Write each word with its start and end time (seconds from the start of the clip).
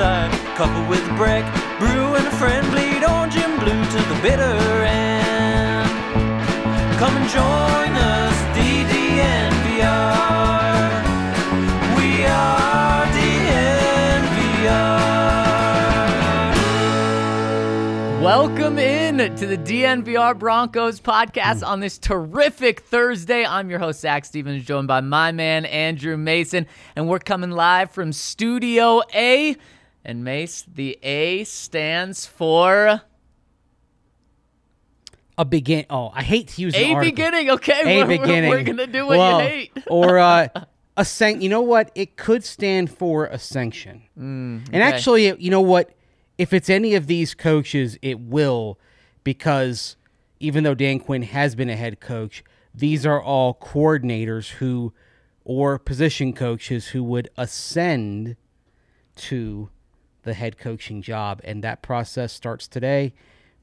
our 0.00 0.28
desire. 0.28 0.56
Coupled 0.56 0.88
with 0.88 1.06
a 1.08 1.14
break, 1.14 1.44
brew 1.78 2.14
and 2.14 2.26
a 2.26 2.30
friend 2.32 2.66
bleed 2.70 3.04
orange 3.04 3.36
and 3.36 3.60
blue 3.60 3.84
to 3.84 4.02
the 4.08 4.14
bitter 4.22 4.84
end. 4.84 5.88
Come 6.98 7.16
and 7.16 7.28
join 7.28 7.96
us, 7.96 8.34
DDNVR. 8.56 9.86
We 11.96 12.24
are 12.26 13.06
DNVR. 13.06 14.02
Welcome 18.22 18.78
in 18.78 19.36
to 19.36 19.46
the 19.46 19.58
DNVR 19.58 20.38
Broncos 20.38 21.00
podcast 21.00 21.66
on 21.66 21.80
this 21.80 21.98
terrific 21.98 22.80
Thursday. 22.80 23.44
I'm 23.46 23.70
your 23.70 23.78
host, 23.78 24.00
Zach 24.00 24.24
Stevens, 24.24 24.64
joined 24.64 24.88
by 24.88 25.00
my 25.00 25.32
man, 25.32 25.64
Andrew 25.66 26.16
Mason, 26.16 26.66
and 26.96 27.08
we're 27.08 27.20
coming 27.20 27.50
live 27.50 27.90
from 27.92 28.12
Studio 28.12 29.02
A. 29.14 29.56
And 30.04 30.24
Mace, 30.24 30.64
the 30.72 30.98
A 31.02 31.44
stands 31.44 32.24
for 32.26 33.02
a 35.36 35.44
begin. 35.44 35.86
Oh, 35.90 36.10
I 36.14 36.22
hate 36.22 36.48
to 36.48 36.62
use 36.62 36.74
A 36.74 36.92
article. 36.92 37.00
beginning. 37.10 37.50
Okay, 37.50 38.00
A 38.00 38.04
we're, 38.06 38.18
beginning. 38.18 38.50
We're, 38.50 38.62
gonna 38.62 38.86
do 38.86 39.06
what 39.06 39.18
Well, 39.18 39.42
you 39.42 39.48
hate. 39.48 39.72
or 39.86 40.18
uh, 40.18 40.48
a 40.96 41.04
sanc. 41.04 41.42
You 41.42 41.48
know 41.48 41.60
what? 41.62 41.90
It 41.94 42.16
could 42.16 42.42
stand 42.44 42.90
for 42.90 43.26
a 43.26 43.38
sanction. 43.38 44.02
Mm, 44.18 44.68
And 44.72 44.82
actually, 44.82 45.32
you 45.40 45.50
know 45.50 45.60
what? 45.60 45.90
If 46.38 46.52
it's 46.52 46.70
any 46.70 46.94
of 46.94 47.06
these 47.06 47.34
coaches, 47.34 47.98
it 48.02 48.18
will, 48.20 48.78
because 49.24 49.96
even 50.40 50.64
though 50.64 50.74
Dan 50.74 51.00
Quinn 51.00 51.22
has 51.22 51.54
been 51.54 51.68
a 51.68 51.76
head 51.76 52.00
coach, 52.00 52.44
these 52.74 53.04
are 53.04 53.20
all 53.20 53.54
coordinators 53.54 54.50
who, 54.52 54.92
or 55.44 55.78
position 55.78 56.32
coaches 56.32 56.88
who 56.88 57.02
would 57.02 57.28
ascend 57.36 58.36
to 59.16 59.70
the 60.22 60.34
head 60.34 60.58
coaching 60.58 61.02
job, 61.02 61.40
and 61.44 61.62
that 61.64 61.82
process 61.82 62.32
starts 62.32 62.66
today 62.68 63.14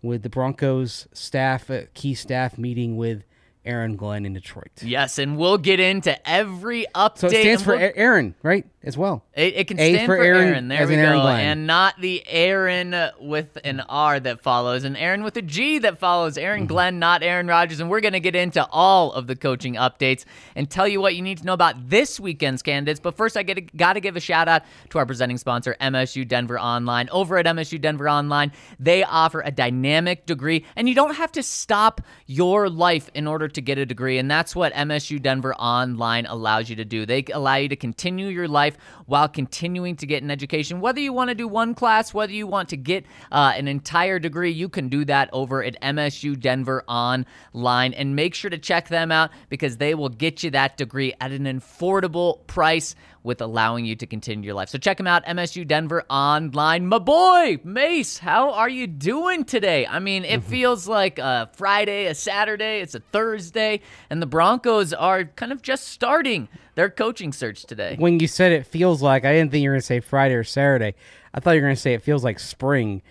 with 0.01 0.23
the 0.23 0.29
Broncos 0.29 1.07
staff, 1.13 1.69
uh, 1.69 1.81
key 1.93 2.13
staff 2.13 2.57
meeting 2.57 2.95
with 2.97 3.23
Aaron 3.65 3.95
Glenn 3.95 4.25
in 4.25 4.33
Detroit. 4.33 4.69
Yes, 4.83 5.17
and 5.17 5.37
we'll 5.37 5.57
get 5.57 5.79
into 5.79 6.15
every 6.29 6.85
update. 6.93 7.17
So 7.17 7.27
it 7.27 7.41
stands 7.41 7.63
for 7.63 7.71
we'll- 7.75 7.81
A- 7.81 7.97
Aaron, 7.97 8.35
right? 8.43 8.65
As 8.85 8.97
well. 8.97 9.23
It, 9.33 9.55
it 9.55 9.67
can 9.67 9.79
A 9.79 9.93
stand 9.93 10.05
for 10.05 10.15
for, 10.17 10.23
Aaron, 10.23 10.47
Aaron. 10.47 10.67
There 10.67 10.87
we 10.87 10.95
Aaron 10.95 11.17
go. 11.17 11.21
Glenn. 11.23 11.39
And 11.39 11.67
not 11.67 11.99
the 11.99 12.23
Aaron 12.27 12.95
with 13.19 13.57
an 13.63 13.79
R 13.81 14.19
that 14.19 14.41
follows, 14.41 14.83
and 14.83 14.95
Aaron 14.95 15.23
with 15.23 15.35
a 15.37 15.41
G 15.41 15.79
that 15.79 15.97
follows. 15.97 16.37
Aaron 16.37 16.55
Mm-hmm. 16.55 16.67
Glenn, 16.67 16.99
not 16.99 17.23
Aaron 17.23 17.47
Rodgers. 17.47 17.79
And 17.79 17.89
we're 17.89 17.99
going 17.99 18.13
to 18.13 18.19
get 18.19 18.35
into 18.35 18.65
all 18.71 19.11
of 19.11 19.27
the 19.27 19.35
coaching 19.35 19.73
updates 19.73 20.23
and 20.55 20.69
tell 20.69 20.87
you 20.87 21.01
what 21.01 21.15
you 21.15 21.21
need 21.21 21.39
to 21.39 21.45
know 21.45 21.53
about 21.53 21.89
this 21.89 22.19
weekend's 22.19 22.61
candidates. 22.61 22.99
But 22.99 23.17
first, 23.17 23.35
I 23.35 23.43
get 23.43 23.75
got 23.75 23.93
to 23.93 23.99
give 23.99 24.15
a 24.15 24.19
shout 24.19 24.47
out 24.47 24.61
to 24.91 24.99
our 24.99 25.05
presenting 25.05 25.37
sponsor, 25.37 25.75
MSU 25.81 26.27
Denver 26.27 26.59
Online. 26.59 27.09
Over 27.09 27.37
at 27.37 27.45
MSU 27.45 27.81
Denver 27.81 28.07
Online, 28.07 28.51
they 28.79 29.03
offer 29.03 29.41
a 29.41 29.51
dynamic 29.51 30.25
degree, 30.25 30.63
and 30.75 30.87
you 30.87 30.95
don't 30.95 31.15
have 31.15 31.31
to 31.33 31.43
stop 31.43 32.01
your 32.27 32.69
life 32.69 33.09
in 33.13 33.27
order 33.27 33.47
to 33.47 33.61
get 33.61 33.77
a 33.77 33.85
degree. 33.85 34.17
And 34.17 34.29
that's 34.29 34.55
what 34.55 34.73
MSU 34.73 35.21
Denver 35.21 35.55
Online 35.55 36.25
allows 36.27 36.69
you 36.69 36.75
to 36.77 36.85
do. 36.85 37.05
They 37.05 37.23
allow 37.33 37.55
you 37.55 37.69
to 37.69 37.75
continue 37.75 38.27
your 38.27 38.47
life 38.47 38.74
while 39.05 39.27
continuing 39.27 39.95
to 39.97 40.05
get 40.05 40.23
an 40.23 40.31
education. 40.31 40.81
Whether 40.81 40.99
you 40.99 41.13
want 41.13 41.29
to 41.29 41.35
do 41.35 41.47
one 41.47 41.75
class, 41.75 42.13
whether 42.13 42.33
you 42.33 42.47
want 42.47 42.69
to 42.69 42.77
get 42.77 43.05
uh, 43.31 43.53
an 43.55 43.67
entire 43.67 44.19
degree, 44.19 44.51
you 44.51 44.69
can 44.69 44.89
do 44.89 45.05
that 45.05 45.29
over 45.33 45.63
at 45.63 45.79
MSU 45.81 46.39
Denver 46.39 46.83
Online. 46.87 47.93
And 47.93 48.15
make 48.15 48.35
sure 48.35 48.49
to 48.49 48.57
check 48.57 48.89
them 48.89 49.11
out 49.11 49.31
because 49.49 49.77
they 49.77 49.95
will 49.95 50.09
get 50.09 50.43
you 50.43 50.51
that 50.51 50.77
degree 50.77 51.13
at 51.19 51.31
an 51.31 51.45
affordable 51.45 52.45
price 52.47 52.95
with 53.25 53.41
allowing 53.41 53.85
you 53.85 53.95
to 53.95 54.05
continue 54.05 54.45
your 54.45 54.53
life. 54.53 54.69
So 54.69 54.77
check 54.77 54.99
him 54.99 55.07
out, 55.07 55.25
MSU 55.25 55.67
Denver 55.67 56.05
Online. 56.09 56.85
My 56.87 56.99
boy, 56.99 57.59
Mace, 57.63 58.19
how 58.19 58.51
are 58.51 58.69
you 58.69 58.87
doing 58.87 59.43
today? 59.43 59.87
I 59.87 59.99
mean, 59.99 60.23
it 60.23 60.41
mm-hmm. 60.41 60.49
feels 60.49 60.87
like 60.87 61.17
a 61.17 61.49
Friday, 61.53 62.05
a 62.05 62.15
Saturday, 62.15 62.79
it's 62.79 62.95
a 62.95 62.99
Thursday, 62.99 63.81
and 64.09 64.21
the 64.21 64.27
Broncos 64.27 64.93
are 64.93 65.25
kind 65.25 65.51
of 65.51 65.61
just 65.61 65.87
starting 65.87 66.47
their 66.75 66.89
coaching 66.89 67.33
search 67.33 67.65
today. 67.65 67.95
When 67.97 68.19
you 68.19 68.27
said 68.27 68.51
it 68.51 68.65
feels 68.65 69.01
like, 69.01 69.25
I 69.25 69.33
didn't 69.33 69.51
think 69.51 69.63
you 69.63 69.69
were 69.69 69.73
going 69.73 69.81
to 69.81 69.85
say 69.85 69.99
Friday 69.99 70.35
or 70.35 70.43
Saturday. 70.43 70.93
I 71.33 71.39
thought 71.39 71.51
you 71.51 71.61
were 71.61 71.67
going 71.67 71.75
to 71.75 71.81
say 71.81 71.93
it 71.93 72.03
feels 72.03 72.23
like 72.23 72.39
spring 72.39 73.01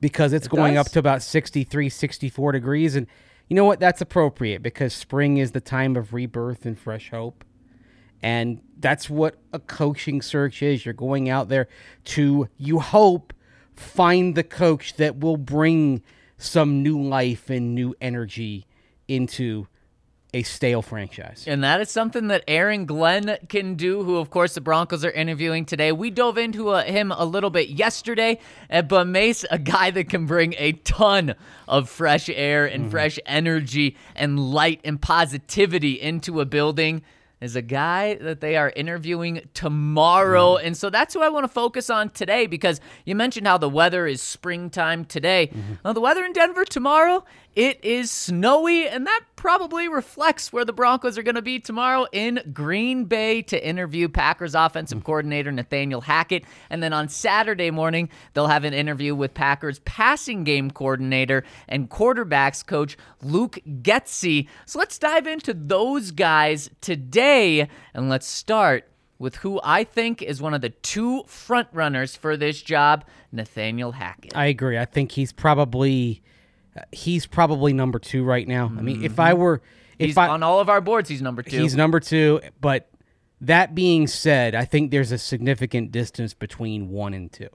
because 0.00 0.32
it's 0.32 0.48
going 0.48 0.74
does? 0.74 0.86
up 0.86 0.92
to 0.92 0.98
about 0.98 1.22
63, 1.22 1.88
64 1.88 2.52
degrees. 2.52 2.96
And 2.96 3.06
you 3.48 3.56
know 3.56 3.64
what? 3.64 3.80
That's 3.80 4.00
appropriate 4.00 4.62
because 4.62 4.92
spring 4.92 5.38
is 5.38 5.52
the 5.52 5.60
time 5.60 5.96
of 5.96 6.12
rebirth 6.12 6.66
and 6.66 6.78
fresh 6.78 7.10
hope. 7.10 7.44
And 8.22 8.60
that's 8.78 9.08
what 9.08 9.36
a 9.52 9.58
coaching 9.58 10.22
search 10.22 10.62
is. 10.62 10.84
You're 10.84 10.94
going 10.94 11.28
out 11.28 11.48
there 11.48 11.68
to, 12.04 12.48
you 12.56 12.80
hope, 12.80 13.32
find 13.74 14.34
the 14.34 14.42
coach 14.42 14.94
that 14.94 15.18
will 15.18 15.36
bring 15.36 16.02
some 16.36 16.82
new 16.82 17.00
life 17.00 17.50
and 17.50 17.74
new 17.74 17.94
energy 18.00 18.66
into 19.06 19.66
a 20.34 20.42
stale 20.42 20.82
franchise. 20.82 21.44
And 21.46 21.64
that 21.64 21.80
is 21.80 21.90
something 21.90 22.28
that 22.28 22.44
Aaron 22.46 22.84
Glenn 22.84 23.38
can 23.48 23.76
do, 23.76 24.02
who, 24.02 24.16
of 24.16 24.28
course, 24.28 24.54
the 24.54 24.60
Broncos 24.60 25.04
are 25.04 25.10
interviewing 25.10 25.64
today. 25.64 25.90
We 25.90 26.10
dove 26.10 26.36
into 26.36 26.68
uh, 26.68 26.84
him 26.84 27.12
a 27.12 27.24
little 27.24 27.48
bit 27.48 27.70
yesterday, 27.70 28.38
uh, 28.70 28.82
but 28.82 29.06
Mace, 29.06 29.46
a 29.50 29.58
guy 29.58 29.90
that 29.90 30.10
can 30.10 30.26
bring 30.26 30.54
a 30.58 30.72
ton 30.72 31.34
of 31.66 31.88
fresh 31.88 32.28
air 32.28 32.66
and 32.66 32.90
fresh 32.90 33.18
energy 33.24 33.96
and 34.14 34.38
light 34.38 34.80
and 34.84 35.00
positivity 35.00 35.98
into 36.00 36.40
a 36.40 36.44
building. 36.44 37.02
Is 37.40 37.54
a 37.54 37.62
guy 37.62 38.14
that 38.16 38.40
they 38.40 38.56
are 38.56 38.72
interviewing 38.74 39.42
tomorrow. 39.54 40.56
And 40.56 40.76
so 40.76 40.90
that's 40.90 41.14
who 41.14 41.22
I 41.22 41.28
want 41.28 41.44
to 41.44 41.48
focus 41.48 41.88
on 41.88 42.10
today 42.10 42.48
because 42.48 42.80
you 43.04 43.14
mentioned 43.14 43.46
how 43.46 43.58
the 43.58 43.68
weather 43.68 44.08
is 44.08 44.20
springtime 44.20 45.04
today. 45.04 45.46
Mm-hmm. 45.46 45.74
Well, 45.84 45.94
the 45.94 46.00
weather 46.00 46.24
in 46.24 46.32
Denver 46.32 46.64
tomorrow, 46.64 47.24
it 47.54 47.84
is 47.84 48.10
snowy, 48.10 48.88
and 48.88 49.06
that 49.06 49.20
probably 49.38 49.86
reflects 49.86 50.52
where 50.52 50.64
the 50.64 50.72
Broncos 50.72 51.16
are 51.16 51.22
going 51.22 51.36
to 51.36 51.42
be 51.42 51.60
tomorrow 51.60 52.06
in 52.10 52.40
Green 52.52 53.04
Bay 53.04 53.40
to 53.42 53.66
interview 53.66 54.08
Packers 54.08 54.56
offensive 54.56 55.04
coordinator 55.04 55.52
Nathaniel 55.52 56.00
Hackett. 56.00 56.42
And 56.70 56.82
then 56.82 56.92
on 56.92 57.08
Saturday 57.08 57.70
morning, 57.70 58.08
they'll 58.34 58.48
have 58.48 58.64
an 58.64 58.74
interview 58.74 59.14
with 59.14 59.34
Packers 59.34 59.78
passing 59.84 60.42
game 60.42 60.72
coordinator 60.72 61.44
and 61.68 61.88
quarterbacks 61.88 62.66
coach 62.66 62.98
Luke 63.22 63.60
Getsy. 63.80 64.48
So 64.66 64.80
let's 64.80 64.98
dive 64.98 65.28
into 65.28 65.54
those 65.54 66.10
guys 66.10 66.68
today, 66.80 67.68
and 67.94 68.08
let's 68.08 68.26
start 68.26 68.90
with 69.20 69.36
who 69.36 69.60
I 69.62 69.84
think 69.84 70.20
is 70.20 70.42
one 70.42 70.52
of 70.52 70.62
the 70.62 70.70
two 70.70 71.22
front 71.28 71.68
runners 71.72 72.16
for 72.16 72.36
this 72.36 72.60
job, 72.60 73.04
Nathaniel 73.30 73.92
Hackett. 73.92 74.36
I 74.36 74.46
agree. 74.46 74.78
I 74.78 74.84
think 74.84 75.12
he's 75.12 75.32
probably 75.32 76.22
he's 76.92 77.26
probably 77.26 77.72
number 77.72 77.98
two 77.98 78.24
right 78.24 78.46
now. 78.46 78.66
I 78.66 78.80
mean, 78.82 79.04
if 79.04 79.18
I 79.18 79.34
were 79.34 79.54
if 79.54 79.60
Mm-hmm. 79.98 80.04
he's 80.06 80.16
I 80.16 80.28
on 80.28 80.42
all 80.44 80.60
of 80.60 80.68
our 80.68 80.80
boards. 80.80 81.08
He's 81.08 81.20
number 81.22 81.42
two. 81.42 81.60
he's 81.60 81.74
number 81.74 81.98
two, 82.00 82.40
but 82.60 82.88
that 83.40 83.74
being 83.74 84.06
said, 84.06 84.54
I 84.54 84.64
think 84.64 84.90
there's 84.90 85.10
a 85.12 85.18
significant 85.18 85.90
distance 85.92 86.34
between 86.34 86.88
one 86.90 87.14
and 87.14 87.32
two. 87.32 87.48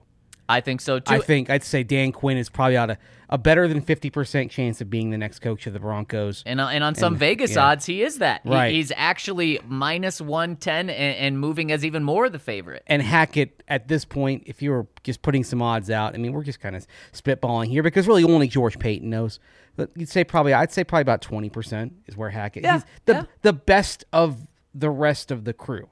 I 0.49 0.59
think 0.61 0.81
so 0.81 0.99
too. 0.99 1.13
I 1.13 1.19
think 1.19 1.49
I'd 1.49 1.63
say 1.63 1.83
Dan 1.83 2.11
Quinn 2.11 2.37
is 2.37 2.49
probably 2.49 2.75
out 2.75 2.89
a, 2.89 2.97
a 3.29 3.37
better 3.37 3.67
than 3.67 3.81
fifty 3.81 4.09
percent 4.09 4.51
chance 4.51 4.81
of 4.81 4.89
being 4.89 5.09
the 5.09 5.17
next 5.17 5.39
coach 5.39 5.65
of 5.67 5.73
the 5.73 5.79
Broncos. 5.79 6.43
And, 6.45 6.59
uh, 6.59 6.67
and 6.67 6.83
on 6.83 6.95
some 6.95 7.13
And- 7.13 7.19
Vegas 7.19 7.55
yeah. 7.55 7.65
odds, 7.67 7.85
he 7.85 8.03
is 8.03 8.17
that. 8.19 8.41
He- 8.43 8.49
Right. 8.49 8.73
he's 8.73 8.91
actually 8.95 9.59
minus 9.65 10.19
110 10.19 10.89
and, 10.89 11.17
and 11.17 11.39
moving 11.39 11.71
as 11.71 11.85
even 11.85 12.03
more 12.03 12.29
the 12.29 12.39
favorite. 12.39 12.83
and 12.87 13.01
Hackett 13.01 13.63
at 13.69 13.87
this 13.87 14.03
point, 14.05 14.43
if 14.45 14.61
you 14.61 14.71
were 14.71 14.85
just 15.03 15.21
putting 15.21 15.43
some 15.45 15.61
odds 15.61 15.89
out, 15.89 16.13
I 16.13 16.17
mean, 16.17 16.33
we're 16.33 16.43
just 16.43 16.59
kind 16.59 16.75
of 16.75 16.85
spitballing 17.13 17.67
here 17.67 17.81
because 17.83 18.07
really 18.07 18.23
only 18.25 18.47
George 18.49 18.77
Paton 18.79 19.09
knows. 19.09 19.39
But 19.75 19.89
you'd 19.95 20.09
say 20.09 20.23
probably, 20.23 20.53
I'd 20.53 20.71
say 20.71 20.83
probably 20.83 21.01
about 21.03 21.21
twenty 21.21 21.49
percent 21.49 21.93
is 22.05 22.15
where 22.17 22.29
Hackett. 22.29 22.63
Yeah, 22.63 22.73
he's 22.73 22.83
the 23.05 23.13
yeah. 23.13 23.23
the 23.41 23.53
best 23.53 24.03
of 24.13 24.45
the 24.75 24.89
rest 24.89 25.31
of 25.31 25.45
the 25.45 25.53
crew. 25.53 25.87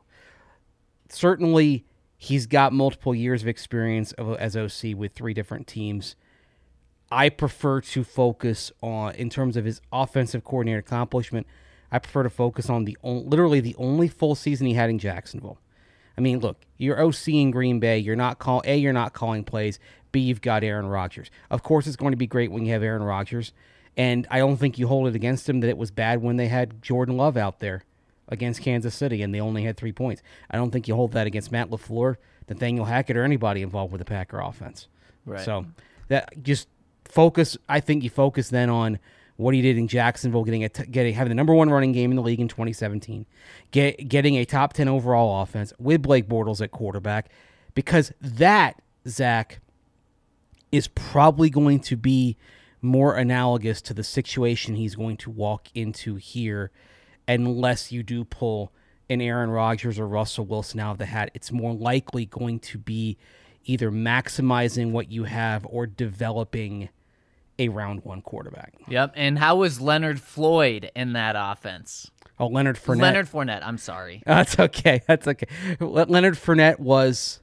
Certainly, 1.09 1.86
he's 2.21 2.45
got 2.45 2.71
multiple 2.71 3.15
years 3.15 3.41
of 3.41 3.47
experience 3.47 4.13
as 4.38 4.56
OC 4.56 4.95
with 4.95 5.12
three 5.13 5.33
different 5.33 5.65
teams. 5.65 6.15
I 7.12 7.29
prefer 7.29 7.81
to 7.81 8.03
focus 8.03 8.71
on, 8.79 9.15
in 9.15 9.31
terms 9.31 9.57
of 9.57 9.65
his 9.65 9.81
offensive 9.91 10.44
coordinator 10.44 10.77
accomplishment, 10.77 11.47
I 11.91 11.97
prefer 11.97 12.21
to 12.21 12.29
focus 12.29 12.69
on 12.69 12.85
the 12.85 12.95
on, 13.01 13.27
literally 13.27 13.59
the 13.59 13.75
only 13.79 14.07
full 14.07 14.35
season 14.35 14.68
he 14.68 14.75
had 14.75 14.91
in 14.91 15.00
Jacksonville. 15.00 15.57
I 16.15 16.21
mean, 16.21 16.39
look, 16.41 16.62
you're 16.77 17.03
OC 17.03 17.29
in 17.29 17.50
Green 17.50 17.79
Bay. 17.79 17.97
You're 17.97 18.15
not 18.15 18.38
call 18.38 18.62
a. 18.65 18.77
You're 18.77 18.94
not 18.94 19.13
calling 19.13 19.44
plays. 19.44 19.79
B. 20.12 20.19
You've 20.19 20.41
got 20.41 20.63
Aaron 20.63 20.85
Rodgers. 20.85 21.31
Of 21.50 21.63
course, 21.63 21.88
it's 21.88 21.95
going 21.95 22.12
to 22.12 22.17
be 22.17 22.27
great 22.27 22.51
when 22.51 22.67
you 22.67 22.74
have 22.74 22.83
Aaron 22.83 23.01
Rodgers, 23.01 23.51
and 23.97 24.27
I 24.29 24.38
don't 24.38 24.57
think 24.57 24.77
you 24.77 24.88
hold 24.88 25.07
it 25.07 25.15
against 25.15 25.50
him 25.50 25.62
that 25.62 25.69
it 25.69 25.77
was 25.77 25.89
bad 25.89 26.21
when 26.21 26.38
they 26.38 26.50
had 26.50 26.83
Jordan 26.83 27.17
Love 27.17 27.35
out 27.35 27.62
there 27.62 27.83
against 28.31 28.62
Kansas 28.62 28.95
City 28.95 29.22
and 29.22 29.36
they 29.36 29.39
only 29.39 29.63
had 29.63 29.78
three 29.78 29.92
points. 29.92 30.24
I 30.50 30.57
don't 30.57 30.72
think 30.72 30.88
you 30.88 30.95
hold 30.95 31.12
that 31.12 31.28
against 31.28 31.51
Matt 31.51 31.69
Lafleur, 31.69 32.16
Nathaniel 32.50 32.86
Hackett, 32.86 33.18
or 33.18 33.24
anybody 33.24 33.62
involved 33.62 33.92
with 33.92 34.00
the 34.00 34.06
Packer 34.06 34.39
offense. 34.39 34.88
Right. 35.25 35.42
So 35.42 35.66
that 36.07 36.42
just 36.42 36.68
focus. 37.06 37.57
I 37.69 37.80
think 37.80 38.04
you 38.04 38.10
focus 38.10 38.50
then 38.50 38.69
on 38.69 39.00
what 39.38 39.54
he 39.54 39.62
did 39.62 39.78
in 39.78 39.88
Jacksonville, 39.88 40.44
getting 40.44 40.63
a 40.63 40.69
t- 40.69 40.86
getting 40.86 41.13
having 41.13 41.30
the 41.30 41.36
number 41.36 41.54
one 41.54 41.69
running 41.69 41.92
game 41.92 42.12
in 42.12 42.16
the 42.16 42.22
league 42.22 42.39
in 42.39 42.48
2017, 42.48 43.25
get, 43.72 44.07
getting 44.07 44.36
a 44.36 44.45
top 44.45 44.74
10 44.74 44.88
overall 44.88 45.42
offense 45.42 45.74
with 45.80 46.01
Blake 46.01 46.27
Bortles 46.27 46.62
at 46.62 46.72
quarterback, 46.72 47.30
because 47.74 48.12
that 48.22 48.81
Zach 49.07 49.60
is 50.72 50.88
probably 50.88 51.50
going 51.50 51.80
to 51.80 51.98
be 51.98 52.38
more 52.81 53.16
analogous 53.16 53.81
to 53.81 53.94
the 53.94 54.04
situation 54.04 54.75
he's 54.75 54.95
going 54.95 55.18
to 55.18 55.30
walk 55.30 55.68
into 55.75 56.16
here, 56.16 56.72
unless 57.31 57.92
you 57.92 58.04
do 58.04 58.24
pull 58.24 58.72
an 59.10 59.22
Aaron 59.22 59.50
Rodgers 59.50 60.00
or 60.00 60.07
Russell 60.07 60.45
Wilson 60.45 60.80
out 60.80 60.92
of 60.94 60.98
the 60.98 61.06
hat. 61.06 61.31
It's 61.33 61.51
more 61.51 61.74
likely 61.74 62.25
going 62.25 62.60
to 62.60 62.78
be 62.78 63.18
either 63.66 63.92
maximizing 63.92 64.92
what 64.92 65.12
you 65.12 65.25
have 65.25 65.66
or 65.69 65.86
developing 65.86 66.89
a 67.60 67.69
round 67.69 68.04
one 68.04 68.22
quarterback. 68.22 68.74
Yep. 68.88 69.13
And 69.16 69.38
how 69.38 69.57
was 69.57 69.80
Leonard 69.81 70.19
Floyd 70.19 70.89
in 70.95 71.13
that 71.13 71.36
offense? 71.38 72.10
Oh, 72.39 72.48
Leonard 72.48 72.78
Fournette. 72.78 73.01
Leonard 73.01 73.30
Fournette. 73.30 73.62
I'm 73.63 73.77
sorry. 73.77 74.24
That's 74.25 74.57
okay. 74.57 75.01
That's 75.07 75.27
okay. 75.27 75.48
Le- 75.80 76.06
Leonard 76.06 76.36
Fournette 76.36 76.80
was, 76.80 77.42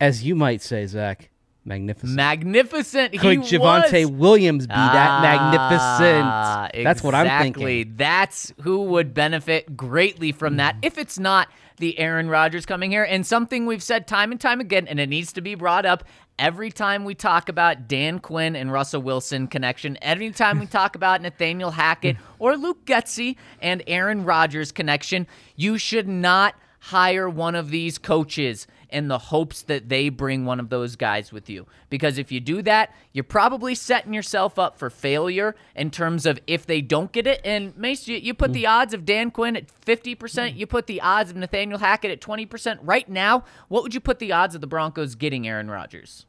as 0.00 0.22
you 0.22 0.36
might 0.36 0.62
say, 0.62 0.86
Zach, 0.86 1.30
magnificent. 1.66 2.14
Magnificent. 2.14 3.12
He 3.12 3.18
Could 3.18 3.40
Javonte 3.40 4.04
was. 4.04 4.12
Williams 4.12 4.66
be 4.66 4.74
that 4.74 5.10
Ah, 5.10 6.68
magnificent? 6.70 6.84
That's 6.84 7.02
what 7.02 7.14
I'm 7.14 7.42
thinking. 7.42 7.94
That's 7.96 8.52
who 8.62 8.82
would 8.84 9.14
benefit 9.14 9.76
greatly 9.76 10.32
from 10.32 10.56
that 10.56 10.76
if 10.82 10.98
it's 10.98 11.18
not 11.18 11.48
the 11.78 11.98
Aaron 11.98 12.28
Rodgers 12.28 12.64
coming 12.64 12.90
here. 12.90 13.04
And 13.04 13.26
something 13.26 13.66
we've 13.66 13.82
said 13.82 14.06
time 14.06 14.32
and 14.32 14.40
time 14.40 14.60
again, 14.60 14.86
and 14.88 14.98
it 14.98 15.08
needs 15.08 15.32
to 15.34 15.40
be 15.40 15.54
brought 15.54 15.84
up 15.84 16.04
every 16.38 16.70
time 16.70 17.04
we 17.04 17.14
talk 17.14 17.48
about 17.48 17.88
Dan 17.88 18.18
Quinn 18.18 18.56
and 18.56 18.70
Russell 18.72 19.02
Wilson 19.02 19.46
connection, 19.46 19.98
every 20.02 20.30
time 20.30 20.58
we 20.58 20.66
talk 20.66 20.96
about 20.96 21.22
Nathaniel 21.22 21.70
Hackett 21.70 22.16
or 22.38 22.56
Luke 22.56 22.84
Getsy 22.84 23.36
and 23.60 23.82
Aaron 23.86 24.24
Rodgers 24.24 24.72
connection, 24.72 25.26
you 25.54 25.78
should 25.78 26.08
not 26.08 26.54
hire 26.80 27.28
one 27.28 27.54
of 27.54 27.70
these 27.70 27.98
coaches 27.98 28.66
in 28.96 29.08
the 29.08 29.18
hopes 29.18 29.60
that 29.60 29.90
they 29.90 30.08
bring 30.08 30.46
one 30.46 30.58
of 30.58 30.70
those 30.70 30.96
guys 30.96 31.30
with 31.30 31.50
you. 31.50 31.66
Because 31.90 32.16
if 32.16 32.32
you 32.32 32.40
do 32.40 32.62
that, 32.62 32.94
you're 33.12 33.24
probably 33.24 33.74
setting 33.74 34.14
yourself 34.14 34.58
up 34.58 34.78
for 34.78 34.88
failure 34.88 35.54
in 35.74 35.90
terms 35.90 36.24
of 36.24 36.40
if 36.46 36.64
they 36.64 36.80
don't 36.80 37.12
get 37.12 37.26
it. 37.26 37.42
And 37.44 37.76
Mace, 37.76 38.08
you, 38.08 38.16
you 38.16 38.32
put 38.32 38.54
the 38.54 38.64
mm. 38.64 38.70
odds 38.70 38.94
of 38.94 39.04
Dan 39.04 39.30
Quinn 39.30 39.54
at 39.54 39.66
50%, 39.84 40.56
you 40.56 40.66
put 40.66 40.86
the 40.86 41.02
odds 41.02 41.30
of 41.30 41.36
Nathaniel 41.36 41.78
Hackett 41.78 42.10
at 42.10 42.22
20%. 42.22 42.78
Right 42.80 43.06
now, 43.06 43.44
what 43.68 43.82
would 43.82 43.92
you 43.92 44.00
put 44.00 44.18
the 44.18 44.32
odds 44.32 44.54
of 44.54 44.62
the 44.62 44.66
Broncos 44.66 45.14
getting 45.14 45.46
Aaron 45.46 45.70
Rodgers? 45.70 46.24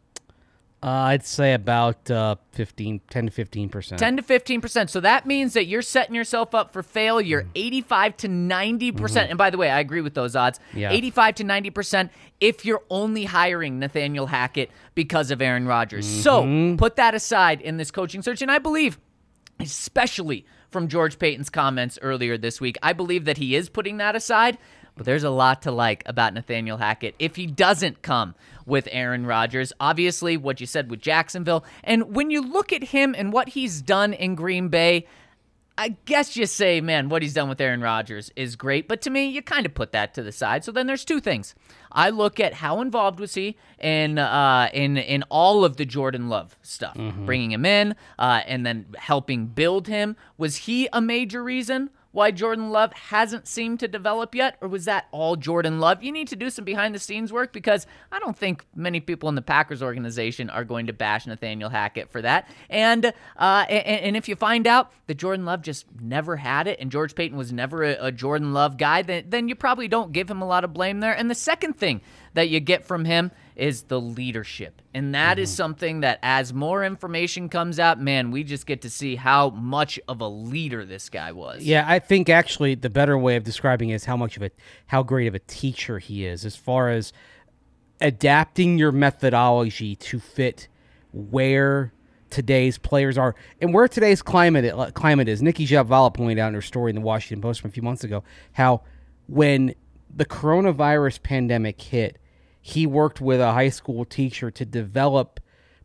Uh, 0.83 0.89
I'd 0.89 1.25
say 1.25 1.53
about 1.53 2.09
uh, 2.11 2.35
15, 2.51 3.01
10 3.09 3.25
to 3.25 3.31
15 3.31 3.69
percent. 3.69 3.99
10 3.99 4.17
to 4.17 4.23
15%. 4.23 4.89
So 4.91 4.99
that 4.99 5.25
means 5.25 5.53
that 5.53 5.65
you're 5.65 5.81
setting 5.81 6.13
yourself 6.13 6.53
up 6.53 6.71
for 6.71 6.83
failure 6.83 7.47
85 7.55 8.17
to 8.17 8.27
90%. 8.27 8.95
percent 8.95 9.29
And 9.29 9.39
by 9.39 9.49
the 9.49 9.57
way, 9.57 9.71
I 9.71 9.79
agree 9.79 10.01
with 10.01 10.13
those 10.13 10.35
odds. 10.35 10.59
Yeah. 10.75 10.91
85 10.91 11.35
to 11.35 11.43
90% 11.43 12.09
if 12.39 12.63
you're 12.63 12.83
only 12.91 13.25
hiring 13.25 13.79
Nathaniel 13.79 14.27
Hackett 14.27 14.69
because 14.93 15.31
of 15.31 15.41
Aaron 15.41 15.65
Rodgers. 15.65 16.05
So 16.05 16.75
put 16.77 16.95
that 16.97 17.15
aside 17.15 17.59
in 17.61 17.77
this 17.77 17.89
coaching 17.89 18.21
search. 18.21 18.43
And 18.43 18.51
I 18.51 18.59
believe, 18.59 18.99
especially 19.59 20.45
from 20.69 20.89
George 20.89 21.17
Paton's 21.17 21.49
comments 21.49 21.97
earlier 22.03 22.37
this 22.37 22.61
week, 22.61 22.77
I 22.83 22.93
believe 22.93 23.25
that 23.25 23.37
he 23.37 23.55
is 23.55 23.67
putting 23.69 23.97
that 23.97 24.15
aside. 24.15 24.59
But 24.97 25.05
there's 25.05 25.23
a 25.23 25.29
lot 25.29 25.61
to 25.61 25.71
like 25.71 26.03
about 26.05 26.33
Nathaniel 26.33 26.77
Hackett 26.77 27.15
if 27.19 27.35
he 27.35 27.45
doesn't 27.45 28.01
come 28.01 28.35
with 28.65 28.87
Aaron 28.91 29.25
Rodgers. 29.25 29.71
Obviously, 29.79 30.35
what 30.35 30.59
you 30.59 30.65
said 30.65 30.89
with 30.89 31.01
Jacksonville. 31.01 31.63
And 31.83 32.15
when 32.15 32.29
you 32.31 32.41
look 32.41 32.73
at 32.73 32.85
him 32.85 33.15
and 33.17 33.31
what 33.31 33.49
he's 33.49 33.81
done 33.81 34.13
in 34.13 34.35
Green 34.35 34.67
Bay, 34.69 35.05
I 35.79 35.89
guess 36.05 36.35
you 36.35 36.47
say, 36.47 36.81
man, 36.81 37.07
what 37.07 37.21
he's 37.21 37.35
done 37.35 37.49
with 37.49 37.61
Aaron 37.61 37.81
Rodgers 37.81 38.31
is 38.35 38.55
great. 38.55 38.87
But 38.87 38.99
to 39.03 39.11
me, 39.11 39.27
you 39.27 39.43
kind 39.43 39.65
of 39.65 39.75
put 39.75 39.91
that 39.91 40.15
to 40.15 40.23
the 40.23 40.31
side. 40.31 40.63
So 40.63 40.71
then 40.71 40.87
there's 40.87 41.05
two 41.05 41.19
things. 41.19 41.53
I 41.91 42.09
look 42.09 42.39
at 42.39 42.55
how 42.55 42.81
involved 42.81 43.19
was 43.19 43.35
he 43.35 43.57
in 43.79 44.17
uh, 44.17 44.69
in 44.73 44.97
in 44.97 45.23
all 45.29 45.63
of 45.63 45.77
the 45.77 45.85
Jordan 45.85 46.29
Love 46.29 46.57
stuff, 46.63 46.97
bringing 47.25 47.51
him 47.51 47.65
in 47.65 47.95
uh, 48.17 48.41
and 48.47 48.65
then 48.65 48.87
helping 48.97 49.45
build 49.45 49.87
him. 49.87 50.15
Was 50.37 50.57
he 50.57 50.89
a 50.91 50.99
major 50.99 51.43
reason? 51.43 51.91
Why 52.17 52.31
Jordan 52.31 52.71
Love 52.71 52.93
hasn't 52.93 53.47
seemed 53.47 53.79
to 53.81 53.87
develop 53.87 54.33
yet, 54.33 54.57
or 54.59 54.67
was 54.67 54.85
that 54.85 55.05
all 55.11 55.35
Jordan 55.35 55.79
Love? 55.79 56.01
You 56.01 56.11
need 56.11 56.29
to 56.29 56.35
do 56.35 56.49
some 56.49 56.65
behind 56.65 56.95
the 56.95 56.99
scenes 56.99 57.31
work 57.31 57.53
because 57.53 57.85
I 58.11 58.17
don't 58.17 58.35
think 58.35 58.65
many 58.75 58.99
people 58.99 59.29
in 59.29 59.35
the 59.35 59.43
Packers 59.43 59.83
organization 59.83 60.49
are 60.49 60.63
going 60.63 60.87
to 60.87 60.93
bash 60.93 61.27
Nathaniel 61.27 61.69
Hackett 61.69 62.09
for 62.09 62.23
that. 62.23 62.49
And 62.71 63.13
uh, 63.35 63.65
and, 63.69 64.01
and 64.01 64.17
if 64.17 64.27
you 64.27 64.35
find 64.35 64.65
out 64.65 64.91
that 65.05 65.19
Jordan 65.19 65.45
Love 65.45 65.61
just 65.61 65.85
never 66.01 66.37
had 66.37 66.65
it 66.65 66.79
and 66.79 66.91
George 66.91 67.13
Paton 67.13 67.37
was 67.37 67.53
never 67.53 67.83
a, 67.83 68.07
a 68.07 68.11
Jordan 68.11 68.51
Love 68.51 68.77
guy, 68.77 69.03
then 69.03 69.25
then 69.29 69.47
you 69.47 69.53
probably 69.53 69.87
don't 69.87 70.11
give 70.11 70.27
him 70.27 70.41
a 70.41 70.47
lot 70.47 70.63
of 70.63 70.73
blame 70.73 71.01
there. 71.01 71.15
And 71.15 71.29
the 71.29 71.35
second 71.35 71.73
thing 71.73 72.01
that 72.33 72.49
you 72.49 72.59
get 72.59 72.83
from 72.83 73.05
him 73.05 73.29
is 73.57 73.83
the 73.83 73.99
leadership. 73.99 74.81
And 74.93 75.15
that 75.15 75.39
is 75.39 75.49
mm-hmm. 75.49 75.57
something 75.57 75.99
that 76.01 76.19
as 76.21 76.53
more 76.53 76.85
information 76.85 77.49
comes 77.49 77.79
out, 77.79 77.99
man, 77.99 78.29
we 78.29 78.43
just 78.43 78.67
get 78.67 78.83
to 78.83 78.89
see 78.89 79.15
how 79.15 79.49
much 79.49 79.99
of 80.07 80.21
a 80.21 80.27
leader 80.27 80.85
this 80.85 81.09
guy 81.09 81.31
was. 81.31 81.63
Yeah, 81.63 81.83
I 81.87 81.99
think 81.99 82.29
actually 82.29 82.75
the 82.75 82.89
better 82.89 83.17
way 83.17 83.35
of 83.35 83.43
describing 83.43 83.89
it 83.89 83.95
is 83.95 84.05
how 84.05 84.15
much 84.15 84.37
of 84.37 84.43
a 84.43 84.51
how 84.85 85.01
great 85.01 85.27
of 85.27 85.33
a 85.33 85.39
teacher 85.39 85.97
he 85.97 86.25
is 86.25 86.45
as 86.45 86.55
far 86.55 86.89
as 86.89 87.11
adapting 87.99 88.77
your 88.77 88.91
methodology 88.91 89.95
to 89.95 90.19
fit 90.19 90.67
where 91.11 91.93
today's 92.29 92.77
players 92.77 93.17
are 93.17 93.35
and 93.59 93.73
where 93.73 93.87
today's 93.87 94.21
climate 94.21 94.71
uh, 94.71 94.91
climate 94.91 95.27
is. 95.27 95.41
Nicki 95.41 95.65
Jhabvala 95.65 96.13
pointed 96.13 96.37
out 96.37 96.49
in 96.49 96.53
her 96.53 96.61
story 96.61 96.91
in 96.91 96.95
the 96.95 97.01
Washington 97.01 97.41
Post 97.41 97.61
from 97.61 97.69
a 97.69 97.73
few 97.73 97.83
months 97.83 98.03
ago 98.03 98.23
how 98.53 98.83
when 99.27 99.73
the 100.15 100.25
coronavirus 100.25 101.23
pandemic 101.23 101.81
hit, 101.81 102.19
he 102.67 102.85
worked 102.85 103.21
with 103.21 103.39
a 103.39 103.53
high 103.53 103.69
school 103.69 104.03
teacher 104.03 104.51
to 104.51 104.65
develop 104.65 105.39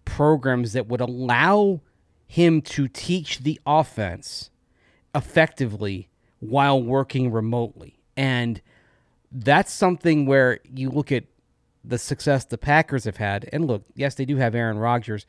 programs 0.05 0.73
that 0.73 0.89
would 0.89 1.01
allow 1.01 1.81
him 2.27 2.61
to 2.61 2.89
teach 2.89 3.39
the 3.39 3.61
offense 3.65 4.51
effectively 5.15 6.09
while 6.41 6.83
working 6.83 7.31
remotely. 7.31 8.01
And 8.17 8.61
that's 9.31 9.73
something 9.73 10.27
where 10.27 10.59
you 10.75 10.91
look 10.91 11.13
at 11.13 11.23
the 11.85 11.99
success 11.99 12.45
the 12.47 12.59
Packers 12.59 13.05
have 13.05 13.19
had. 13.19 13.49
And 13.53 13.65
look, 13.65 13.85
yes, 13.95 14.17
they 14.17 14.25
do 14.25 14.39
have 14.39 14.57
Aaron 14.57 14.77
Rodgers, 14.77 15.25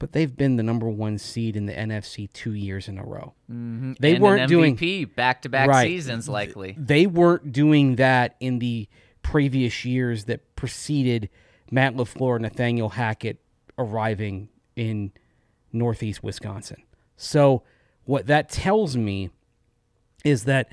but 0.00 0.10
they've 0.10 0.36
been 0.36 0.56
the 0.56 0.64
number 0.64 0.88
one 0.88 1.18
seed 1.18 1.54
in 1.54 1.66
the 1.66 1.72
NFC 1.72 2.32
two 2.32 2.52
years 2.52 2.88
in 2.88 2.98
a 2.98 3.04
row. 3.04 3.32
Mm-hmm. 3.48 3.92
They 4.00 4.14
and 4.14 4.24
weren't 4.24 4.48
doing 4.48 4.74
back 5.14 5.42
to 5.42 5.48
back 5.48 5.72
seasons, 5.86 6.28
likely. 6.28 6.74
they 6.76 7.06
weren't 7.06 7.52
doing 7.52 7.94
that 7.94 8.34
in 8.40 8.58
the 8.58 8.88
previous 9.26 9.84
years 9.84 10.26
that 10.26 10.54
preceded 10.54 11.28
Matt 11.70 11.96
LaFleur 11.96 12.36
and 12.36 12.42
Nathaniel 12.42 12.90
Hackett 12.90 13.40
arriving 13.76 14.48
in 14.76 15.10
Northeast 15.72 16.22
Wisconsin. 16.22 16.82
So, 17.16 17.64
what 18.04 18.28
that 18.28 18.48
tells 18.48 18.96
me 18.96 19.30
is 20.24 20.44
that 20.44 20.68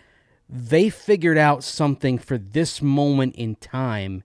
they 0.48 0.89
figured 0.89 1.38
out 1.38 1.63
something 1.63 2.19
for 2.19 2.38
this 2.38 2.79
moment 2.79 3.36
in 3.36 3.55
time. 3.55 4.22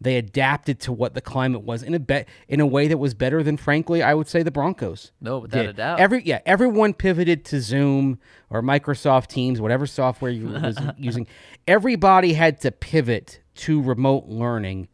They 0.00 0.16
adapted 0.16 0.78
to 0.80 0.92
what 0.92 1.14
the 1.14 1.20
climate 1.20 1.62
was 1.62 1.82
in 1.82 1.94
a 1.94 1.98
be- 1.98 2.24
in 2.46 2.60
a 2.60 2.66
way 2.66 2.86
that 2.86 2.98
was 2.98 3.14
better 3.14 3.42
than, 3.42 3.56
frankly, 3.56 4.00
I 4.00 4.14
would 4.14 4.28
say 4.28 4.44
the 4.44 4.50
Broncos. 4.52 5.10
No, 5.20 5.40
without 5.40 5.60
did. 5.62 5.70
a 5.70 5.72
doubt. 5.72 6.00
Every 6.00 6.22
yeah, 6.24 6.38
everyone 6.46 6.94
pivoted 6.94 7.44
to 7.46 7.60
Zoom 7.60 8.20
or 8.48 8.62
Microsoft 8.62 9.26
Teams, 9.26 9.60
whatever 9.60 9.86
software 9.86 10.30
you 10.30 10.48
was 10.48 10.78
using. 10.96 11.26
Everybody 11.66 12.32
had 12.34 12.60
to 12.60 12.70
pivot 12.70 13.40
to 13.54 13.80
remote 13.82 14.26
learning, 14.26 14.88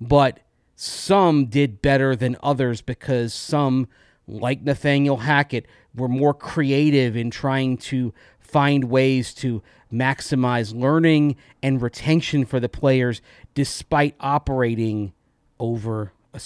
but 0.00 0.40
some 0.76 1.46
did 1.46 1.82
better 1.82 2.14
than 2.14 2.36
others 2.42 2.80
because 2.80 3.34
some, 3.34 3.88
like 4.26 4.62
Nathaniel 4.62 5.18
Hackett, 5.18 5.66
were 5.94 6.08
more 6.08 6.34
creative 6.34 7.16
in 7.16 7.30
trying 7.30 7.76
to 7.78 8.14
find 8.38 8.84
ways 8.84 9.34
to 9.34 9.62
maximize 9.92 10.74
learning 10.74 11.36
and 11.62 11.82
retention 11.82 12.44
for 12.44 12.60
the 12.60 12.68
players 12.68 13.20
despite 13.54 14.14
operating 14.20 15.12
over 15.58 16.12
a, 16.32 16.40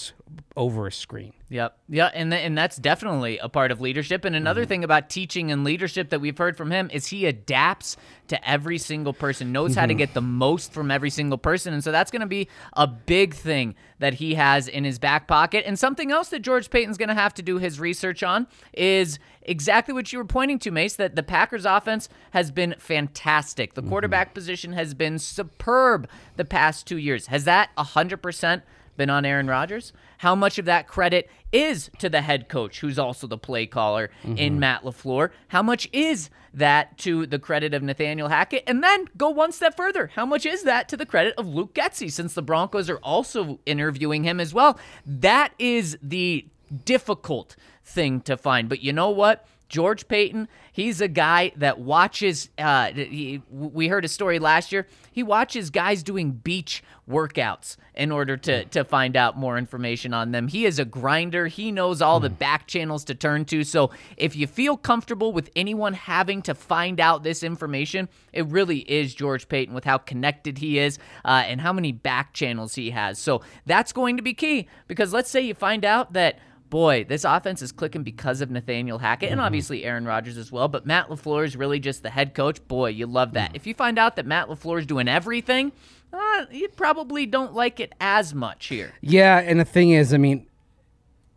over 0.56 0.86
a 0.86 0.92
screen. 0.92 1.32
Yep. 1.52 1.76
Yeah, 1.90 2.10
and 2.14 2.30
th- 2.32 2.46
and 2.46 2.56
that's 2.56 2.78
definitely 2.78 3.36
a 3.36 3.46
part 3.46 3.70
of 3.70 3.78
leadership. 3.78 4.24
And 4.24 4.34
another 4.34 4.62
mm-hmm. 4.62 4.68
thing 4.68 4.84
about 4.84 5.10
teaching 5.10 5.52
and 5.52 5.64
leadership 5.64 6.08
that 6.08 6.18
we've 6.18 6.38
heard 6.38 6.56
from 6.56 6.70
him 6.70 6.88
is 6.90 7.08
he 7.08 7.26
adapts 7.26 7.98
to 8.28 8.48
every 8.48 8.78
single 8.78 9.12
person, 9.12 9.52
knows 9.52 9.74
how 9.74 9.82
to 9.82 9.92
mm-hmm. 9.92 9.98
get 9.98 10.14
the 10.14 10.22
most 10.22 10.72
from 10.72 10.90
every 10.90 11.10
single 11.10 11.36
person. 11.36 11.74
And 11.74 11.84
so 11.84 11.92
that's 11.92 12.10
going 12.10 12.20
to 12.20 12.26
be 12.26 12.48
a 12.72 12.86
big 12.86 13.34
thing 13.34 13.74
that 13.98 14.14
he 14.14 14.32
has 14.36 14.66
in 14.66 14.84
his 14.84 14.98
back 14.98 15.28
pocket. 15.28 15.64
And 15.66 15.78
something 15.78 16.10
else 16.10 16.30
that 16.30 16.40
George 16.40 16.70
Paton's 16.70 16.96
going 16.96 17.10
to 17.10 17.14
have 17.14 17.34
to 17.34 17.42
do 17.42 17.58
his 17.58 17.78
research 17.78 18.22
on 18.22 18.46
is 18.72 19.18
exactly 19.42 19.92
what 19.92 20.10
you 20.10 20.20
were 20.20 20.24
pointing 20.24 20.58
to, 20.60 20.70
Mace, 20.70 20.96
that 20.96 21.16
the 21.16 21.22
Packers 21.22 21.66
offense 21.66 22.08
has 22.30 22.50
been 22.50 22.76
fantastic. 22.78 23.74
The 23.74 23.82
mm-hmm. 23.82 23.90
quarterback 23.90 24.32
position 24.32 24.72
has 24.72 24.94
been 24.94 25.18
superb 25.18 26.08
the 26.36 26.46
past 26.46 26.86
2 26.86 26.96
years. 26.96 27.26
Has 27.26 27.44
that 27.44 27.68
100% 27.76 28.62
been 28.96 29.10
on 29.10 29.24
Aaron 29.24 29.46
Rodgers. 29.46 29.92
How 30.18 30.34
much 30.34 30.58
of 30.58 30.64
that 30.66 30.86
credit 30.86 31.30
is 31.52 31.90
to 31.98 32.08
the 32.08 32.22
head 32.22 32.48
coach, 32.48 32.80
who's 32.80 32.98
also 32.98 33.26
the 33.26 33.38
play 33.38 33.66
caller 33.66 34.10
in 34.24 34.36
mm-hmm. 34.36 34.58
Matt 34.58 34.82
LaFleur? 34.82 35.30
How 35.48 35.62
much 35.62 35.88
is 35.92 36.30
that 36.54 36.98
to 36.98 37.26
the 37.26 37.38
credit 37.38 37.74
of 37.74 37.82
Nathaniel 37.82 38.28
Hackett? 38.28 38.64
And 38.66 38.82
then 38.82 39.08
go 39.16 39.28
one 39.28 39.52
step 39.52 39.76
further. 39.76 40.08
How 40.14 40.26
much 40.26 40.46
is 40.46 40.62
that 40.64 40.88
to 40.88 40.96
the 40.96 41.06
credit 41.06 41.34
of 41.36 41.46
Luke 41.46 41.74
Getsy, 41.74 42.10
since 42.10 42.34
the 42.34 42.42
Broncos 42.42 42.90
are 42.90 42.98
also 42.98 43.58
interviewing 43.66 44.24
him 44.24 44.40
as 44.40 44.52
well? 44.54 44.78
That 45.06 45.52
is 45.58 45.98
the 46.02 46.46
difficult 46.84 47.56
thing 47.84 48.20
to 48.22 48.36
find. 48.36 48.68
But 48.68 48.82
you 48.82 48.92
know 48.92 49.10
what? 49.10 49.46
George 49.72 50.06
Paton, 50.06 50.48
he's 50.70 51.00
a 51.00 51.08
guy 51.08 51.50
that 51.56 51.80
watches. 51.80 52.50
Uh, 52.58 52.92
he, 52.92 53.40
we 53.50 53.88
heard 53.88 54.04
a 54.04 54.08
story 54.08 54.38
last 54.38 54.70
year. 54.70 54.86
He 55.10 55.22
watches 55.22 55.70
guys 55.70 56.02
doing 56.02 56.32
beach 56.32 56.84
workouts 57.08 57.78
in 57.94 58.12
order 58.12 58.36
to 58.36 58.66
to 58.66 58.84
find 58.84 59.16
out 59.16 59.38
more 59.38 59.56
information 59.56 60.12
on 60.12 60.30
them. 60.30 60.48
He 60.48 60.66
is 60.66 60.78
a 60.78 60.84
grinder. 60.84 61.46
He 61.46 61.72
knows 61.72 62.02
all 62.02 62.20
the 62.20 62.28
back 62.28 62.66
channels 62.66 63.02
to 63.04 63.14
turn 63.14 63.46
to. 63.46 63.64
So 63.64 63.90
if 64.18 64.36
you 64.36 64.46
feel 64.46 64.76
comfortable 64.76 65.32
with 65.32 65.48
anyone 65.56 65.94
having 65.94 66.42
to 66.42 66.54
find 66.54 67.00
out 67.00 67.22
this 67.22 67.42
information, 67.42 68.10
it 68.34 68.46
really 68.48 68.80
is 68.80 69.14
George 69.14 69.48
Paton 69.48 69.74
with 69.74 69.84
how 69.84 69.96
connected 69.96 70.58
he 70.58 70.78
is 70.78 70.98
uh, 71.24 71.44
and 71.46 71.62
how 71.62 71.72
many 71.72 71.92
back 71.92 72.34
channels 72.34 72.74
he 72.74 72.90
has. 72.90 73.18
So 73.18 73.40
that's 73.64 73.94
going 73.94 74.18
to 74.18 74.22
be 74.22 74.34
key 74.34 74.68
because 74.86 75.14
let's 75.14 75.30
say 75.30 75.40
you 75.40 75.54
find 75.54 75.86
out 75.86 76.12
that 76.12 76.38
boy, 76.72 77.04
this 77.04 77.24
offense 77.24 77.60
is 77.60 77.70
clicking 77.70 78.02
because 78.02 78.40
of 78.40 78.50
Nathaniel 78.50 78.98
Hackett 78.98 79.30
and 79.30 79.42
obviously 79.42 79.84
Aaron 79.84 80.06
Rodgers 80.06 80.38
as 80.38 80.50
well. 80.50 80.68
But 80.68 80.86
Matt 80.86 81.10
LaFleur 81.10 81.44
is 81.44 81.54
really 81.54 81.78
just 81.78 82.02
the 82.02 82.08
head 82.08 82.32
coach. 82.32 82.66
Boy, 82.66 82.88
you 82.88 83.06
love 83.06 83.34
that. 83.34 83.54
If 83.54 83.66
you 83.66 83.74
find 83.74 83.98
out 83.98 84.16
that 84.16 84.24
Matt 84.24 84.48
LaFleur 84.48 84.78
is 84.78 84.86
doing 84.86 85.06
everything, 85.06 85.72
uh, 86.14 86.46
you 86.50 86.68
probably 86.68 87.26
don't 87.26 87.52
like 87.52 87.78
it 87.78 87.92
as 88.00 88.34
much 88.34 88.68
here. 88.68 88.94
Yeah, 89.02 89.38
and 89.38 89.60
the 89.60 89.66
thing 89.66 89.90
is, 89.90 90.14
I 90.14 90.16
mean, 90.16 90.46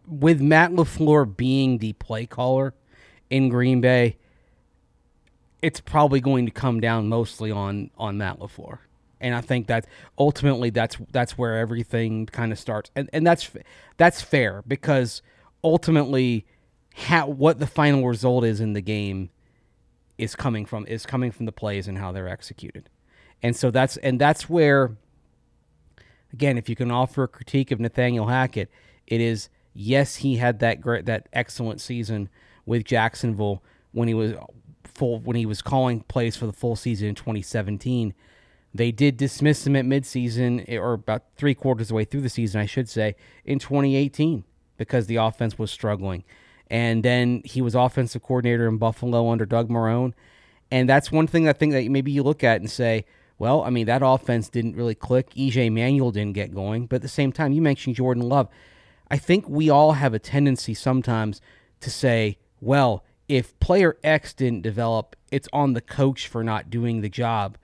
with 0.07 0.39
Matt 0.39 0.71
LaFleur 0.71 1.35
being 1.35 1.79
the 1.79 1.91
play 1.93 2.25
caller 2.25 2.73
in 3.29 3.49
Green 3.49 3.81
Bay, 3.81 4.15
it's 5.61 5.81
probably 5.81 6.21
going 6.21 6.45
to 6.45 6.51
come 6.51 6.79
down 6.79 7.09
mostly 7.09 7.51
on 7.51 7.91
on 7.97 8.17
Matt 8.17 8.39
LaFleur. 8.39 8.77
And 9.21 9.33
I 9.33 9.41
think 9.41 9.67
that 9.67 9.87
ultimately 10.17 10.69
that's 10.69 10.97
that's 11.11 11.37
where 11.37 11.57
everything 11.57 12.25
kind 12.27 12.51
of 12.51 12.59
starts. 12.59 12.91
And 12.95 13.09
and 13.13 13.25
that's 13.25 13.49
that's 13.97 14.21
fair 14.21 14.63
because 14.67 15.21
ultimately 15.63 16.45
how, 16.95 17.27
what 17.27 17.59
the 17.59 17.67
final 17.67 18.05
result 18.07 18.45
is 18.45 18.61
in 18.61 18.73
the 18.73 18.81
game 18.81 19.29
is 20.17 20.35
coming 20.35 20.65
from 20.65 20.85
is 20.87 21.05
coming 21.05 21.31
from 21.31 21.45
the 21.45 21.51
plays 21.51 21.87
and 21.87 21.97
how 21.97 22.11
they're 22.11 22.29
executed. 22.29 22.89
And 23.41 23.55
so 23.55 23.71
that's 23.71 23.97
and 23.97 24.19
that's 24.19 24.49
where 24.49 24.97
again, 26.33 26.57
if 26.57 26.67
you 26.67 26.75
can 26.75 26.91
offer 26.91 27.23
a 27.23 27.27
critique 27.27 27.71
of 27.71 27.79
Nathaniel 27.79 28.27
Hackett, 28.27 28.69
it 29.07 29.21
is 29.21 29.49
yes, 29.73 30.17
he 30.17 30.37
had 30.37 30.59
that 30.59 30.81
great, 30.81 31.05
that 31.05 31.27
excellent 31.33 31.81
season 31.81 32.29
with 32.65 32.83
Jacksonville 32.83 33.61
when 33.91 34.07
he 34.07 34.13
was 34.13 34.33
full 34.83 35.19
when 35.19 35.35
he 35.35 35.45
was 35.45 35.61
calling 35.61 36.01
plays 36.01 36.35
for 36.35 36.45
the 36.45 36.53
full 36.53 36.75
season 36.75 37.09
in 37.09 37.15
2017. 37.15 38.13
They 38.75 38.91
did 38.91 39.15
dismiss 39.15 39.65
him 39.65 39.77
at 39.77 39.85
midseason, 39.85 40.65
eh, 40.67 40.75
or 40.77 40.93
about 40.93 41.23
three 41.37 41.55
quarters 41.55 41.85
of 41.85 41.89
the 41.89 41.93
way 41.95 42.03
through 42.03 42.21
the 42.21 42.29
season, 42.29 42.59
I 42.59 42.65
should 42.65 42.89
say, 42.89 43.15
in 43.45 43.57
2018 43.57 44.43
because 44.77 45.07
the 45.07 45.15
offense 45.15 45.57
was 45.57 45.71
struggling. 45.71 46.25
And 46.69 47.01
then 47.01 47.41
he 47.45 47.61
was 47.61 47.73
offensive 47.73 48.21
coordinator 48.21 48.67
in 48.67 48.77
Buffalo 48.77 49.29
under 49.29 49.45
Doug 49.45 49.69
Marrone. 49.69 50.13
And 50.71 50.89
that's 50.89 51.09
one 51.09 51.25
thing 51.25 51.47
I 51.47 51.53
think 51.53 51.71
that 51.71 51.89
maybe 51.89 52.11
you 52.11 52.21
look 52.21 52.43
at 52.43 52.59
and 52.59 52.69
say, 52.69 53.05
well, 53.37 53.61
I 53.63 53.69
mean, 53.69 53.85
that 53.85 54.01
offense 54.03 54.49
didn't 54.49 54.75
really 54.75 54.95
click. 54.95 55.29
EJ 55.35 55.71
Manuel 55.71 56.11
didn't 56.11 56.33
get 56.33 56.53
going. 56.53 56.87
But 56.87 56.97
at 56.97 57.01
the 57.01 57.07
same 57.07 57.31
time, 57.31 57.53
you 57.53 57.61
mentioned 57.61 57.95
Jordan 57.95 58.23
Love. 58.23 58.49
I 59.09 59.17
think 59.17 59.47
we 59.47 59.69
all 59.69 59.93
have 59.93 60.13
a 60.13 60.19
tendency 60.19 60.73
sometimes 60.73 61.39
to 61.79 61.89
say, 61.89 62.39
well, 62.59 63.05
if 63.29 63.57
player 63.59 63.97
X 64.03 64.33
didn't 64.33 64.63
develop, 64.63 65.15
it's 65.31 65.47
on 65.53 65.73
the 65.73 65.81
coach 65.81 66.27
for 66.27 66.43
not 66.43 66.69
doing 66.69 66.99
the 66.99 67.09
job. 67.09 67.57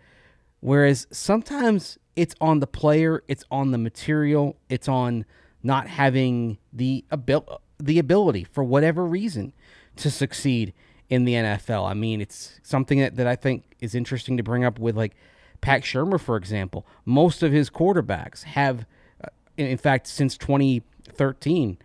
Whereas 0.61 1.07
sometimes 1.11 1.97
it's 2.15 2.35
on 2.39 2.59
the 2.59 2.67
player, 2.67 3.23
it's 3.27 3.43
on 3.51 3.71
the 3.71 3.77
material, 3.77 4.57
it's 4.69 4.87
on 4.87 5.25
not 5.63 5.87
having 5.87 6.57
the 6.71 7.03
abil- 7.11 7.61
the 7.79 7.99
ability 7.99 8.43
for 8.43 8.63
whatever 8.63 9.05
reason 9.05 9.53
to 9.97 10.09
succeed 10.09 10.73
in 11.09 11.25
the 11.25 11.33
NFL. 11.33 11.89
I 11.89 11.93
mean, 11.93 12.21
it's 12.21 12.59
something 12.63 12.99
that, 12.99 13.15
that 13.15 13.27
I 13.27 13.35
think 13.35 13.75
is 13.81 13.95
interesting 13.95 14.37
to 14.37 14.43
bring 14.43 14.63
up 14.63 14.79
with 14.79 14.95
like 14.95 15.15
Pat 15.61 15.81
Shurmur, 15.81 16.19
for 16.19 16.37
example. 16.37 16.85
Most 17.05 17.43
of 17.43 17.51
his 17.51 17.69
quarterbacks 17.69 18.43
have, 18.43 18.85
uh, 19.23 19.29
in 19.57 19.77
fact, 19.77 20.07
since 20.07 20.37
2013, 20.37 21.77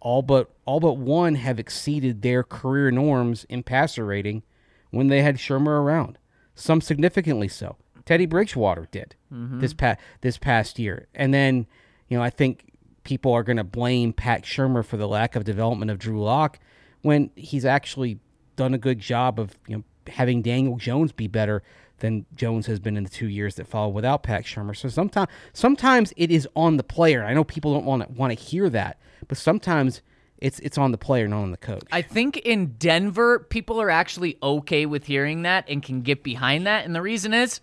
all 0.00 0.22
but 0.22 0.50
all 0.64 0.80
but 0.80 0.94
one 0.98 1.36
have 1.36 1.58
exceeded 1.58 2.22
their 2.22 2.42
career 2.42 2.90
norms 2.90 3.44
in 3.48 3.62
passer 3.62 4.04
rating 4.04 4.42
when 4.90 5.08
they 5.08 5.22
had 5.22 5.36
Shurmur 5.36 5.80
around. 5.80 6.18
Some 6.54 6.80
significantly 6.80 7.48
so. 7.48 7.76
Teddy 8.06 8.24
Bridgewater 8.26 8.88
did 8.90 9.14
mm-hmm. 9.32 9.60
this 9.60 9.74
past 9.74 10.00
this 10.22 10.38
past 10.38 10.78
year, 10.78 11.08
and 11.14 11.34
then 11.34 11.66
you 12.08 12.16
know 12.16 12.22
I 12.22 12.30
think 12.30 12.72
people 13.04 13.32
are 13.32 13.42
going 13.42 13.58
to 13.58 13.64
blame 13.64 14.12
Pat 14.12 14.42
Shurmur 14.42 14.84
for 14.84 14.96
the 14.96 15.06
lack 15.06 15.36
of 15.36 15.44
development 15.44 15.90
of 15.90 15.98
Drew 15.98 16.22
Lock 16.22 16.58
when 17.02 17.30
he's 17.36 17.64
actually 17.64 18.18
done 18.56 18.72
a 18.72 18.78
good 18.78 19.00
job 19.00 19.38
of 19.38 19.58
you 19.68 19.76
know 19.76 19.84
having 20.06 20.40
Daniel 20.40 20.76
Jones 20.76 21.12
be 21.12 21.26
better 21.26 21.62
than 21.98 22.26
Jones 22.34 22.66
has 22.66 22.78
been 22.78 22.96
in 22.96 23.04
the 23.04 23.10
two 23.10 23.28
years 23.28 23.56
that 23.56 23.66
follow 23.66 23.88
without 23.88 24.22
Pat 24.22 24.44
Shurmur. 24.44 24.76
So 24.76 24.88
sometimes 24.88 25.28
sometimes 25.52 26.12
it 26.16 26.30
is 26.30 26.48
on 26.54 26.76
the 26.76 26.84
player. 26.84 27.24
I 27.24 27.34
know 27.34 27.44
people 27.44 27.74
don't 27.74 27.84
want 27.84 28.02
to 28.02 28.12
want 28.12 28.36
to 28.36 28.42
hear 28.42 28.70
that, 28.70 28.98
but 29.26 29.36
sometimes 29.36 30.00
it's 30.38 30.60
it's 30.60 30.78
on 30.78 30.92
the 30.92 30.98
player, 30.98 31.26
not 31.26 31.42
on 31.42 31.50
the 31.50 31.56
coach. 31.56 31.82
I 31.90 32.02
think 32.02 32.36
in 32.38 32.74
Denver, 32.78 33.40
people 33.40 33.80
are 33.80 33.90
actually 33.90 34.38
okay 34.42 34.86
with 34.86 35.06
hearing 35.06 35.42
that 35.42 35.64
and 35.68 35.82
can 35.82 36.02
get 36.02 36.22
behind 36.22 36.66
that. 36.66 36.84
And 36.84 36.94
the 36.94 37.02
reason 37.02 37.34
is 37.34 37.60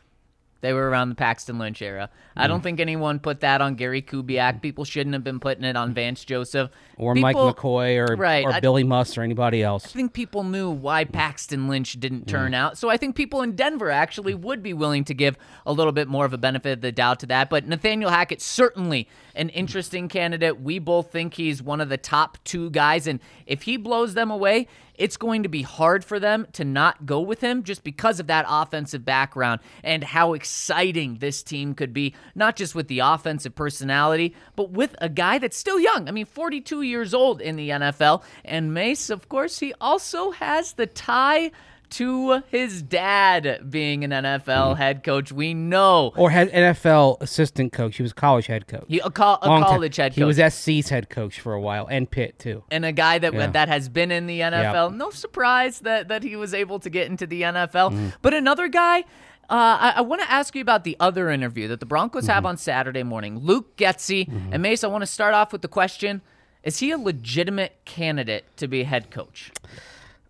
they 0.63 0.73
were 0.73 0.89
around 0.89 1.09
the 1.09 1.15
Paxton 1.15 1.59
Lynch 1.59 1.81
era. 1.81 2.09
I 2.35 2.45
Mm. 2.45 2.47
don't 2.47 2.63
think 2.63 2.79
anyone 2.79 3.19
put 3.19 3.41
that 3.41 3.61
on 3.61 3.75
Gary 3.75 4.01
Kubiak. 4.01 4.61
People 4.61 4.85
shouldn't 4.85 5.13
have 5.13 5.23
been 5.23 5.39
putting 5.41 5.65
it 5.65 5.75
on 5.75 5.93
Vance 5.93 6.25
Joseph. 6.25 6.71
or 6.95 7.15
People- 7.15 7.47
Mike 7.47 7.55
McCoy 7.57 7.97
or, 8.07 8.15
right, 8.15 8.45
or 8.45 8.51
I- 8.53 8.59
Billy 8.59 8.83
Muss 8.83 9.17
or 9.17 9.23
anybody 9.23 9.63
else. 9.63 9.83
I 9.85 9.89
think 9.89 10.13
people 10.13 10.43
knew 10.43 10.69
why 10.69 11.05
Paxton 11.05 11.67
Lynch 11.67 11.99
didn't 11.99 12.27
turn 12.27 12.53
out. 12.53 12.77
So 12.77 12.87
I 12.87 12.97
think 12.97 13.15
people 13.15 13.41
in 13.41 13.55
Denver 13.55 13.89
actually 13.89 14.35
would 14.35 14.61
be 14.61 14.73
willing 14.73 15.03
to 15.05 15.13
give 15.15 15.35
a 15.65 15.73
little 15.73 15.91
bit 15.91 16.07
more 16.07 16.23
of 16.23 16.33
a 16.33 16.37
benefit 16.37 16.71
of 16.73 16.81
the 16.81 16.91
doubt 16.91 17.19
to 17.21 17.25
that. 17.25 17.49
But 17.49 17.67
Nathaniel 17.67 18.11
Hackett, 18.11 18.41
certainly 18.43 19.07
an 19.35 19.49
interesting 19.49 20.07
candidate. 20.07 20.61
We 20.61 20.77
both 20.77 21.11
think 21.11 21.33
he's 21.33 21.63
one 21.63 21.81
of 21.81 21.89
the 21.89 21.97
top 21.97 22.37
two 22.43 22.69
guys. 22.69 23.07
And 23.07 23.19
if 23.47 23.63
he 23.63 23.75
blows 23.75 24.13
them 24.13 24.29
away, 24.29 24.67
it's 24.95 25.17
going 25.17 25.43
to 25.43 25.49
be 25.49 25.61
hard 25.61 26.03
for 26.03 26.19
them 26.19 26.47
to 26.53 26.63
not 26.63 27.05
go 27.05 27.19
with 27.19 27.41
him 27.41 27.63
just 27.63 27.83
because 27.83 28.19
of 28.19 28.27
that 28.27 28.45
offensive 28.47 29.03
background 29.05 29.61
and 29.83 30.03
how 30.03 30.33
exciting 30.33 31.17
this 31.17 31.43
team 31.43 31.73
could 31.73 31.93
be, 31.93 32.13
not 32.35 32.55
just 32.55 32.75
with 32.75 32.87
the 32.87 32.99
offensive 32.99 33.55
personality, 33.55 34.35
but 34.55 34.71
with 34.71 34.95
a 34.99 35.09
guy 35.09 35.37
that's 35.39 35.57
still 35.57 35.79
young. 35.79 36.07
I 36.07 36.11
mean, 36.11 36.25
42 36.25 36.81
years 36.81 37.13
old 37.13 37.41
in 37.41 37.55
the 37.55 37.69
NFL. 37.69 38.23
And 38.45 38.73
Mace, 38.73 39.09
of 39.09 39.29
course, 39.29 39.59
he 39.59 39.73
also 39.81 40.31
has 40.31 40.73
the 40.73 40.87
tie 40.87 41.51
to 41.93 42.41
his 42.49 42.81
dad 42.81 43.69
being 43.69 44.03
an 44.03 44.11
NFL 44.11 44.43
Mm-hmm. 44.43 44.77
head 44.77 45.03
coach. 45.03 45.31
We 45.31 45.53
know 45.53 46.11
Or 46.15 46.29
had 46.29 46.51
NFL 46.51 47.21
assistant 47.21 47.73
coach. 47.73 47.97
He 47.97 48.03
was 48.03 48.13
college 48.13 48.47
head 48.47 48.67
coach. 48.67 48.85
he 48.87 48.99
a, 48.99 49.09
col- 49.09 49.39
a 49.41 49.47
Long 49.47 49.61
time. 49.61 49.69
college 49.71 49.95
head 49.95 50.11
coach. 50.11 50.15
He 50.17 50.23
was 50.23 50.37
SC's 50.37 50.89
head 50.89 51.09
coach 51.09 51.39
for 51.39 51.53
a 51.53 51.61
while, 51.61 51.87
and 51.87 52.09
Pitt 52.09 52.39
too. 52.39 52.63
and 52.71 52.85
a 52.85 52.91
guy 52.91 53.19
that 53.19 53.33
Yeah. 53.33 53.47
that 53.47 53.67
has 53.69 53.89
been 53.89 54.11
in 54.11 54.27
the 54.27 54.39
NFL. 54.41 54.95
No 54.95 55.09
surprise 55.09 55.79
that 55.81 56.07
that 56.07 56.23
he 56.23 56.35
was 56.35 56.53
able 56.53 56.79
to 56.79 56.89
get 56.89 57.07
into 57.07 57.25
the 57.27 57.41
NFL. 57.43 57.91
Mm-hmm. 57.91 58.07
But 58.21 58.33
another 58.33 58.67
guy. 58.67 59.05
Uh, 59.49 59.77
I, 59.77 59.93
I 59.97 60.01
want 60.01 60.21
to 60.21 60.31
ask 60.31 60.55
you 60.55 60.61
about 60.61 60.85
the 60.85 60.95
other 61.01 61.29
interview 61.29 61.67
that 61.67 61.81
the 61.81 61.85
Broncos 61.85 62.23
Mm-hmm. 62.23 62.31
have 62.31 62.45
on 62.45 62.55
Saturday 62.57 63.03
morning. 63.03 63.37
Luke 63.39 63.75
Getsy 63.75 64.27
and 64.51 64.63
Mace. 64.63 64.85
I 64.85 64.87
want 64.87 65.01
to 65.01 65.05
start 65.05 65.33
off 65.33 65.51
with 65.51 65.61
the 65.61 65.67
question: 65.67 66.21
Is 66.63 66.79
he 66.79 66.91
a 66.91 66.97
legitimate 66.97 67.73
candidate 67.83 68.45
to 68.57 68.67
be 68.69 68.83
head 68.83 69.11
coach? 69.11 69.51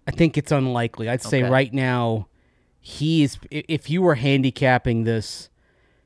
I 0.07 0.11
think 0.11 0.37
it's 0.37 0.51
unlikely. 0.51 1.09
I'd 1.09 1.21
say 1.21 1.41
Okay. 1.43 1.49
right 1.49 1.73
now, 1.73 2.27
he 2.79 3.23
is. 3.23 3.37
If 3.49 3.89
you 3.89 4.01
were 4.01 4.15
handicapping 4.15 5.03
this, 5.05 5.49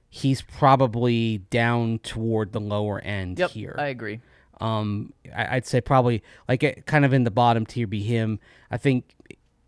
he's 0.10 0.42
probably 0.44 1.40
down 1.50 2.00
toward 2.00 2.52
the 2.52 2.60
lower 2.62 3.00
end 3.00 3.40
Yep, 3.40 3.50
here. 3.52 3.76
I 3.78 3.88
agree. 3.88 4.20
Um, 4.62 5.14
I, 5.36 5.58
I'd 5.58 5.66
say 5.66 5.82
probably 5.82 6.24
like 6.48 6.64
eh, 6.64 6.76
kind 6.86 7.06
of 7.06 7.14
in 7.14 7.24
the 7.24 7.32
bottom 7.32 7.66
tier 7.66 7.88
be 7.88 8.02
him. 8.02 8.40
I 8.72 8.78
think 8.78 9.14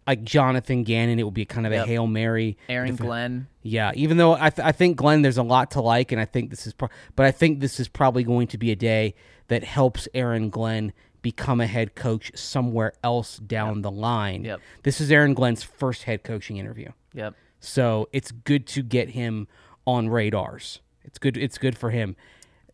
like 0.08 0.24
Jonathan 0.24 0.84
Gannon, 0.84 1.20
it 1.20 1.24
would 1.24 1.34
be 1.36 1.46
kind 1.46 1.68
of 1.68 1.74
Yep. 1.74 1.86
a 1.86 1.88
hail 1.88 2.08
mary. 2.08 2.58
Aaron 2.68 2.96
Glenn. 2.96 3.48
Yeah, 3.62 3.92
even 3.96 4.18
though 4.18 4.34
I, 4.34 4.50
th- 4.50 4.66
I 4.66 4.72
think 4.72 4.98
Glenn, 4.98 5.22
there's 5.22 5.38
a 5.38 5.44
lot 5.44 5.72
to 5.72 5.82
like, 5.82 6.12
and 6.12 6.20
I 6.20 6.26
think 6.26 6.50
this 6.50 6.66
is, 6.66 6.74
pro- 6.74 6.90
but 7.16 7.26
I 7.28 7.32
think 7.32 7.60
this 7.60 7.80
is 7.80 7.88
probably 7.88 8.24
going 8.24 8.48
to 8.48 8.58
be 8.58 8.72
a 8.72 8.76
day 8.76 9.14
that 9.50 9.64
helps 9.64 10.08
Aaron 10.16 10.50
Glenn 10.50 10.94
become 11.22 11.60
a 11.62 11.68
head 11.68 11.96
coach 11.96 12.32
somewhere 12.36 12.94
else 13.04 13.38
down 13.38 13.82
the 13.82 13.92
line. 13.92 14.44
Yep. 14.46 14.62
This 14.84 15.02
is 15.02 15.12
Aaron 15.12 15.34
Glenn's 15.34 15.64
first 15.64 16.04
head 16.04 16.24
coaching 16.24 16.58
interview, 16.58 16.90
Yep. 17.14 17.36
so 17.60 18.08
it's 18.14 18.32
good 18.32 18.66
to 18.68 18.84
get 18.84 19.10
him 19.10 19.48
on 19.86 20.10
radars. 20.10 20.80
It's 21.04 21.18
good. 21.18 21.36
It's 21.38 21.58
good 21.58 21.78
for 21.78 21.90
him. 21.90 22.16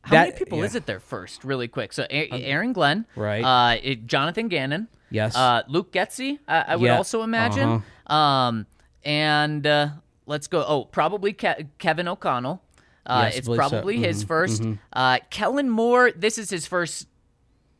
How 0.02 0.12
That- 0.12 0.28
many 0.28 0.38
people 0.38 0.60
yeah. 0.60 0.66
is 0.66 0.75
it 0.75 0.86
there 0.86 1.00
first, 1.00 1.44
really 1.44 1.68
quick? 1.68 1.92
So 1.94 2.06
A- 2.10 2.30
Aaron 2.32 2.74
Glenn, 2.74 3.06
Right. 3.16 3.44
Uh, 3.44 3.78
it- 3.82 4.06
Jonathan 4.08 4.48
Gannon, 4.48 4.88
Yes. 5.12 5.36
Uh, 5.36 5.62
Luke 5.68 5.92
Getsy, 5.94 6.40
I, 6.48 6.62
I 6.70 6.75
would 6.75 6.86
Yeah, 6.88 6.98
also 6.98 7.22
imagine. 7.24 7.84
Um, 8.08 8.66
and 9.04 9.66
uh, 9.66 9.90
let's 10.25 10.48
go. 10.48 10.64
Oh, 10.68 10.86
probably 10.86 11.32
Ke- 11.32 11.68
Kevin 11.78 12.08
O'Connell. 12.08 12.62
Uh, 13.06 13.24
Yes, 13.25 13.38
it's 13.38 13.48
believe 13.48 13.62
so. 13.64 13.70
probably 13.70 13.98
his 13.98 14.25
Mhm, 14.25 14.28
1st 14.28 14.78
Uh, 14.94 15.20
Kellen 15.30 15.70
Moore. 15.70 16.12
This 16.12 16.38
is 16.38 16.50
his 16.50 16.66
first. 16.68 17.08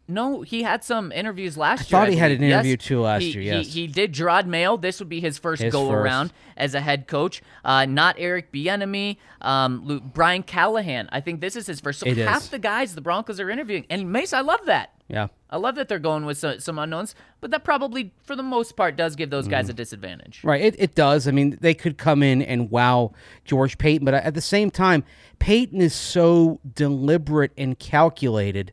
No, 0.08 0.42
he 0.44 0.62
had 0.62 0.84
some 0.84 1.12
interviews 1.12 1.58
last 1.58 1.90
year. 1.92 2.00
thought 2.00 2.10
he 2.10 2.16
had 2.18 2.30
an 2.32 2.44
interview 2.44 2.72
Yes. 2.78 2.86
too 2.86 3.02
last 3.02 3.22
He- 3.24 3.32
year, 3.32 3.42
he- 3.42 3.48
yes. 3.64 3.74
he, 3.74 3.88
did 3.88 4.14
Jerod 4.14 4.46
Mayo. 4.46 4.78
This 4.78 5.00
would 5.00 5.10
be 5.10 5.20
his 5.20 5.40
first 5.40 5.64
His 5.64 5.72
go 5.72 5.88
first. 5.90 5.96
around 5.96 6.34
as 6.56 6.76
a 6.76 6.82
head 6.82 7.08
coach. 7.08 7.42
Uh, 7.64 7.86
not 7.86 8.16
Eric 8.20 8.52
Bieniemy. 8.52 9.18
Um, 9.42 9.82
Luke, 9.84 10.04
Brian 10.14 10.44
Callahan. 10.44 11.10
I 11.12 11.22
think 11.22 11.42
this 11.42 11.56
is 11.56 11.66
his 11.66 11.80
first. 11.80 12.00
So 12.02 12.06
It 12.08 12.18
half 12.18 12.44
is. 12.44 12.50
the 12.50 12.60
guys 12.60 12.94
the 12.94 13.02
Broncos 13.02 13.40
are 13.40 13.50
interviewing, 13.50 13.86
and 13.90 14.12
Mace, 14.12 14.32
I 14.34 14.42
love 14.42 14.60
that. 14.68 14.92
Yeah. 15.08 15.28
I 15.52 15.58
love 15.58 15.76
that 15.76 15.88
they're 15.88 16.00
going 16.00 16.26
with 16.26 16.38
some, 16.40 16.60
some 16.60 16.78
unknowns, 16.80 17.14
but 17.42 17.50
that 17.52 17.64
probably, 17.64 18.12
for 18.24 18.36
the 18.36 18.42
most 18.44 18.76
part, 18.76 18.96
does 18.96 19.16
give 19.16 19.30
those 19.30 19.48
Mm. 19.48 19.52
guys 19.52 19.70
a 19.70 19.74
disadvantage. 19.74 20.42
Right, 20.44 20.62
it, 20.62 20.76
it 20.80 20.96
does. 20.96 21.28
I 21.28 21.32
mean, 21.32 21.58
they 21.62 21.74
could 21.76 21.98
come 21.98 22.22
in 22.24 22.42
and 22.42 22.70
wow 22.72 23.12
George 23.44 23.78
Paton, 23.78 24.04
but 24.06 24.14
at 24.16 24.34
the 24.34 24.42
same 24.42 24.70
time, 24.72 25.04
Paton 25.40 25.80
is 25.82 25.94
so 25.94 26.60
deliberate 26.76 27.52
and 27.58 27.78
calculated 27.78 28.72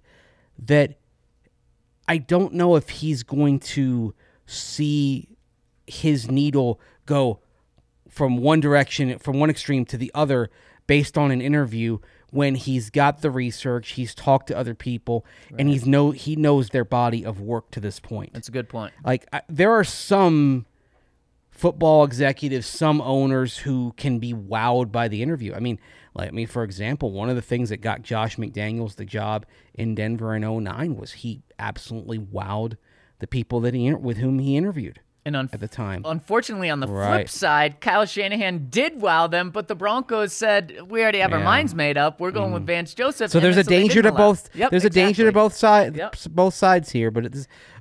that 0.59 0.95
I 2.09 2.19
don't 2.19 2.55
know 2.55 2.77
if 2.77 2.89
he's 2.89 3.23
going 3.23 3.61
to 3.61 4.15
see 4.47 5.29
his 5.87 6.31
needle 6.31 6.81
go 7.07 7.41
from 8.09 8.39
one 8.39 8.61
direction, 8.61 9.19
from 9.19 9.39
one 9.39 9.51
extreme 9.51 9.85
to 9.87 9.97
the 9.97 10.11
other 10.15 10.51
based 10.87 11.17
on 11.17 11.31
an 11.31 11.41
interview 11.41 11.99
when 12.31 12.55
he's 12.55 12.89
got 12.91 13.21
the 13.21 13.31
research, 13.31 13.91
he's 13.91 14.15
talked 14.15 14.47
to 14.47 14.57
other 14.57 14.75
people, 14.75 15.25
and 15.59 15.69
he's 15.69 15.87
know 15.87 16.13
he 16.13 16.35
knows 16.35 16.71
their 16.71 16.85
body 16.85 17.25
of 17.25 17.41
work 17.41 17.71
to 17.71 17.79
this 17.81 18.01
point. 18.01 18.33
That's 18.33 18.49
a 18.49 18.53
good 18.53 18.71
point. 18.71 18.95
Like 19.05 19.27
I, 19.33 19.43
there 19.49 19.71
are 19.73 19.85
some 19.85 20.65
football 21.63 22.03
executives, 22.03 22.67
some 22.67 23.01
owners 23.01 23.57
who 23.59 23.95
can 23.97 24.19
be 24.19 24.35
wowed 24.35 24.91
by 24.91 25.07
the 25.07 25.23
interview. 25.23 25.55
I 25.55 25.61
mean, 25.61 25.79
like 26.13 26.29
I 26.29 26.33
mean, 26.33 26.49
for 26.49 26.65
example, 26.65 27.13
one 27.13 27.31
of 27.31 27.37
the 27.37 27.43
things 27.43 27.69
that 27.69 27.77
got 27.77 28.03
Josh 28.03 28.37
McDaniels 28.37 28.97
the 28.97 29.05
job 29.05 29.47
in 29.73 29.95
Denver 29.95 30.35
in 30.35 30.43
09 30.43 30.97
was 30.97 31.13
he 31.13 31.43
absolutely 31.61 32.19
wowed 32.19 32.77
the 33.21 33.27
people 33.29 33.61
that 33.61 33.75
he 33.75 33.95
with 33.95 34.17
whom 34.17 34.41
he 34.41 34.57
interviewed 34.57 34.99
And 35.25 35.37
un- 35.37 35.49
at 35.53 35.61
the 35.61 35.69
time. 35.69 36.03
unfortunately, 36.05 36.69
on 36.69 36.81
the 36.81 36.89
flip 36.89 37.29
side, 37.29 37.81
Kyle 37.81 38.05
Shanahan 38.07 38.67
did 38.69 39.01
wow 39.01 39.29
them, 39.29 39.51
but 39.51 39.69
the 39.69 39.77
Broncos 39.77 40.33
said, 40.33 40.81
we 40.89 41.01
already 41.01 41.21
have 41.21 41.33
our 41.33 41.39
Yeah. 41.39 41.45
Mm. 41.45 41.55
minds 41.55 41.75
made 41.77 41.97
up. 41.97 42.19
We're 42.21 42.33
going 42.33 42.53
with 42.53 42.67
Vance 42.67 42.93
Joseph. 42.93 43.31
So 43.31 43.39
there's 43.39 43.57
a 43.57 43.63
danger 43.63 44.03
to 44.03 44.11
both. 44.11 44.51
Yep, 44.57 44.71
there's 44.73 44.85
a 44.85 44.91
danger 44.91 45.25
to 45.25 45.31
both 45.33 45.55
sides. 45.55 45.97
Yep. 45.97 46.17
Both 46.31 46.55
sides 46.55 46.91
here, 46.91 47.13
but 47.13 47.33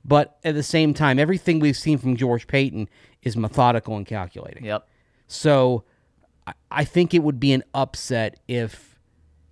but 0.06 0.38
at 0.44 0.54
the 0.54 0.64
same 0.64 0.94
time, 0.94 1.18
everything 1.18 1.60
we've 1.60 1.76
seen 1.78 1.98
from 1.98 2.16
George 2.16 2.46
Paton 2.48 2.88
is 3.24 3.38
methodical 3.38 3.96
and 3.98 4.06
calculating. 4.06 4.66
Yep. 4.66 4.88
So 5.28 5.84
I- 6.48 6.54
I 6.72 6.84
think 6.86 7.14
it 7.14 7.20
would 7.24 7.40
be 7.40 7.54
an 7.54 7.64
upset 7.74 8.40
if 8.48 9.00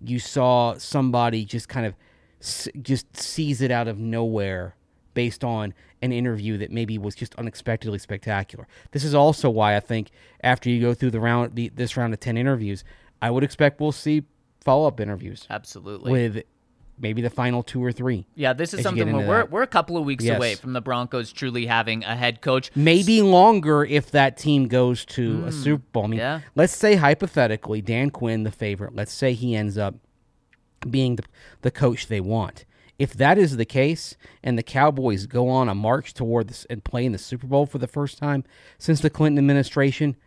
you 0.01 0.19
saw 0.19 0.75
somebody 0.77 1.45
just 1.45 1.69
kind 1.69 1.85
of 1.85 1.93
s- 2.41 2.67
just 2.81 3.15
seize 3.17 3.61
it 3.61 3.69
out 3.71 3.87
of 3.87 3.97
nowhere 3.99 4.75
based 5.13 5.43
on 5.43 5.73
an 6.01 6.11
interview 6.13 6.57
that 6.57 6.71
maybe 6.71 6.97
was 6.97 7.13
just 7.13 7.35
unexpectedly 7.35 7.99
spectacular. 7.99 8.67
This 8.91 9.03
is 9.03 9.13
also 9.13 9.49
why 9.49 9.75
I 9.75 9.79
think 9.81 10.09
after 10.43 10.69
you 10.69 10.79
go 10.79 10.93
through 10.93 11.11
the 11.11 11.19
round 11.19 11.55
the, 11.55 11.69
this 11.69 11.97
round 11.97 12.13
of 12.13 12.19
10 12.21 12.37
interviews, 12.37 12.83
I 13.21 13.29
would 13.31 13.43
expect 13.43 13.81
we'll 13.81 13.91
see 13.91 14.23
follow-up 14.61 14.99
interviews 14.99 15.45
Absolutely. 15.49 16.11
with 16.11 16.43
maybe 16.99 17.21
the 17.21 17.29
final 17.29 17.63
two 17.63 17.83
or 17.83 17.91
three. 17.91 18.25
yeah, 18.35 18.53
this 18.53 18.73
is 18.73 18.79
as 18.79 18.85
you 18.85 18.91
get 18.91 19.01
something 19.01 19.17
where 19.17 19.27
we're, 19.27 19.37
that. 19.37 19.51
we're 19.51 19.61
a 19.63 19.67
couple 19.67 19.97
of 19.97 20.05
weeks 20.05 20.23
Yes. 20.23 20.37
away 20.37 20.55
from 20.55 20.73
the 20.73 20.81
Broncos 20.81 21.31
truly 21.31 21.65
having 21.65 22.03
a 22.03 22.15
head 22.15 22.41
coach. 22.41 22.71
maybe 22.75 23.21
longer 23.21 23.85
if 23.85 24.11
that 24.11 24.37
team 24.37 24.67
goes 24.67 25.05
to 25.05 25.45
a 25.45 25.51
hmm. 25.51 25.51
Super 25.51 25.83
Bowl. 25.91 26.03
I 26.05 26.07
mean, 26.07 26.19
yeah. 26.19 26.41
let's 26.55 26.75
say 26.75 26.95
hypothetically, 26.95 27.81
Dan 27.81 28.09
Quinn, 28.09 28.43
the 28.43 28.51
favorite, 28.51 28.95
let's 28.95 29.13
say 29.13 29.33
he 29.33 29.55
ends 29.55 29.77
up 29.77 29.95
being 30.89 31.15
the, 31.15 31.23
the 31.61 31.71
coach 31.71 32.07
they 32.07 32.21
want. 32.21 32.65
If 32.97 33.13
that 33.13 33.37
is 33.37 33.55
the 33.55 33.65
case, 33.65 34.17
and 34.43 34.57
the 34.57 34.63
Cowboys 34.63 35.25
go 35.25 35.47
on 35.47 35.69
a 35.69 35.75
march 35.75 36.13
toward 36.13 36.49
this 36.49 36.65
and 36.69 36.83
play 36.83 37.05
in 37.05 37.13
the 37.13 37.17
Super 37.17 37.47
Bowl 37.47 37.65
for 37.65 37.77
the 37.77 37.87
first 37.87 38.17
time 38.17 38.43
since 38.77 38.99
the 38.99 39.09
Clinton 39.09 39.39
administration, 39.39 40.17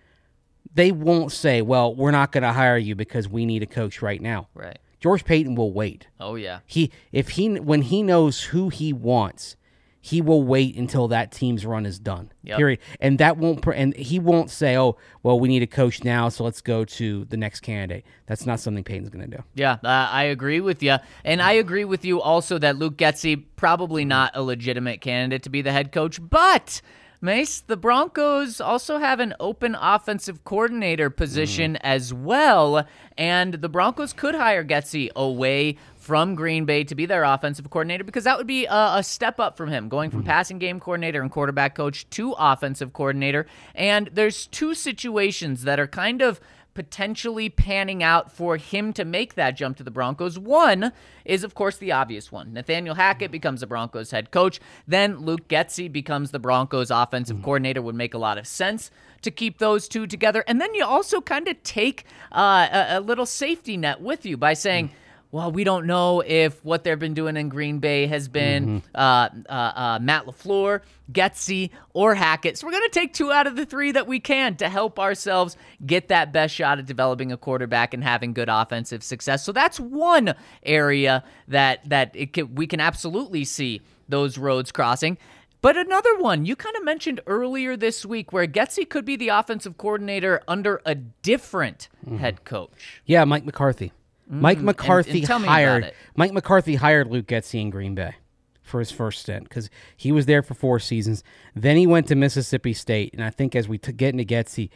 they 0.75 0.91
won't 0.91 1.33
say, 1.33 1.61
"Well, 1.61 1.95
we're 1.95 2.13
not 2.13 2.33
going 2.33 2.43
to 2.43 2.53
hire 2.53 2.79
you 2.79 2.95
because 2.95 3.29
we 3.29 3.45
need 3.45 3.63
a 3.63 3.67
coach 3.67 4.01
right 4.01 4.23
now." 4.23 4.49
Right. 4.55 4.79
George 5.03 5.25
Paton 5.25 5.57
will 5.57 5.73
wait. 5.73 6.07
Oh, 6.21 6.37
yeah. 6.37 6.61
He 6.65 6.93
if 7.11 7.31
he 7.31 7.59
when 7.59 7.83
he 7.83 8.03
knows 8.03 8.45
who 8.45 8.69
he 8.69 8.93
wants, 8.93 9.57
he 10.01 10.21
will 10.21 10.45
wait 10.45 10.77
until 10.77 11.09
that 11.09 11.33
team's 11.33 11.67
run 11.67 11.87
is 11.87 11.99
done. 11.99 12.31
Yep. 12.45 12.57
Period. 12.57 12.79
And 13.01 13.19
that 13.19 13.37
won't 13.37 13.67
and 13.67 13.97
he 13.97 14.21
won't 14.21 14.49
say, 14.49 14.77
"Oh, 14.77 14.97
well, 15.25 15.41
we 15.41 15.49
need 15.49 15.63
a 15.63 15.67
coach 15.67 16.05
now, 16.05 16.29
so 16.29 16.45
let's 16.45 16.61
go 16.61 16.85
to 16.85 17.25
the 17.27 17.37
next 17.37 17.61
candidate." 17.61 18.05
That's 18.27 18.47
not 18.47 18.61
something 18.61 18.85
Paton's 18.85 19.11
going 19.11 19.29
to 19.29 19.37
do. 19.37 19.43
Yeah, 19.55 19.75
uh, 19.85 20.09
I 20.11 20.25
agree 20.25 20.61
with 20.61 20.85
you. 20.85 20.97
And 21.25 21.43
I 21.43 21.53
agree 21.53 21.85
with 21.85 22.05
you 22.05 22.21
also 22.21 22.59
that 22.59 22.77
Luke 22.77 22.97
Getsy 22.97 23.45
probably 23.57 24.05
not 24.05 24.33
a 24.35 24.43
legitimate 24.43 25.01
candidate 25.01 25.43
to 25.45 25.51
be 25.51 25.63
the 25.63 25.73
head 25.73 25.91
coach, 25.91 26.21
but 26.21 26.81
Mace, 27.25 27.61
the 27.61 27.77
Broncos 27.77 28.61
also 28.61 28.99
have 28.99 29.21
an 29.21 29.33
open 29.39 29.77
offensive 29.81 30.43
coordinator 30.43 31.09
position 31.09 31.75
mm. 31.75 31.81
as 31.83 32.13
well, 32.13 32.85
and 33.17 33.55
the 33.55 33.69
Broncos 33.69 34.13
could 34.13 34.35
hire 34.35 34.65
Getsy 34.65 35.09
away 35.15 35.77
from 35.95 36.35
Green 36.35 36.65
Bay 36.65 36.83
to 36.83 36.97
be 36.97 37.07
their 37.07 37.23
offensive 37.23 37.71
coordinator 37.71 38.03
because 38.03 38.25
that 38.25 38.39
would 38.39 38.49
be 38.49 38.67
a, 38.67 38.95
a 38.97 39.05
step 39.05 39.39
up 39.39 39.57
from 39.57 39.69
him, 39.69 39.89
going 39.89 40.11
from 40.11 40.25
mm. 40.25 40.27
passing 40.27 40.59
game 40.59 40.81
coordinator 40.81 41.23
and 41.23 41.31
quarterback 41.31 41.77
coach 41.77 42.11
to 42.11 42.33
offensive 42.33 42.93
coordinator. 42.93 43.47
And 43.77 44.11
there's 44.13 44.49
two 44.49 44.75
situations 44.75 45.63
that 45.63 45.79
are 45.79 45.87
kind 45.87 46.23
of 46.23 46.41
potentially 46.75 47.49
panning 47.49 48.03
out 48.03 48.33
for 48.33 48.57
him 48.57 48.93
to 48.95 49.05
make 49.05 49.35
that 49.35 49.57
jump 49.57 49.77
to 49.77 49.83
the 49.83 49.91
Broncos. 49.91 50.39
One 50.39 50.93
is, 51.25 51.45
of 51.45 51.55
course, 51.55 51.77
the 51.77 51.93
obvious 51.93 52.33
one. 52.33 52.53
Nathaniel 52.53 52.95
Hackett 52.95 53.31
becomes 53.31 53.61
the 53.61 53.67
Broncos 53.67 54.11
head 54.11 54.31
coach. 54.31 54.61
Then 54.87 55.19
Luke 55.19 55.49
Getsy 55.49 55.91
becomes 55.91 56.31
the 56.31 56.39
Broncos 56.39 56.91
offensive 56.91 57.43
coordinator. 57.43 57.83
Would 57.83 57.95
make 57.95 58.15
a 58.15 58.19
lot 58.19 58.39
of 58.39 58.47
sense 58.47 58.91
to 59.23 59.31
keep 59.31 59.59
those 59.59 59.89
two 59.89 60.07
together. 60.07 60.45
And 60.47 60.61
then 60.61 60.75
you 60.75 60.85
also 60.85 61.21
kind 61.21 61.49
of 61.49 61.63
take 61.63 62.05
uh, 62.33 62.69
a, 62.73 62.99
a 62.99 63.01
little 63.01 63.27
safety 63.27 63.77
net 63.77 64.01
with 64.01 64.27
you 64.27 64.37
by 64.37 64.55
saying, 64.55 64.91
well, 65.33 65.51
we 65.51 65.65
don't 65.65 65.87
know 65.87 66.21
if 66.21 66.63
what 66.63 66.85
they've 66.85 66.99
been 66.99 67.15
doing 67.15 67.39
in 67.39 67.49
Green 67.49 67.79
Bay 67.79 68.07
has 68.07 68.29
been 68.29 68.83
uh, 68.95 69.31
uh, 69.49 69.53
uh, 69.53 69.99
Matt 70.01 70.27
LaFleur, 70.27 70.83
Getsy, 71.11 71.71
or 71.95 72.15
Hackett. 72.15 72.59
So 72.59 72.67
we're 72.67 72.73
going 72.73 72.91
to 72.91 73.01
take 73.01 73.15
two 73.15 73.33
out 73.33 73.47
of 73.47 73.57
the 73.57 73.65
three 73.65 73.93
that 73.93 74.07
we 74.07 74.21
can 74.21 74.57
to 74.57 74.69
help 74.69 74.99
ourselves 74.99 75.57
get 75.87 76.09
that 76.09 76.35
best 76.35 76.55
shot 76.55 76.79
at 76.79 76.85
developing 76.85 77.33
a 77.33 77.39
quarterback 77.39 77.95
and 77.95 78.05
having 78.05 78.35
good 78.35 78.51
offensive 78.51 79.03
success. 79.03 79.43
So 79.43 79.53
that's 79.53 79.81
one 79.81 80.35
area 80.63 81.25
that 81.49 81.89
that 81.89 82.11
it 82.15 82.35
can, 82.35 82.55
we 82.55 82.67
can 82.67 82.81
absolutely 82.81 83.45
see 83.47 83.81
those 84.11 84.37
roads 84.37 84.71
crossing. 84.71 85.17
But 85.63 85.79
another 85.79 86.19
one, 86.19 86.45
you 86.45 86.57
kind 86.57 86.77
of 86.77 86.85
mentioned 86.85 87.23
earlier 87.27 87.75
this 87.77 88.05
week 88.05 88.33
where 88.33 88.47
Getsy 88.47 88.87
could 88.87 89.07
be 89.07 89.17
the 89.17 89.29
offensive 89.29 89.79
coordinator 89.79 90.43
under 90.47 90.83
a 90.85 90.95
different 90.95 91.89
head 92.19 92.45
coach. 92.45 93.01
Yeah, 93.07 93.25
Mike 93.25 93.47
McCarthy. 93.47 93.93
Mike 94.41 94.61
McCarthy 94.61 95.23
Mm-hmm. 95.23 95.33
and 95.33 95.45
about 95.45 95.53
hired. 95.53 95.93
Mike 96.17 96.33
McCarthy 96.33 96.75
hired 96.77 97.09
Luke 97.09 97.27
Getsy 97.27 97.61
in 97.61 97.71
Green 97.71 97.95
Bay 97.95 98.15
for 98.63 98.79
his 98.79 98.91
first 98.91 99.21
stint 99.21 99.45
because 99.45 99.69
he 99.97 100.11
was 100.13 100.27
there 100.27 100.43
for 100.43 100.55
four 100.55 100.79
seasons. 100.79 101.23
Then 101.55 101.77
he 101.77 101.87
went 101.87 102.07
to 102.09 102.15
Mississippi 102.15 102.73
State, 102.73 103.13
and 103.13 103.23
I 103.23 103.31
think 103.31 103.55
as 103.55 103.69
we 103.69 103.77
t- 103.79 103.93
get 103.93 104.15
into 104.15 104.25
Getsy, 104.25 104.71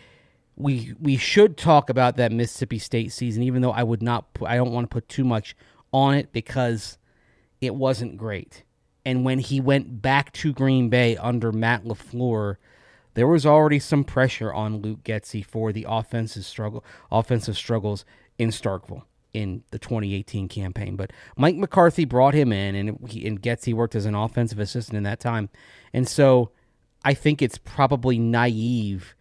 we 0.57 0.95
we 1.01 1.17
should 1.17 1.57
talk 1.57 1.89
about 1.91 2.17
that 2.17 2.33
Mississippi 2.33 2.79
State 2.79 3.13
season, 3.13 3.43
even 3.43 3.63
though 3.63 3.73
I 3.73 3.83
would 3.83 4.03
not. 4.03 4.35
pu- 4.35 4.47
I 4.47 4.57
don't 4.57 4.73
want 4.73 4.91
to 4.91 4.95
put 4.95 5.09
too 5.09 5.25
much 5.25 5.57
on 5.93 6.15
it 6.15 6.33
because 6.33 6.99
it 7.61 7.75
wasn't 7.75 8.17
great. 8.19 8.63
And 9.05 9.25
when 9.25 9.39
he 9.39 9.61
went 9.61 10.03
back 10.03 10.33
to 10.35 10.53
Green 10.53 10.89
Bay 10.91 11.17
under 11.17 11.53
Matt 11.53 11.85
LaFleur, 11.85 12.57
there 13.15 13.27
was 13.29 13.47
already 13.47 13.79
some 13.79 14.03
pressure 14.05 14.53
on 14.53 14.79
Luke 14.83 15.03
Getsy 15.05 15.45
for 15.45 15.73
the 15.73 15.87
offensive 15.89 16.45
struggle, 16.45 16.85
offensive 17.11 17.57
struggles 17.57 18.05
in 18.39 18.51
Starkville 18.51 19.05
in 19.37 19.63
the 19.71 19.79
2018 19.79 20.49
campaign. 20.49 20.97
But 20.97 21.13
Mike 21.37 21.57
McCarthy 21.57 22.07
brought 22.07 22.33
him 22.33 22.53
in, 22.53 22.75
and 22.75 23.09
he, 23.09 23.27
and 23.27 23.41
Getsy 23.41 23.75
worked 23.75 23.95
as 23.95 24.07
an 24.07 24.15
offensive 24.15 24.59
assistant 24.59 24.97
in 24.97 25.03
that 25.03 25.21
time. 25.21 25.51
And 25.93 26.09
so, 26.09 26.53
I 27.05 27.13
think 27.13 27.43
it's 27.43 27.59
probably 27.59 28.19
naive 28.19 29.15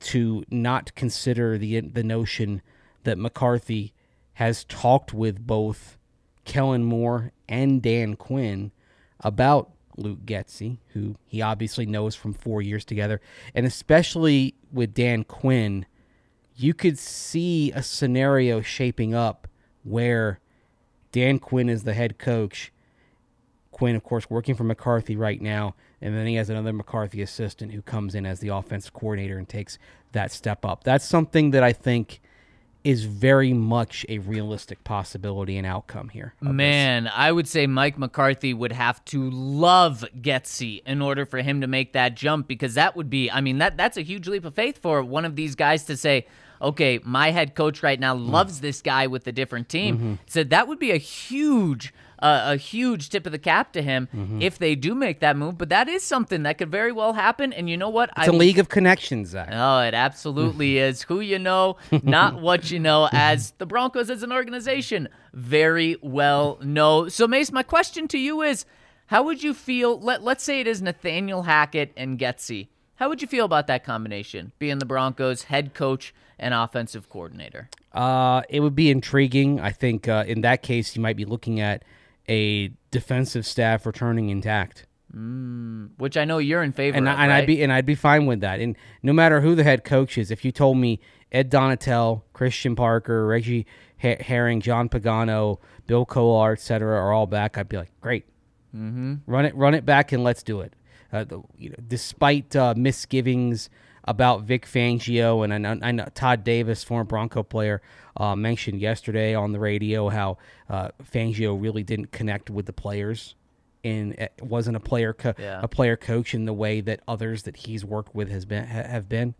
to 0.00 0.44
not 0.50 0.94
consider 0.96 1.56
the 1.56 1.80
the 1.80 2.02
notion 2.02 2.62
that 3.04 3.16
McCarthy 3.16 3.94
has 4.34 4.64
talked 4.64 5.14
with 5.14 5.46
both 5.46 5.96
Kellen 6.44 6.82
Moore 6.82 7.32
and 7.48 7.80
Dan 7.80 8.16
Quinn 8.16 8.72
about 9.20 9.70
Luke 9.96 10.24
Getsy, 10.24 10.78
who 10.88 11.14
he 11.26 11.40
obviously 11.42 11.86
knows 11.86 12.16
from 12.16 12.32
four 12.32 12.60
years 12.60 12.84
together, 12.84 13.20
and 13.54 13.64
especially 13.66 14.56
with 14.72 14.94
Dan 14.94 15.22
Quinn, 15.22 15.86
you 16.56 16.74
could 16.74 16.98
see 16.98 17.70
a 17.70 17.82
scenario 17.84 18.62
shaping 18.62 19.14
up 19.14 19.46
where 19.84 20.40
Dan 21.12 21.38
Quinn 21.38 21.68
is 21.68 21.84
the 21.84 21.94
head 21.94 22.18
coach. 22.18 22.72
Quinn, 23.70 23.96
of 23.96 24.02
course, 24.02 24.28
working 24.28 24.54
for 24.54 24.64
McCarthy 24.64 25.16
right 25.16 25.40
now, 25.40 25.74
and 26.02 26.14
then 26.14 26.26
he 26.26 26.34
has 26.34 26.50
another 26.50 26.72
McCarthy 26.72 27.22
assistant 27.22 27.72
who 27.72 27.82
comes 27.82 28.14
in 28.14 28.26
as 28.26 28.40
the 28.40 28.48
offensive 28.48 28.92
coordinator 28.92 29.38
and 29.38 29.48
takes 29.48 29.78
that 30.12 30.32
step 30.32 30.64
up. 30.64 30.84
That's 30.84 31.04
something 31.04 31.52
that 31.52 31.62
I 31.62 31.72
think 31.72 32.20
is 32.82 33.04
very 33.04 33.52
much 33.52 34.06
a 34.08 34.18
realistic 34.18 34.82
possibility 34.84 35.58
and 35.58 35.66
outcome 35.66 36.08
here. 36.08 36.34
of 36.40 36.48
this. 36.48 36.54
Man, 36.54 37.08
I 37.08 37.30
would 37.30 37.46
say 37.46 37.66
Mike 37.66 37.98
McCarthy 37.98 38.54
would 38.54 38.72
have 38.72 39.04
to 39.06 39.30
love 39.30 40.04
Getsy 40.20 40.82
in 40.86 41.02
order 41.02 41.26
for 41.26 41.42
him 41.42 41.60
to 41.60 41.66
make 41.66 41.92
that 41.92 42.14
jump 42.14 42.48
because 42.48 42.74
that 42.74 42.96
would 42.96 43.10
be, 43.10 43.30
I 43.30 43.42
mean, 43.42 43.58
that 43.58 43.76
that's 43.76 43.98
a 43.98 44.02
huge 44.02 44.28
leap 44.28 44.44
of 44.46 44.54
faith 44.54 44.78
for 44.80 45.02
one 45.02 45.26
of 45.26 45.36
these 45.36 45.54
guys 45.54 45.84
to 45.84 45.96
say, 45.96 46.26
okay, 46.60 47.00
my 47.04 47.30
head 47.30 47.54
coach 47.54 47.82
right 47.82 47.98
now 47.98 48.14
mm. 48.14 48.30
loves 48.30 48.60
this 48.60 48.82
guy 48.82 49.06
with 49.06 49.26
a 49.26 49.32
different 49.32 49.68
team. 49.68 49.96
Mm-hmm. 49.96 50.14
So 50.26 50.44
that 50.44 50.68
would 50.68 50.78
be 50.78 50.90
a 50.90 50.96
huge, 50.98 51.94
uh, 52.20 52.42
a 52.44 52.56
huge 52.56 53.08
tip 53.08 53.26
of 53.26 53.32
the 53.32 53.38
cap 53.38 53.72
to 53.72 53.82
him 53.82 54.08
mm-hmm. 54.14 54.42
if 54.42 54.58
they 54.58 54.74
do 54.74 54.94
make 54.94 55.20
that 55.20 55.36
move. 55.36 55.56
But 55.58 55.70
that 55.70 55.88
is 55.88 56.02
something 56.02 56.42
that 56.42 56.58
could 56.58 56.70
very 56.70 56.92
well 56.92 57.14
happen. 57.14 57.52
And 57.52 57.68
you 57.68 57.76
know 57.76 57.88
what? 57.88 58.10
It's 58.16 58.28
a 58.28 58.32
league 58.32 58.58
of 58.58 58.68
connections, 58.68 59.30
Zach. 59.30 59.48
Oh, 59.52 59.80
it 59.80 59.94
absolutely 59.94 60.78
is. 60.90 61.02
Who 61.02 61.20
you 61.20 61.38
know, 61.38 61.76
not 62.02 62.40
what 62.40 62.70
you 62.70 62.78
know, 62.78 63.08
as 63.12 63.52
the 63.58 63.66
Broncos 63.66 64.10
as 64.10 64.22
an 64.22 64.32
organization 64.32 65.08
very 65.32 65.96
well 66.02 66.58
know. 66.62 67.08
So, 67.08 67.26
Mace, 67.26 67.52
my 67.52 67.62
question 67.62 68.08
to 68.08 68.18
you 68.18 68.42
is 68.42 68.64
how 69.06 69.22
would 69.24 69.42
you 69.42 69.54
feel? 69.54 69.98
Let, 69.98 70.22
let's 70.22 70.44
say 70.44 70.60
it 70.60 70.66
is 70.66 70.82
Nathaniel 70.82 71.42
Hackett 71.42 71.92
and 71.96 72.18
Getsy. 72.18 72.68
How 72.96 73.08
would 73.08 73.22
you 73.22 73.28
feel 73.28 73.46
about 73.46 73.66
that 73.68 73.82
combination, 73.82 74.52
being 74.58 74.78
the 74.78 74.84
Broncos 74.84 75.44
head 75.44 75.72
coach 75.72 76.12
and 76.40 76.54
offensive 76.54 77.08
coordinator? 77.08 77.68
Uh, 77.92 78.42
it 78.48 78.60
would 78.60 78.74
be 78.74 78.90
intriguing. 78.90 79.60
I 79.60 79.70
think 79.70 80.08
uh, 80.08 80.24
in 80.26 80.40
that 80.40 80.62
case, 80.62 80.96
you 80.96 81.02
might 81.02 81.16
be 81.16 81.24
looking 81.24 81.60
at 81.60 81.84
a 82.28 82.72
defensive 82.90 83.46
staff 83.46 83.86
returning 83.86 84.30
intact, 84.30 84.86
Which 85.98 86.16
I 86.16 86.24
know 86.24 86.38
you're 86.38 86.62
in 86.62 86.72
favor 86.72 86.96
and, 86.96 87.08
of. 87.08 87.16
I, 87.16 87.22
and 87.22 87.30
right? 87.30 87.38
I'd 87.38 87.46
be 87.46 87.62
and 87.62 87.72
I'd 87.72 87.86
be 87.86 87.94
fine 87.94 88.26
with 88.26 88.40
that. 88.40 88.60
And 88.60 88.76
no 89.02 89.12
matter 89.12 89.40
who 89.40 89.54
the 89.54 89.64
head 89.64 89.84
coach 89.84 90.16
is, 90.18 90.30
if 90.30 90.44
you 90.44 90.52
told 90.52 90.78
me 90.78 91.00
Ed 91.30 91.50
Donatell, 91.50 92.22
Christian 92.32 92.74
Parker, 92.74 93.26
Reggie 93.26 93.66
Her- 93.98 94.18
Herring, 94.20 94.60
John 94.60 94.88
Pagano, 94.88 95.58
Bill 95.86 96.06
Kolar, 96.06 96.52
etc., 96.52 96.96
are 96.96 97.12
all 97.12 97.26
back, 97.26 97.58
I'd 97.58 97.68
be 97.68 97.76
like, 97.76 97.90
great, 98.00 98.26
mm-hmm. 98.74 99.16
run 99.26 99.44
it, 99.44 99.54
run 99.54 99.74
it 99.74 99.84
back, 99.84 100.12
and 100.12 100.24
let's 100.24 100.42
do 100.42 100.60
it. 100.60 100.74
Uh, 101.12 101.24
the, 101.24 101.42
you 101.58 101.70
know, 101.70 101.76
despite 101.88 102.54
uh, 102.54 102.74
misgivings 102.76 103.68
about 104.10 104.42
Vic 104.42 104.66
Fangio 104.66 105.44
and 105.44 105.54
I 105.54 105.58
know, 105.58 105.78
I 105.80 105.92
know 105.92 106.06
Todd 106.14 106.42
Davis, 106.44 106.82
former 106.82 107.04
Bronco 107.04 107.42
player, 107.44 107.80
uh, 108.16 108.34
mentioned 108.34 108.80
yesterday 108.80 109.34
on 109.34 109.52
the 109.52 109.60
radio 109.60 110.08
how 110.08 110.36
uh, 110.68 110.88
Fangio 111.12 111.60
really 111.60 111.84
didn't 111.84 112.10
connect 112.10 112.50
with 112.50 112.66
the 112.66 112.72
players. 112.72 113.36
and 113.82 114.12
it 114.14 114.32
wasn't 114.42 114.76
a 114.76 114.80
player 114.80 115.14
co- 115.14 115.32
Yeah. 115.38 115.60
a 115.62 115.68
player 115.68 115.96
coach 115.96 116.34
in 116.34 116.44
the 116.44 116.52
way 116.52 116.82
that 116.82 117.00
others 117.08 117.44
that 117.44 117.56
he's 117.56 117.82
worked 117.82 118.14
with 118.14 118.28
has 118.30 118.44
been 118.44 118.66
ha- 118.66 118.82
have 118.86 119.08
been, 119.08 119.34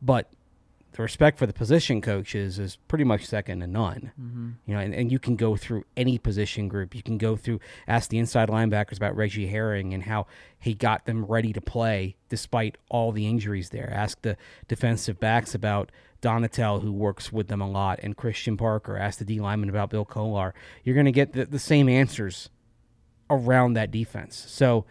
but 0.00 0.30
the 0.92 1.02
respect 1.02 1.38
for 1.38 1.46
the 1.46 1.52
position 1.52 2.00
coaches 2.00 2.58
is 2.58 2.76
pretty 2.88 3.04
much 3.04 3.24
second 3.24 3.60
to 3.60 3.66
none. 3.66 4.12
Mm-hmm. 4.20 4.50
You 4.66 4.74
know, 4.74 4.80
and, 4.80 4.94
and 4.94 5.10
you 5.10 5.18
can 5.18 5.36
go 5.36 5.56
through 5.56 5.84
any 5.96 6.18
position 6.18 6.68
group. 6.68 6.94
You 6.94 7.02
can 7.02 7.16
go 7.18 7.34
through 7.36 7.60
ask 7.88 8.10
the 8.10 8.18
inside 8.18 8.48
linebackers 8.48 8.98
about 8.98 9.16
Reggie 9.16 9.46
Herring 9.46 9.94
and 9.94 10.02
how 10.02 10.26
he 10.58 10.74
got 10.74 11.06
them 11.06 11.24
ready 11.24 11.52
to 11.54 11.60
play 11.60 12.16
despite 12.28 12.76
all 12.90 13.10
the 13.10 13.26
injuries 13.26 13.70
there. 13.70 13.90
Ask 13.92 14.20
the 14.22 14.36
defensive 14.68 15.18
backs 15.18 15.54
about 15.54 15.90
Donatell, 16.20 16.82
who 16.82 16.92
works 16.92 17.32
with 17.32 17.48
them 17.48 17.60
a 17.60 17.68
lot, 17.68 17.98
and 18.02 18.16
Christian 18.16 18.56
Parker. 18.56 18.96
Ask 18.96 19.18
the 19.18 19.24
D 19.24 19.40
lineman 19.40 19.70
about 19.70 19.90
Bill 19.90 20.04
Kolar. 20.04 20.54
You're 20.84 20.94
going 20.94 21.06
to 21.06 21.12
get 21.12 21.32
the, 21.32 21.46
the 21.46 21.58
same 21.58 21.88
answers 21.88 22.50
around 23.30 23.72
that 23.72 23.90
defense. 23.90 24.44
So 24.48 24.84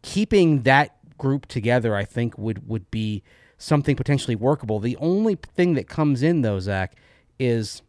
keeping 0.00 0.62
that 0.62 0.96
group 1.18 1.46
together, 1.46 1.94
I 1.94 2.04
think 2.04 2.38
would 2.38 2.68
would 2.68 2.90
be 2.90 3.22
something 3.62 3.94
potentially 3.94 4.34
workable. 4.34 4.80
The 4.80 4.96
only 4.96 5.36
thing 5.36 5.74
that 5.74 5.88
comes 5.88 6.22
in 6.22 6.42
though, 6.42 6.58
Zach, 6.58 6.96
is 7.38 7.82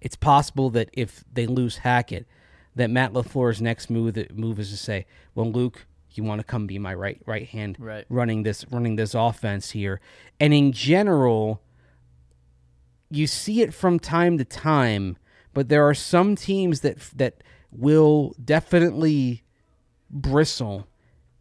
it's 0.00 0.16
possible 0.16 0.68
that 0.70 0.90
if 0.92 1.24
they 1.32 1.46
lose 1.46 1.78
Hackett, 1.78 2.26
that 2.74 2.90
Matt 2.90 3.12
Lafleur's 3.12 3.62
next 3.62 3.88
move 3.88 4.16
move 4.34 4.58
is 4.58 4.70
to 4.70 4.76
say, 4.76 5.06
"Well, 5.34 5.50
Luke, 5.50 5.86
you 6.10 6.24
want 6.24 6.40
to 6.40 6.44
come 6.44 6.66
be 6.66 6.78
my 6.78 6.92
right 6.92 7.20
right 7.24 7.46
hand 7.48 7.76
Right. 7.78 8.04
running 8.08 8.42
this 8.42 8.64
running 8.70 8.96
this 8.96 9.14
offense 9.14 9.70
here." 9.70 10.00
And 10.40 10.52
in 10.52 10.72
general, 10.72 11.62
you 13.10 13.26
see 13.26 13.62
it 13.62 13.72
from 13.72 13.98
time 14.00 14.38
to 14.38 14.44
time, 14.44 15.16
but 15.54 15.68
there 15.68 15.86
are 15.86 15.94
some 15.94 16.34
teams 16.34 16.80
that 16.80 16.98
that 17.14 17.44
will 17.70 18.34
definitely 18.44 19.44
bristle 20.10 20.86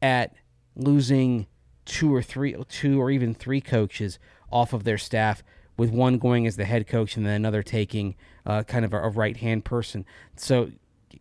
at 0.02 0.36
losing 0.76 1.48
two 1.92 2.14
or 2.16 2.22
three 2.22 2.56
two 2.70 3.02
or 3.02 3.12
even 3.12 3.34
three 3.34 3.60
coaches 3.62 4.18
off 4.50 4.72
of 4.74 4.84
their 4.86 4.98
staff 4.98 5.44
with 5.78 5.90
one 5.90 6.18
going 6.18 6.48
as 6.48 6.56
the 6.56 6.66
head 6.66 6.88
coach 6.88 7.18
and 7.18 7.26
then 7.26 7.34
another 7.34 7.62
taking 7.64 8.16
uh, 8.46 8.64
kind 8.64 8.86
of 8.86 8.94
a, 8.94 8.98
a 9.04 9.10
right 9.10 9.38
hand 9.38 9.66
person 9.66 10.06
so 10.36 10.72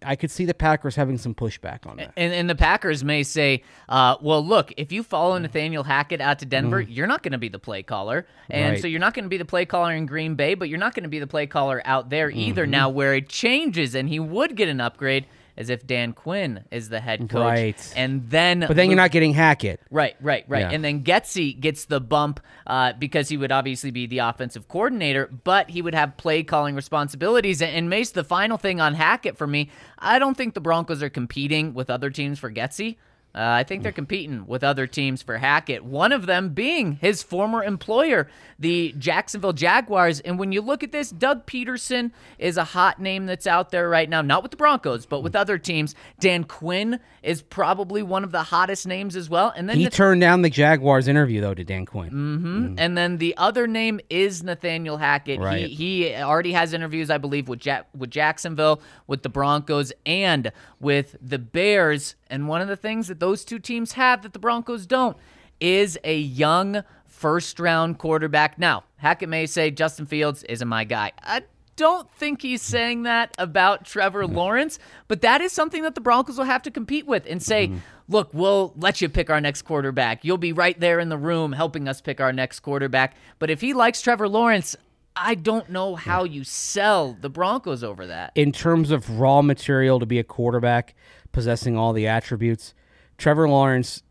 I 0.03 0.15
could 0.17 0.31
see 0.31 0.45
the 0.45 0.55
Packers 0.55 0.95
having 0.95 1.19
some 1.19 1.35
pushback 1.35 1.87
on 1.87 1.97
that. 1.99 2.13
And, 2.17 2.33
and 2.33 2.49
the 2.49 2.55
Packers 2.55 3.03
may 3.05 3.23
say, 3.23 3.65
uh, 3.89 4.17
well, 4.23 4.43
look, 4.43 4.73
if 4.79 4.93
you 4.93 5.03
follow 5.03 5.37
Nathaniel 5.37 5.83
Hackett 5.83 6.21
out 6.23 6.39
to 6.39 6.47
Denver, 6.47 6.81
you're 6.81 7.09
not 7.09 7.23
going 7.23 7.33
to 7.33 7.39
be 7.39 7.49
the 7.49 7.59
play 7.59 7.83
caller. 7.83 8.27
And 8.49 8.65
Mm. 8.65 8.71
Right. 8.71 8.81
so 8.81 8.87
you're 8.87 9.01
not 9.01 9.13
going 9.15 9.25
to 9.25 9.29
be 9.29 9.37
the 9.37 9.45
play 9.45 9.67
caller 9.67 9.93
in 9.93 10.07
Green 10.07 10.37
Bay, 10.37 10.55
but 10.55 10.69
you're 10.71 10.79
not 10.79 10.95
going 10.95 11.03
to 11.03 11.11
be 11.11 11.19
the 11.19 11.27
play 11.27 11.47
caller 11.47 11.83
out 11.85 12.09
there 12.09 12.31
either. 12.31 12.63
Mm-hmm. 12.63 12.71
Now, 12.71 12.89
where 12.89 13.15
it 13.15 13.29
changes 13.29 13.95
and 13.95 14.09
he 14.09 14.21
would 14.21 14.55
get 14.57 14.69
an 14.69 14.81
upgrade 14.81 15.27
is 15.57 15.71
if 15.71 15.87
Dan 15.87 16.13
Quinn 16.13 16.65
is 16.71 16.89
the 16.89 17.01
head 17.01 17.29
coach. 17.29 17.41
Right. 17.41 17.93
And 17.97 18.29
then. 18.31 18.61
But 18.61 18.77
then 18.77 18.89
you're 18.89 18.97
not 18.97 19.11
getting 19.11 19.33
Hackett. 19.33 19.81
Right, 19.91 20.17
right, 20.21 20.45
right. 20.49 20.61
Yeah. 20.61 20.71
And 20.71 20.85
then 20.85 21.03
Getsy 21.03 21.59
gets 21.59 21.87
the 21.87 22.01
bump 22.01 22.41
uh, 22.67 22.93
because 22.95 23.29
he 23.29 23.37
would 23.37 23.53
obviously 23.53 23.91
be 23.91 24.07
the 24.07 24.19
offensive 24.19 24.69
coordinator, 24.69 25.27
but 25.27 25.71
he 25.71 25.83
would 25.83 25.95
have 25.95 26.17
play 26.17 26.43
calling 26.43 26.75
responsibilities. 26.75 27.61
And, 27.61 27.75
and 27.75 27.91
Mace, 27.91 28.11
the 28.11 28.25
final 28.25 28.57
thing 28.57 28.81
on 28.81 28.95
Hackett 28.95 29.37
for 29.37 29.47
me, 29.47 29.71
I 29.99 30.19
don't 30.19 30.37
think 30.37 30.55
the 30.55 30.61
Broncos 30.61 31.03
are 31.03 31.11
competing 31.11 31.75
with 31.75 31.91
other 31.91 32.11
teams 32.11 32.39
for 32.39 32.51
Getsy. 32.51 32.97
Uh, 33.33 33.39
I 33.43 33.63
think 33.65 33.85
they're 33.85 33.93
competing 33.93 34.45
with 34.47 34.65
other 34.65 34.89
teams 34.89 35.23
for 35.23 35.39
Hackett, 35.39 35.85
one 35.85 36.11
of 36.13 36.27
them 36.27 36.49
being 36.49 36.93
his 36.93 37.23
former 37.23 37.63
employer, 37.63 38.29
the 38.59 38.93
Jacksonville 38.99 39.53
Jaguars. 39.53 40.19
And 40.21 40.37
when 40.37 40.51
you 40.51 40.61
look 40.61 40.83
at 40.83 40.91
this, 40.91 41.11
Doug 41.11 41.47
Pederson 41.47 42.11
is 42.39 42.57
a 42.57 42.65
hot 42.65 43.01
name 43.01 43.27
that's 43.27 43.47
out 43.47 43.71
there 43.71 43.89
right 43.89 44.09
now, 44.09 44.21
not 44.21 44.43
with 44.43 44.51
the 44.51 44.57
Broncos, 44.57 45.07
but 45.07 45.23
with 45.23 45.37
other 45.37 45.59
teams. 45.59 45.95
Dan 46.19 46.43
Quinn 46.43 46.99
is 47.23 47.41
probably 47.41 48.03
one 48.03 48.25
of 48.25 48.33
the 48.33 48.43
hottest 48.43 48.87
names 48.87 49.15
as 49.15 49.31
well. 49.31 49.53
And 49.57 49.69
then 49.69 49.77
He 49.79 49.89
turned 49.89 50.21
down 50.21 50.43
the 50.43 50.51
Jaguars 50.51 51.07
interview 51.07 51.41
though 51.41 51.55
to 51.55 51.63
Dan 51.63 51.87
Quinn. 51.87 52.11
Mm-hmm. 52.11 52.75
and 52.79 52.99
then 52.99 53.19
the 53.19 53.37
other 53.37 53.67
name 53.67 54.01
is 54.11 54.43
Nathaniel 54.43 54.97
Hackett. 54.97 55.39
Right. 55.39 55.69
He 55.69 56.01
he 56.01 56.15
already 56.17 56.53
has 56.53 56.73
interviews, 56.73 57.11
I 57.11 57.19
believe, 57.19 57.49
with 57.49 57.65
ja- 57.65 57.83
with 57.97 58.11
Jacksonville, 58.11 58.81
with 59.07 59.23
the 59.23 59.29
Broncos, 59.29 59.93
and 60.05 60.51
with 60.81 61.17
the 61.23 61.39
Bears. 61.39 62.17
And 62.31 62.49
one 62.49 62.61
of 62.61 62.69
the 62.69 62.77
things 62.77 63.09
that 63.09 63.21
those 63.21 63.45
two 63.45 63.59
teams 63.59 63.93
have 63.93 64.23
that 64.23 64.33
the 64.33 64.39
Broncos 64.39 64.87
don't 64.87 65.17
is 65.61 65.99
a 66.05 66.19
young 66.19 66.83
first 67.07 67.61
round 67.61 67.99
quarterback. 67.99 68.59
Now, 68.59 68.85
Hackett 68.97 69.29
may 69.29 69.47
say 69.47 69.71
Justin 69.71 70.07
Fields 70.07 70.43
isn't 70.45 70.67
my 70.67 70.85
guy. 70.85 71.13
I 71.23 71.43
don't 71.77 72.11
think 72.13 72.43
he's 72.43 72.63
saying 72.63 73.05
that 73.05 73.35
about 73.39 73.85
Trevor 73.85 74.27
Lawrence, 74.27 74.79
but 75.09 75.21
that 75.23 75.41
is 75.41 75.53
something 75.53 75.83
that 75.83 75.95
the 75.95 76.01
Broncos 76.01 76.39
will 76.39 76.45
have 76.45 76.63
to 76.63 76.71
compete 76.71 77.07
with 77.07 77.27
and 77.27 77.43
say, 77.43 77.69
mm-hmm. 77.69 77.79
look, 78.09 78.31
we'll 78.33 78.73
let 78.77 79.01
you 79.01 79.09
pick 79.09 79.31
our 79.31 79.41
next 79.41 79.63
quarterback. 79.63 80.25
You'll 80.25 80.39
be 80.39 80.53
right 80.53 80.79
there 80.79 80.99
in 81.01 81.09
the 81.09 81.19
room 81.19 81.53
helping 81.53 81.89
us 81.89 82.01
pick 82.01 82.21
our 82.21 82.33
next 82.33 82.61
quarterback. 82.61 83.17
But 83.39 83.51
if 83.51 83.61
he 83.61 83.75
likes 83.75 84.01
Trevor 84.01 84.29
Lawrence, 84.29 84.77
I 85.17 85.35
don't 85.35 85.69
know 85.71 85.97
how 85.97 86.25
you 86.25 86.45
sell 86.45 87.17
the 87.21 87.29
Broncos 87.29 87.83
over 87.83 88.07
that. 88.07 88.33
in 88.35 88.53
terms 88.53 88.91
of 88.91 89.19
raw 89.19 89.43
material 89.43 89.99
to 90.01 90.07
be 90.07 90.19
a 90.19 90.25
quarterback 90.25 90.95
possessing 91.33 91.77
all 91.77 91.93
the 91.93 92.07
attributes, 92.07 92.75
Trevor 93.19 93.49
Lawrence 93.49 94.03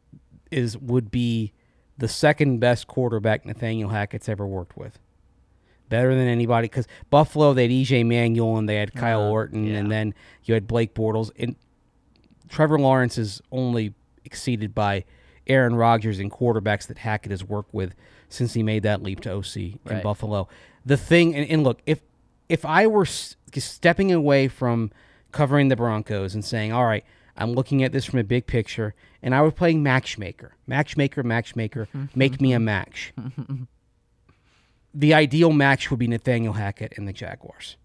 is 0.52 0.78
would 0.78 1.12
be 1.12 1.54
the 1.98 2.08
second 2.08 2.60
best 2.60 2.88
quarterback 2.88 3.46
Nathaniel 3.46 3.90
Hackett's 3.90 4.30
ever 4.30 4.48
worked 4.48 4.78
with. 4.78 5.00
Better 5.90 6.14
than 6.14 6.28
anybody 6.28 6.66
because 6.66 6.88
Buffalo 7.10 7.54
they 7.54 7.64
had 7.64 7.72
EJ 7.72 8.06
Manuel 8.06 8.58
and 8.58 8.70
they 8.70 8.76
had 8.76 8.94
Kyle 8.94 9.22
uh-huh. 9.22 9.30
Orton 9.32 9.66
yeah. 9.66 9.78
and 9.78 9.92
then 9.92 10.14
you 10.44 10.54
had 10.54 10.68
Blake 10.68 10.94
Bortles 10.94 11.32
and 11.38 11.56
Trevor 12.48 12.80
Lawrence 12.80 13.18
is 13.18 13.42
only 13.52 13.94
exceeded 14.24 14.76
by 14.76 15.04
Aaron 15.48 15.76
Rodgers 15.76 16.20
and 16.20 16.32
quarterbacks 16.32 16.88
that 16.88 17.00
Hackett 17.00 17.32
has 17.32 17.44
worked 17.44 17.74
with 17.74 17.96
since 18.30 18.54
he 18.54 18.64
made 18.64 18.84
that 18.84 19.02
leap 19.02 19.20
to 19.22 19.32
OC 19.34 19.56
in 19.58 19.80
Right. 19.86 20.04
Buffalo. 20.04 20.48
The 20.86 20.98
thing, 20.98 21.36
and, 21.36 21.50
and 21.50 21.64
look, 21.64 21.82
if 21.86 22.02
if 22.48 22.66
I 22.66 22.88
were 22.88 23.04
s- 23.04 23.36
stepping 23.58 24.12
away 24.12 24.48
from 24.48 24.92
covering 25.32 25.68
the 25.68 25.76
Broncos 25.76 26.34
and 26.34 26.44
saying, 26.44 26.72
"All 26.72 26.86
right, 26.86 27.04
I'm 27.38 27.54
looking 27.54 27.84
at 27.84 27.92
this 27.92 28.06
from 28.06 28.20
a 28.20 28.24
big 28.24 28.48
picture," 28.48 28.94
and 29.22 29.34
I 29.36 29.42
was 29.42 29.54
playing 29.54 29.84
matchmaker, 29.84 30.56
matchmaker, 30.68 31.24
matchmaker, 31.24 31.88
make 32.16 32.40
me 32.42 32.54
a 32.54 32.60
match. 32.60 33.14
the 34.94 35.14
ideal 35.14 35.52
match 35.52 35.90
would 35.92 36.00
be 36.00 36.08
Nathaniel 36.08 36.54
Hackett 36.54 36.94
and 36.98 37.08
the 37.08 37.14
Jaguars. 37.14 37.78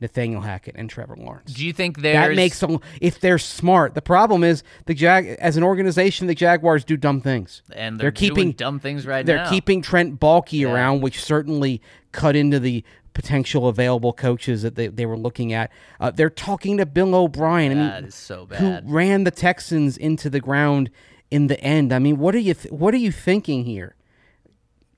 Nathaniel 0.00 0.40
Hackett 0.40 0.74
and 0.76 0.90
Trevor 0.90 1.14
Lawrence. 1.16 1.54
Do 1.54 1.64
you 1.64 1.72
think 1.72 2.00
there's 2.02 2.30
That 2.30 2.34
makes 2.34 2.58
them 2.58 2.80
if 3.00 3.20
they're 3.20 3.38
smart. 3.38 3.94
The 3.94 4.02
problem 4.02 4.42
is 4.42 4.64
the 4.86 4.94
Jag 4.94 5.26
as 5.38 5.56
an 5.56 5.62
organization, 5.62 6.26
the 6.26 6.34
Jaguars 6.34 6.84
do 6.84 6.96
dumb 6.96 7.20
things. 7.20 7.62
and 7.72 8.00
they're, 8.00 8.10
keeping 8.10 8.34
doing 8.34 8.52
dumb 8.52 8.80
things 8.80 9.06
right 9.06 9.24
they're 9.24 9.36
now. 9.36 9.48
keeping 9.48 9.80
Trent 9.80 10.18
Baalke 10.18 10.68
around, 10.68 11.02
which 11.02 11.22
certainly 11.22 11.80
cut 12.12 12.36
into 12.36 12.60
the 12.60 12.84
potential 13.14 13.68
available 13.68 14.12
coaches 14.12 14.62
that 14.62 14.74
they, 14.74 14.86
they 14.86 15.04
were 15.04 15.18
looking 15.18 15.52
at. 15.52 15.70
Uh, 16.00 16.10
they're 16.10 16.30
talking 16.30 16.76
to 16.78 16.86
Bill 16.86 17.14
O'Brien. 17.14 17.72
I 17.72 17.74
mean, 17.74 17.86
That 17.86 18.04
is 18.04 18.14
so 18.14 18.46
bad. 18.46 18.84
who 18.84 18.92
ran 18.94 19.24
the 19.24 19.30
Texans 19.30 19.96
into 19.96 20.30
the 20.30 20.40
ground 20.40 20.90
in 21.30 21.46
the 21.48 21.60
end. 21.60 21.92
I 21.92 21.98
mean, 21.98 22.18
what 22.18 22.34
are 22.34 22.38
you 22.38 22.54
th- 22.54 22.72
what 22.72 22.94
are 22.94 22.98
you 22.98 23.12
thinking 23.12 23.64
here? 23.64 23.96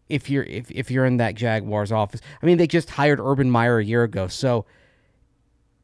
If 0.08 0.28
you're 0.28 0.44
if, 0.44 0.70
if 0.70 0.90
you're 0.90 1.06
in 1.06 1.16
that 1.16 1.34
Jaguars 1.34 1.90
office, 1.90 2.20
I 2.42 2.46
mean, 2.46 2.58
they 2.58 2.66
just 2.66 2.90
hired 2.90 3.18
Urban 3.20 3.50
Meyer 3.50 3.78
a 3.78 3.84
year 3.84 4.02
ago, 4.04 4.28
so 4.28 4.66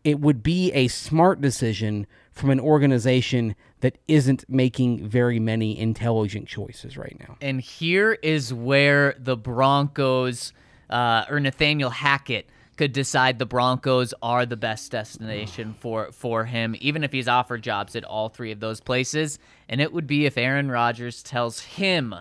it 0.05 0.21
would 0.21 0.43
be 0.43 0.73
a 0.73 0.89
smart 0.89 1.41
decision 1.41 2.07
from 2.33 2.51
an 2.51 2.61
organization 2.61 3.55
that 3.81 3.99
isn't 4.09 4.45
making 4.49 5.07
very 5.09 5.39
many 5.41 5.79
intelligent 5.79 6.47
choices 6.49 6.97
right 6.97 7.17
now. 7.21 7.37
And 7.41 7.61
here 7.61 8.13
is 8.23 8.53
where 8.55 9.15
the 9.19 9.37
Broncos 9.37 10.53
uh, 10.91 11.25
or 11.31 11.41
Nathaniel 11.41 11.91
Hackett 11.91 12.49
could 12.77 12.93
decide 12.93 13.39
the 13.39 13.47
Broncos 13.47 14.15
are 14.23 14.47
the 14.47 14.57
best 14.57 14.91
destination 14.91 15.75
for 15.81 16.13
for 16.13 16.45
him, 16.45 16.75
even 16.81 17.05
if 17.05 17.13
he's 17.13 17.29
offered 17.29 17.63
jobs 17.63 17.95
at 17.97 18.05
all 18.05 18.29
three 18.29 18.53
of 18.53 18.61
those 18.61 18.81
places. 18.81 19.39
And 19.69 19.81
it 19.81 19.93
would 19.93 20.07
be 20.07 20.27
if 20.27 20.37
Aaron 20.37 20.71
Rodgers 20.71 21.23
tells 21.23 21.61
him, 21.61 22.15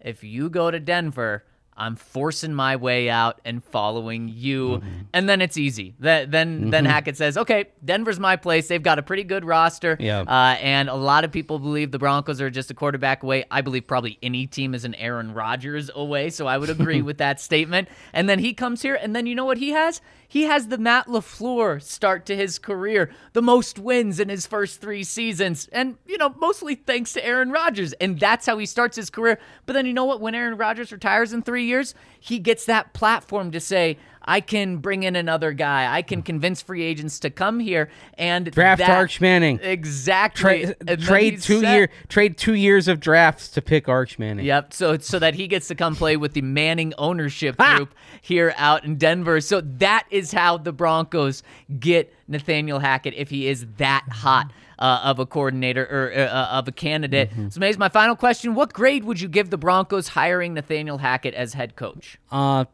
if 0.00 0.24
you 0.24 0.48
go 0.48 0.70
to 0.70 0.80
Denver, 0.80 1.44
I'm 1.80 1.96
forcing 1.96 2.52
my 2.54 2.76
way 2.76 3.08
out 3.10 3.40
and 3.44 3.64
following 3.64 4.28
you, 4.28 4.68
Mm-hmm. 4.78 4.88
and 5.14 5.28
then 5.28 5.40
it's 5.40 5.56
easy. 5.56 5.94
That 6.00 6.30
then 6.30 6.70
then 6.70 6.84
Hackett 6.84 7.16
says, 7.16 7.36
"Okay, 7.38 7.66
Denver's 7.84 8.20
my 8.20 8.36
place. 8.36 8.68
They've 8.68 8.82
got 8.82 8.98
a 8.98 9.02
pretty 9.02 9.24
good 9.24 9.44
roster, 9.44 9.96
Yeah. 9.98 10.20
uh, 10.20 10.56
and 10.60 10.88
a 10.88 10.94
lot 10.94 11.24
of 11.24 11.32
people 11.32 11.58
believe 11.58 11.90
the 11.90 11.98
Broncos 11.98 12.40
are 12.40 12.50
just 12.50 12.70
a 12.70 12.74
quarterback 12.74 13.22
away. 13.22 13.44
I 13.50 13.62
believe 13.62 13.86
probably 13.86 14.18
any 14.22 14.46
team 14.46 14.74
is 14.74 14.84
an 14.84 14.94
Aaron 14.96 15.32
Rodgers 15.34 15.90
away, 15.94 16.30
so 16.30 16.46
I 16.46 16.58
would 16.58 16.70
agree 16.70 17.00
with 17.08 17.18
that 17.18 17.40
statement. 17.40 17.88
And 18.12 18.28
then 18.28 18.38
he 18.38 18.52
comes 18.52 18.82
here, 18.82 18.94
and 18.94 19.16
then 19.16 19.26
you 19.26 19.34
know 19.34 19.46
what 19.46 19.58
he 19.58 19.70
has? 19.70 20.00
He 20.30 20.44
has 20.44 20.68
the 20.68 20.78
Matt 20.78 21.08
LaFleur 21.08 21.82
start 21.82 22.24
to 22.26 22.36
his 22.36 22.60
career, 22.60 23.10
the 23.32 23.42
most 23.42 23.80
wins 23.80 24.20
in 24.20 24.28
his 24.28 24.46
first 24.46 24.80
three 24.80 25.02
seasons, 25.02 25.68
and 25.72 25.96
you 26.06 26.16
know 26.18 26.32
mostly 26.38 26.76
thanks 26.76 27.12
to 27.14 27.26
Aaron 27.26 27.50
Rodgers, 27.50 27.94
and 27.94 28.18
that's 28.20 28.46
how 28.46 28.56
he 28.56 28.64
starts 28.64 28.96
his 28.96 29.10
career. 29.10 29.40
But 29.66 29.72
then 29.72 29.86
you 29.86 29.92
know 29.92 30.04
what? 30.04 30.20
When 30.20 30.36
Aaron 30.36 30.56
Rodgers 30.56 30.92
retires 30.92 31.32
in 31.32 31.42
three 31.42 31.64
years, 31.64 31.96
he 32.20 32.38
gets 32.38 32.64
that 32.66 32.92
platform 32.92 33.50
to 33.50 33.58
say. 33.58 33.98
I 34.30 34.40
can 34.40 34.76
bring 34.76 35.02
in 35.02 35.16
another 35.16 35.52
guy. 35.52 35.92
I 35.92 36.02
can 36.02 36.22
convince 36.22 36.62
free 36.62 36.84
agents 36.84 37.18
to 37.20 37.30
come 37.30 37.58
here 37.58 37.90
and 38.16 38.48
Draft 38.48 38.78
that- 38.78 38.88
Arch 38.90 39.20
Manning. 39.20 39.58
Exactly. 39.60 40.66
Trade 40.66 41.00
trade 41.00 41.42
two 41.42 41.60
set. 41.62 41.74
year 41.74 41.90
trade 42.08 42.38
two 42.38 42.54
years 42.54 42.86
of 42.86 43.00
drafts 43.00 43.48
to 43.48 43.60
pick 43.60 43.88
Arch 43.88 44.20
Manning. 44.20 44.46
Yep. 44.46 44.72
So 44.72 44.98
so 44.98 45.18
that 45.18 45.34
he 45.34 45.48
gets 45.48 45.66
to 45.66 45.74
come 45.74 45.96
play 45.96 46.16
with 46.16 46.34
the 46.34 46.42
Manning 46.42 46.94
ownership 46.96 47.56
group 47.56 47.92
here 48.20 48.54
out 48.56 48.84
in 48.84 48.98
Denver. 48.98 49.40
So 49.40 49.62
that 49.62 50.06
is 50.10 50.30
how 50.30 50.58
the 50.58 50.72
Broncos 50.72 51.42
get 51.80 52.14
Nathaniel 52.28 52.78
Hackett 52.78 53.14
if 53.14 53.30
he 53.30 53.48
is 53.48 53.66
that 53.78 54.04
hot. 54.10 54.52
Uh, 54.78 54.98
of 55.04 55.18
a 55.18 55.26
coordinator 55.26 55.84
or 55.84 56.10
uh, 56.10 56.24
uh, 56.24 56.48
of 56.52 56.66
a 56.66 56.72
candidate. 56.72 57.30
So, 57.50 57.60
Mays, 57.60 57.76
my 57.76 57.90
final 57.90 58.16
question: 58.16 58.54
What 58.54 58.72
grade 58.72 59.04
would 59.04 59.20
you 59.20 59.28
give 59.28 59.50
the 59.50 59.58
Broncos 59.58 60.08
hiring 60.08 60.54
Nathaniel 60.54 60.96
Hackett 60.96 61.34
as 61.34 61.52
head 61.52 61.76
coach? 61.76 62.16
Uh, 62.32 62.64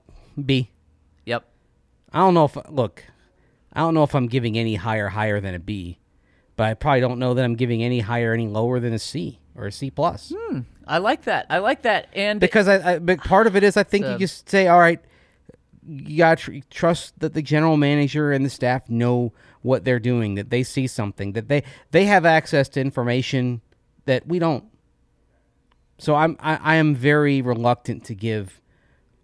B. 0.41 0.71
I 2.13 2.19
don't 2.19 2.35
know 2.35 2.45
if 2.45 2.57
look, 2.69 3.05
I 3.73 3.81
don't 3.81 3.95
know 3.95 4.03
if 4.03 4.15
I'm 4.15 4.27
giving 4.27 4.57
any 4.59 4.77
higher 4.77 5.09
higher 5.09 5.41
than 5.41 5.55
a 5.55 5.59
B, 5.59 5.99
but 6.57 6.65
I 6.65 6.75
probably 6.75 7.01
don't 7.01 7.19
know 7.19 7.35
that 7.35 7.45
I'm 7.45 7.57
giving 7.57 7.83
any 7.83 8.01
higher 8.01 8.33
any 8.33 8.49
lower 8.49 8.81
than 8.81 8.93
a 8.93 8.99
C 8.99 9.41
or 9.55 9.67
a 9.67 9.73
C 9.73 9.91
plus. 9.91 10.33
Hmm. 10.37 10.61
I 10.87 10.99
like 10.99 11.25
that. 11.25 11.47
I 11.51 11.59
like 11.59 11.83
that. 11.83 12.09
And 12.13 12.39
Because 12.39 12.69
I, 12.69 12.95
I, 12.95 12.99
but 12.99 13.19
part 13.19 13.47
of 13.47 13.57
it 13.57 13.65
is 13.65 13.77
I 13.77 13.83
think 13.83 14.07
you 14.07 14.19
just 14.19 14.49
say, 14.49 14.69
all 14.69 14.79
right, 14.79 15.01
you 15.87 16.19
got 16.19 16.39
to 16.39 16.61
tr- 16.61 16.67
trust 16.71 17.19
that 17.21 17.35
the 17.35 17.43
general 17.43 17.77
manager 17.77 18.33
and 18.33 18.45
the 18.45 18.51
staff 18.51 18.89
know 18.89 19.33
what 19.63 19.85
they're 19.85 19.99
doing, 19.99 20.37
that 20.37 20.51
they 20.51 20.63
see 20.63 20.87
something, 20.87 21.33
that 21.33 21.49
they 21.49 21.63
they 21.91 22.05
have 22.05 22.25
access 22.25 22.69
to 22.71 22.81
information 22.81 23.61
that 24.05 24.27
we 24.27 24.39
don't. 24.39 24.65
So 25.99 26.15
I'm 26.15 26.37
I, 26.41 26.57
I 26.57 26.75
am 26.77 26.95
very 26.95 27.43
reluctant 27.43 28.05
to 28.05 28.15
give 28.15 28.61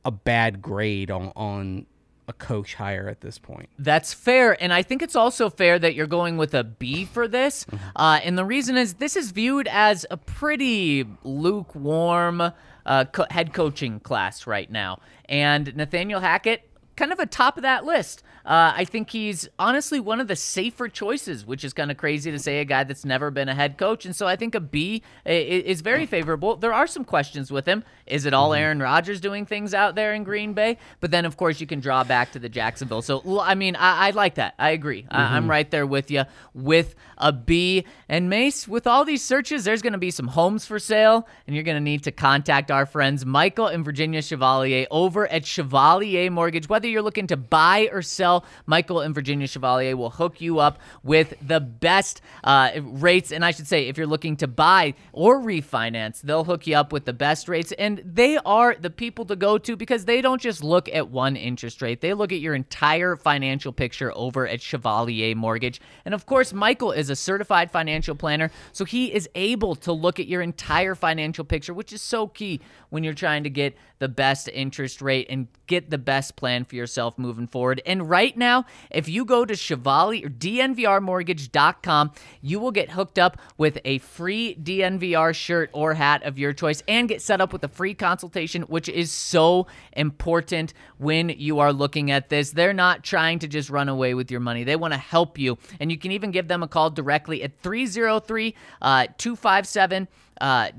a 0.05 0.11
bad 0.11 0.61
grade 0.61 1.11
on 1.11 1.33
on 1.37 1.87
a 2.33 2.45
coach 2.45 2.75
hire 2.75 3.09
at 3.09 3.21
this 3.21 3.39
point. 3.39 3.69
That's 3.79 4.15
fair, 4.15 4.61
and 4.63 4.73
I 4.73 4.83
think 4.83 5.03
it's 5.03 5.17
also 5.17 5.51
fair 5.51 5.79
that 5.79 5.95
you're 5.95 6.07
going 6.07 6.37
with 6.39 6.55
a 6.55 6.65
B 6.65 7.05
for 7.05 7.29
this. 7.29 7.67
Uh, 7.95 8.21
and 8.25 8.39
the 8.39 8.45
reason 8.45 8.77
is 8.77 8.95
this 8.95 9.17
is 9.17 9.31
viewed 9.31 9.69
as 9.69 10.07
a 10.11 10.17
pretty 10.17 11.07
lukewarm 11.25 12.41
uh, 12.87 13.05
co- 13.05 13.27
head 13.31 13.53
coaching 13.53 14.01
class 14.01 14.47
right 14.47 14.71
now, 14.71 15.01
and 15.27 15.75
Nathaniel 15.77 16.21
Hackett. 16.21 16.69
Kind 16.95 17.11
of 17.11 17.19
a 17.19 17.27
top 17.27 17.57
of 17.57 17.63
that 17.63 17.87
list. 17.87 18.23
Uh, 18.45 18.73
I 18.75 18.85
think 18.85 19.11
he's 19.11 19.49
honestly 19.59 20.01
one 20.01 20.21
of 20.21 20.29
the 20.29 20.37
safer 20.37 20.89
choices, 20.89 21.47
which 21.47 21.65
is 21.65 21.73
kind 21.73 21.91
of 21.91 21.97
crazy 21.97 22.31
to 22.31 22.39
say 22.39 22.61
a 22.61 22.65
guy 22.65 22.85
that's 22.85 23.05
never 23.05 23.31
been 23.31 23.49
a 23.49 23.55
head 23.55 23.79
coach. 23.79 24.05
And 24.05 24.15
so 24.17 24.27
I 24.27 24.37
think 24.37 24.55
a 24.55 24.61
B 24.61 25.03
is 25.25 25.81
very 25.81 26.07
favorable. 26.07 26.57
There 26.57 26.73
are 26.73 26.87
some 26.87 27.05
questions 27.05 27.53
with 27.53 27.67
him. 27.67 27.85
Is 28.07 28.27
it 28.27 28.35
all 28.35 28.53
Aaron 28.53 28.81
Rodgers 28.81 29.21
doing 29.21 29.47
things 29.47 29.75
out 29.75 29.95
there 29.95 30.13
in 30.13 30.25
Green 30.25 30.55
Bay? 30.55 30.79
But 31.01 31.11
then, 31.11 31.25
of 31.25 31.37
course, 31.37 31.61
you 31.61 31.67
can 31.67 31.81
draw 31.81 32.03
back 32.03 32.33
to 32.33 32.39
the 32.39 32.49
Jacksonville. 32.49 33.03
So, 33.03 33.41
I 33.41 33.55
mean, 33.55 33.77
I, 33.77 34.09
I 34.09 34.11
like 34.11 34.35
that. 34.35 34.55
I 34.59 34.71
agree. 34.71 35.07
I, 35.09 35.37
I'm 35.37 35.49
right 35.49 35.71
there 35.71 35.87
with 35.87 36.11
you 36.11 36.25
with 36.53 36.95
a 37.19 37.33
B. 37.33 37.87
And 38.09 38.29
Mace, 38.29 38.67
with 38.67 38.87
all 38.87 39.05
these 39.05 39.25
searches, 39.25 39.65
there's 39.65 39.83
going 39.83 39.93
to 39.93 39.99
be 39.99 40.11
some 40.11 40.27
homes 40.29 40.67
for 40.67 40.79
sale, 40.79 41.29
and 41.47 41.55
you're 41.55 41.63
going 41.63 41.77
to 41.77 41.81
need 41.81 42.03
to 42.05 42.11
contact 42.11 42.71
our 42.71 42.87
friends 42.87 43.25
Michael 43.25 43.69
and 43.69 43.85
Virginia 43.85 44.21
Chevalier 44.21 44.87
over 44.91 45.29
at 45.29 45.47
Chevalier 45.47 46.31
Mortgage. 46.31 46.69
Whether 46.69 46.89
you're 46.89 47.03
looking 47.03 47.29
to 47.29 47.37
buy 47.37 47.89
or 47.93 48.03
sell 48.03 48.32
Michael 48.67 49.01
and 49.01 49.15
Virginia 49.15 49.47
Chevalier 49.47 49.97
will 49.97 50.11
hook 50.11 50.41
you 50.41 50.59
up 50.59 50.79
with 51.03 51.35
the 51.47 51.61
best 51.61 52.21
uh, 52.45 52.71
rates. 52.81 53.33
And 53.33 53.45
I 53.45 53.51
should 53.51 53.67
say, 53.67 53.89
if 53.89 53.97
you're 53.97 54.07
looking 54.07 54.37
to 54.39 54.47
buy 54.47 54.95
or 55.13 55.41
refinance, 55.41 56.21
they'll 56.23 56.45
hook 56.45 56.67
you 56.67 56.77
up 56.77 56.93
with 56.93 57.05
the 57.05 57.13
best 57.13 57.49
rates. 57.49 57.73
And 57.73 58.03
they 58.05 58.39
are 58.39 58.75
the 58.75 58.91
people 58.91 59.25
to 59.27 59.37
go 59.37 59.59
to 59.59 59.77
because 59.77 60.05
they 60.05 60.21
don't 60.21 60.41
just 60.41 60.63
look 60.63 60.89
at 60.89 61.11
one 61.11 61.37
interest 61.37 61.83
rate, 61.83 62.01
they 62.01 62.15
look 62.15 62.33
at 62.33 62.41
your 62.41 62.55
entire 62.55 63.17
financial 63.17 63.73
picture 63.73 64.13
over 64.17 64.47
at 64.47 64.61
Chevalier 64.61 65.35
Mortgage. 65.35 65.81
And 66.05 66.15
of 66.15 66.27
course, 66.27 66.53
Michael 66.53 66.93
is 66.93 67.11
a 67.11 67.17
certified 67.17 67.71
financial 67.71 68.15
planner, 68.15 68.51
so 68.73 68.85
he 68.85 69.13
is 69.13 69.29
able 69.35 69.75
to 69.77 69.93
look 69.93 70.21
at 70.21 70.27
your 70.27 70.43
entire 70.43 70.95
financial 70.95 71.45
picture, 71.45 71.75
which 71.75 71.93
is 71.93 72.03
so 72.03 72.29
key 72.29 72.61
when 72.91 73.03
you're 73.03 73.15
trying 73.15 73.45
to 73.45 73.51
get 73.51 73.77
the 73.99 74.09
best 74.09 74.49
interest 74.49 75.01
rate 75.01 75.27
and 75.31 75.49
get 75.67 75.89
the 75.89 75.99
best 75.99 76.37
plan 76.37 76.65
for 76.65 76.77
yourself 76.77 77.19
moving 77.19 77.47
forward. 77.47 77.81
And 77.87 78.09
right 78.09 78.22
now, 78.37 78.65
if 78.91 79.09
you 79.09 79.25
go 79.25 79.45
to 79.45 79.55
Chevalier 79.55 80.27
or 80.27 80.31
DNVRmortgage.com, 80.31 82.13
you 82.41 82.61
will 82.61 82.71
get 82.71 82.91
hooked 82.91 83.19
up 83.19 83.39
with 83.59 83.79
a 83.85 83.99
free 83.99 84.57
DNVR 84.63 85.35
shirt 85.35 85.71
or 85.73 85.95
hat 85.95 86.23
of 86.23 86.39
your 86.39 86.53
choice 86.53 86.83
and 86.87 87.09
get 87.09 87.23
set 87.23 87.41
up 87.41 87.53
with 87.53 87.65
a 87.65 87.69
free 87.69 87.95
consultation, 87.95 88.63
which 88.63 88.89
is 88.89 89.11
so 89.11 89.67
important 89.93 90.75
when 90.99 91.29
you 91.31 91.59
are 91.59 91.73
looking 91.73 92.11
at 92.11 92.29
this. 92.29 92.51
They're 92.51 92.73
not 92.73 93.03
trying 93.03 93.41
to 93.41 93.49
just 93.49 93.71
run 93.71 93.89
away 93.89 94.15
with 94.15 94.31
your 94.31 94.41
money, 94.41 94.65
they 94.65 94.77
want 94.77 94.95
to 94.95 94.99
help 94.99 95.39
you. 95.39 95.59
And 95.81 95.91
you 95.91 95.99
can 95.99 96.13
even 96.13 96.31
give 96.31 96.49
them 96.49 96.63
a 96.63 96.69
call 96.69 96.91
directly 96.91 97.43
at 97.43 97.59
303 97.61 98.55
uh, 98.81 99.07
257 99.19 100.09
uh, 100.43 100.71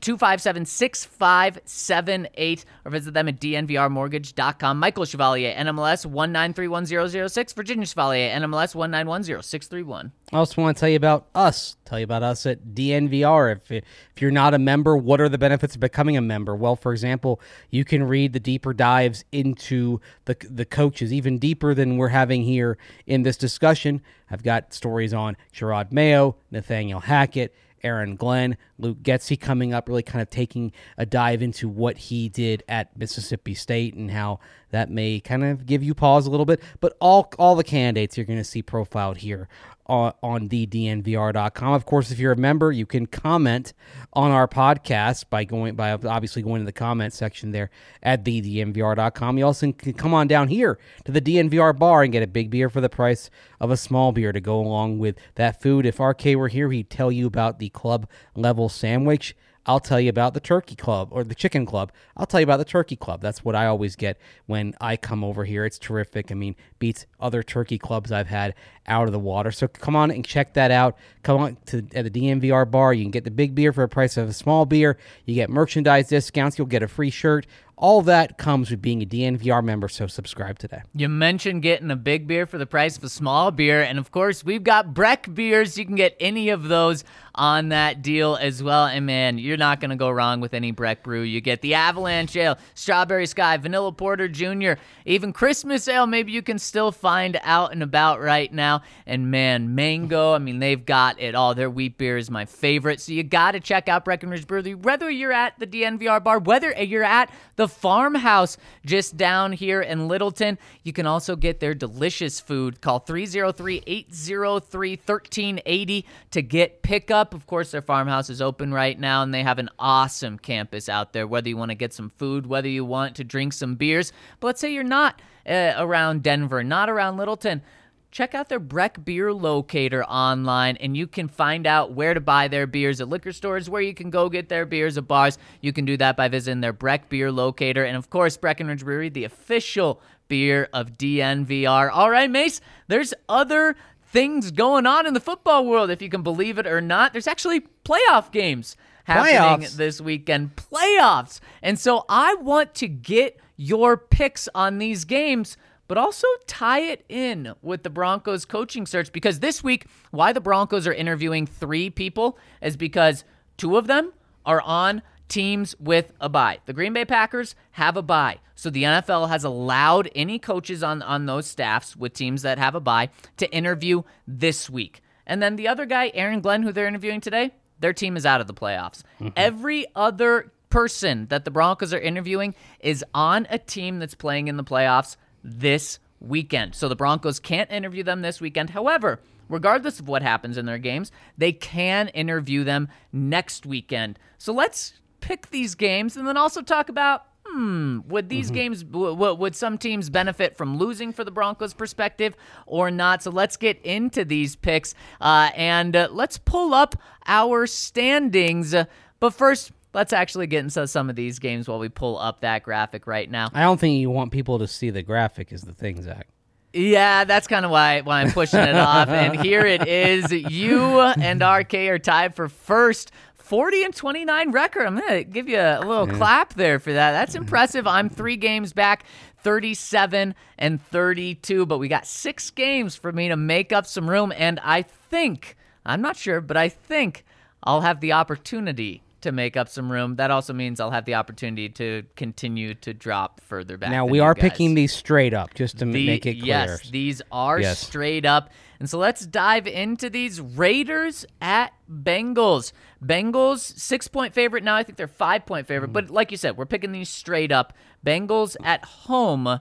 257 0.00 0.64
6578 0.64 2.64
or 2.86 2.90
visit 2.90 3.12
them 3.12 3.28
at 3.28 3.38
dnvrmortgage.com. 3.38 4.78
Michael 4.78 5.04
Chevalier, 5.04 5.54
NMLS 5.54 6.06
1931006. 6.06 7.54
Virginia 7.54 7.86
Chevalier, 7.86 8.30
NMLS 8.30 8.74
1910631. 8.74 10.12
I 10.32 10.38
also 10.38 10.62
want 10.62 10.74
to 10.74 10.80
tell 10.80 10.88
you 10.88 10.96
about 10.96 11.26
us. 11.34 11.76
Tell 11.84 11.98
you 11.98 12.04
about 12.04 12.22
us 12.22 12.46
at 12.46 12.68
DNVR. 12.68 13.52
If 13.52 13.70
if 13.70 14.22
you're 14.22 14.30
not 14.30 14.54
a 14.54 14.58
member, 14.58 14.96
what 14.96 15.20
are 15.20 15.28
the 15.28 15.36
benefits 15.36 15.74
of 15.74 15.82
becoming 15.82 16.16
a 16.16 16.22
member? 16.22 16.56
Well, 16.56 16.74
for 16.74 16.90
example, 16.90 17.38
you 17.68 17.84
can 17.84 18.04
read 18.04 18.32
the 18.32 18.40
deeper 18.40 18.72
dives 18.72 19.26
into 19.30 20.00
the 20.24 20.38
the 20.48 20.64
coaches, 20.64 21.12
even 21.12 21.38
deeper 21.38 21.74
than 21.74 21.98
we're 21.98 22.08
having 22.08 22.44
here 22.44 22.78
in 23.06 23.24
this 23.24 23.36
discussion. 23.36 24.00
I've 24.30 24.42
got 24.42 24.72
stories 24.72 25.12
on 25.12 25.36
Jerod 25.52 25.92
Mayo, 25.92 26.36
Nathaniel 26.50 27.00
Hackett, 27.00 27.54
Aaron 27.82 28.16
Glenn, 28.16 28.56
Luke 28.78 29.02
Getsy 29.02 29.38
coming 29.38 29.74
up, 29.74 29.88
really 29.88 30.02
kind 30.02 30.22
of 30.22 30.30
taking 30.30 30.72
a 30.96 31.06
dive 31.06 31.42
into 31.42 31.68
what 31.68 31.96
he 31.96 32.28
did 32.28 32.62
at 32.68 32.96
Mississippi 32.96 33.54
State 33.54 33.94
and 33.94 34.10
how 34.10 34.40
that 34.72 34.90
may 34.90 35.20
kind 35.20 35.44
of 35.44 35.64
give 35.64 35.82
you 35.82 35.94
pause 35.94 36.26
a 36.26 36.30
little 36.30 36.46
bit. 36.46 36.60
But 36.80 36.96
all 37.00 37.32
all 37.38 37.54
the 37.54 37.64
candidates 37.64 38.16
you're 38.16 38.26
going 38.26 38.38
to 38.38 38.44
see 38.44 38.62
profiled 38.62 39.18
here 39.18 39.48
on, 39.86 40.12
on 40.22 40.48
the 40.48 40.66
dnvr.com. 40.66 41.72
Of 41.72 41.84
course, 41.84 42.10
if 42.10 42.18
you're 42.18 42.32
a 42.32 42.36
member, 42.36 42.72
you 42.72 42.86
can 42.86 43.06
comment 43.06 43.72
on 44.12 44.30
our 44.30 44.48
podcast 44.48 45.26
by 45.30 45.44
going 45.44 45.74
by 45.74 45.92
obviously 45.92 46.42
going 46.42 46.62
to 46.62 46.66
the 46.66 46.72
comment 46.72 47.12
section 47.12 47.52
there 47.52 47.70
at 48.02 48.24
the 48.24 48.40
dnvr.com. 48.40 49.38
You 49.38 49.46
also 49.46 49.72
can 49.72 49.92
come 49.92 50.14
on 50.14 50.26
down 50.26 50.48
here 50.48 50.78
to 51.04 51.12
the 51.12 51.20
DNVR 51.20 51.78
bar 51.78 52.02
and 52.02 52.12
get 52.12 52.22
a 52.22 52.26
big 52.26 52.50
beer 52.50 52.68
for 52.68 52.80
the 52.80 52.88
price 52.88 53.30
of 53.60 53.70
a 53.70 53.76
small 53.76 54.12
beer 54.12 54.32
to 54.32 54.40
go 54.40 54.58
along 54.58 54.98
with 54.98 55.16
that 55.34 55.60
food. 55.60 55.86
If 55.86 56.00
RK 56.00 56.24
were 56.36 56.48
here, 56.48 56.70
he'd 56.70 56.90
tell 56.90 57.12
you 57.12 57.26
about 57.26 57.58
the 57.58 57.68
club 57.70 58.08
level 58.34 58.68
sandwich. 58.68 59.36
I'll 59.64 59.80
tell 59.80 60.00
you 60.00 60.10
about 60.10 60.34
the 60.34 60.40
Turkey 60.40 60.74
Club 60.74 61.08
or 61.12 61.22
the 61.22 61.34
Chicken 61.34 61.66
Club. 61.66 61.92
I'll 62.16 62.26
tell 62.26 62.40
you 62.40 62.44
about 62.44 62.56
the 62.56 62.64
Turkey 62.64 62.96
Club. 62.96 63.20
That's 63.20 63.44
what 63.44 63.54
I 63.54 63.66
always 63.66 63.94
get 63.94 64.18
when 64.46 64.74
I 64.80 64.96
come 64.96 65.22
over 65.22 65.44
here. 65.44 65.64
It's 65.64 65.78
terrific. 65.78 66.32
I 66.32 66.34
mean, 66.34 66.56
beats 66.78 67.06
other 67.20 67.44
turkey 67.44 67.78
clubs 67.78 68.10
I've 68.10 68.26
had 68.26 68.54
out 68.88 69.06
of 69.06 69.12
the 69.12 69.18
water. 69.18 69.52
So 69.52 69.68
come 69.68 69.94
on 69.94 70.10
and 70.10 70.24
check 70.24 70.54
that 70.54 70.72
out. 70.72 70.96
Come 71.22 71.40
on 71.40 71.56
to 71.66 71.86
at 71.94 72.04
the 72.04 72.10
DNVR 72.10 72.68
bar. 72.68 72.92
You 72.92 73.04
can 73.04 73.12
get 73.12 73.24
the 73.24 73.30
big 73.30 73.54
beer 73.54 73.72
for 73.72 73.84
the 73.84 73.88
price 73.88 74.16
of 74.16 74.28
a 74.28 74.32
small 74.32 74.66
beer. 74.66 74.98
You 75.24 75.34
get 75.36 75.48
merchandise 75.48 76.08
discounts. 76.08 76.58
You'll 76.58 76.66
get 76.66 76.82
a 76.82 76.88
free 76.88 77.10
shirt. 77.10 77.46
All 77.82 78.00
that 78.02 78.38
comes 78.38 78.70
with 78.70 78.80
being 78.80 79.02
a 79.02 79.04
DNVR 79.04 79.60
member, 79.64 79.88
so 79.88 80.06
subscribe 80.06 80.56
today. 80.56 80.82
You 80.94 81.08
mentioned 81.08 81.62
getting 81.62 81.90
a 81.90 81.96
big 81.96 82.28
beer 82.28 82.46
for 82.46 82.56
the 82.56 82.64
price 82.64 82.96
of 82.96 83.02
a 83.02 83.08
small 83.08 83.50
beer, 83.50 83.82
and 83.82 83.98
of 83.98 84.12
course, 84.12 84.44
we've 84.44 84.62
got 84.62 84.94
Breck 84.94 85.34
beers. 85.34 85.76
You 85.76 85.84
can 85.84 85.96
get 85.96 86.16
any 86.20 86.50
of 86.50 86.68
those 86.68 87.02
on 87.34 87.70
that 87.70 88.02
deal 88.02 88.36
as 88.36 88.62
well. 88.62 88.86
And 88.86 89.06
man, 89.06 89.38
you're 89.38 89.56
not 89.56 89.80
going 89.80 89.90
to 89.90 89.96
go 89.96 90.10
wrong 90.10 90.40
with 90.40 90.54
any 90.54 90.70
Breck 90.70 91.02
brew. 91.02 91.22
You 91.22 91.40
get 91.40 91.60
the 91.60 91.74
Avalanche 91.74 92.36
Ale, 92.36 92.58
Strawberry 92.74 93.26
Sky, 93.26 93.56
Vanilla 93.56 93.92
Porter 93.92 94.28
Jr., 94.28 94.72
even 95.04 95.32
Christmas 95.32 95.88
Ale. 95.88 96.06
Maybe 96.06 96.32
you 96.32 96.42
can 96.42 96.58
still 96.58 96.92
find 96.92 97.40
out 97.42 97.72
and 97.72 97.82
about 97.82 98.20
right 98.20 98.52
now. 98.52 98.82
And 99.06 99.30
man, 99.30 99.74
Mango. 99.74 100.34
I 100.34 100.38
mean, 100.38 100.58
they've 100.58 100.84
got 100.84 101.20
it 101.20 101.34
all. 101.34 101.54
Their 101.54 101.70
wheat 101.70 101.98
beer 101.98 102.16
is 102.16 102.30
my 102.30 102.44
favorite, 102.44 103.00
so 103.00 103.12
you 103.12 103.22
got 103.22 103.52
to 103.52 103.60
check 103.60 103.88
out 103.88 104.04
Breckenridge 104.04 104.46
Brewery. 104.46 104.74
Whether 104.74 105.10
you're 105.10 105.32
at 105.32 105.58
the 105.58 105.66
DNVR 105.66 106.22
bar, 106.22 106.38
whether 106.38 106.70
you're 106.72 107.02
at 107.02 107.30
the 107.56 107.68
farmhouse 107.72 108.56
just 108.84 109.16
down 109.16 109.52
here 109.52 109.80
in 109.80 110.08
Littleton. 110.08 110.58
You 110.82 110.92
can 110.92 111.06
also 111.06 111.36
get 111.36 111.60
their 111.60 111.74
delicious 111.74 112.40
food. 112.40 112.80
Call 112.80 113.00
303 113.00 113.82
803 113.86 114.90
1380 115.04 116.06
to 116.30 116.42
get 116.42 116.82
pickup. 116.82 117.34
Of 117.34 117.46
course, 117.46 117.70
their 117.70 117.82
farmhouse 117.82 118.30
is 118.30 118.40
open 118.40 118.72
right 118.72 118.98
now 118.98 119.22
and 119.22 119.32
they 119.32 119.42
have 119.42 119.58
an 119.58 119.70
awesome 119.78 120.38
campus 120.38 120.88
out 120.88 121.12
there. 121.12 121.26
Whether 121.26 121.48
you 121.48 121.56
want 121.56 121.70
to 121.70 121.76
get 121.76 121.92
some 121.92 122.10
food, 122.10 122.46
whether 122.46 122.68
you 122.68 122.84
want 122.84 123.16
to 123.16 123.24
drink 123.24 123.52
some 123.52 123.74
beers, 123.74 124.12
but 124.40 124.48
let's 124.48 124.60
say 124.60 124.72
you're 124.72 124.84
not 124.84 125.20
uh, 125.48 125.74
around 125.76 126.22
Denver, 126.22 126.62
not 126.62 126.88
around 126.88 127.16
Littleton 127.16 127.62
check 128.12 128.34
out 128.34 128.50
their 128.50 128.60
Breck 128.60 129.04
Beer 129.04 129.32
Locator 129.32 130.04
online 130.04 130.76
and 130.76 130.96
you 130.96 131.06
can 131.06 131.28
find 131.28 131.66
out 131.66 131.92
where 131.92 132.12
to 132.12 132.20
buy 132.20 132.46
their 132.46 132.66
beers 132.66 133.00
at 133.00 133.08
liquor 133.08 133.32
stores, 133.32 133.68
where 133.68 133.82
you 133.82 133.94
can 133.94 134.10
go 134.10 134.28
get 134.28 134.50
their 134.50 134.66
beers 134.66 134.98
at 134.98 135.08
bars. 135.08 135.38
You 135.62 135.72
can 135.72 135.86
do 135.86 135.96
that 135.96 136.16
by 136.16 136.28
visiting 136.28 136.60
their 136.60 136.74
Breck 136.74 137.08
Beer 137.08 137.32
Locator. 137.32 137.84
And 137.84 137.96
of 137.96 138.10
course, 138.10 138.36
Breckenridge 138.36 138.84
Brewery, 138.84 139.08
the 139.08 139.24
official 139.24 140.00
beer 140.28 140.68
of 140.72 140.98
DNVR. 140.98 141.90
All 141.92 142.10
right, 142.10 142.30
Mace, 142.30 142.60
there's 142.86 143.14
other 143.28 143.74
things 144.04 144.50
going 144.50 144.86
on 144.86 145.06
in 145.06 145.14
the 145.14 145.20
football 145.20 145.66
world, 145.66 145.90
if 145.90 146.02
you 146.02 146.10
can 146.10 146.22
believe 146.22 146.58
it 146.58 146.66
or 146.66 146.82
not. 146.82 147.12
There's 147.12 147.26
actually 147.26 147.62
playoff 147.84 148.30
games 148.30 148.76
happening 149.04 149.66
Playoffs. 149.66 149.76
this 149.76 150.00
weekend. 150.02 150.54
Playoffs. 150.56 151.40
And 151.62 151.78
so 151.78 152.04
I 152.10 152.34
want 152.34 152.74
to 152.76 152.88
get 152.88 153.40
your 153.56 153.96
picks 153.96 154.48
on 154.54 154.78
these 154.78 155.04
games 155.04 155.56
but 155.92 155.98
also 155.98 156.26
tie 156.46 156.80
it 156.80 157.04
in 157.10 157.52
with 157.60 157.82
the 157.82 157.90
Broncos 157.90 158.46
coaching 158.46 158.86
search 158.86 159.12
because 159.12 159.40
this 159.40 159.62
week, 159.62 159.84
why 160.10 160.32
the 160.32 160.40
Broncos 160.40 160.86
are 160.86 160.92
interviewing 160.94 161.46
three 161.46 161.90
people 161.90 162.38
is 162.62 162.78
because 162.78 163.24
two 163.58 163.76
of 163.76 163.88
them 163.88 164.14
are 164.46 164.62
on 164.62 165.02
teams 165.28 165.78
with 165.78 166.14
a 166.18 166.30
bye. 166.30 166.60
The 166.64 166.72
Green 166.72 166.94
Bay 166.94 167.04
Packers 167.04 167.54
have 167.72 167.98
a 167.98 168.02
bye. 168.02 168.38
So 168.54 168.70
the 168.70 168.84
NFL 168.84 169.28
has 169.28 169.44
allowed 169.44 170.08
any 170.14 170.38
coaches 170.38 170.82
on, 170.82 171.02
on 171.02 171.26
those 171.26 171.46
staffs 171.46 171.94
with 171.94 172.14
teams 172.14 172.40
that 172.40 172.56
have 172.56 172.74
a 172.74 172.80
bye 172.80 173.10
to 173.36 173.54
interview 173.54 174.02
this 174.26 174.70
week. 174.70 175.02
And 175.26 175.42
then 175.42 175.56
the 175.56 175.68
other 175.68 175.84
guy, 175.84 176.10
Aaron 176.14 176.40
Glenn, 176.40 176.62
who 176.62 176.72
they're 176.72 176.88
interviewing 176.88 177.20
today, 177.20 177.52
their 177.80 177.92
team 177.92 178.16
is 178.16 178.24
out 178.24 178.40
of 178.40 178.46
the 178.46 178.54
playoffs. 178.54 179.02
Mm-hmm. 179.20 179.28
Every 179.36 179.84
other 179.94 180.52
person 180.70 181.26
that 181.26 181.44
the 181.44 181.50
Broncos 181.50 181.92
are 181.92 182.00
interviewing 182.00 182.54
is 182.80 183.04
on 183.12 183.46
a 183.50 183.58
team 183.58 183.98
that's 183.98 184.14
playing 184.14 184.48
in 184.48 184.56
the 184.56 184.64
playoffs 184.64 185.18
this 185.42 185.98
weekend. 186.20 186.74
So 186.74 186.88
the 186.88 186.96
Broncos 186.96 187.40
can't 187.40 187.70
interview 187.70 188.02
them 188.02 188.22
this 188.22 188.40
weekend. 188.40 188.70
However, 188.70 189.20
regardless 189.48 190.00
of 190.00 190.08
what 190.08 190.22
happens 190.22 190.56
in 190.56 190.66
their 190.66 190.78
games, 190.78 191.12
they 191.36 191.52
can 191.52 192.08
interview 192.08 192.64
them 192.64 192.88
next 193.12 193.66
weekend. 193.66 194.18
So 194.38 194.52
let's 194.52 194.94
pick 195.20 195.50
these 195.50 195.74
games 195.74 196.16
and 196.16 196.26
then 196.26 196.36
also 196.36 196.62
talk 196.62 196.88
about 196.88 197.26
hmm, 197.46 198.00
would 198.06 198.28
these 198.28 198.50
games, 198.50 198.84
w- 198.84 199.14
w- 199.14 199.34
would 199.34 199.54
some 199.54 199.76
teams 199.76 200.08
benefit 200.08 200.56
from 200.56 200.78
losing 200.78 201.12
for 201.12 201.24
the 201.24 201.30
Broncos' 201.30 201.74
perspective 201.74 202.34
or 202.66 202.90
not? 202.90 203.22
So 203.22 203.30
let's 203.30 203.56
get 203.56 203.80
into 203.82 204.24
these 204.24 204.56
picks 204.56 204.94
uh, 205.20 205.50
and 205.56 205.94
uh, 205.94 206.08
let's 206.10 206.38
pull 206.38 206.72
up 206.72 206.96
our 207.26 207.66
standings. 207.66 208.74
Uh, 208.74 208.84
but 209.20 209.34
first, 209.34 209.72
let's 209.94 210.12
actually 210.12 210.46
get 210.46 210.60
into 210.60 210.86
some 210.86 211.10
of 211.10 211.16
these 211.16 211.38
games 211.38 211.68
while 211.68 211.78
we 211.78 211.88
pull 211.88 212.18
up 212.18 212.40
that 212.40 212.62
graphic 212.62 213.06
right 213.06 213.30
now. 213.30 213.48
I 213.52 213.62
don't 213.62 213.78
think 213.78 214.00
you 214.00 214.10
want 214.10 214.32
people 214.32 214.58
to 214.58 214.66
see 214.68 214.90
the 214.90 215.02
graphic, 215.02 215.52
is 215.52 215.62
the 215.62 215.74
thing, 215.74 216.02
Zach. 216.02 216.28
Yeah, 216.72 217.24
that's 217.24 217.46
kind 217.46 217.64
of 217.66 217.70
why 217.70 218.00
why 218.00 218.22
I'm 218.22 218.30
pushing 218.30 218.60
it 218.60 218.74
off. 218.74 219.08
And 219.12 219.40
here 219.40 219.66
it 219.66 219.86
is. 219.86 220.32
You 220.32 221.00
and 221.00 221.42
RK 221.42 221.74
are 221.74 221.98
tied 221.98 222.34
for 222.34 222.48
first. 222.48 223.12
40 223.34 223.84
and 223.84 223.94
29 223.94 224.50
record. 224.52 224.86
I'm 224.86 224.96
going 224.96 225.08
to 225.10 225.24
give 225.24 225.46
you 225.46 225.58
a 225.58 225.80
little 225.80 226.06
clap 226.06 226.54
there 226.54 226.78
for 226.78 226.92
that. 226.94 227.12
That's 227.12 227.34
impressive. 227.34 227.86
I'm 227.86 228.08
3 228.08 228.36
games 228.38 228.72
back, 228.72 229.04
37 229.40 230.34
and 230.56 230.82
32, 230.86 231.66
but 231.66 231.76
we 231.76 231.88
got 231.88 232.06
6 232.06 232.50
games 232.52 232.96
for 232.96 233.12
me 233.12 233.28
to 233.28 233.36
make 233.36 233.70
up 233.70 233.84
some 233.84 234.08
room 234.08 234.32
and 234.34 234.58
I 234.60 234.80
think, 234.80 235.56
I'm 235.84 236.00
not 236.00 236.16
sure, 236.16 236.40
but 236.40 236.56
I 236.56 236.70
think 236.70 237.26
I'll 237.62 237.82
have 237.82 238.00
the 238.00 238.12
opportunity 238.12 239.02
to 239.22 239.32
make 239.32 239.56
up 239.56 239.68
some 239.68 239.90
room. 239.90 240.16
That 240.16 240.30
also 240.30 240.52
means 240.52 240.78
I'll 240.80 240.90
have 240.90 241.04
the 241.04 241.14
opportunity 241.14 241.68
to 241.70 242.04
continue 242.16 242.74
to 242.74 242.92
drop 242.94 243.40
further 243.40 243.76
back. 243.78 243.90
Now 243.90 244.04
we 244.06 244.20
are 244.20 244.34
picking 244.34 244.74
these 244.74 244.92
straight 244.92 245.34
up 245.34 245.54
just 245.54 245.78
to 245.78 245.84
The- 245.84 246.06
make 246.06 246.26
it 246.26 246.34
clear. 246.34 246.46
Yes, 246.46 246.90
these 246.90 247.22
are 247.32 247.60
Yes. 247.60 247.78
straight 247.78 248.24
up. 248.26 248.50
And 248.80 248.90
so 248.90 248.98
let's 248.98 249.24
dive 249.24 249.66
into 249.68 250.10
these 250.10 250.40
Raiders 250.40 251.24
at 251.40 251.72
Bengals. 251.90 252.72
Bengals, 253.04 253.60
six 253.60 254.08
point 254.08 254.34
favorite. 254.34 254.64
Now 254.64 254.74
I 254.76 254.82
think 254.82 254.98
they're 254.98 255.06
five 255.08 255.46
point 255.46 255.66
favorite. 255.66 255.90
Mm. 255.90 255.94
But 255.94 256.10
like 256.10 256.30
you 256.30 256.36
said, 256.36 256.56
we're 256.56 256.66
picking 256.66 256.92
these 256.92 257.08
straight 257.08 257.52
up. 257.52 257.72
Bengals 258.04 258.56
at 258.64 258.84
home. 258.84 259.60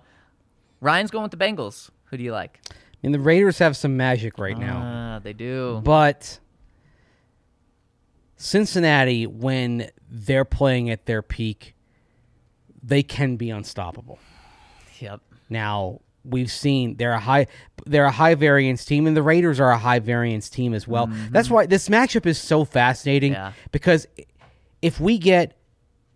Ryan's 0.79 1.11
going 1.11 1.23
with 1.23 1.31
the 1.31 1.37
Bengals. 1.37 1.89
Who 2.05 2.17
do 2.17 2.23
you 2.23 2.31
like? 2.31 2.59
I 2.71 2.73
mean, 3.03 3.11
the 3.11 3.19
Raiders 3.19 3.59
have 3.59 3.77
some 3.77 3.95
magic 3.97 4.37
right 4.37 4.57
now. 4.57 4.81
Ah, 4.83 5.19
they 5.19 5.33
do. 5.33 5.81
But 5.83 6.39
Cincinnati, 8.41 9.27
when 9.27 9.89
they're 10.09 10.45
playing 10.45 10.89
at 10.89 11.05
their 11.05 11.21
peak, 11.21 11.75
they 12.81 13.03
can 13.03 13.35
be 13.37 13.49
unstoppable. 13.51 14.17
Yep. 14.99 15.21
Now 15.49 16.01
we've 16.23 16.51
seen 16.51 16.97
they're 16.97 17.13
a 17.13 17.19
high 17.19 17.47
they're 17.85 18.05
a 18.05 18.11
high 18.11 18.33
variance 18.35 18.83
team, 18.83 19.05
and 19.05 19.15
the 19.15 19.21
Raiders 19.23 19.59
are 19.59 19.69
a 19.69 19.77
high 19.77 19.99
variance 19.99 20.49
team 20.49 20.73
as 20.73 20.87
well. 20.87 21.07
That's 21.29 21.49
why 21.51 21.67
this 21.67 21.87
matchup 21.89 22.25
is 22.25 22.39
so 22.39 22.65
fascinating 22.65 23.33
Yeah. 23.33 23.53
because 23.71 24.07
if 24.81 24.99
we 24.99 25.17
get 25.19 25.55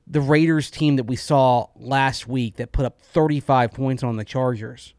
the 0.07 0.21
Raiders 0.21 0.71
team 0.71 0.95
that 0.95 1.03
we 1.05 1.15
saw 1.15 1.67
last 1.75 2.27
week 2.27 2.55
that 2.55 2.71
put 2.71 2.85
up 2.85 3.01
35 3.01 3.71
points 3.71 4.03
on 4.03 4.17
the 4.17 4.25
Chargers, 4.25 4.93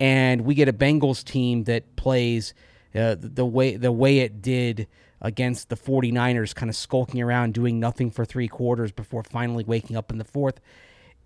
and 0.00 0.40
we 0.42 0.54
get 0.54 0.68
a 0.68 0.72
Bengals 0.72 1.22
team 1.24 1.64
that 1.64 1.94
plays 1.96 2.54
uh, 2.94 3.14
the, 3.14 3.28
the 3.28 3.46
way 3.46 3.76
the 3.76 3.92
way 3.92 4.18
it 4.18 4.42
did 4.42 4.88
against 5.20 5.68
the 5.68 5.76
49ers 5.76 6.54
kind 6.54 6.70
of 6.70 6.76
skulking 6.76 7.20
around 7.20 7.54
doing 7.54 7.78
nothing 7.78 8.10
for 8.10 8.24
3 8.24 8.48
quarters 8.48 8.92
before 8.92 9.22
finally 9.22 9.64
waking 9.64 9.96
up 9.96 10.10
in 10.10 10.18
the 10.18 10.24
fourth. 10.24 10.60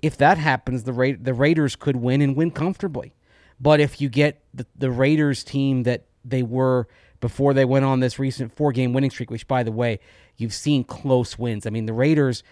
If 0.02 0.16
that 0.18 0.38
happens 0.38 0.82
the 0.84 0.92
Ra- 0.92 1.18
the 1.20 1.34
Raiders 1.34 1.76
could 1.76 1.96
win 1.96 2.20
and 2.20 2.36
win 2.36 2.50
comfortably. 2.50 3.14
But 3.60 3.80
if 3.80 4.00
you 4.00 4.08
get 4.08 4.42
the, 4.52 4.66
the 4.76 4.90
Raiders 4.90 5.44
team 5.44 5.84
that 5.84 6.06
they 6.24 6.42
were 6.42 6.88
before 7.20 7.54
they 7.54 7.64
went 7.64 7.84
on 7.84 8.00
this 8.00 8.18
recent 8.18 8.54
four 8.54 8.72
game 8.72 8.92
winning 8.92 9.10
streak 9.10 9.30
which 9.30 9.46
by 9.46 9.62
the 9.62 9.72
way 9.72 10.00
you've 10.36 10.52
seen 10.52 10.84
close 10.84 11.38
wins. 11.38 11.66
I 11.66 11.70
mean 11.70 11.86
the 11.86 11.92
Raiders 11.92 12.42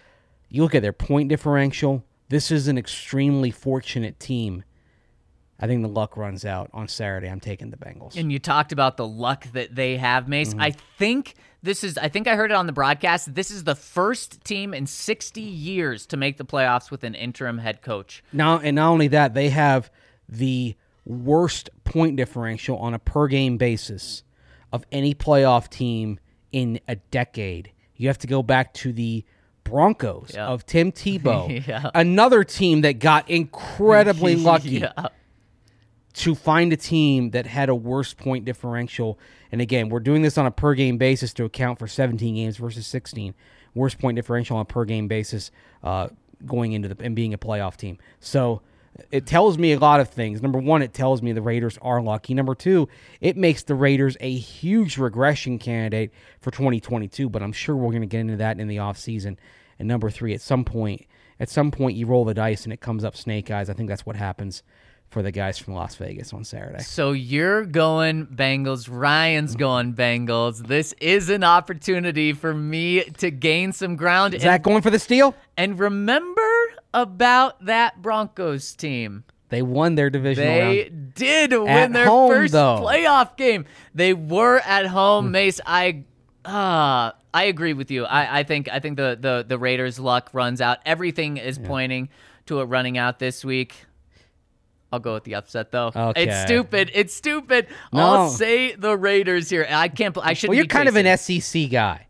you 0.49 0.63
look 0.63 0.75
at 0.75 0.83
their 0.83 0.93
point 0.93 1.29
differential 1.29 2.05
this 2.29 2.51
is 2.51 2.69
an 2.69 2.79
extremely 2.79 3.51
fortunate 3.51 4.19
team 4.19 4.65
I 5.63 5.69
think 5.69 5.83
the 5.83 5.89
luck 5.89 6.17
runs 6.17 6.45
out 6.45 6.69
on 6.75 6.89
Saturday. 6.89 7.29
I'm 7.29 7.39
taking 7.41 7.71
the 7.71 7.77
Bengals. 7.77 8.17
And 8.17 8.33
you 8.33 8.39
talked 8.41 8.73
about 8.73 8.97
the 8.97 9.07
luck 9.07 9.47
that 9.53 9.75
they 9.75 9.97
have, 9.97 10.27
Mace. 10.29 10.51
Mm-hmm. 10.51 10.61
I 10.61 10.71
think 10.99 11.35
this 11.63 11.85
is, 11.85 11.97
I 11.97 12.09
think 12.09 12.27
I 12.27 12.35
heard 12.35 12.51
it 12.51 12.55
on 12.55 12.67
the 12.67 12.73
broadcast. 12.73 13.33
This 13.35 13.51
is 13.53 13.63
the 13.63 13.77
first 13.77 14.43
team 14.45 14.75
in 14.75 14.87
60 14.89 15.41
years 15.41 16.05
to 16.07 16.17
make 16.17 16.37
the 16.37 16.45
playoffs 16.45 16.91
with 16.91 17.05
an 17.05 17.15
interim 17.15 17.59
head 17.59 17.81
coach. 17.81 18.25
Now, 18.33 18.59
and 18.59 18.75
not 18.75 18.91
only 18.91 19.07
that, 19.09 19.35
they 19.35 19.51
have 19.51 19.89
the 20.29 20.75
worst 21.05 21.71
point 21.85 22.17
differential 22.17 22.77
on 22.79 22.93
a 22.93 22.99
per 22.99 23.29
game 23.29 23.57
basis 23.57 24.25
of 24.73 24.85
any 24.91 25.15
playoff 25.15 25.69
team 25.69 26.19
in 26.51 26.81
a 26.89 26.97
decade. 26.97 27.71
You 27.97 28.09
have 28.09 28.19
to 28.19 28.27
go 28.27 28.43
back 28.43 28.75
to 28.75 28.93
the 28.93 29.25
Broncos 29.63 30.33
Yeah. 30.35 30.49
of 30.49 30.67
Tim 30.67 30.91
Tebow, 30.91 31.65
Yeah. 31.69 31.89
another 31.95 32.43
team 32.43 32.81
that 32.81 32.99
got 32.99 33.31
incredibly 33.31 34.35
lucky 34.51 34.81
yeah. 34.81 34.91
To 36.15 36.35
find 36.35 36.73
a 36.73 36.77
team 36.77 37.31
that 37.31 37.47
had 37.47 37.69
a 37.69 37.75
worse 37.75 38.13
point 38.15 38.45
differential. 38.45 39.19
And 39.51 39.61
again, 39.61 39.89
we're 39.89 40.01
doing 40.01 40.23
this 40.23 40.37
on 40.37 40.47
a 40.47 40.51
per 40.51 40.75
game 40.75 40.99
basis 40.99 41.33
to 41.35 41.45
account 41.45 41.79
for 41.79 41.87
17 41.87 42.35
games 42.35 42.57
versus 42.57 42.87
16. 42.87 43.35
Worst 43.75 43.99
point 43.99 44.17
differential 44.17 44.57
on 44.57 44.63
a 44.63 44.67
per 44.67 44.85
game 44.85 45.09
basis 45.09 45.51
uh, 45.83 46.09
going 46.45 46.73
into 46.73 46.89
the 46.89 46.97
and 47.03 47.17
being 47.17 47.33
a 47.33 47.39
playoff 47.39 47.77
team. 47.77 47.99
So 48.21 48.61
it 49.11 49.27
tells 49.27 49.57
me 49.57 49.73
a 49.73 49.79
lot 49.79 50.01
of 50.01 50.11
things. 50.11 50.43
Number 50.43 50.59
one, 50.59 50.83
it 50.83 50.93
tells 50.93 51.23
me 51.23 51.33
the 51.33 51.41
Raiders 51.41 51.79
are 51.81 52.03
lucky. 52.03 52.35
Number 52.35 52.55
two, 52.55 52.89
it 53.23 53.39
makes 53.39 53.63
the 53.63 53.75
Raiders 53.75 54.19
a 54.21 54.31
huge 54.31 54.99
regression 54.99 55.59
candidate 55.59 56.11
for 56.41 56.51
2022. 56.51 57.31
But 57.31 57.43
I'm 57.43 57.53
sure 57.53 57.75
we're 57.75 57.91
going 57.91 58.03
to 58.03 58.07
get 58.07 58.21
into 58.21 58.37
that 58.37 58.61
in 58.61 58.69
the 58.69 58.77
offseason. 58.77 59.39
And 59.79 59.89
number 59.89 60.11
three, 60.11 60.35
at 60.35 60.43
some 60.43 60.65
point, 60.65 61.07
at 61.41 61.49
some 61.49 61.71
point, 61.71 61.97
you 61.97 62.07
roll 62.07 62.27
the 62.27 62.35
dice 62.35 62.65
and 62.65 62.73
it 62.73 62.83
comes 62.83 63.03
up 63.03 63.17
snake 63.17 63.51
eyes. 63.51 63.71
I 63.71 63.73
think 63.73 63.89
that's 63.89 64.05
what 64.05 64.17
happens 64.17 64.63
for 65.13 65.23
the 65.23 65.31
guys 65.31 65.59
from 65.59 65.75
Las 65.75 65.95
Vegas 65.97 66.33
on 66.33 66.43
Saturday. 66.43 66.83
So 66.83 67.13
you're 67.13 67.65
going 67.65 68.27
Bengals. 68.27 68.89
Ryan's 68.91 69.55
going 69.57 69.95
Bengals. 69.95 70.67
This 70.67 70.95
is 71.01 71.29
an 71.29 71.45
opportunity 71.45 72.33
for 72.33 72.55
me 72.55 73.03
to 73.19 73.31
gain 73.31 73.73
some 73.73 73.95
ground. 73.97 74.35
Is 74.35 74.43
that 74.43 74.63
going 74.63 74.83
for 74.83 74.91
the 74.91 74.99
steal? 74.99 75.35
and 75.57 75.79
remember 75.79 76.41
about 76.95 77.65
that 77.67 78.01
Broncos 78.03 78.75
team. 78.75 79.25
They 79.51 79.61
won 79.61 79.97
their 79.97 80.09
division. 80.09 80.45
They 80.45 80.83
round. 80.91 81.15
did 81.15 81.53
win 81.53 81.69
At 81.69 81.93
their 81.93 82.07
home, 82.07 82.31
first 82.31 82.53
though. 82.55 82.81
playoff 82.83 83.37
game. 83.37 83.67
They 83.95 84.15
were 84.15 84.61
at 84.61 84.87
home, 84.87 85.31
Mace. 85.31 85.61
I 85.67 86.05
uh 86.47 87.13
I 87.35 87.45
agree 87.45 87.73
with 87.75 87.91
you. 87.91 88.05
I, 88.05 88.41
I 88.41 88.43
think 88.45 88.69
I 88.73 88.81
think 88.81 88.97
the, 88.97 89.17
the 89.21 89.45
the 89.47 89.59
Raiders 89.59 89.99
luck 89.99 90.31
runs 90.33 90.61
out. 90.63 90.79
Everything 90.87 91.37
is 91.37 91.59
pointing 91.59 92.09
to 92.47 92.61
it 92.61 92.65
running 92.65 92.97
out 92.99 93.19
this 93.19 93.45
week. 93.45 93.85
I'll 94.93 95.01
go 95.01 95.15
with 95.15 95.25
the 95.25 95.35
upset 95.35 95.73
though. 95.73 95.91
Okay. 95.95 96.25
It's 96.25 96.43
stupid. 96.43 96.91
It's 96.93 97.15
stupid. 97.15 97.67
No. 97.93 98.01
I'll 98.01 98.29
say 98.29 98.75
the 98.75 98.97
Raiders 98.97 99.49
here. 99.49 99.67
I 99.69 99.89
can't. 99.89 100.17
I 100.19 100.35
shouldn't. 100.35 100.51
Well, 100.51 100.57
you're 100.57 100.67
kind 100.67 100.89
of 100.89 100.97
an 100.97 101.17
SEC 101.17 101.71
guy, 101.71 102.07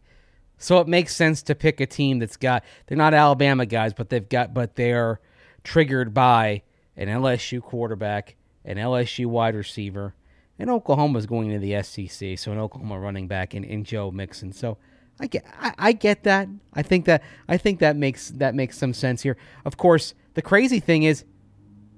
so 0.58 0.80
it 0.80 0.88
makes 0.88 1.14
sense 1.14 1.42
to 1.44 1.54
pick 1.54 1.80
a 1.80 1.86
team 1.86 2.18
that's 2.18 2.36
got. 2.36 2.64
They're 2.86 2.98
not 2.98 3.14
Alabama 3.14 3.66
guys, 3.66 3.94
but 3.94 4.10
they've 4.10 4.28
got. 4.28 4.52
But 4.52 4.74
they're 4.74 5.20
triggered 5.62 6.12
by 6.12 6.62
an 6.96 7.08
LSU 7.08 7.62
quarterback, 7.62 8.34
an 8.64 8.78
LSU 8.78 9.26
wide 9.26 9.54
receiver, 9.54 10.14
and 10.58 10.68
Oklahoma's 10.68 11.26
going 11.26 11.50
to 11.50 11.60
the 11.60 11.80
SEC, 11.82 12.36
so 12.36 12.50
an 12.50 12.58
Oklahoma 12.58 12.98
running 12.98 13.28
back 13.28 13.54
in, 13.54 13.62
in 13.62 13.84
Joe 13.84 14.10
Mixon. 14.10 14.52
So 14.52 14.76
I 15.20 15.28
get. 15.28 15.44
I, 15.60 15.72
I 15.78 15.92
get 15.92 16.24
that. 16.24 16.48
I 16.74 16.82
think 16.82 17.04
that. 17.04 17.22
I 17.46 17.58
think 17.58 17.78
that 17.78 17.94
makes 17.94 18.30
that 18.30 18.56
makes 18.56 18.76
some 18.76 18.92
sense 18.92 19.22
here. 19.22 19.36
Of 19.64 19.76
course, 19.76 20.14
the 20.34 20.42
crazy 20.42 20.80
thing 20.80 21.04
is 21.04 21.24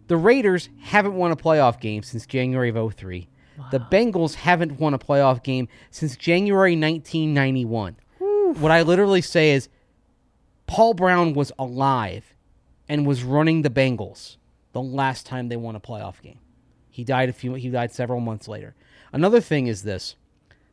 the 0.07 0.17
Raiders 0.17 0.69
haven't 0.81 1.15
won 1.15 1.31
a 1.31 1.37
playoff 1.37 1.81
game 1.81 2.03
since 2.03 2.27
January 2.27 2.71
of 2.71 2.95
03. 2.95 3.29
The 3.71 3.79
Bengals 3.81 4.35
haven't 4.35 4.81
won 4.81 4.95
a 4.95 4.99
playoff 4.99 5.43
game 5.43 5.69
since 5.91 6.17
January 6.17 6.73
1991. 6.73 7.97
What 8.19 8.73
I 8.73 8.83
literally 8.83 9.23
say 9.23 9.53
is 9.53 9.69
Paul 10.67 10.95
Brown 10.95 11.35
was 11.35 11.53
alive 11.59 12.35
and 12.89 13.07
was 13.07 13.23
running 13.23 13.63
the 13.63 13.71
Bengals 13.71 14.37
the 14.73 14.83
last 14.83 15.25
time 15.25 15.49
they 15.49 15.57
won 15.57 15.77
a 15.77 15.81
playoff 15.81 16.21
game. 16.21 16.39
He 16.91 17.05
died 17.05 17.29
a 17.29 17.33
few 17.33 17.55
he 17.55 17.69
died 17.69 17.93
several 17.93 18.21
months 18.21 18.49
later. 18.49 18.75
Another 19.13 19.41
thing 19.41 19.67
is 19.67 19.83
this. 19.83 20.17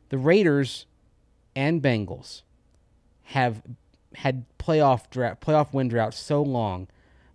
The 0.08 0.18
Raiders 0.18 0.86
and 1.54 1.80
Bengals 1.82 2.42
have 3.24 3.62
had 4.14 4.44
playoff 4.58 5.08
drought, 5.10 5.40
playoff 5.40 5.72
win 5.72 5.88
drought 5.88 6.14
so 6.14 6.42
long 6.42 6.88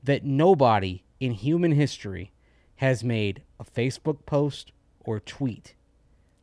that 0.03 0.23
nobody 0.23 1.03
in 1.20 1.32
human 1.32 1.72
history 1.72 2.32
has 2.78 3.03
made 3.03 3.41
a 3.59 3.63
Facebook 3.63 4.26
post 4.26 4.72
or 4.99 5.20
tweet 5.20 5.74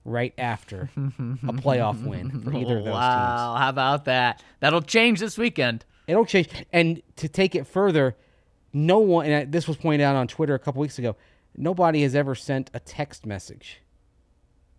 right 0.04 0.34
after 0.36 0.90
a 0.96 0.98
playoff 1.52 2.04
win 2.04 2.30
for 2.42 2.50
either 2.52 2.78
of 2.78 2.84
those 2.84 2.92
teams. 2.92 2.94
Wow, 2.94 3.56
how 3.58 3.68
about 3.70 4.04
that? 4.06 4.42
That'll 4.60 4.82
change 4.82 5.20
this 5.20 5.38
weekend. 5.38 5.84
It'll 6.06 6.26
change. 6.26 6.48
And 6.72 7.00
to 7.16 7.28
take 7.28 7.54
it 7.54 7.66
further, 7.66 8.16
no 8.72 8.98
one, 8.98 9.26
and 9.26 9.50
this 9.52 9.66
was 9.68 9.76
pointed 9.76 10.02
out 10.04 10.16
on 10.16 10.26
Twitter 10.28 10.54
a 10.54 10.58
couple 10.58 10.80
weeks 10.82 10.98
ago, 10.98 11.16
nobody 11.56 12.02
has 12.02 12.14
ever 12.14 12.34
sent 12.34 12.70
a 12.74 12.80
text 12.80 13.24
message 13.24 13.80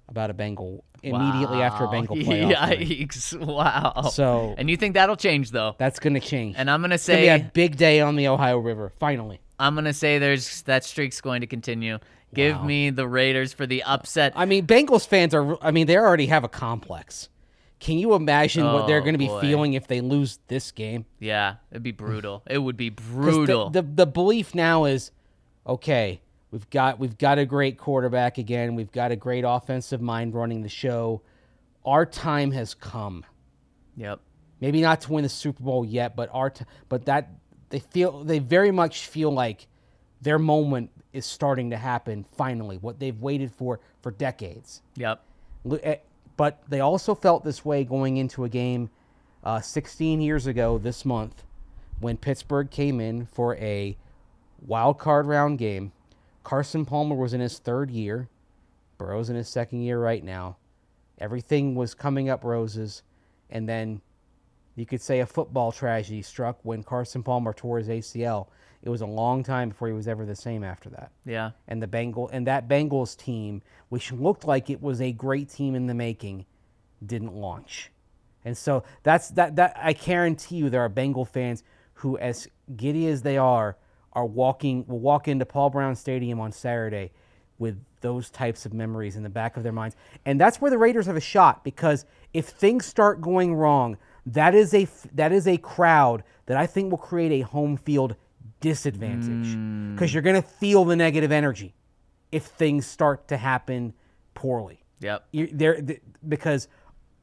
about 0.08 0.30
a 0.30 0.34
Bengal 0.36 0.84
immediately 1.02 1.62
after 1.62 1.86
a 1.86 1.88
Bengal 1.90 2.16
playoff. 2.18 3.32
win. 3.40 3.48
Wow. 3.48 4.10
So- 4.12 4.54
and 4.58 4.70
you 4.70 4.78
think 4.78 4.94
that'll 4.96 5.16
change 5.16 5.50
though? 5.52 5.76
That's 5.80 6.00
going 6.00 6.14
to 6.14 6.20
change. 6.20 6.56
And 6.60 6.70
I'm 6.70 6.82
going 6.82 6.92
to 6.92 6.98
say 7.00 7.22
be 7.22 7.28
a 7.44 7.52
big 7.54 7.78
day 7.78 8.02
on 8.02 8.16
the 8.16 8.28
Ohio 8.28 8.58
River, 8.60 8.92
finally. 9.00 9.40
I'm 9.60 9.76
gonna 9.76 9.94
say 9.94 10.20
there's 10.20 10.62
that 10.64 10.84
streak's 10.84 11.22
going 11.22 11.42
to 11.42 11.48
continue. 11.48 12.00
Give 12.34 12.62
me 12.64 12.90
the 12.90 13.08
Raiders 13.08 13.54
for 13.54 13.66
the 13.66 13.82
upset. 13.84 14.34
I 14.36 14.46
mean, 14.46 14.68
Bengals 14.68 15.08
fans 15.08 15.34
are, 15.34 15.58
I 15.64 15.72
mean, 15.72 15.88
they 15.88 15.96
already 15.96 16.26
have 16.26 16.44
a 16.44 16.50
complex. 16.50 17.30
Can 17.80 17.98
you 17.98 18.14
imagine 18.14 18.66
what 18.66 18.88
they're 18.88 18.98
Oh, 18.98 19.02
going 19.02 19.14
to 19.14 19.18
be 19.20 19.28
boy. 19.28 19.40
feeling 19.40 19.74
if 19.74 19.88
they 19.88 20.02
lose 20.02 20.40
this 20.48 20.72
game? 20.72 21.06
yeah, 21.20 21.56
it'd 21.72 21.84
be 21.84 21.92
brutal. 21.92 22.44
It 22.50 22.58
would 22.58 22.76
be 22.76 22.90
brutal. 23.14 23.70
The, 23.70 23.82
the 23.82 23.88
the 23.88 24.06
belief 24.06 24.54
now 24.54 24.84
is, 24.84 25.12
okay, 25.66 26.20
we've 26.52 26.70
got 26.70 27.00
we've 27.00 27.18
got 27.18 27.38
a 27.38 27.46
great 27.46 27.78
quarterback 27.78 28.38
again. 28.38 28.76
We've 28.76 28.92
got 28.92 29.12
a 29.12 29.16
great 29.16 29.46
offensive 29.48 30.02
mind 30.02 30.34
running 30.34 30.62
the 30.62 30.70
show. 30.70 31.22
Our 31.86 32.06
time 32.06 32.52
has 32.52 32.74
come. 32.74 33.24
yep. 33.96 34.20
Maybe 34.60 34.82
not 34.82 35.02
to 35.02 35.12
win 35.14 35.24
the 35.24 35.30
Super 35.30 35.64
Bowl 35.64 35.86
yet, 35.86 36.16
but 36.16 36.30
our 36.34 36.50
t- 36.50 36.66
but 36.90 37.06
that 37.06 37.30
they 37.76 37.80
feel 37.80 38.24
they 38.24 38.40
very 38.40 38.72
much 38.72 39.08
feel 39.08 39.32
like 39.32 39.68
their 40.22 40.40
moment 40.40 40.90
is 41.12 41.26
starting 41.26 41.72
to 41.72 41.76
happen 41.78 42.24
finally. 42.38 42.78
What 42.78 43.00
they've 43.00 43.20
waited 43.20 43.52
for 43.52 43.82
for 44.02 44.12
decades. 44.12 44.82
Yep. 44.96 45.22
Eh, 45.84 45.98
But 46.38 46.64
they 46.70 46.80
also 46.80 47.14
felt 47.14 47.44
this 47.44 47.66
way 47.66 47.84
going 47.84 48.16
into 48.16 48.46
a 48.46 48.50
game 48.50 48.90
Uh, 49.44 49.60
16 49.60 50.22
years 50.22 50.48
ago 50.48 50.78
this 50.80 51.04
month, 51.06 51.44
when 52.00 52.16
Pittsburgh 52.18 52.72
came 52.72 53.00
in 53.02 53.26
for 53.26 53.56
a 53.58 53.96
wild 54.66 54.98
card 54.98 55.28
round 55.28 55.60
game, 55.60 55.92
Carson 56.44 56.86
Palmer 56.86 57.16
was 57.16 57.34
in 57.34 57.42
his 57.42 57.60
third 57.60 57.92
year. 57.92 58.28
Burrow's 58.98 59.30
in 59.30 59.36
his 59.36 59.50
second 59.50 59.82
year 59.82 60.00
right 60.00 60.24
now. 60.24 60.56
Everything 61.20 61.76
was 61.76 61.94
coming 61.94 62.28
up 62.30 62.44
roses, 62.46 63.04
and 63.50 63.68
then 63.70 64.02
you 64.76 64.86
could 64.86 65.02
say 65.02 65.22
a 65.22 65.26
football 65.26 65.72
tragedy 65.72 66.22
struck 66.22 66.60
when 66.64 66.84
Carson 66.84 67.24
Palmer 67.24 67.54
tore 67.54 67.78
his 67.78 67.88
ACL. 67.88 68.48
It 68.84 68.90
was 68.90 69.02
a 69.02 69.06
long 69.06 69.44
time 69.44 69.70
before 69.70 69.88
he 69.88 69.94
was 69.94 70.08
ever 70.08 70.26
the 70.26 70.36
same 70.36 70.64
after 70.64 70.90
that. 70.90 71.12
Yeah. 71.26 71.52
And 71.68 71.82
the 71.82 71.88
Bengal 71.88 72.30
and 72.30 72.46
that 72.48 72.68
Bengals 72.68 73.18
team, 73.18 73.62
which 73.90 74.12
looked 74.12 74.46
like 74.46 74.70
it 74.70 74.82
was 74.82 75.02
a 75.02 75.12
great 75.12 75.50
team 75.50 75.76
in 75.76 75.88
the 75.88 75.94
making, 75.94 76.46
didn't 77.04 77.34
launch. 77.34 77.92
And 78.44 78.56
so 78.56 78.84
that's 79.02 79.30
that 79.30 79.56
that 79.56 79.76
I 79.82 79.94
guarantee 79.94 80.58
you 80.58 80.70
there 80.70 80.82
are 80.82 80.90
Bengal 80.90 81.26
fans 81.26 81.64
who 81.96 82.18
as 82.18 82.48
giddy 82.76 83.08
as 83.08 83.24
they 83.24 83.38
are 83.38 83.78
are 84.14 84.26
walking 84.26 84.86
will 84.88 85.00
walk 85.00 85.28
into 85.28 85.46
Paul 85.46 85.72
Brown 85.72 85.96
Stadium 85.96 86.40
on 86.40 86.52
Saturday 86.52 87.12
with 87.58 87.80
those 88.02 88.30
types 88.30 88.66
of 88.66 88.74
memories 88.74 89.16
in 89.16 89.24
the 89.24 89.30
back 89.30 89.58
of 89.58 89.64
their 89.64 89.72
minds. 89.72 89.96
And 90.26 90.40
that's 90.40 90.62
where 90.62 90.70
the 90.70 90.78
Raiders 90.78 91.08
have 91.08 91.16
a 91.16 91.22
shot 91.22 91.64
because 91.64 92.06
if 92.34 92.46
things 92.46 92.86
start 92.86 93.22
going 93.22 93.56
wrong, 93.56 93.98
that 94.26 94.56
is 94.56 94.74
a 94.74 94.88
that 95.14 95.32
is 95.32 95.48
a 95.48 95.58
crowd 95.58 96.24
that 96.48 96.58
I 96.58 96.66
think 96.66 96.92
will 96.92 96.98
create 96.98 97.32
a 97.32 97.46
home 97.46 97.78
field 97.78 98.16
disadvantage 98.60 99.54
hmm. 99.54 99.94
because 99.94 100.14
you're 100.14 100.24
going 100.24 100.42
to 100.42 100.48
feel 100.48 100.86
the 100.86 100.96
negative 100.96 101.32
energy 101.32 101.74
if 102.32 102.44
things 102.46 102.86
start 102.86 103.28
to 103.28 103.38
happen 103.38 103.94
poorly. 104.34 104.84
Yep. 105.02 105.28
You, 105.32 105.50
there 105.52 105.82
th- 105.82 106.02
because 106.28 106.68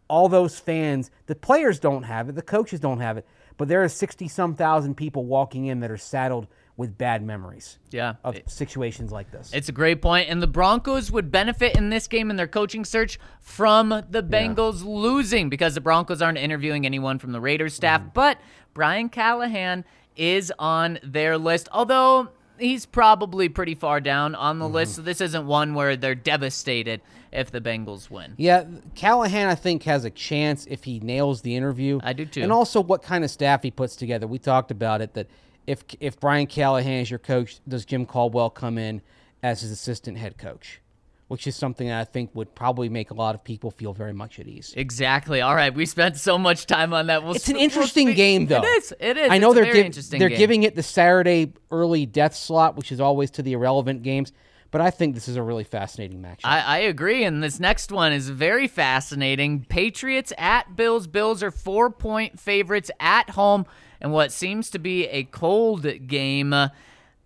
all 0.09 0.29
those 0.29 0.59
fans, 0.59 1.11
the 1.27 1.35
players 1.35 1.81
don't 1.81 2.05
have 2.05 2.29
it, 2.29 2.35
the 2.35 2.43
coaches 2.43 2.81
don't 2.81 3.01
have 3.01 3.17
it, 3.17 3.27
but 3.57 3.69
there 3.69 3.83
are 3.83 3.89
sixty 3.89 4.29
some 4.29 4.55
thousand 4.55 4.97
people 4.97 5.25
walking 5.25 5.67
in 5.67 5.81
that 5.81 5.91
are 5.91 5.97
saddled 5.97 6.47
with 6.77 6.97
bad 6.97 7.23
memories 7.23 7.79
Yeah. 7.91 8.15
of 8.25 8.39
situations 8.47 9.13
like 9.13 9.31
this. 9.31 9.51
It's 9.53 9.69
a 9.69 9.73
great 9.73 10.01
point, 10.01 10.29
and 10.31 10.43
the 10.43 10.47
Broncos 10.47 11.11
would 11.13 11.31
benefit 11.31 11.77
in 11.77 11.91
this 11.91 12.09
game 12.09 12.31
in 12.31 12.37
their 12.37 12.47
coaching 12.49 12.85
search 12.85 13.19
from 13.41 13.91
the 14.09 14.23
Bengals 14.23 14.83
losing 14.85 15.49
because 15.51 15.75
the 15.75 15.81
Broncos 15.83 16.23
aren't 16.23 16.39
interviewing 16.39 16.87
anyone 16.87 17.19
from 17.19 17.33
the 17.33 17.41
Raiders 17.41 17.75
staff. 17.75 18.01
Mm-hmm. 18.01 18.11
But 18.15 18.39
Brian 18.75 19.09
Callahan 19.11 19.85
is 20.17 20.53
on 20.59 20.99
their 21.03 21.37
list, 21.39 21.69
although 21.73 22.29
he's 22.59 22.87
probably 22.87 23.49
pretty 23.49 23.75
far 23.75 24.01
down 24.01 24.35
on 24.35 24.59
the 24.59 24.65
Mm-hmm. 24.65 24.75
list. 24.75 24.95
So 24.97 25.03
this 25.03 25.21
isn't 25.21 25.47
one 25.47 25.75
where 25.75 25.97
they're 25.97 26.15
devastated 26.15 27.01
if 27.33 27.51
the 27.51 27.61
Bengals 27.61 28.11
win. 28.11 28.35
Yeah, 28.37 28.65
Callahan, 28.95 29.49
I 29.49 29.55
think, 29.55 29.83
has 29.85 30.05
a 30.05 30.11
chance 30.11 30.67
if 30.67 30.85
he 30.85 31.01
nails 31.01 31.43
the 31.43 31.55
interview. 31.57 31.99
I 32.03 32.13
do 32.13 32.25
too. 32.27 32.43
And 32.43 32.53
also 32.53 32.81
what 32.83 33.03
kind 33.03 33.25
of 33.25 33.31
staff 33.31 33.63
he 33.63 33.71
puts 33.71 33.97
together. 33.97 34.27
We 34.27 34.39
talked 34.39 34.71
about 34.71 35.01
it 35.01 35.15
that 35.15 35.29
if 35.67 35.85
if 36.01 36.19
Brian 36.21 36.47
Callahan 36.47 37.01
is 37.01 37.11
your 37.11 37.19
coach, 37.19 37.61
does 37.67 37.85
Jim 37.85 38.07
Caldwell 38.07 38.51
come 38.51 38.79
in 38.79 39.03
as 39.43 39.61
his 39.63 39.71
assistant 39.71 40.19
head 40.19 40.39
coach? 40.39 40.81
Which 41.29 41.47
is 41.47 41.57
something 41.57 41.89
that 41.89 41.99
I 41.99 42.05
think 42.05 42.31
would 42.35 42.55
probably 42.55 42.91
make 42.91 43.11
a 43.11 43.15
lot 43.15 43.35
of 43.35 43.43
people 43.43 43.71
feel 43.71 43.95
very 43.95 44.13
much 44.13 44.39
at 44.39 44.47
ease. 44.47 44.75
Exactly. 44.77 45.41
All 45.41 45.55
right, 45.55 45.73
we 45.75 45.87
spent 45.87 46.19
so 46.19 46.37
much 46.37 46.67
time 46.67 46.93
on 46.93 47.07
that. 47.07 47.23
We'll 47.23 47.37
It's 47.37 47.49
an 47.49 47.55
sp- 47.55 47.57
we'll 47.57 47.63
interesting 47.65 48.13
game, 48.13 48.47
though. 48.49 48.61
It 48.63 48.67
is. 48.67 48.95
It 49.01 49.17
is. 49.17 49.31
I 49.31 49.39
know 49.39 49.49
It's 49.49 49.55
they're 49.55 49.65
very 49.65 49.77
giv- 49.79 49.87
interesting 49.87 50.21
they're 50.21 50.29
game. 50.29 50.37
giving 50.39 50.63
it 50.65 50.75
the 50.75 50.83
Saturday 50.83 51.55
early 51.71 52.05
death 52.05 52.35
slot, 52.35 52.77
which 52.77 52.93
is 52.93 53.01
always 53.01 53.31
to 53.31 53.43
the 53.43 53.55
irrelevant 53.55 54.03
games. 54.03 54.31
But 54.71 54.81
I 54.83 54.91
think 54.91 55.15
this 55.15 55.27
is 55.29 55.37
a 55.37 55.43
really 55.43 55.65
fascinating 55.65 56.21
matchup. 56.23 56.41
I, 56.45 56.61
I 56.61 56.79
agree, 56.79 57.25
and 57.25 57.43
this 57.43 57.59
next 57.61 57.93
one 57.93 58.13
is 58.13 58.29
very 58.31 58.67
fascinating. 58.69 59.65
Patriots 59.69 60.33
at 60.37 60.77
Bills. 60.77 61.07
Bills 61.07 61.43
are 61.43 61.51
four 61.51 61.89
point 61.91 62.39
favorites 62.41 62.91
at 63.01 63.31
home, 63.31 63.65
and 64.03 64.13
what 64.13 64.31
seems 64.33 64.69
to 64.71 64.79
be 64.79 65.07
a 65.07 65.25
cold 65.25 65.87
game. 66.07 66.53
Uh, 66.53 66.69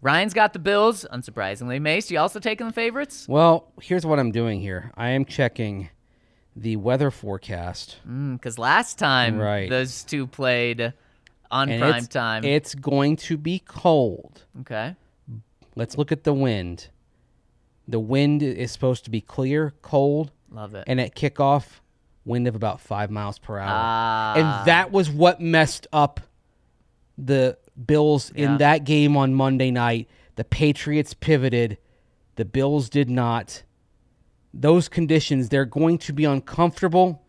Ryan's 0.03 0.35
got 0.35 0.53
the 0.53 0.59
Bills, 0.61 1.05
unsurprisingly. 1.11 1.81
Mace, 1.81 2.11
you 2.11 2.19
also 2.21 2.39
taking 2.39 2.67
the 2.69 2.73
favorites? 2.73 3.27
well, 3.29 3.73
here's 3.81 4.07
what 4.07 4.21
I'm 4.21 4.31
doing 4.31 4.61
here. 4.61 4.93
I 4.95 5.09
am 5.09 5.25
checking 5.25 5.89
the 6.55 6.77
weather 6.77 7.11
forecast. 7.11 7.97
Because 8.07 8.59
last 8.59 8.99
time 8.99 9.39
Right. 9.39 9.69
those 9.69 10.05
two 10.05 10.27
played 10.27 10.93
on 11.51 11.71
and 11.71 11.81
prime 11.81 11.97
it's, 11.97 12.09
time. 12.09 12.45
It's 12.45 12.75
going 12.75 13.17
to 13.17 13.37
be 13.37 13.59
cold. 13.59 14.45
okay. 14.61 14.95
Let's 15.75 15.99
look 15.99 16.13
at 16.13 16.25
the 16.25 16.33
wind. 16.35 16.89
The 17.89 18.01
wind 18.01 18.43
is 18.43 18.73
supposed 18.73 19.05
to 19.05 19.11
be 19.11 19.21
clear, 19.21 19.75
cold, 19.83 20.31
Love 20.51 20.75
it. 20.75 20.85
and 20.87 21.01
at 21.01 21.15
kickoff, 21.15 21.81
wind 22.25 22.49
of 22.49 22.55
about 22.55 22.81
five 22.81 23.11
miles 23.11 23.39
per 23.39 23.59
hour. 23.59 23.69
Ah. 23.71 24.35
and 24.35 24.67
that 24.67 24.91
was 24.93 25.09
what 25.11 25.41
messed 25.41 25.87
up 25.93 26.21
the 27.19 27.59
Bills 27.87 28.33
Yeah. 28.35 28.53
in 28.53 28.59
that 28.59 28.85
game 28.85 29.17
on 29.17 29.35
Monday 29.35 29.71
night. 29.71 30.09
The 30.37 30.45
Patriots 30.45 31.15
pivoted, 31.15 31.79
the 32.37 32.45
Bills 32.45 32.89
did 32.91 33.09
not. 33.09 33.63
Those 34.53 34.89
conditions, 34.89 35.49
they're 35.49 35.65
going 35.65 35.99
to 35.99 36.13
be 36.13 36.25
uncomfortable, 36.25 37.23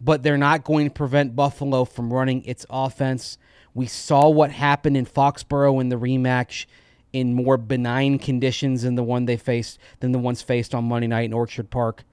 but 0.00 0.22
they're 0.22 0.38
not 0.38 0.64
going 0.64 0.86
to 0.88 0.92
prevent 0.92 1.36
Buffalo 1.36 1.84
from 1.84 2.12
running 2.12 2.44
its 2.44 2.66
offense. 2.70 3.38
We 3.74 3.86
saw 3.86 4.28
what 4.28 4.50
happened 4.50 4.96
in 4.96 5.06
Foxborough 5.06 5.80
in 5.80 5.88
the 5.88 5.96
rematch 5.96 6.66
in 7.12 7.34
more 7.34 7.56
benign 7.56 8.18
conditions 8.18 8.82
than 8.82 8.94
the 8.94 9.02
one 9.02 9.26
they 9.26 9.36
faced 9.36 9.78
than 10.00 10.12
the 10.12 10.18
ones 10.18 10.42
faced 10.42 10.74
on 10.74 10.84
Monday 10.84 11.06
night 11.08 11.24
in 11.26 11.32
Orchard 11.32 11.70
Park. 11.70 12.04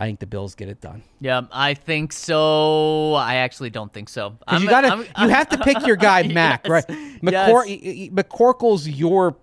I 0.00 0.06
think 0.06 0.18
the 0.18 0.26
Bills 0.26 0.54
get 0.54 0.68
it 0.70 0.80
done. 0.80 1.02
Yeah, 1.20 1.42
I 1.52 1.74
think 1.74 2.12
so. 2.12 3.12
I 3.14 3.36
actually 3.36 3.68
don't 3.70 3.92
think 3.92 4.08
so. 4.08 4.36
I'm- 4.48 4.62
you 4.62 4.68
gotta, 4.68 4.88
I'm- 4.88 5.04
you 5.20 5.28
have 5.28 5.50
to 5.50 5.58
pick 5.58 5.86
your 5.86 5.96
guy, 5.96 6.22
Mac, 6.32 6.62
Yes, 6.66 6.70
right? 6.70 6.88
McCor- 7.22 7.66
yes. 7.68 8.08
McCorkle's 8.10 8.88
your 8.88 9.36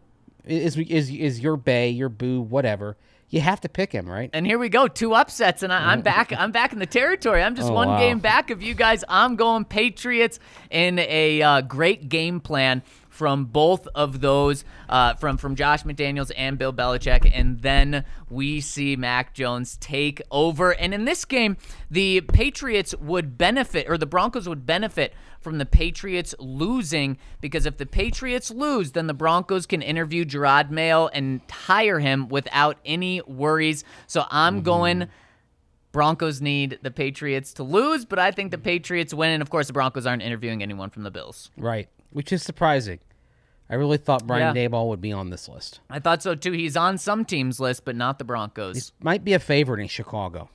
is 0.45 0.75
is 0.77 1.11
is 1.11 1.39
your 1.39 1.57
bay, 1.57 1.89
your 1.91 2.09
boo, 2.09 2.41
whatever. 2.41 2.97
You 3.29 3.41
have 3.41 3.59
to 3.61 3.69
pick 3.69 3.91
him, 3.91 4.09
right? 4.09 4.29
And 4.31 4.45
here 4.47 4.57
we 4.57 4.69
go, 4.69 4.87
two 4.87 5.13
upsets, 5.13 5.61
and 5.61 5.71
I, 5.73 5.91
I'm 5.91 6.01
back. 6.01 6.31
I'm 6.31 6.53
back 6.53 6.71
in 6.71 6.79
the 6.79 6.85
territory. 6.85 7.43
I'm 7.43 7.55
just 7.55 7.69
Oh, 7.69 7.73
one 7.73 7.89
wow. 7.89 7.99
game 7.99 8.19
back 8.19 8.49
of 8.51 8.61
you 8.63 8.73
guys. 8.73 9.03
I'm 9.09 9.35
going 9.35 9.65
Patriots 9.65 10.39
in 10.71 10.97
a 10.97 11.41
uh, 11.41 11.61
great 11.61 12.07
game 12.07 12.39
plan 12.39 12.81
from 13.17 13.45
both 13.45 13.87
of 13.95 14.21
those, 14.21 14.63
uh, 14.89 15.15
from 15.15 15.37
from 15.37 15.55
Josh 15.55 15.81
McDaniels 15.83 16.31
and 16.37 16.57
Bill 16.59 16.71
Belichick, 16.71 17.29
and 17.33 17.59
then 17.61 18.05
we 18.29 18.61
see 18.61 18.95
Mac 18.95 19.33
Jones 19.33 19.75
take 19.77 20.21
over. 20.29 20.71
And 20.75 20.93
in 20.93 21.05
this 21.05 21.25
game, 21.25 21.57
the 21.89 22.21
Patriots 22.21 22.93
would 22.99 23.35
benefit, 23.35 23.89
or 23.89 23.97
the 23.97 24.05
Broncos 24.05 24.47
would 24.47 24.67
benefit 24.67 25.15
from 25.39 25.57
the 25.57 25.65
Patriots 25.65 26.35
losing 26.39 27.17
because 27.41 27.65
if 27.65 27.77
the 27.77 27.85
Patriots 27.87 28.51
lose, 28.51 28.91
then 28.91 29.07
the 29.07 29.13
Broncos 29.15 29.65
can 29.65 29.81
interview 29.81 30.23
Jerod 30.23 30.69
Mayo 30.69 31.07
and 31.07 31.41
hire 31.49 31.99
him 31.99 32.27
without 32.27 32.77
any 32.85 33.21
worries. 33.23 33.83
So 34.05 34.25
I'm 34.29 34.61
going. 34.61 35.07
Broncos 35.93 36.41
need 36.41 36.77
the 36.83 36.91
Patriots 36.91 37.53
to 37.53 37.63
lose, 37.63 38.05
but 38.05 38.19
I 38.19 38.29
think 38.29 38.51
the 38.51 38.59
Patriots 38.59 39.15
win, 39.15 39.31
and 39.31 39.41
of 39.41 39.49
course 39.49 39.65
the 39.65 39.73
Broncos 39.73 40.05
aren't 40.05 40.21
interviewing 40.21 40.61
anyone 40.61 40.91
from 40.91 41.01
the 41.01 41.09
Bills. 41.09 41.49
Right, 41.57 41.89
which 42.11 42.31
is 42.31 42.43
surprising. 42.43 42.99
I 43.69 43.75
really 43.75 43.97
thought 43.97 44.25
Brian 44.25 44.55
Yeah. 44.55 44.67
Daboll 44.67 44.87
would 44.89 45.01
be 45.01 45.11
on 45.11 45.29
this 45.29 45.49
list. 45.49 45.81
I 45.89 45.99
thought 45.99 46.23
so 46.23 46.35
too. 46.35 46.53
He's 46.53 46.77
on 46.77 46.97
some 46.97 47.25
teams' 47.25 47.59
list, 47.59 47.83
but 47.85 47.95
not 47.95 48.17
the 48.17 48.23
Broncos. 48.23 48.75
He 48.97 49.03
might 49.03 49.23
be 49.23 49.33
a 49.33 49.39
favorite 49.39 49.81
in 49.81 49.87
Chicago. 49.87 50.49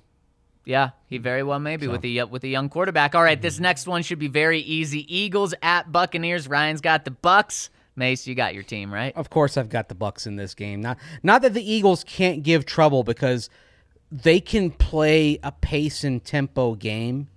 Yeah, 0.65 0.91
he 1.07 1.19
very 1.19 1.43
well 1.43 1.59
may 1.59 1.77
be 1.77 1.89
with 1.89 2.03
the 2.03 2.21
uh, 2.21 2.27
with 2.27 2.45
a 2.45 2.49
young 2.49 2.69
quarterback. 2.69 3.15
All 3.15 3.23
right, 3.23 3.41
this 3.41 3.55
mm-hmm. 3.55 3.65
next 3.65 3.87
one 3.87 4.03
should 4.03 4.21
be 4.21 4.29
very 4.29 4.61
easy. 4.61 5.05
Eagles 5.15 5.55
at 5.61 5.91
Buccaneers. 5.91 6.49
Ryan's 6.49 6.81
got 6.81 7.05
the 7.05 7.11
Bucks. 7.11 7.71
Mace, 7.95 8.27
you 8.27 8.35
got 8.35 8.55
your 8.55 8.63
team 8.63 8.93
right. 8.93 9.15
Of 9.17 9.29
course, 9.29 9.59
I've 9.59 9.69
got 9.69 9.89
the 9.89 9.95
Bucks 9.95 10.27
in 10.27 10.37
this 10.37 10.55
game. 10.55 10.81
Not 10.81 10.99
not 11.23 11.43
that 11.43 11.53
the 11.53 11.71
Eagles 11.71 12.05
can't 12.05 12.43
give 12.43 12.65
trouble 12.65 13.03
because 13.03 13.51
they 14.11 14.41
can 14.41 14.71
play 14.71 15.39
a 15.43 15.53
pace 15.53 16.05
and 16.05 16.25
tempo 16.25 16.75
game 16.75 17.29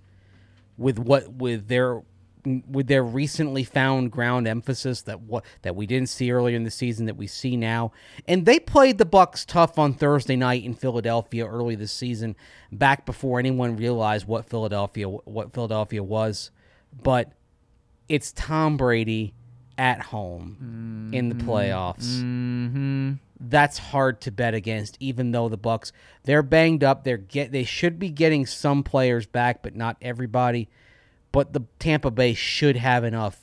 with 0.78 0.98
what 0.98 1.32
with 1.32 1.68
their 1.68 2.02
with 2.46 2.86
their 2.86 3.02
recently 3.02 3.64
found 3.64 4.12
ground 4.12 4.46
emphasis 4.46 5.02
that 5.02 5.20
what 5.20 5.44
that 5.62 5.74
we 5.74 5.86
didn't 5.86 6.08
see 6.08 6.30
earlier 6.30 6.56
in 6.56 6.64
the 6.64 6.70
season 6.70 7.06
that 7.06 7.16
we 7.16 7.26
see 7.26 7.56
now. 7.56 7.92
And 8.28 8.46
they 8.46 8.60
played 8.60 8.98
the 8.98 9.04
Bucks 9.04 9.44
tough 9.44 9.78
on 9.78 9.94
Thursday 9.94 10.36
night 10.36 10.64
in 10.64 10.74
Philadelphia 10.74 11.46
early 11.46 11.74
this 11.74 11.92
season, 11.92 12.36
back 12.70 13.04
before 13.04 13.38
anyone 13.38 13.76
realized 13.76 14.26
what 14.26 14.48
Philadelphia 14.48 15.08
what 15.08 15.52
Philadelphia 15.52 16.02
was. 16.02 16.50
But 17.02 17.32
it's 18.08 18.32
Tom 18.32 18.76
Brady 18.76 19.34
at 19.76 20.00
home 20.00 21.10
in 21.12 21.28
the 21.28 21.34
mm-hmm. 21.34 21.50
playoffs. 21.50 22.22
Mm-hmm. 22.22 23.12
That's 23.38 23.76
hard 23.76 24.20
to 24.22 24.30
bet 24.30 24.54
against, 24.54 24.96
even 25.00 25.32
though 25.32 25.48
the 25.48 25.58
Bucks 25.58 25.92
they're 26.22 26.42
banged 26.42 26.84
up. 26.84 27.04
They're 27.04 27.16
get 27.16 27.50
they 27.50 27.64
should 27.64 27.98
be 27.98 28.10
getting 28.10 28.46
some 28.46 28.82
players 28.82 29.26
back, 29.26 29.62
but 29.62 29.74
not 29.74 29.96
everybody. 30.00 30.68
But 31.36 31.52
the 31.52 31.64
Tampa 31.78 32.10
Bay 32.10 32.32
should 32.32 32.76
have 32.76 33.04
enough 33.04 33.38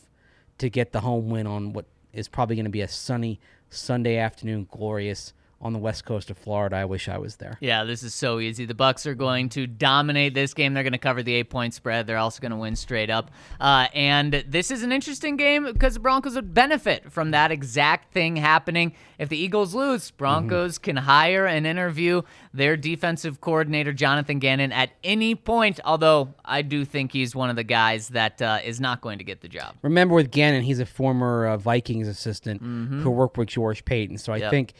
to 0.58 0.68
get 0.68 0.94
the 0.94 1.02
home 1.02 1.30
win 1.30 1.46
on 1.46 1.74
what 1.74 1.86
is 2.12 2.28
probably 2.28 2.56
going 2.56 2.66
to 2.66 2.72
be 2.72 2.82
a 2.82 2.88
sunny 2.88 3.39
Sunday 3.70 4.18
afternoon, 4.18 4.68
glorious 4.72 5.32
on 5.64 5.74
the 5.74 5.80
west 5.80 6.05
coast 6.05 6.30
of 6.30 6.38
Florida. 6.38 6.76
I 6.76 6.86
wish 6.86 7.07
I 7.09 7.18
was 7.18 7.38
there. 7.38 7.57
Yeah, 7.61 7.86
this 7.86 8.03
is 8.03 8.14
so 8.14 8.39
easy. 8.39 8.66
The 8.66 8.74
Bucks 8.76 9.07
are 9.07 9.16
going 9.16 9.49
to 9.49 9.66
dominate 9.66 10.34
this 10.34 10.53
game. 10.53 10.74
They're 10.74 10.84
going 10.84 10.91
to 10.93 10.99
cover 10.99 11.24
the 11.24 11.34
eight 11.34 11.49
point 11.49 11.74
spread. 11.74 12.05
They're 12.05 12.18
also 12.18 12.41
going 12.41 12.51
to 12.51 12.57
win 12.57 12.76
straight 12.76 13.09
up. 13.09 13.32
Uh, 13.59 13.88
and 13.93 14.43
this 14.47 14.70
is 14.70 14.84
an 14.84 14.91
interesting 14.91 15.38
game 15.38 15.66
because 15.66 15.95
the 15.95 15.99
Broncos 16.01 16.36
would 16.36 16.53
benefit 16.53 17.11
from 17.11 17.32
that 17.32 17.51
exact 17.51 18.14
thing 18.14 18.36
happening. 18.36 18.93
If 19.18 19.30
the 19.30 19.38
Eagles 19.38 19.74
lose, 19.74 20.11
Broncos 20.11 20.78
can 20.78 20.97
hire 20.97 21.45
and 21.45 21.66
interview 21.66 22.24
their 22.53 22.76
defensive 22.76 23.39
coordinator 23.41 23.93
Jonathan 23.93 24.39
Gannon 24.39 24.72
at 24.74 24.89
any 25.03 25.34
point. 25.34 25.80
Although 25.86 26.34
I 26.43 26.61
do 26.61 26.84
think 26.84 27.14
he's 27.14 27.36
one 27.36 27.49
of 27.49 27.55
the 27.55 27.64
guys 27.64 28.09
that 28.09 28.41
uh, 28.41 28.59
is 28.64 28.82
not 28.82 28.99
going 29.01 29.18
to 29.20 29.24
get 29.24 29.41
the 29.41 29.47
job. 29.47 29.76
Remember 29.82 30.14
with 30.14 30.30
Gannon, 30.30 30.64
he's 30.64 30.80
a 30.80 30.86
former 30.86 31.47
uh, 31.47 31.57
Vikings 31.57 32.07
assistant 32.09 32.61
who 32.61 33.09
worked 33.09 33.38
with 33.38 33.47
George 33.47 33.86
Paton. 33.86 34.18
So 34.18 34.34
I 34.34 34.38
Yep. 34.38 34.51
think 34.51 34.74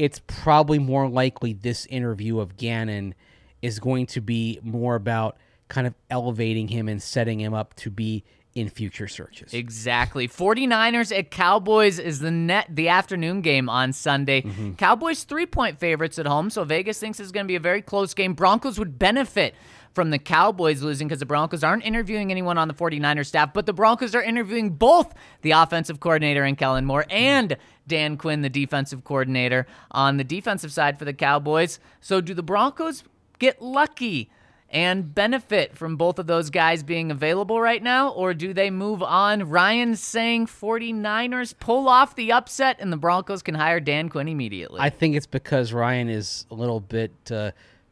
it's 0.00 0.22
probably 0.26 0.78
more 0.78 1.06
likely 1.06 1.52
this 1.52 1.84
interview 1.86 2.40
of 2.40 2.56
Gannon 2.56 3.14
is 3.60 3.78
going 3.78 4.06
to 4.06 4.22
be 4.22 4.58
more 4.62 4.94
about 4.94 5.36
kind 5.68 5.86
of 5.86 5.92
elevating 6.08 6.68
him 6.68 6.88
and 6.88 7.02
setting 7.02 7.38
him 7.38 7.52
up 7.52 7.74
to 7.74 7.90
be 7.90 8.24
in 8.54 8.70
future 8.70 9.06
searches. 9.06 9.52
Exactly. 9.52 10.26
49ers 10.26 11.16
at 11.16 11.30
Cowboys 11.30 11.98
is 11.98 12.20
the 12.20 12.30
net 12.30 12.66
the 12.70 12.88
afternoon 12.88 13.42
game 13.42 13.68
on 13.68 13.92
Sunday. 13.92 14.40
Mm-hmm. 14.40 14.72
Cowboys 14.72 15.26
3-point 15.26 15.78
favorites 15.78 16.18
at 16.18 16.26
home, 16.26 16.48
so 16.48 16.64
Vegas 16.64 16.98
thinks 16.98 17.20
it's 17.20 17.30
going 17.30 17.44
to 17.44 17.48
be 17.48 17.56
a 17.56 17.60
very 17.60 17.82
close 17.82 18.14
game. 18.14 18.32
Broncos 18.32 18.78
would 18.78 18.98
benefit 18.98 19.54
from 19.94 20.10
the 20.10 20.18
Cowboys 20.18 20.82
losing 20.82 21.08
because 21.08 21.20
the 21.20 21.26
Broncos 21.26 21.64
aren't 21.64 21.84
interviewing 21.84 22.30
anyone 22.30 22.58
on 22.58 22.68
the 22.68 22.74
49ers 22.74 23.26
staff, 23.26 23.52
but 23.52 23.66
the 23.66 23.72
Broncos 23.72 24.14
are 24.14 24.22
interviewing 24.22 24.70
both 24.70 25.14
the 25.42 25.50
offensive 25.52 26.00
coordinator 26.00 26.44
and 26.44 26.56
Kellen 26.56 26.84
Moore 26.84 27.06
and 27.10 27.56
Dan 27.86 28.16
Quinn, 28.16 28.42
the 28.42 28.48
defensive 28.48 29.04
coordinator, 29.04 29.66
on 29.90 30.16
the 30.16 30.24
defensive 30.24 30.72
side 30.72 30.98
for 30.98 31.04
the 31.04 31.12
Cowboys. 31.12 31.80
So 32.00 32.20
do 32.20 32.34
the 32.34 32.42
Broncos 32.42 33.04
get 33.38 33.60
lucky? 33.60 34.30
and 34.70 35.12
benefit 35.14 35.76
from 35.76 35.96
both 35.96 36.18
of 36.18 36.26
those 36.26 36.48
guys 36.48 36.82
being 36.82 37.10
available 37.10 37.60
right 37.60 37.82
now, 37.82 38.10
or 38.10 38.32
do 38.32 38.54
they 38.54 38.70
move 38.70 39.02
on? 39.02 39.48
Ryan's 39.48 40.00
saying 40.00 40.46
49ers 40.46 41.54
pull 41.58 41.88
off 41.88 42.14
the 42.14 42.30
upset 42.30 42.76
and 42.78 42.92
the 42.92 42.96
Broncos 42.96 43.42
can 43.42 43.56
hire 43.56 43.80
Dan 43.80 44.08
Quinn 44.08 44.28
immediately. 44.28 44.78
I 44.80 44.90
think 44.90 45.16
it's 45.16 45.26
because 45.26 45.72
Ryan 45.72 46.08
is 46.08 46.46
a 46.50 46.54
little 46.54 46.80
bit 46.80 47.12
uh, 47.32 47.50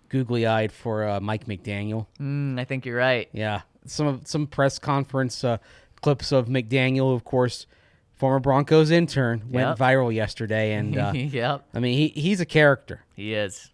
googly 0.09 0.47
eyed 0.47 0.73
for 0.73 1.07
uh, 1.09 1.21
Mike 1.21 1.47
McDaniel. 1.47 2.07
Mm, 2.21 2.59
I 2.59 2.65
think 2.65 2.87
you're 2.87 2.97
right. 2.99 3.29
Yeah, 3.33 3.63
some 3.87 4.07
of 4.07 4.27
some 4.27 4.47
press 4.47 4.79
conference 4.79 5.45
uh, 5.45 5.59
clips 6.01 6.33
of 6.33 6.47
McDaniel, 6.47 7.15
of 7.15 7.25
course, 7.25 7.67
former 8.15 8.41
Broncos 8.41 8.91
intern, 8.91 9.43
went 9.51 9.69
Yep. 9.69 9.79
viral 9.79 10.13
yesterday, 10.15 10.73
and 10.75 10.97
uh, 10.99 11.13
yep, 11.15 11.65
I 11.75 11.81
mean 11.81 11.97
he 11.97 12.09
he's 12.21 12.41
a 12.41 12.47
character. 12.47 13.05
he 13.15 13.35
is. 13.35 13.71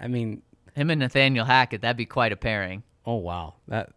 I 0.00 0.08
mean, 0.08 0.42
Him 0.74 0.90
and 0.90 0.98
Nathaniel 1.00 1.44
Hackett, 1.44 1.80
that'd 1.82 1.96
be 1.96 2.06
quite 2.06 2.32
a 2.32 2.36
pairing. 2.36 2.82
oh 3.06 3.16
wow, 3.16 3.54
that 3.68 3.90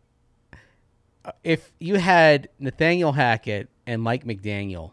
uh, 1.25 1.31
if 1.43 1.71
you 1.79 1.95
had 1.95 2.49
Nathaniel 2.59 3.13
Hackett 3.13 3.69
and 3.85 4.01
Mike 4.01 4.23
McDaniel. 4.25 4.91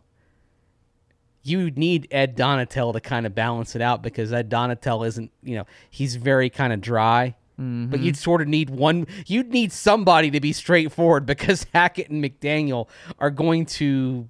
You 1.44 1.70
need 1.70 2.08
Ed 2.10 2.36
Donatell 2.36 2.92
to 2.94 3.00
kind 3.00 3.26
of 3.26 3.34
balance 3.34 3.76
it 3.76 3.82
out 3.82 4.02
because 4.02 4.32
Ed 4.32 4.50
Donatell 4.50 5.06
isn't, 5.06 5.30
you 5.42 5.56
know, 5.56 5.66
he's 5.90 6.16
very 6.16 6.50
kind 6.50 6.72
of 6.72 6.80
dry. 6.80 7.36
But 7.56 7.62
mm-hmm. 7.62 8.02
you'd 8.02 8.16
sort 8.16 8.42
of 8.42 8.48
need 8.48 8.68
one. 8.68 9.06
You'd 9.26 9.52
need 9.52 9.70
somebody 9.70 10.32
to 10.32 10.40
be 10.40 10.52
straightforward 10.52 11.24
because 11.26 11.66
Hackett 11.72 12.10
and 12.10 12.24
McDaniel 12.24 12.88
are 13.20 13.30
going 13.30 13.66
to 13.66 14.28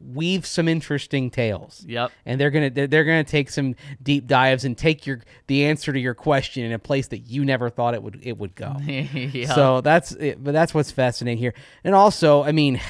weave 0.00 0.46
some 0.46 0.68
interesting 0.68 1.30
tales. 1.30 1.84
Yep. 1.86 2.12
and 2.26 2.40
they're 2.40 2.50
gonna 2.50 2.70
they're, 2.70 2.86
they're 2.86 3.04
gonna 3.04 3.24
take 3.24 3.50
some 3.50 3.74
deep 4.02 4.26
dives 4.26 4.64
and 4.64 4.76
take 4.76 5.06
your 5.06 5.20
the 5.46 5.64
answer 5.66 5.92
to 5.92 5.98
your 5.98 6.14
question 6.14 6.64
in 6.64 6.72
a 6.72 6.78
place 6.78 7.08
that 7.08 7.18
you 7.18 7.44
never 7.44 7.70
thought 7.70 7.94
it 7.94 8.02
would 8.02 8.18
it 8.22 8.38
would 8.38 8.54
go. 8.54 8.76
yeah. 8.86 9.54
So 9.54 9.80
that's 9.80 10.12
it, 10.12 10.42
but 10.42 10.52
that's 10.52 10.74
what's 10.74 10.90
fascinating 10.90 11.38
here. 11.38 11.54
And 11.84 11.94
also, 11.94 12.42
I 12.42 12.52
mean, 12.52 12.80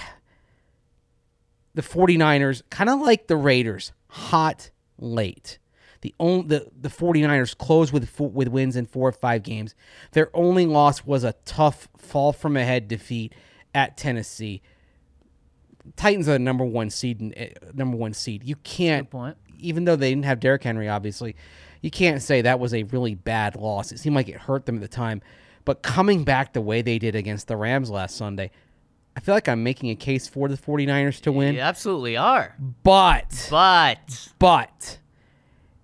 the 1.79 1.85
49ers 1.85 2.63
kind 2.71 2.91
of 2.91 3.01
like 3.01 3.29
the 3.29 3.37
Raiders, 3.37 3.93
hot 4.09 4.71
late. 4.99 5.61
The 6.01 6.13
only 6.19 6.49
the, 6.49 6.69
the 6.77 6.89
49ers 6.89 7.57
closed 7.57 7.93
with 7.93 8.09
four, 8.09 8.29
with 8.29 8.49
wins 8.49 8.75
in 8.75 8.85
4 8.87 9.11
or 9.11 9.13
5 9.13 9.43
games. 9.45 9.77
Their 10.11 10.29
only 10.35 10.67
loss 10.67 11.07
was 11.07 11.23
a 11.23 11.35
tough 11.45 11.89
fall 11.97 12.33
from 12.33 12.57
ahead 12.57 12.89
defeat 12.89 13.33
at 13.77 13.97
Tennessee. 13.97 14.61
Titans 15.95 16.29
are 16.29 16.33
the 16.33 16.41
number 16.41 16.65
1 16.65 16.91
seed 16.91 17.33
eh, 17.37 17.51
number 17.75 17.97
1 17.97 18.13
seed. 18.13 18.43
You 18.43 18.57
can't 18.57 19.09
even 19.61 19.85
though 19.85 19.95
they 19.95 20.11
didn't 20.11 20.25
have 20.25 20.41
Derrick 20.41 20.65
Henry, 20.65 20.89
obviously, 20.89 21.37
you 21.81 21.93
can't 21.93 22.21
say 22.21 22.43
that 22.43 22.59
was 22.59 22.75
a 22.75 22.83
really 22.83 23.15
bad 23.15 23.55
loss. 23.55 23.93
It 23.93 24.01
seemed 24.01 24.17
like 24.17 24.29
it 24.29 24.35
hurt 24.35 24.67
them 24.67 24.75
at 24.75 24.81
the 24.81 24.89
time. 24.89 25.23
But 25.65 25.83
coming 25.83 26.25
back 26.25 26.55
the 26.55 26.61
way 26.61 26.83
they 26.83 26.99
did 26.99 27.15
against 27.15 27.47
the 27.47 27.57
Rams 27.57 27.89
last 27.89 28.17
Sunday, 28.17 28.51
I 29.19 29.21
feel 29.21 29.35
like 29.35 29.49
I'm 29.49 29.65
making 29.65 29.91
a 29.91 29.97
case 29.97 30.29
for 30.29 30.47
the 30.47 30.57
49ers 30.57 31.21
to 31.23 31.33
win. 31.33 31.57
you 31.57 31.61
absolutely 31.61 32.17
are. 32.17 32.55
But, 32.85 33.49
But 33.51 34.29
but, 34.39 34.99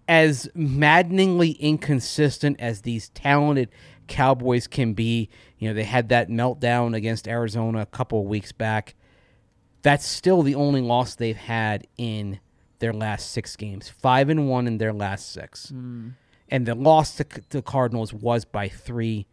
as 0.06 0.48
maddeningly 0.54 1.50
inconsistent 1.50 2.60
as 2.60 2.82
these 2.82 3.08
talented 3.08 3.70
Cowboys 4.06 4.68
can 4.68 4.94
be, 4.94 5.30
you 5.58 5.66
know, 5.66 5.74
they 5.74 5.82
had 5.82 6.10
that 6.10 6.28
meltdown 6.28 6.94
against 6.94 7.26
Arizona 7.26 7.80
a 7.80 7.86
couple 7.86 8.20
of 8.20 8.26
weeks 8.26 8.52
back. 8.52 8.94
That's 9.82 10.06
still 10.06 10.42
the 10.42 10.54
only 10.54 10.80
loss 10.80 11.16
they've 11.16 11.36
had 11.36 11.88
in 11.98 12.38
their 12.78 12.92
last 12.92 13.32
six 13.32 13.56
games. 13.56 13.88
Five 13.88 14.28
and 14.28 14.48
one 14.48 14.68
in 14.68 14.78
their 14.78 14.92
last 14.92 15.32
six. 15.32 15.70
Hmm. 15.70 16.10
And 16.48 16.66
the 16.66 16.76
loss 16.76 17.16
to 17.16 17.26
the 17.48 17.62
Cardinals 17.62 18.12
was 18.12 18.44
by 18.44 18.68
three. 18.68 19.26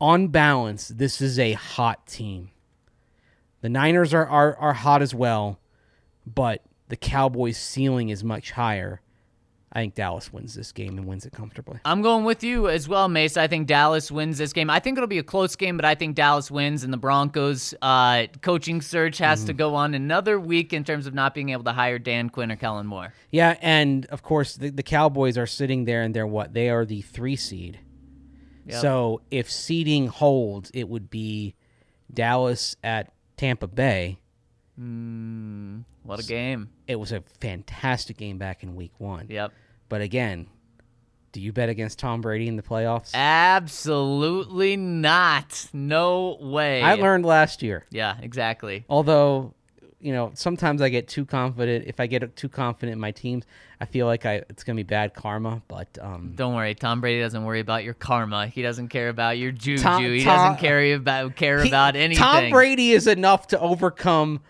On 0.00 0.28
balance, 0.28 0.86
this 0.86 1.20
is 1.20 1.40
a 1.40 1.54
hot 1.54 2.06
team. 2.06 2.51
The 3.62 3.68
Niners 3.68 4.12
are, 4.12 4.26
are, 4.26 4.56
are 4.56 4.72
hot 4.74 5.02
as 5.02 5.14
well, 5.14 5.58
but 6.26 6.62
the 6.88 6.96
Cowboys' 6.96 7.56
ceiling 7.56 8.10
is 8.10 8.22
much 8.22 8.50
higher. 8.50 9.00
I 9.72 9.80
think 9.80 9.94
Dallas 9.94 10.30
wins 10.30 10.54
this 10.54 10.70
game 10.70 10.98
and 10.98 11.06
wins 11.06 11.24
it 11.24 11.32
comfortably. 11.32 11.80
I'm 11.86 12.02
going 12.02 12.24
with 12.24 12.44
you 12.44 12.68
as 12.68 12.88
well, 12.88 13.08
Mace. 13.08 13.38
I 13.38 13.46
think 13.46 13.66
Dallas 13.66 14.10
wins 14.10 14.36
this 14.36 14.52
game. 14.52 14.68
I 14.68 14.80
think 14.80 14.98
it'll 14.98 15.06
be 15.06 15.16
a 15.18 15.22
close 15.22 15.56
game, 15.56 15.78
but 15.78 15.86
I 15.86 15.94
think 15.94 16.14
Dallas 16.14 16.50
wins, 16.50 16.84
and 16.84 16.92
the 16.92 16.98
Broncos' 16.98 17.72
uh, 17.80 18.26
coaching 18.42 18.82
search 18.82 19.16
has 19.18 19.44
to 19.44 19.54
go 19.54 19.74
on 19.74 19.94
another 19.94 20.38
week 20.38 20.74
in 20.74 20.84
terms 20.84 21.06
of 21.06 21.14
not 21.14 21.32
being 21.32 21.48
able 21.50 21.64
to 21.64 21.72
hire 21.72 21.98
Dan 21.98 22.28
Quinn 22.28 22.52
or 22.52 22.56
Kellen 22.56 22.86
Moore. 22.86 23.14
Yeah, 23.30 23.56
and 23.62 24.04
of 24.06 24.22
course 24.22 24.56
the, 24.56 24.68
the 24.68 24.82
Cowboys 24.82 25.38
are 25.38 25.46
sitting 25.46 25.86
there 25.86 26.02
and 26.02 26.14
they're 26.14 26.26
what? 26.26 26.52
They 26.52 26.68
are 26.68 26.84
the 26.84 27.00
three 27.00 27.36
seed. 27.36 27.78
Yep. 28.66 28.80
So 28.82 29.22
if 29.30 29.50
seeding 29.50 30.08
holds, 30.08 30.70
it 30.74 30.86
would 30.86 31.08
be 31.08 31.54
Dallas 32.12 32.76
at 32.84 33.10
Tampa 33.42 33.66
Bay. 33.66 34.20
Hmm, 34.78 35.80
what 36.04 36.20
a 36.20 36.22
game. 36.22 36.68
It 36.86 36.94
was 36.94 37.10
a 37.10 37.24
fantastic 37.40 38.16
game 38.16 38.38
back 38.38 38.62
in 38.62 38.76
week 38.76 38.92
one. 38.98 39.26
Yep. 39.28 39.50
But 39.88 40.00
again, 40.00 40.46
do 41.32 41.40
you 41.40 41.52
bet 41.52 41.68
against 41.68 41.98
Tom 41.98 42.20
Brady 42.20 42.46
in 42.46 42.54
the 42.54 42.62
playoffs? 42.62 43.10
Absolutely 43.14 44.76
not. 44.76 45.66
No 45.72 46.38
way. 46.40 46.82
I 46.82 46.94
learned 46.94 47.26
last 47.26 47.64
year. 47.64 47.84
Yeah, 47.90 48.16
exactly. 48.22 48.84
Although, 48.88 49.54
you 50.02 50.12
know, 50.12 50.32
sometimes 50.34 50.82
I 50.82 50.88
get 50.88 51.06
too 51.08 51.24
confident. 51.24 51.86
If 51.86 52.00
I 52.00 52.06
get 52.06 52.34
too 52.36 52.48
confident 52.48 52.94
in 52.94 53.00
my 53.00 53.12
teams, 53.12 53.44
I 53.80 53.84
feel 53.86 54.06
like 54.06 54.26
I 54.26 54.42
it's 54.50 54.64
gonna 54.64 54.76
be 54.76 54.82
bad 54.82 55.14
karma. 55.14 55.62
But 55.68 55.96
um, 56.00 56.32
Don't 56.34 56.54
worry, 56.54 56.74
Tom 56.74 57.00
Brady 57.00 57.20
doesn't 57.20 57.44
worry 57.44 57.60
about 57.60 57.84
your 57.84 57.94
karma. 57.94 58.48
He 58.48 58.62
doesn't 58.62 58.88
care 58.88 59.08
about 59.08 59.38
your 59.38 59.52
juju. 59.52 59.82
Tom- 59.82 60.02
he 60.04 60.24
Tom- 60.24 60.36
doesn't 60.36 60.60
care 60.60 60.94
about 60.94 61.36
care 61.36 61.62
he- 61.62 61.68
about 61.68 61.94
anything. 61.96 62.22
Tom 62.22 62.50
Brady 62.50 62.90
is 62.92 63.06
enough 63.06 63.46
to 63.48 63.60
overcome 63.60 64.40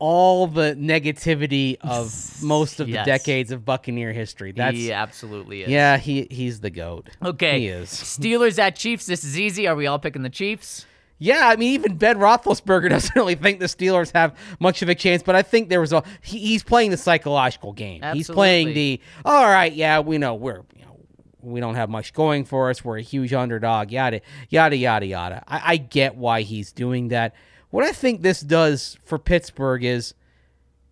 all 0.00 0.46
the 0.46 0.76
negativity 0.78 1.76
of 1.80 2.40
most 2.42 2.78
of 2.80 2.86
the 2.86 3.02
decades 3.04 3.50
of 3.50 3.64
Buccaneer 3.64 4.12
history. 4.12 4.52
That's 4.52 4.76
he 4.76 4.92
absolutely 4.92 5.62
is. 5.62 5.68
yeah, 5.68 5.96
he 5.96 6.26
he's 6.30 6.60
the 6.60 6.70
goat. 6.70 7.08
Okay. 7.24 7.60
he 7.60 7.68
is. 7.68 7.88
Steelers 7.90 8.58
at 8.58 8.76
Chiefs. 8.76 9.06
This 9.06 9.24
is 9.24 9.38
easy. 9.38 9.66
Are 9.66 9.74
we 9.74 9.86
all 9.86 9.98
picking 9.98 10.22
the 10.22 10.30
Chiefs? 10.30 10.86
Yeah, 11.18 11.48
I 11.48 11.56
mean, 11.56 11.74
even 11.74 11.96
Ben 11.96 12.18
Roethlisberger 12.18 12.88
doesn't 12.90 13.14
really 13.16 13.34
think 13.34 13.60
the 13.60 13.66
Steelers 13.66 14.12
have 14.12 14.36
much 14.60 14.82
of 14.82 14.88
a 14.88 14.94
chance, 14.94 15.22
but 15.22 15.34
I 15.34 15.42
think 15.42 15.68
there 15.68 15.80
was 15.80 15.92
a 15.92 16.02
he, 16.22 16.38
he's 16.38 16.62
playing 16.62 16.90
the 16.90 16.96
psychological 16.96 17.72
game. 17.72 18.02
He's 18.12 18.28
playing 18.28 18.74
the 18.74 19.00
all 19.24 19.46
right. 19.46 19.72
Yeah, 19.72 20.00
we 20.00 20.18
know 20.18 20.34
we're 20.34 20.62
you 20.76 20.84
know 20.84 20.98
we 21.42 21.60
don't 21.60 21.74
have 21.74 21.90
much 21.90 22.12
going 22.12 22.44
for 22.44 22.70
us. 22.70 22.84
We're 22.84 22.98
a 22.98 23.02
huge 23.02 23.32
underdog. 23.32 23.90
Yada 23.90 24.20
yada 24.48 24.76
yada 24.76 25.06
yada. 25.06 25.44
I, 25.48 25.72
I 25.72 25.76
get 25.76 26.16
why 26.16 26.42
he's 26.42 26.72
doing 26.72 27.08
that. 27.08 27.34
What 27.70 27.84
I 27.84 27.92
think 27.92 28.22
this 28.22 28.40
does 28.40 28.96
for 29.04 29.18
Pittsburgh 29.18 29.84
is 29.84 30.14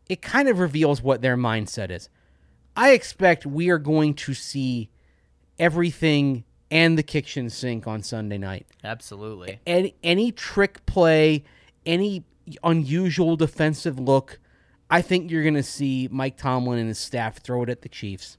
it 0.09 0.23
kind 0.23 0.49
of 0.49 0.59
reveals 0.59 1.03
what 1.03 1.23
their 1.23 1.37
mindset 1.37 1.91
is. 1.91 2.09
I 2.77 2.91
expect 2.93 3.47
we 3.47 3.71
are 3.71 3.79
going 3.79 4.15
to 4.15 4.35
see 4.35 4.91
everything 5.59 6.45
and 6.71 6.99
the 6.99 7.03
kitchen 7.03 7.49
sink 7.51 7.87
on 7.87 8.03
Sunday 8.03 8.39
night 8.39 8.67
Absolutely. 8.83 9.61
any 9.67 9.95
any 10.03 10.33
trick 10.33 10.85
play, 10.87 11.45
any 11.85 12.25
unusual 12.63 13.37
defensive 13.37 13.99
look, 13.99 14.39
I 14.91 15.03
think 15.03 15.31
you're 15.31 15.43
going 15.43 15.55
to 15.55 15.63
see 15.63 16.09
Mike 16.11 16.37
Tomlin 16.37 16.79
and 16.79 16.89
his 16.89 16.99
staff 16.99 17.39
throw 17.39 17.63
it 17.63 17.69
at 17.69 17.83
the 17.83 17.89
Chiefs. 17.89 18.39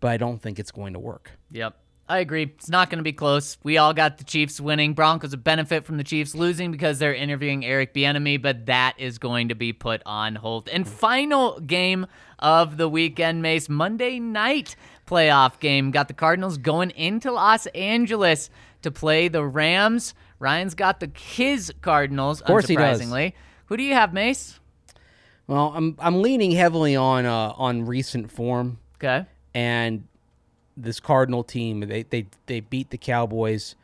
but 0.00 0.10
I 0.10 0.16
don't 0.16 0.40
think 0.42 0.58
it's 0.58 0.70
going 0.72 0.92
to 0.92 0.98
work. 0.98 1.30
Yep. 1.50 1.76
I 2.06 2.18
agree. 2.18 2.42
It's 2.42 2.68
not 2.68 2.90
going 2.90 2.98
to 2.98 3.02
be 3.02 3.14
close. 3.14 3.56
We 3.62 3.78
all 3.78 3.94
got 3.94 4.18
the 4.18 4.24
Chiefs 4.24 4.60
winning. 4.60 4.92
Broncos 4.92 5.32
a 5.32 5.38
benefit 5.38 5.86
from 5.86 5.96
the 5.96 6.04
Chiefs 6.04 6.34
losing 6.34 6.70
because 6.70 6.98
they're 6.98 7.14
interviewing 7.14 7.64
Eric 7.64 7.94
Bieniemy, 7.94 8.42
but 8.42 8.66
that 8.66 8.92
is 8.98 9.16
going 9.16 9.48
to 9.48 9.54
be 9.54 9.72
put 9.72 10.02
on 10.04 10.34
hold. 10.34 10.68
And 10.68 10.86
final 10.86 11.58
game 11.60 12.06
of 12.38 12.76
the 12.76 12.90
weekend, 12.90 13.40
Mace 13.40 13.70
Monday 13.70 14.20
night 14.20 14.76
playoff 15.06 15.60
game. 15.60 15.90
Got 15.90 16.08
the 16.08 16.14
Cardinals 16.14 16.58
going 16.58 16.90
into 16.90 17.30
Los 17.32 17.66
Angeles 17.66 18.50
to 18.82 18.90
play 18.90 19.28
the 19.28 19.44
Rams. 19.44 20.14
Ryan's 20.38 20.74
got 20.74 21.00
the 21.00 21.10
his 21.16 21.72
Cardinals. 21.80 22.40
Of 22.40 22.46
course 22.46 22.66
he 22.66 22.76
does. 22.76 23.00
Who 23.66 23.76
do 23.76 23.82
you 23.82 23.94
have, 23.94 24.12
Mace? 24.12 24.60
Well, 25.46 25.72
I'm 25.74 25.96
I'm 25.98 26.22
leaning 26.22 26.52
heavily 26.52 26.96
on 26.96 27.26
uh, 27.26 27.52
on 27.56 27.86
recent 27.86 28.30
form 28.30 28.78
Okay. 28.96 29.26
and 29.54 30.06
this 30.76 31.00
Cardinal 31.00 31.44
team. 31.44 31.80
They 31.80 32.02
they 32.02 32.26
they 32.46 32.60
beat 32.60 32.90
the 32.90 32.98
Cowboys 32.98 33.74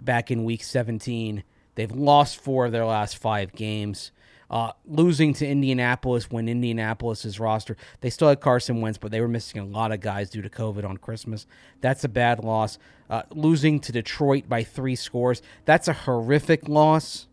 back 0.00 0.30
in 0.30 0.44
Week 0.44 0.62
17. 0.62 1.42
They've 1.74 1.92
lost 1.92 2.40
four 2.40 2.66
of 2.66 2.72
their 2.72 2.84
last 2.84 3.18
five 3.18 3.52
games. 3.52 4.10
Uh, 4.50 4.72
losing 4.86 5.34
to 5.34 5.46
Indianapolis 5.46 6.30
when 6.30 6.48
Indianapolis's 6.48 7.38
roster, 7.38 7.76
they 8.00 8.08
still 8.08 8.28
had 8.28 8.40
Carson 8.40 8.80
Wentz, 8.80 8.96
but 8.96 9.10
they 9.10 9.20
were 9.20 9.28
missing 9.28 9.60
a 9.60 9.64
lot 9.64 9.92
of 9.92 10.00
guys 10.00 10.30
due 10.30 10.40
to 10.40 10.48
COVID 10.48 10.88
on 10.88 10.96
Christmas. 10.96 11.46
That's 11.82 12.02
a 12.04 12.08
bad 12.08 12.42
loss. 12.42 12.78
Uh, 13.10 13.22
losing 13.30 13.78
to 13.80 13.92
Detroit 13.92 14.48
by 14.48 14.64
three 14.64 14.96
scores, 14.96 15.42
that's 15.66 15.86
a 15.86 15.92
horrific 15.92 16.66
loss 16.66 17.28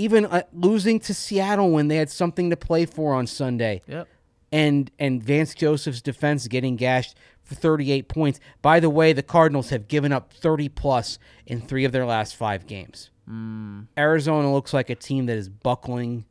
even 0.00 0.24
uh, 0.24 0.42
losing 0.52 0.98
to 1.00 1.12
Seattle 1.12 1.70
when 1.70 1.88
they 1.88 1.96
had 1.96 2.10
something 2.10 2.50
to 2.50 2.56
play 2.56 2.86
for 2.86 3.14
on 3.14 3.26
Sunday. 3.26 3.82
Yep. 3.86 4.08
And 4.52 4.90
and 4.98 5.22
Vance 5.22 5.54
Joseph's 5.54 6.00
defense 6.00 6.48
getting 6.48 6.76
gashed 6.76 7.16
for 7.42 7.54
38 7.54 8.08
points. 8.08 8.40
By 8.62 8.80
the 8.80 8.90
way, 8.90 9.12
the 9.12 9.22
Cardinals 9.22 9.70
have 9.70 9.88
given 9.88 10.12
up 10.12 10.32
30 10.32 10.68
plus 10.70 11.18
in 11.46 11.60
3 11.60 11.84
of 11.84 11.92
their 11.92 12.06
last 12.06 12.34
5 12.34 12.66
games. 12.66 13.10
Arizona 13.98 14.52
looks 14.52 14.72
like 14.72 14.90
a 14.90 14.94
team 14.94 15.26
that 15.26 15.36
is 15.36 15.48
buckling. 15.48 16.24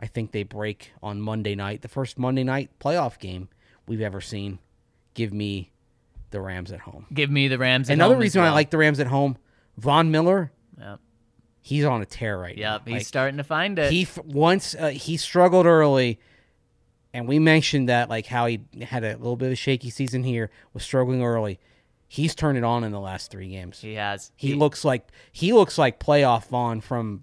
I 0.00 0.06
think 0.06 0.32
they 0.32 0.42
break 0.42 0.92
on 1.02 1.20
Monday 1.20 1.54
night, 1.54 1.82
the 1.82 1.88
first 1.88 2.18
Monday 2.18 2.44
night 2.44 2.70
playoff 2.78 3.18
game 3.18 3.48
we've 3.86 4.00
ever 4.00 4.20
seen. 4.20 4.58
Give 5.14 5.32
me 5.32 5.72
the 6.30 6.40
Rams 6.40 6.70
at 6.70 6.80
home. 6.80 7.06
Give 7.12 7.30
me 7.30 7.48
the 7.48 7.58
Rams. 7.58 7.90
at 7.90 7.94
Another 7.94 8.16
reason 8.16 8.42
I 8.42 8.50
like 8.50 8.70
the 8.70 8.78
Rams 8.78 9.00
at 9.00 9.06
home, 9.08 9.36
Von 9.76 10.10
Miller, 10.10 10.52
Yep. 10.78 11.00
he's 11.62 11.84
on 11.84 12.00
a 12.02 12.06
tear 12.06 12.38
right 12.38 12.56
now. 12.56 12.74
Yep. 12.74 12.82
He's 12.86 12.94
Like, 12.94 13.06
starting 13.06 13.38
to 13.38 13.44
find 13.44 13.78
it. 13.78 13.90
he 13.90 14.02
f- 14.02 14.18
once 14.24 14.74
uh, 14.76 14.88
he 14.90 15.16
struggled 15.16 15.66
early 15.66 16.20
and 17.12 17.26
we 17.26 17.38
mentioned 17.40 17.88
that 17.88 18.08
like 18.08 18.26
how 18.26 18.46
he 18.46 18.60
had 18.82 19.02
a 19.02 19.16
little 19.16 19.34
bit 19.36 19.46
of 19.46 19.52
a 19.52 19.56
shaky 19.56 19.90
season 19.90 20.22
here 20.22 20.50
was 20.74 20.84
struggling 20.84 21.22
early 21.24 21.58
he's 22.08 22.34
turned 22.34 22.56
it 22.58 22.64
on 22.64 22.82
in 22.84 22.90
the 22.92 23.00
last 23.00 23.30
three 23.30 23.48
games 23.50 23.80
he 23.80 23.94
has. 23.94 24.32
he 24.36 24.54
looks 24.54 24.84
like 24.84 25.06
he 25.30 25.52
looks 25.52 25.76
like 25.78 26.00
playoff 26.00 26.46
Von 26.48 26.80
from 26.80 27.22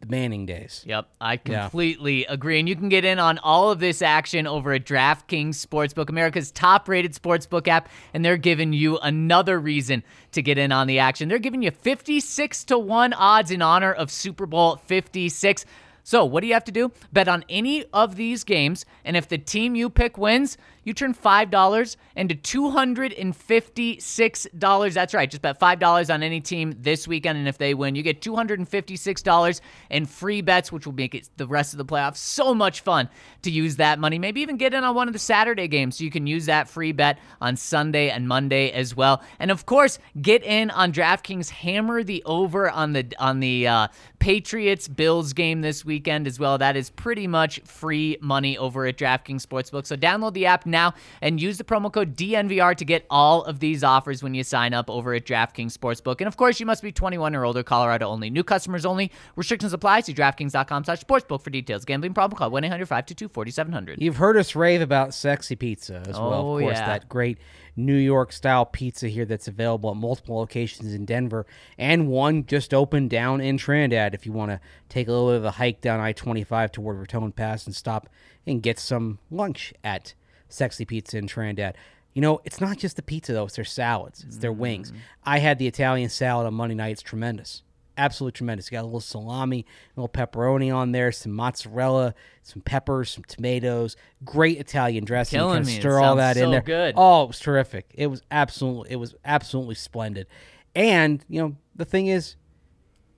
the 0.00 0.06
manning 0.08 0.44
days 0.44 0.82
Yep, 0.86 1.08
I 1.20 1.40
Yeah. 1.44 1.62
completely 1.62 2.26
agree. 2.26 2.58
And 2.58 2.68
you 2.68 2.76
can 2.76 2.88
get 2.90 3.04
in 3.06 3.18
on 3.18 3.38
all 3.38 3.70
of 3.70 3.78
this 3.78 4.02
action 4.02 4.46
over 4.46 4.72
at 4.74 4.84
DraftKings 4.84 5.54
Sportsbook, 5.64 6.10
America's 6.10 6.50
top 6.50 6.88
rated 6.88 7.14
sportsbook 7.14 7.68
app. 7.68 7.88
And 8.12 8.22
they're 8.24 8.36
giving 8.36 8.72
you 8.74 8.98
another 8.98 9.58
reason 9.58 10.02
to 10.32 10.42
get 10.42 10.58
in 10.58 10.72
on 10.72 10.88
the 10.88 10.98
action. 10.98 11.28
They're 11.30 11.38
giving 11.38 11.62
you 11.62 11.70
56 11.70 12.64
to 12.64 12.78
1 12.78 13.12
odds 13.14 13.50
in 13.50 13.62
honor 13.62 13.92
of 13.92 14.10
Super 14.10 14.44
Bowl 14.44 14.76
56. 14.84 15.64
So, 16.06 16.22
what 16.26 16.42
do 16.42 16.48
you 16.48 16.52
have 16.52 16.64
to 16.64 16.72
do? 16.72 16.92
Bet 17.14 17.28
on 17.28 17.42
any 17.48 17.86
of 17.94 18.16
these 18.16 18.44
games, 18.44 18.84
and 19.06 19.16
if 19.16 19.26
the 19.26 19.38
team 19.38 19.74
you 19.74 19.88
pick 19.88 20.18
wins, 20.18 20.58
you 20.84 20.94
turn 20.94 21.14
$5 21.14 21.96
into 22.16 22.34
$256. 22.34 24.94
That's 24.94 25.14
right. 25.14 25.30
Just 25.30 25.42
bet 25.42 25.58
$5 25.58 26.14
on 26.14 26.22
any 26.22 26.40
team 26.40 26.76
this 26.78 27.08
weekend, 27.08 27.38
and 27.38 27.48
if 27.48 27.58
they 27.58 27.74
win, 27.74 27.94
you 27.94 28.02
get 28.02 28.20
$256 28.20 29.60
in 29.90 30.06
free 30.06 30.40
bets, 30.42 30.70
which 30.70 30.86
will 30.86 30.94
make 30.94 31.14
it 31.14 31.28
the 31.36 31.46
rest 31.46 31.74
of 31.74 31.78
the 31.78 31.84
playoffs 31.84 32.18
so 32.18 32.54
much 32.54 32.82
fun 32.82 33.08
to 33.42 33.50
use 33.50 33.74
that 33.76 33.98
money. 33.98 34.18
Maybe 34.18 34.42
even 34.42 34.56
get 34.56 34.72
in 34.74 34.84
on 34.84 34.94
one 34.94 35.08
of 35.08 35.12
the 35.12 35.18
Saturday 35.18 35.66
games 35.68 35.98
so 35.98 36.04
you 36.04 36.10
can 36.10 36.26
use 36.26 36.46
that 36.46 36.68
free 36.68 36.92
bet 36.92 37.18
on 37.40 37.56
Sunday 37.56 38.10
and 38.10 38.28
Monday 38.28 38.70
as 38.70 38.94
well. 38.94 39.22
And 39.38 39.50
of 39.50 39.64
course, 39.66 39.98
get 40.20 40.44
in 40.44 40.70
on 40.70 40.92
DraftKings, 40.92 41.50
hammer 41.50 42.02
the 42.02 42.22
over 42.24 42.70
on 42.70 42.92
the 42.92 43.06
on 43.18 43.40
the 43.40 43.66
uh, 43.66 43.88
Patriots 44.18 44.88
Bills 44.88 45.32
game 45.32 45.62
this 45.62 45.84
weekend 45.84 46.26
as 46.26 46.38
well. 46.38 46.58
That 46.58 46.76
is 46.76 46.90
pretty 46.90 47.26
much 47.26 47.60
free 47.60 48.18
money 48.20 48.58
over 48.58 48.86
at 48.86 48.96
DraftKings 48.96 49.46
Sportsbook. 49.46 49.86
So 49.86 49.96
download 49.96 50.34
the 50.34 50.46
app 50.46 50.66
now 50.66 50.73
and 51.22 51.40
use 51.40 51.58
the 51.58 51.64
promo 51.64 51.92
code 51.92 52.16
DNVR 52.16 52.74
to 52.76 52.84
get 52.84 53.06
all 53.10 53.42
of 53.44 53.60
these 53.60 53.82
offers 53.84 54.22
when 54.22 54.34
you 54.34 54.42
sign 54.42 54.74
up 54.74 54.90
over 54.90 55.14
at 55.14 55.24
DraftKings 55.24 55.76
Sportsbook. 55.76 56.20
And 56.20 56.28
of 56.28 56.36
course, 56.36 56.58
you 56.60 56.66
must 56.66 56.82
be 56.82 56.92
21 56.92 57.34
or 57.34 57.44
older, 57.44 57.62
Colorado 57.62 58.08
only. 58.08 58.30
New 58.30 58.44
customers 58.44 58.84
only. 58.84 59.10
Restrictions 59.36 59.72
apply. 59.72 60.00
See 60.00 60.14
DraftKings.com 60.14 60.84
slash 60.84 61.00
sportsbook 61.02 61.42
for 61.42 61.50
details. 61.50 61.84
Gambling 61.84 62.14
problem 62.14 62.36
call 62.38 62.50
1-800-522-4700. 62.50 63.96
you've 63.98 64.16
heard 64.16 64.36
us 64.36 64.54
rave 64.54 64.80
about 64.80 65.14
sexy 65.14 65.56
pizza 65.56 66.02
as 66.06 66.14
well 66.18 66.32
Oh, 66.34 66.56
of 66.58 66.62
course 66.62 66.76
yeah. 66.78 66.86
that 66.86 67.08
great 67.08 67.38
New 67.76 67.96
York 67.96 68.32
style 68.32 68.64
pizza 68.64 69.08
here 69.08 69.24
that's 69.24 69.48
available 69.48 69.90
at 69.90 69.96
multiple 69.96 70.36
locations 70.36 70.94
in 70.94 71.04
Denver 71.04 71.44
and 71.78 72.08
one 72.08 72.46
just 72.46 72.72
opened 72.72 73.10
down 73.10 73.40
in 73.40 73.56
Trinidad 73.58 74.14
if 74.14 74.26
you 74.26 74.32
want 74.32 74.50
to 74.52 74.60
take 74.88 75.08
a 75.08 75.12
little 75.12 75.30
bit 75.30 75.36
of 75.38 75.44
a 75.44 75.50
hike 75.52 75.80
down 75.80 75.98
I-25 76.00 76.70
toward 76.72 76.98
Raton 76.98 77.32
Pass 77.32 77.66
and 77.66 77.74
stop 77.74 78.08
and 78.46 78.62
get 78.62 78.78
some 78.78 79.18
lunch 79.30 79.72
at 79.82 80.14
Sexy 80.48 80.84
Pizza 80.84 81.18
in 81.18 81.26
Trinidad. 81.26 81.76
You 82.12 82.22
know, 82.22 82.40
it's 82.44 82.60
not 82.60 82.78
just 82.78 82.96
the 82.96 83.02
pizza 83.02 83.32
though; 83.32 83.44
it's 83.44 83.56
their 83.56 83.64
salads, 83.64 84.22
it's 84.24 84.38
their 84.38 84.52
wings. 84.52 84.92
Mm. 84.92 84.96
I 85.24 85.38
had 85.38 85.58
the 85.58 85.66
Italian 85.66 86.08
salad 86.08 86.46
on 86.46 86.54
Monday 86.54 86.76
night; 86.76 86.92
it's 86.92 87.02
tremendous, 87.02 87.62
absolutely 87.98 88.36
tremendous. 88.36 88.70
You 88.70 88.76
got 88.76 88.82
a 88.82 88.86
little 88.86 89.00
salami, 89.00 89.66
a 89.96 90.00
little 90.00 90.08
pepperoni 90.08 90.72
on 90.72 90.92
there, 90.92 91.10
some 91.10 91.32
mozzarella, 91.32 92.14
some 92.42 92.62
peppers, 92.62 93.10
some 93.10 93.24
tomatoes. 93.24 93.96
Great 94.24 94.58
Italian 94.58 95.04
dressing. 95.04 95.38
You 95.38 95.42
Killing 95.42 95.56
kinda 95.56 95.66
me. 95.66 95.76
It 95.76 95.80
Stir 95.80 96.00
all 96.00 96.16
that 96.16 96.36
in 96.36 96.52
there. 96.52 96.60
good. 96.60 96.94
Oh, 96.96 97.24
it 97.24 97.28
was 97.28 97.40
terrific. 97.40 97.90
It 97.94 98.06
was 98.06 98.22
absolutely, 98.30 98.92
it 98.92 98.96
was 98.96 99.16
absolutely 99.24 99.74
splendid. 99.74 100.28
And 100.76 101.24
you 101.28 101.42
know, 101.42 101.56
the 101.74 101.84
thing 101.84 102.06
is, 102.06 102.36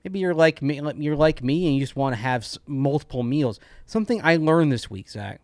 maybe 0.04 0.20
you're 0.20 0.34
like 0.34 0.62
me, 0.62 0.80
you're 0.96 1.16
like 1.16 1.42
me, 1.42 1.66
and 1.66 1.74
you 1.74 1.80
just 1.80 1.96
want 1.96 2.14
to 2.14 2.20
have 2.20 2.48
multiple 2.66 3.22
meals. 3.22 3.60
Something 3.84 4.22
I 4.24 4.36
learned 4.36 4.72
this 4.72 4.88
week, 4.90 5.10
Zach. 5.10 5.42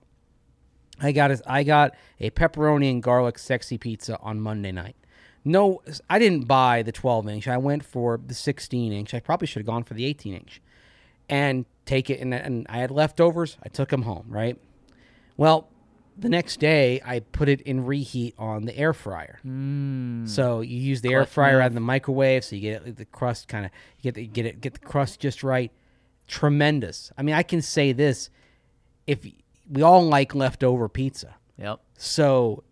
I 1.02 1.12
got 1.12 1.30
a, 1.32 1.42
I 1.46 1.64
got 1.64 1.94
a 2.20 2.30
pepperoni 2.30 2.90
and 2.90 3.02
garlic 3.02 3.38
sexy 3.38 3.76
pizza 3.76 4.18
on 4.20 4.40
Monday 4.40 4.72
night. 4.72 4.96
No, 5.44 5.82
I 6.08 6.18
didn't 6.18 6.46
buy 6.46 6.82
the 6.82 6.92
12 6.92 7.28
inch. 7.28 7.48
I 7.48 7.56
went 7.56 7.84
for 7.84 8.20
the 8.24 8.34
16 8.34 8.92
inch. 8.92 9.12
I 9.12 9.20
probably 9.20 9.46
should 9.48 9.60
have 9.60 9.66
gone 9.66 9.82
for 9.82 9.94
the 9.94 10.04
18 10.04 10.34
inch, 10.34 10.62
and 11.28 11.66
take 11.84 12.08
it. 12.08 12.20
And, 12.20 12.32
and 12.32 12.66
I 12.68 12.78
had 12.78 12.90
leftovers. 12.90 13.58
I 13.62 13.68
took 13.68 13.88
them 13.88 14.02
home. 14.02 14.26
Right. 14.28 14.56
Well, 15.36 15.68
the 16.16 16.28
next 16.28 16.60
day 16.60 17.00
I 17.04 17.20
put 17.20 17.48
it 17.48 17.60
in 17.62 17.84
reheat 17.84 18.34
on 18.38 18.66
the 18.66 18.76
air 18.76 18.92
fryer. 18.92 19.40
Mm. 19.44 20.28
So 20.28 20.60
you 20.60 20.78
use 20.78 21.00
the 21.00 21.12
air 21.12 21.24
fryer 21.24 21.60
out 21.60 21.68
of 21.68 21.74
the 21.74 21.80
microwave, 21.80 22.44
so 22.44 22.54
you 22.54 22.62
get 22.62 22.96
the 22.96 23.04
crust 23.04 23.48
kind 23.48 23.64
of 23.64 23.70
you 23.98 24.12
get 24.12 24.14
the, 24.14 24.26
get 24.26 24.46
it 24.46 24.60
get 24.60 24.74
the 24.74 24.80
crust 24.80 25.20
just 25.20 25.42
right. 25.42 25.72
Tremendous. 26.28 27.10
I 27.18 27.22
mean, 27.22 27.34
I 27.34 27.42
can 27.42 27.62
say 27.62 27.92
this: 27.92 28.30
if 29.06 29.26
we 29.70 29.82
all 29.82 30.02
like 30.02 30.34
leftover 30.34 30.88
pizza, 30.88 31.34
Yep. 31.58 31.80
so 31.96 32.64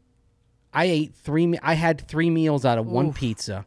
I 0.73 0.85
ate 0.85 1.15
three. 1.15 1.59
I 1.63 1.75
had 1.75 2.01
three 2.07 2.31
meals 2.31 2.65
out 2.65 2.79
of 2.79 2.87
one 2.87 3.13
pizza. 3.13 3.67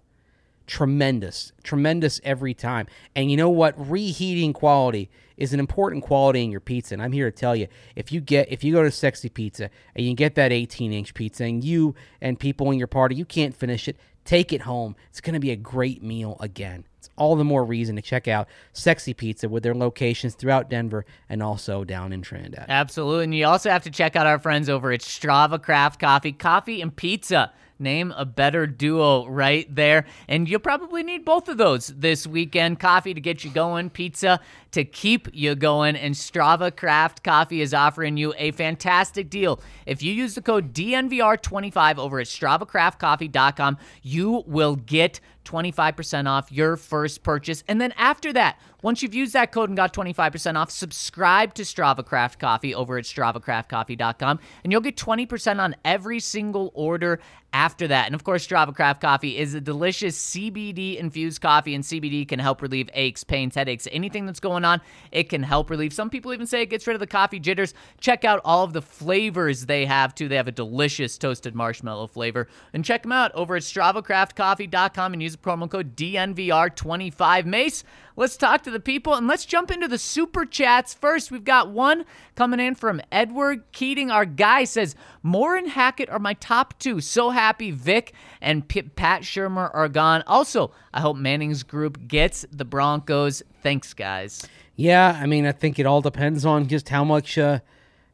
Tremendous, 0.66 1.52
tremendous 1.62 2.22
every 2.24 2.54
time. 2.54 2.88
And 3.18 3.30
you 3.30 3.36
know 3.36 3.50
what? 3.50 3.76
Reheating 3.78 4.54
quality 4.54 5.10
is 5.36 5.54
an 5.54 5.60
important 5.60 6.04
quality 6.06 6.42
in 6.42 6.52
your 6.52 6.62
pizza. 6.62 6.96
And 6.96 7.02
I'm 7.02 7.12
here 7.12 7.30
to 7.30 7.36
tell 7.38 7.54
you, 7.54 7.68
if 7.98 8.14
you 8.14 8.22
get 8.22 8.50
if 8.50 8.64
you 8.64 8.72
go 8.74 8.82
to 8.82 8.90
Sexy 8.90 9.28
Pizza 9.28 9.70
and 9.94 10.06
you 10.06 10.14
get 10.14 10.36
that 10.36 10.54
18 10.54 10.94
inch 10.94 11.14
pizza, 11.14 11.44
and 11.44 11.62
you 11.64 11.96
and 12.22 12.40
people 12.40 12.72
in 12.72 12.78
your 12.78 12.88
party 12.88 13.14
you 13.16 13.26
can't 13.26 13.54
finish 13.54 13.90
it, 13.90 13.98
take 14.26 14.54
it 14.54 14.62
home. 14.62 14.96
It's 15.10 15.22
going 15.22 15.34
to 15.34 15.40
be 15.40 15.52
a 15.52 15.56
great 15.56 16.04
meal 16.04 16.38
again. 16.40 16.86
It's 16.98 17.10
all 17.18 17.36
the 17.36 17.44
more 17.44 17.66
reason 17.66 17.96
to 17.98 18.02
check 18.02 18.28
out 18.28 18.48
Sexy 18.72 19.14
Pizza 19.14 19.50
with 19.50 19.64
their 19.64 19.76
locations 19.76 20.36
throughout 20.36 20.70
Denver 20.70 21.06
and 21.28 21.44
also 21.44 21.84
down 21.84 22.14
in 22.14 22.22
Trinidad. 22.22 22.66
Absolutely. 22.70 23.26
And 23.26 23.36
you 23.36 23.46
also 23.46 23.70
have 23.70 23.84
to 23.84 23.92
check 23.92 24.16
out 24.16 24.26
our 24.26 24.40
friends 24.40 24.70
over 24.70 24.92
at 24.92 25.02
Strava 25.02 25.62
Craft 25.62 26.00
Coffee, 26.00 26.32
coffee 26.32 26.82
and 26.82 26.96
pizza. 26.96 27.52
Name 27.84 28.14
a 28.16 28.26
better 28.26 28.66
duo 28.66 29.28
right 29.28 29.68
there. 29.74 30.06
And 30.28 30.50
you'll 30.50 30.60
probably 30.60 31.04
need 31.04 31.26
both 31.26 31.50
of 31.50 31.58
those 31.58 31.88
this 31.88 32.26
weekend 32.26 32.80
coffee 32.80 33.14
to 33.14 33.22
get 33.22 33.44
you 33.44 33.52
going, 33.52 33.90
pizza 33.90 34.40
to 34.72 34.84
keep 34.84 35.28
you 35.34 35.54
going. 35.56 35.96
And 35.96 36.16
Strava 36.16 36.76
Craft 36.76 37.24
Coffee 37.24 37.62
is 37.62 37.74
offering 37.74 38.18
you 38.18 38.34
a 38.38 38.52
fantastic 38.52 39.30
deal. 39.30 39.62
If 39.86 40.02
you 40.02 40.14
use 40.14 40.36
the 40.36 40.42
code 40.42 40.74
DNVR25 40.74 41.98
over 41.98 42.20
at 42.20 42.28
StravaCraftCoffee.com, 42.28 43.78
you 44.02 44.44
will 44.48 44.76
get 44.76 45.20
25% 45.46 46.28
off 46.28 46.52
your 46.52 46.78
first 46.78 47.24
purchase. 47.24 47.64
And 47.68 47.80
then 47.80 47.94
after 47.98 48.34
that, 48.34 48.60
once 48.84 49.02
you've 49.02 49.16
used 49.16 49.34
that 49.34 49.52
code 49.52 49.70
and 49.70 49.76
got 49.76 49.94
25% 49.94 50.56
off, 50.56 50.70
subscribe 50.70 51.56
to 51.56 51.64
Strava 51.64 52.06
Craft 52.06 52.38
Coffee 52.38 52.76
over 52.76 52.98
at 52.98 53.06
StravaCraftCoffee.com 53.06 54.40
and 54.64 54.72
you'll 54.72 54.82
get 54.82 54.96
20% 54.96 55.60
on 55.60 55.76
every 55.84 56.20
single 56.20 56.72
order 56.76 57.20
after 57.54 57.88
that. 57.88 58.08
And 58.08 58.16
of 58.16 58.24
course, 58.24 58.46
Strava 58.46 58.76
Craft 58.76 59.00
Coffee 59.00 59.38
is 59.38 59.54
a 59.54 59.62
delicious 59.62 60.18
CBD 60.32 60.98
infused 60.98 61.40
coffee, 61.40 61.76
and 61.76 61.84
CBD 61.84 62.28
can 62.28 62.40
help 62.40 62.62
relieve 62.62 62.90
aches, 62.94 63.24
pains, 63.24 63.56
headaches, 63.56 63.88
anything 63.92 64.26
that's 64.26 64.40
going 64.40 64.66
on. 64.66 64.82
It 65.12 65.30
can 65.30 65.44
help 65.44 65.70
relieve. 65.70 65.94
Some 65.94 66.10
people 66.10 66.34
even 66.34 66.48
say 66.48 66.64
it 66.64 66.70
gets 66.70 66.88
rid 66.88 66.96
of 66.96 67.00
the 67.00 67.08
coffee 67.08 67.40
jitters. 67.40 67.74
Check 68.00 68.26
out 68.26 68.42
all 68.44 68.64
of 68.64 68.74
the 68.74 68.82
flavors 68.82 69.68
they 69.68 69.86
have 69.86 70.16
too. 70.16 70.28
They 70.28 70.36
have 70.36 70.48
a 70.48 70.52
delicious 70.52 71.18
toasted 71.18 71.56
marshmallow 71.56 72.08
flavor. 72.08 72.48
And 72.74 72.84
check 72.84 73.04
them 73.04 73.12
out 73.12 73.32
over 73.34 73.56
at 73.56 73.62
StravaCraftCoffee.com 73.62 75.14
and 75.14 75.22
use 75.22 75.34
the 75.34 75.38
promo 75.38 75.70
code 75.70 75.96
DNVR25. 75.96 77.46
Mace, 77.46 77.84
let's 78.16 78.38
talk 78.38 78.64
to 78.64 78.72
the 78.72 78.80
people 78.80 79.14
and 79.14 79.28
let's 79.28 79.46
jump 79.46 79.72
into 79.72 79.88
the 79.88 79.98
super 79.98 80.46
chats 80.46 80.94
first. 80.94 81.32
We've 81.32 81.44
got 81.44 81.70
one 81.70 82.06
coming 82.36 82.60
in 82.60 82.76
from 82.76 83.02
Edward 83.12 83.64
Keating. 83.72 84.12
Our 84.12 84.26
guy 84.26 84.64
says, 84.64 84.96
Moore 85.22 85.56
and 85.56 85.70
Hackett 85.70 86.10
are 86.10 86.20
my 86.20 86.34
top 86.36 86.80
two. 86.80 87.02
So 87.02 87.30
happy 87.30 87.72
Vic 87.72 88.14
and 88.42 88.68
P- 88.68 88.84
Pat 88.84 89.24
Shurmur 89.24 89.70
are 89.74 89.90
gone. 89.90 90.24
Also, 90.28 90.72
I 90.94 91.02
hope 91.02 91.18
Manning's 91.18 91.64
group 91.64 92.08
gets 92.08 92.46
the 92.52 92.66
Broncos. 92.66 93.44
Thanks, 93.62 93.94
guys. 93.94 94.48
Yeah, 94.76 95.20
I 95.22 95.28
mean, 95.28 95.46
I 95.46 95.52
think 95.52 95.80
it 95.80 95.86
all 95.86 96.02
depends 96.02 96.46
on 96.46 96.68
just 96.68 96.90
how 96.90 97.04
much, 97.04 97.38
uh, 97.38 97.60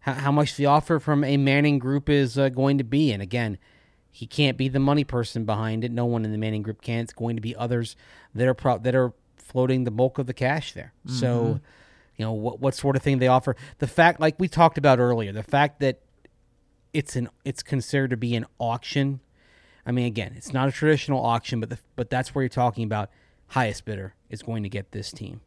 how, 0.02 0.14
how 0.14 0.32
much 0.32 0.56
the 0.56 0.66
offer 0.66 1.00
from 1.00 1.24
a 1.24 1.38
Manning 1.38 1.80
group 1.80 2.10
is 2.10 2.38
uh, 2.38 2.50
going 2.50 2.78
to 2.78 2.84
be. 2.84 3.12
And 3.12 3.22
again, 3.22 3.58
he 4.12 4.26
can't 4.28 4.58
be 4.58 4.68
the 4.68 4.80
money 4.80 5.04
person 5.04 5.46
behind 5.46 5.84
it. 5.84 5.92
No 5.92 6.06
one 6.06 6.26
in 6.26 6.32
the 6.32 6.38
Manning 6.38 6.64
group 6.64 6.82
can. 6.82 7.00
It's 7.02 7.14
going 7.14 7.38
to 7.38 7.42
be 7.42 7.56
others 7.56 7.96
that 8.36 8.48
are 8.48 8.54
pro- 8.54 8.80
that 8.80 8.94
are 8.94 9.14
floating 9.50 9.84
the 9.84 9.92
bulk 9.92 10.18
of 10.20 10.26
the 10.28 10.34
cash 10.34 10.74
there. 10.74 10.94
So, 11.08 11.60
you 12.16 12.26
know, 12.26 12.32
what 12.34 12.60
what 12.60 12.76
sort 12.76 12.96
of 12.96 13.02
thing 13.02 13.20
they 13.20 13.28
offer. 13.28 13.56
The 13.80 13.88
fact, 13.88 14.20
like 14.20 14.36
we 14.40 14.48
talked 14.48 14.78
about 14.78 15.00
earlier, 15.00 15.32
the 15.32 15.44
fact 15.44 15.80
that 15.82 16.00
it's 16.94 17.16
an 17.16 17.30
it's 17.46 17.64
considered 17.64 18.10
to 18.12 18.18
be 18.18 18.36
an 18.36 18.46
auction. 18.60 19.20
I 19.86 19.92
mean, 19.92 20.06
again, 20.06 20.34
it's 20.36 20.54
not 20.54 20.68
a 20.70 20.72
traditional 20.72 21.24
auction, 21.26 21.60
but 21.60 21.70
the, 21.70 21.80
but 21.96 22.10
that's 22.10 22.34
where 22.36 22.44
you're 22.44 22.50
talking 22.50 22.84
about 22.84 23.10
highest 23.48 23.86
bidder 23.86 24.14
is 24.30 24.42
going 24.44 24.64
to 24.64 24.70
get 24.70 24.92
this 24.92 25.12
team. 25.12 25.42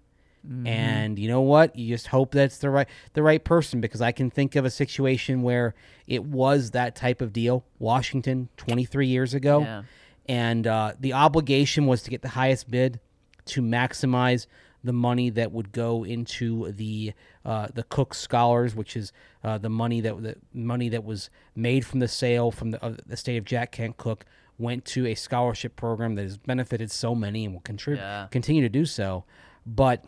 And 0.67 1.21
you 1.21 1.29
know 1.29 1.41
what? 1.43 1.77
You 1.77 1.95
just 1.95 2.09
hope 2.09 2.33
that's 2.33 2.59
the 2.59 2.69
right 2.69 2.89
the 3.13 3.23
right 3.23 3.45
person 3.45 3.81
because 3.81 4.01
I 4.03 4.11
can 4.11 4.29
think 4.29 4.57
of 4.57 4.65
a 4.65 4.71
situation 4.71 5.43
where 5.43 5.73
it 6.09 6.25
was 6.25 6.73
that 6.73 6.97
type 6.97 7.21
of 7.23 7.33
deal. 7.33 7.65
Washington, 7.79 8.49
23 8.57 9.07
years 9.07 9.35
ago, 9.35 9.61
Yeah. 9.61 9.83
and 10.29 10.67
uh, 10.67 10.95
the 10.99 11.13
obligation 11.13 11.87
was 11.87 12.03
to 12.03 12.11
get 12.11 12.23
the 12.23 12.31
highest 12.31 12.69
bid 12.69 12.99
to 13.47 13.63
maximize 13.63 14.47
the 14.85 14.93
money 14.93 15.31
that 15.31 15.53
would 15.53 15.71
go 15.73 16.05
into 16.05 16.73
the 16.73 17.13
uh, 17.45 17.69
the 17.73 17.83
Cooke 17.85 18.15
Scholars, 18.15 18.75
which 18.75 18.97
is 18.97 19.13
uh, 19.45 19.59
the 19.59 19.69
money 19.71 20.01
that 20.01 20.21
the 20.23 20.37
money 20.53 20.89
that 20.89 21.05
was 21.05 21.31
made 21.55 21.87
from 21.87 22.01
the 22.01 22.09
sale 22.09 22.51
from 22.51 22.73
the, 22.73 22.83
of 22.85 22.99
the 23.07 23.17
state 23.17 23.37
of 23.37 23.45
Jack 23.45 23.73
Kent 23.73 23.97
Cooke 23.97 24.25
went 24.59 24.85
to 24.85 25.07
a 25.07 25.15
scholarship 25.15 25.77
program 25.77 26.15
that 26.17 26.23
has 26.23 26.37
benefited 26.37 26.91
so 26.91 27.15
many 27.15 27.45
and 27.45 27.55
will 27.55 27.61
contribute 27.63 28.01
Yeah. 28.03 28.27
continue 28.31 28.63
to 28.63 28.69
do 28.69 28.85
so. 28.85 29.25
But 29.67 30.05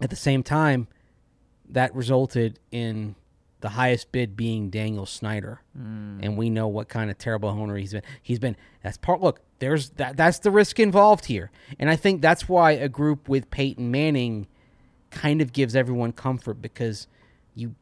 at 0.00 0.10
the 0.10 0.16
same 0.16 0.42
time, 0.42 0.88
that 1.68 1.94
resulted 1.94 2.58
in 2.72 3.14
the 3.60 3.70
highest 3.70 4.12
bid 4.12 4.36
being 4.36 4.68
Daniel 4.70 5.06
Snyder, 5.06 5.60
and 5.74 6.36
we 6.36 6.50
know 6.50 6.68
what 6.68 6.88
kind 6.88 7.10
of 7.10 7.16
terrible 7.18 7.48
owner 7.48 7.76
he's 7.76 7.92
been. 7.92 8.02
He's 8.22 8.38
been 8.40 8.56
that's 8.82 8.96
part. 8.98 9.20
Look, 9.22 9.40
there's 9.58 9.90
that. 9.90 10.16
That's 10.16 10.38
the 10.38 10.50
risk 10.50 10.80
involved 10.80 11.26
here, 11.26 11.50
and 11.78 11.90
I 11.90 11.96
think 11.96 12.20
that's 12.20 12.48
why 12.48 12.72
a 12.72 12.88
group 12.88 13.28
with 13.28 13.50
Peyton 13.50 13.90
Manning 13.90 14.46
kind 15.10 15.40
of 15.40 15.52
gives 15.52 15.76
everyone 15.76 16.12
comfort 16.12 16.60
because 16.60 17.06
you 17.54 17.74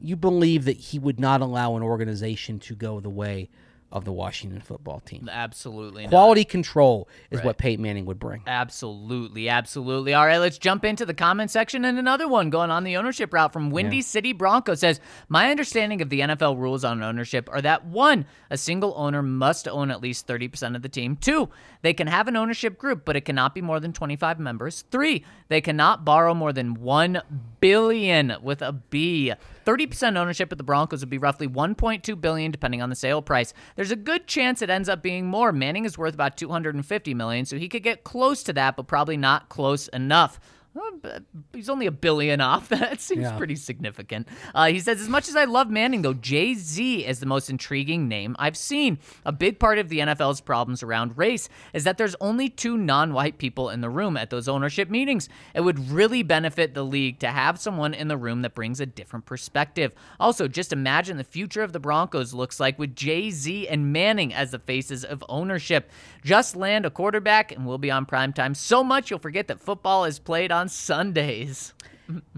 you 0.00 0.16
believe 0.16 0.64
that 0.64 0.76
he 0.76 0.98
would 0.98 1.18
not 1.18 1.40
allow 1.40 1.76
an 1.76 1.82
organization 1.82 2.58
to 2.60 2.74
go 2.74 3.00
the 3.00 3.10
way 3.10 3.48
of 3.92 4.04
the 4.04 4.12
Washington 4.12 4.60
football 4.60 5.00
team. 5.00 5.28
Absolutely. 5.30 6.04
not. 6.04 6.10
Quality 6.10 6.44
control 6.44 7.08
is 7.30 7.38
Right. 7.38 7.46
what 7.46 7.58
Peyton 7.58 7.82
Manning 7.82 8.06
would 8.06 8.18
bring. 8.20 8.42
Absolutely, 8.46 9.48
absolutely. 9.48 10.14
All 10.14 10.26
right, 10.26 10.38
let's 10.38 10.58
jump 10.58 10.84
into 10.84 11.04
the 11.04 11.14
comment 11.14 11.50
section 11.50 11.84
and 11.84 11.98
another 11.98 12.28
one 12.28 12.50
going 12.50 12.70
on 12.70 12.84
the 12.84 12.96
ownership 12.96 13.32
route 13.32 13.52
from 13.52 13.70
Windy 13.70 14.00
City 14.02 14.32
Bronco 14.32 14.74
says, 14.74 15.00
"My 15.28 15.50
understanding 15.50 16.00
of 16.00 16.08
the 16.08 16.20
NFL 16.22 16.56
rules 16.56 16.84
on 16.84 17.02
ownership 17.02 17.48
are 17.52 17.60
that 17.62 17.84
one, 17.84 18.26
a 18.48 18.56
single 18.56 18.94
owner 18.96 19.22
must 19.22 19.66
own 19.66 19.90
at 19.90 20.00
least 20.00 20.26
30% 20.26 20.76
of 20.76 20.82
the 20.82 20.88
team. 20.88 21.16
Two, 21.16 21.48
they 21.82 21.92
can 21.92 22.06
have 22.06 22.28
an 22.28 22.36
ownership 22.36 22.78
group, 22.78 23.04
but 23.04 23.16
it 23.16 23.22
cannot 23.22 23.54
be 23.54 23.60
more 23.60 23.80
than 23.80 23.92
25 23.92 24.38
members. 24.38 24.84
Three, 24.90 25.24
they 25.48 25.60
cannot 25.60 26.04
borrow 26.04 26.32
more 26.34 26.52
than 26.52 26.74
1 26.74 27.20
billion 27.60 28.36
with 28.42 28.62
a 28.62 28.72
B. 28.72 29.32
30% 29.64 30.16
ownership 30.16 30.52
of 30.52 30.58
the 30.58 30.64
Broncos 30.64 31.00
would 31.00 31.10
be 31.10 31.18
roughly 31.18 31.48
1.2 31.48 32.20
billion 32.20 32.50
depending 32.50 32.82
on 32.82 32.90
the 32.90 32.96
sale 32.96 33.22
price. 33.22 33.52
There's 33.76 33.90
a 33.90 33.96
good 33.96 34.26
chance 34.26 34.62
it 34.62 34.70
ends 34.70 34.88
up 34.88 35.02
being 35.02 35.26
more. 35.26 35.52
Manning 35.52 35.84
is 35.84 35.98
worth 35.98 36.14
about 36.14 36.36
250 36.36 37.14
million, 37.14 37.44
so 37.44 37.58
he 37.58 37.68
could 37.68 37.82
get 37.82 38.04
close 38.04 38.42
to 38.44 38.52
that, 38.54 38.76
but 38.76 38.86
probably 38.86 39.16
not 39.16 39.48
close 39.48 39.88
enough. 39.88 40.40
Uh, 40.76 41.18
He's 41.52 41.68
only 41.68 41.86
a 41.86 41.90
billion 41.90 42.40
off. 42.40 42.68
That 42.80 43.00
seems 43.00 43.22
Yeah. 43.22 43.36
pretty 43.36 43.56
significant. 43.56 44.28
Uh, 44.54 44.66
he 44.68 44.78
says, 44.80 45.00
as 45.00 45.08
much 45.08 45.28
as 45.28 45.36
I 45.36 45.44
love 45.44 45.68
Manning, 45.68 46.02
though, 46.02 46.14
Jay 46.14 46.54
Z 46.54 47.04
is 47.04 47.20
the 47.20 47.26
most 47.26 47.50
intriguing 47.50 48.08
name 48.08 48.36
I've 48.38 48.56
seen. 48.56 48.98
A 49.24 49.32
big 49.32 49.58
part 49.58 49.78
of 49.78 49.88
the 49.88 49.98
NFL's 49.98 50.40
problems 50.40 50.82
around 50.82 51.18
race 51.18 51.48
is 51.72 51.84
that 51.84 51.98
there's 51.98 52.14
only 52.20 52.48
two 52.48 52.76
non 52.78 53.12
white 53.12 53.38
people 53.38 53.68
in 53.70 53.80
the 53.80 53.90
room 53.90 54.16
at 54.16 54.30
those 54.30 54.48
ownership 54.48 54.88
meetings. 54.88 55.28
It 55.54 55.60
would 55.62 55.90
really 55.90 56.22
benefit 56.22 56.74
the 56.74 56.84
league 56.84 57.18
to 57.20 57.28
have 57.28 57.58
someone 57.58 57.92
in 57.92 58.08
the 58.08 58.16
room 58.16 58.42
that 58.42 58.54
brings 58.54 58.80
a 58.80 58.86
different 58.86 59.26
perspective. 59.26 59.92
Also, 60.18 60.46
just 60.48 60.72
imagine 60.72 61.16
the 61.16 61.24
future 61.24 61.62
of 61.62 61.72
the 61.72 61.80
Broncos 61.80 62.32
looks 62.32 62.60
like 62.60 62.78
with 62.78 62.94
Jay 62.94 63.30
Z 63.30 63.66
and 63.68 63.92
Manning 63.92 64.32
as 64.32 64.50
the 64.52 64.58
faces 64.58 65.04
of 65.04 65.24
ownership. 65.28 65.90
Just 66.24 66.54
land 66.56 66.86
a 66.86 66.90
quarterback 66.90 67.50
and 67.52 67.66
we'll 67.66 67.78
be 67.78 67.90
on 67.90 68.06
prime 68.06 68.32
time 68.32 68.54
so 68.54 68.82
much 68.84 69.10
you'll 69.10 69.18
forget 69.18 69.48
that 69.48 69.60
football 69.60 70.04
is 70.04 70.18
played 70.18 70.52
on 70.52 70.59
Sundays. 70.68 71.72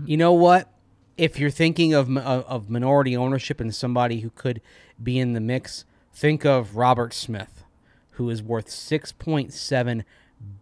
You 0.05 0.17
know 0.17 0.33
what? 0.33 0.69
If 1.17 1.39
you're 1.39 1.51
thinking 1.51 1.93
of 1.95 2.15
of 2.17 2.69
minority 2.71 3.17
ownership 3.17 3.61
and 3.61 3.75
somebody 3.75 4.21
who 4.21 4.31
could 4.31 4.61
be 5.03 5.19
in 5.19 5.33
the 5.35 5.41
mix, 5.41 5.85
think 6.13 6.45
of 6.45 6.77
Robert 6.77 7.13
Smith, 7.15 7.65
who 8.13 8.29
is 8.31 8.43
worth 8.43 8.71
six 8.71 9.13
point 9.13 9.53
seven 9.53 10.05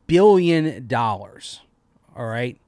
billion 0.06 0.86
dollars. 0.86 1.60
All 2.16 2.26
right, 2.26 2.58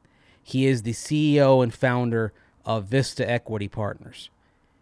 he 0.43 0.66
is 0.66 0.82
the 0.82 0.93
CEO 0.93 1.62
and 1.62 1.72
founder 1.74 2.32
of 2.64 2.84
Vista 2.86 3.28
Equity 3.28 3.68
Partners. 3.68 4.30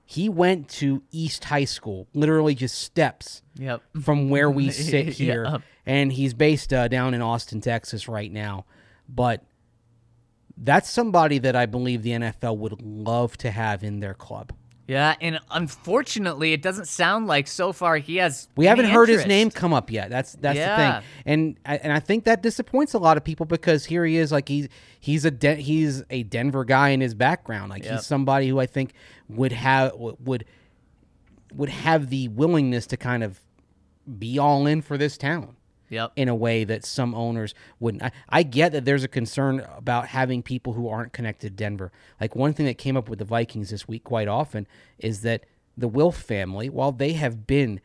He 0.04 0.28
went 0.28 0.68
to 0.70 1.02
East 1.12 1.44
High 1.44 1.64
School, 1.64 2.06
literally 2.14 2.54
just 2.54 2.78
steps 2.78 3.42
Yep. 3.56 3.80
from 4.02 4.28
where 4.28 4.50
we 4.50 4.70
sit 4.72 5.08
here, 5.08 5.44
Yeah. 5.44 5.58
and 5.86 6.12
he's 6.12 6.34
based 6.34 6.72
uh, 6.72 6.88
down 6.88 7.14
in 7.14 7.22
Austin, 7.22 7.60
Texas, 7.60 8.08
right 8.08 8.30
now. 8.30 8.64
But 9.08 9.42
that's 10.62 10.88
somebody 10.90 11.38
that 11.38 11.56
I 11.56 11.66
believe 11.66 12.02
the 12.02 12.10
NFL 12.10 12.56
would 12.58 12.80
love 12.82 13.36
to 13.38 13.50
have 13.50 13.82
in 13.82 14.00
their 14.00 14.14
club. 14.14 14.52
Yeah, 14.86 15.14
and 15.20 15.38
unfortunately, 15.52 16.52
it 16.52 16.62
doesn't 16.62 16.88
sound 16.88 17.28
like 17.28 17.46
so 17.46 17.72
far 17.72 17.96
he 17.98 18.16
has. 18.16 18.48
We 18.56 18.66
haven't 18.66 18.86
heard 18.86 19.08
his 19.08 19.24
name 19.24 19.50
come 19.52 19.72
up 19.72 19.88
yet. 19.90 20.10
That's 20.10 20.32
that's 20.32 20.56
Yeah. 20.58 20.76
the 20.76 20.82
thing, 21.00 21.08
and 21.26 21.58
I- 21.64 21.76
and 21.76 21.92
I 21.92 22.00
think 22.00 22.24
that 22.24 22.42
disappoints 22.42 22.92
a 22.92 22.98
lot 22.98 23.16
of 23.16 23.22
people 23.22 23.46
because 23.46 23.84
here 23.84 24.04
he 24.04 24.16
is, 24.16 24.32
like 24.32 24.48
he's 24.48 24.66
he's 24.98 25.24
a 25.24 25.30
Den- 25.30 25.58
he's 25.60 26.02
a 26.10 26.24
Denver 26.24 26.64
guy 26.64 26.88
in 26.88 27.00
his 27.00 27.14
background. 27.14 27.70
Like 27.70 27.84
Yep. 27.84 27.92
he's 27.92 28.06
somebody 28.06 28.48
who 28.48 28.58
I 28.58 28.66
think 28.66 28.92
would 29.28 29.52
have 29.52 29.92
would 29.96 30.44
would 31.54 31.68
have 31.68 32.10
the 32.10 32.26
willingness 32.28 32.86
to 32.88 32.96
kind 32.96 33.22
of 33.22 33.38
be 34.18 34.38
all 34.40 34.66
in 34.66 34.82
for 34.82 34.98
this 34.98 35.16
town. 35.16 35.54
Yep. 35.90 36.12
in 36.16 36.28
a 36.28 36.34
way 36.34 36.64
that 36.64 36.84
some 36.84 37.14
owners 37.14 37.54
wouldn't. 37.78 38.02
I, 38.02 38.12
I 38.28 38.42
get 38.44 38.72
that 38.72 38.84
there's 38.84 39.04
a 39.04 39.08
concern 39.08 39.66
about 39.76 40.06
having 40.06 40.42
people 40.42 40.72
who 40.72 40.88
aren't 40.88 41.12
connected 41.12 41.48
to 41.48 41.54
Denver. 41.54 41.92
Like 42.20 42.34
one 42.34 42.52
thing 42.52 42.66
that 42.66 42.78
came 42.78 42.96
up 42.96 43.08
with 43.08 43.18
the 43.18 43.24
Vikings 43.24 43.70
this 43.70 43.88
week 43.88 44.04
quite 44.04 44.28
often 44.28 44.66
is 44.98 45.22
that 45.22 45.44
the 45.76 45.88
Wilf 45.88 46.16
family, 46.16 46.68
while 46.68 46.92
they 46.92 47.14
have 47.14 47.46
been 47.46 47.80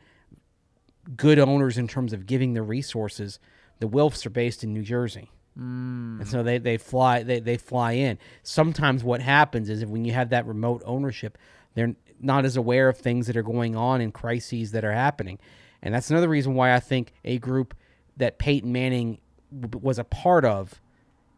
good 1.16 1.38
owners 1.38 1.78
in 1.78 1.88
terms 1.88 2.12
of 2.12 2.26
giving 2.26 2.54
the 2.54 2.62
resources, 2.62 3.38
the 3.80 3.88
Wilfs 3.88 4.24
are 4.24 4.30
based 4.30 4.64
in 4.64 4.72
New 4.72 4.82
Jersey. 4.82 5.30
Mm. 5.58 6.20
And 6.20 6.28
so 6.28 6.42
they, 6.42 6.58
they 6.58 6.76
fly 6.76 7.22
they, 7.22 7.40
they 7.40 7.56
fly 7.56 7.92
in. 7.92 8.18
Sometimes 8.42 9.02
what 9.02 9.20
happens 9.22 9.70
is 9.70 9.82
if 9.82 9.88
when 9.88 10.04
you 10.04 10.12
have 10.12 10.30
that 10.30 10.46
remote 10.46 10.82
ownership, 10.84 11.38
they're 11.74 11.94
not 12.20 12.44
as 12.44 12.56
aware 12.56 12.88
of 12.88 12.98
things 12.98 13.26
that 13.26 13.36
are 13.36 13.42
going 13.42 13.76
on 13.76 14.00
and 14.00 14.12
crises 14.12 14.72
that 14.72 14.84
are 14.84 14.92
happening. 14.92 15.38
And 15.82 15.94
that's 15.94 16.10
another 16.10 16.28
reason 16.28 16.54
why 16.54 16.74
I 16.74 16.80
think 16.80 17.12
a 17.24 17.38
group 17.38 17.74
that 18.16 18.38
Peyton 18.38 18.72
Manning 18.72 19.18
w- 19.58 19.80
was 19.84 19.98
a 19.98 20.04
part 20.04 20.44
of 20.44 20.80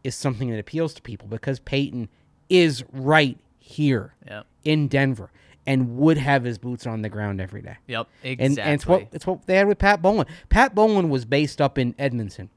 is 0.05 0.15
something 0.15 0.51
that 0.51 0.59
appeals 0.59 0.95
to 0.95 1.03
people 1.03 1.27
because 1.29 1.59
Peyton 1.61 2.09
is 2.49 2.85
right 2.93 3.39
here 3.59 4.15
Yep. 4.27 4.47
in 4.65 4.89
Denver 4.89 5.31
and 5.67 5.97
would 5.99 6.17
have 6.17 6.45
his 6.45 6.57
boots 6.57 6.87
on 6.87 7.03
the 7.03 7.09
ground 7.11 7.41
every 7.41 7.61
day. 7.61 7.77
Yep. 7.89 8.07
And, 8.25 8.41
Exactly. 8.41 8.63
and 8.63 8.75
it's 8.75 8.87
what 8.87 9.09
it's 9.13 9.27
what 9.27 9.47
they 9.47 9.57
had 9.57 9.67
with 9.67 9.79
Pat 9.79 10.01
Bowlen. 10.01 10.27
Pat 10.49 10.75
Bowlen 10.75 11.09
was 11.11 11.25
based 11.25 11.61
up 11.61 11.77
in 11.79 11.95
Edmonton, 11.99 12.49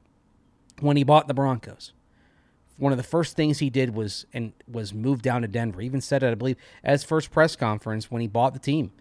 when 0.80 0.96
he 0.98 1.04
bought 1.04 1.28
the 1.28 1.34
Broncos. 1.34 1.92
One 2.78 2.92
of 2.94 2.98
the 2.98 3.04
first 3.04 3.36
things 3.36 3.60
he 3.60 3.70
did 3.70 3.94
was 3.94 4.26
and 4.34 4.54
was 4.68 4.94
move 4.94 5.22
down 5.22 5.42
to 5.42 5.48
Denver. 5.48 5.82
He 5.82 5.86
even 5.86 6.02
said 6.02 6.24
it, 6.24 6.32
I 6.32 6.36
believe, 6.36 6.58
as 6.84 7.04
first 7.04 7.30
press 7.32 7.56
conference 7.56 8.10
when 8.10 8.22
he 8.22 8.28
bought 8.28 8.54
the 8.54 8.60
team. 8.60 8.92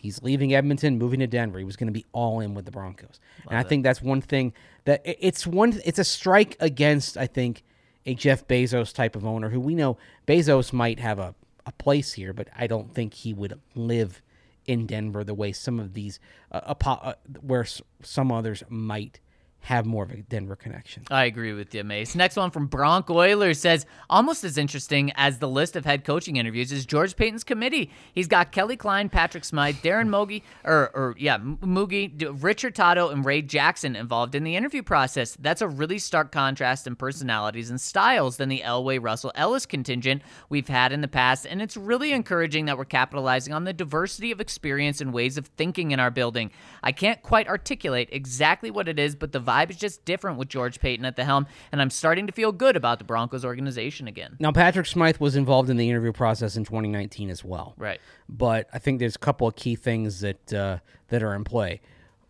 He's 0.00 0.22
leaving 0.22 0.54
Edmonton, 0.54 0.98
moving 0.98 1.20
to 1.20 1.26
Denver. 1.26 1.58
He 1.58 1.64
was 1.64 1.76
going 1.76 1.88
to 1.88 1.92
be 1.92 2.06
all 2.12 2.40
in 2.40 2.54
with 2.54 2.64
the 2.64 2.70
Broncos, 2.70 3.20
and 3.48 3.58
I 3.58 3.62
think 3.68 3.82
that's 3.84 4.00
one 4.02 4.20
thing 4.20 4.52
that 4.86 5.02
it's 5.04 5.46
one. 5.46 5.78
It's 5.84 5.98
a 5.98 6.04
strike 6.04 6.56
against 6.58 7.16
I 7.16 7.26
think 7.26 7.62
a 8.06 8.14
Jeff 8.14 8.48
Bezos 8.48 8.94
type 8.94 9.14
of 9.14 9.26
owner 9.26 9.50
who 9.50 9.60
we 9.60 9.74
know 9.74 9.98
Bezos 10.26 10.72
might 10.72 10.98
have 11.00 11.18
a, 11.18 11.34
a 11.66 11.72
place 11.72 12.14
here, 12.14 12.32
but 12.32 12.48
I 12.56 12.66
don't 12.66 12.94
think 12.94 13.12
he 13.14 13.34
would 13.34 13.60
live 13.74 14.22
in 14.66 14.86
Denver 14.86 15.22
the 15.22 15.34
way 15.34 15.52
some 15.52 15.78
of 15.78 15.92
these 15.94 16.18
uh, 16.50 16.60
apo- 16.66 16.92
uh, 17.02 17.14
where 17.42 17.62
s- 17.62 17.82
some 18.02 18.32
others 18.32 18.62
might 18.68 19.20
have 19.60 19.86
more 19.86 20.04
of 20.04 20.10
a 20.10 20.16
Denver 20.22 20.56
connection. 20.56 21.04
I 21.10 21.24
agree 21.24 21.52
with 21.52 21.74
you, 21.74 21.84
Mace. 21.84 22.14
Next 22.14 22.36
one 22.36 22.50
from 22.50 22.66
Bronk 22.66 23.10
Oilers 23.10 23.60
says 23.60 23.86
almost 24.08 24.42
as 24.42 24.56
interesting 24.56 25.12
as 25.16 25.38
the 25.38 25.48
list 25.48 25.76
of 25.76 25.84
head 25.84 26.04
coaching 26.04 26.36
interviews 26.36 26.72
is 26.72 26.86
George 26.86 27.14
Paton's 27.14 27.44
committee. 27.44 27.90
He's 28.14 28.26
got 28.26 28.52
Kelly 28.52 28.76
Kleine, 28.76 29.10
Patrick 29.10 29.44
Smyth, 29.44 29.82
Darren 29.82 30.08
Mogi, 30.08 30.42
or, 30.64 30.90
or 30.94 31.14
yeah, 31.18 31.38
Mougey, 31.38 32.10
Richard 32.42 32.74
Tato, 32.74 33.10
and 33.10 33.24
Ray 33.24 33.42
Jackson 33.42 33.94
involved 33.96 34.34
in 34.34 34.44
the 34.44 34.56
interview 34.56 34.82
process. 34.82 35.36
That's 35.38 35.60
a 35.62 35.68
really 35.68 35.98
stark 35.98 36.32
contrast 36.32 36.86
in 36.86 36.96
personalities 36.96 37.70
and 37.70 37.80
styles 37.80 38.38
than 38.38 38.48
the 38.48 38.62
Elway 38.64 39.02
Russell 39.02 39.32
Ellis 39.34 39.66
contingent 39.66 40.22
we've 40.48 40.68
had 40.68 40.92
in 40.92 41.00
the 41.00 41.08
past, 41.08 41.46
and 41.46 41.60
it's 41.60 41.76
really 41.76 42.12
encouraging 42.12 42.64
that 42.64 42.78
we're 42.78 42.84
capitalizing 42.86 43.52
on 43.52 43.64
the 43.64 43.72
diversity 43.72 44.32
of 44.32 44.40
experience 44.40 45.00
and 45.00 45.12
ways 45.12 45.36
of 45.36 45.46
thinking 45.46 45.90
in 45.90 46.00
our 46.00 46.10
building. 46.10 46.50
I 46.82 46.92
can't 46.92 47.22
quite 47.22 47.46
articulate 47.46 48.08
exactly 48.10 48.70
what 48.70 48.88
it 48.88 48.98
is, 48.98 49.14
but 49.14 49.32
the 49.32 49.49
vibe 49.50 49.70
is 49.70 49.76
just 49.76 50.04
different 50.04 50.38
with 50.38 50.48
George 50.48 50.80
Payton 50.80 51.04
at 51.04 51.16
the 51.16 51.24
helm, 51.24 51.46
and 51.72 51.80
I'm 51.80 51.90
starting 51.90 52.26
to 52.26 52.32
feel 52.32 52.52
good 52.52 52.76
about 52.76 52.98
the 52.98 53.04
Broncos 53.04 53.44
organization 53.44 54.06
again. 54.06 54.36
Now, 54.38 54.52
Patrick 54.52 54.86
Smyth 54.86 55.20
was 55.20 55.36
involved 55.36 55.70
in 55.70 55.76
the 55.76 55.88
interview 55.88 56.12
process 56.12 56.56
in 56.56 56.64
2019 56.64 57.30
as 57.30 57.44
well. 57.44 57.74
Right. 57.76 58.00
But 58.28 58.68
I 58.72 58.78
think 58.78 59.00
there's 59.00 59.16
a 59.16 59.20
couple 59.20 59.46
of 59.46 59.56
key 59.56 59.76
things 59.76 60.20
that 60.20 60.52
uh, 60.52 60.78
that 61.08 61.22
are 61.22 61.34
in 61.34 61.44
play. 61.44 61.80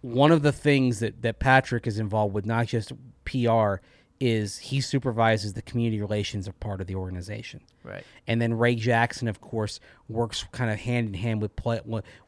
One 0.03 0.33
of 0.33 0.43
the 0.43 0.53
things 0.53 1.01
that, 1.01 1.21
that 1.21 1.41
Patrick 1.41 1.87
is 1.87 1.99
involved 1.99 2.35
with, 2.35 2.47
not 2.47 2.67
just 2.67 2.93
PR, 3.27 3.77
is 4.19 4.59
he 4.59 4.81
supervises 4.81 5.55
the 5.55 5.63
community 5.63 6.01
relations 6.01 6.47
of 6.47 6.59
part 6.61 6.81
of 6.81 6.87
the 6.87 6.95
organization. 6.95 7.61
Right. 7.83 8.05
And 8.27 8.41
then 8.41 8.55
Ray 8.55 8.75
Jackson, 8.75 9.29
of 9.29 9.41
course, 9.41 9.81
works 10.09 10.45
kind 10.53 10.71
of 10.71 10.79
hand 10.79 11.09
in 11.09 11.15
hand 11.15 11.43
with 11.43 11.57
play, 11.57 11.81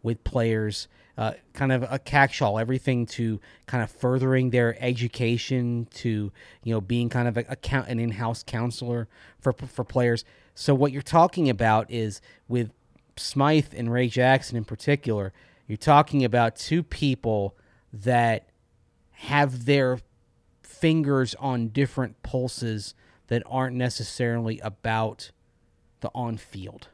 with 0.03 0.25
players, 0.25 0.89
uh, 1.19 1.33
kind 1.53 1.73
of 1.73 1.83
a 1.91 1.99
catch-all, 1.99 2.59
everything 2.59 3.05
to 3.05 3.41
kind 3.67 3.83
of 3.83 3.91
furthering 3.91 4.51
their 4.51 4.77
education, 4.83 5.87
to 5.95 6.33
you 6.63 6.73
know 6.73 6.81
being 6.81 7.09
kind 7.09 7.29
of 7.29 7.37
a, 7.37 7.45
a 7.49 7.57
count, 7.57 7.89
an 7.89 7.99
in-house 7.99 8.43
counselor 8.43 9.09
for 9.41 9.53
for 9.53 9.85
players. 9.85 10.25
So 10.55 10.75
what 10.75 10.93
you're 10.93 11.03
talking 11.03 11.49
about 11.49 11.91
is 11.91 12.21
with 12.49 12.71
Smyth 13.17 13.75
and 13.77 13.93
Ray 13.93 14.09
Jackson 14.09 14.57
in 14.57 14.65
particular, 14.65 15.33
you're 15.67 15.77
talking 15.77 16.25
about 16.25 16.57
two 16.57 16.83
people 16.83 17.57
that 17.93 18.49
have 19.11 19.67
their 19.67 19.99
fingers 20.63 21.35
on 21.37 21.69
different 21.69 22.23
pulses 22.23 22.95
that 23.29 23.43
aren't 23.47 23.77
necessarily 23.77 24.59
about 24.61 25.31
the 26.01 26.11
on 26.15 26.37
field. 26.37 26.89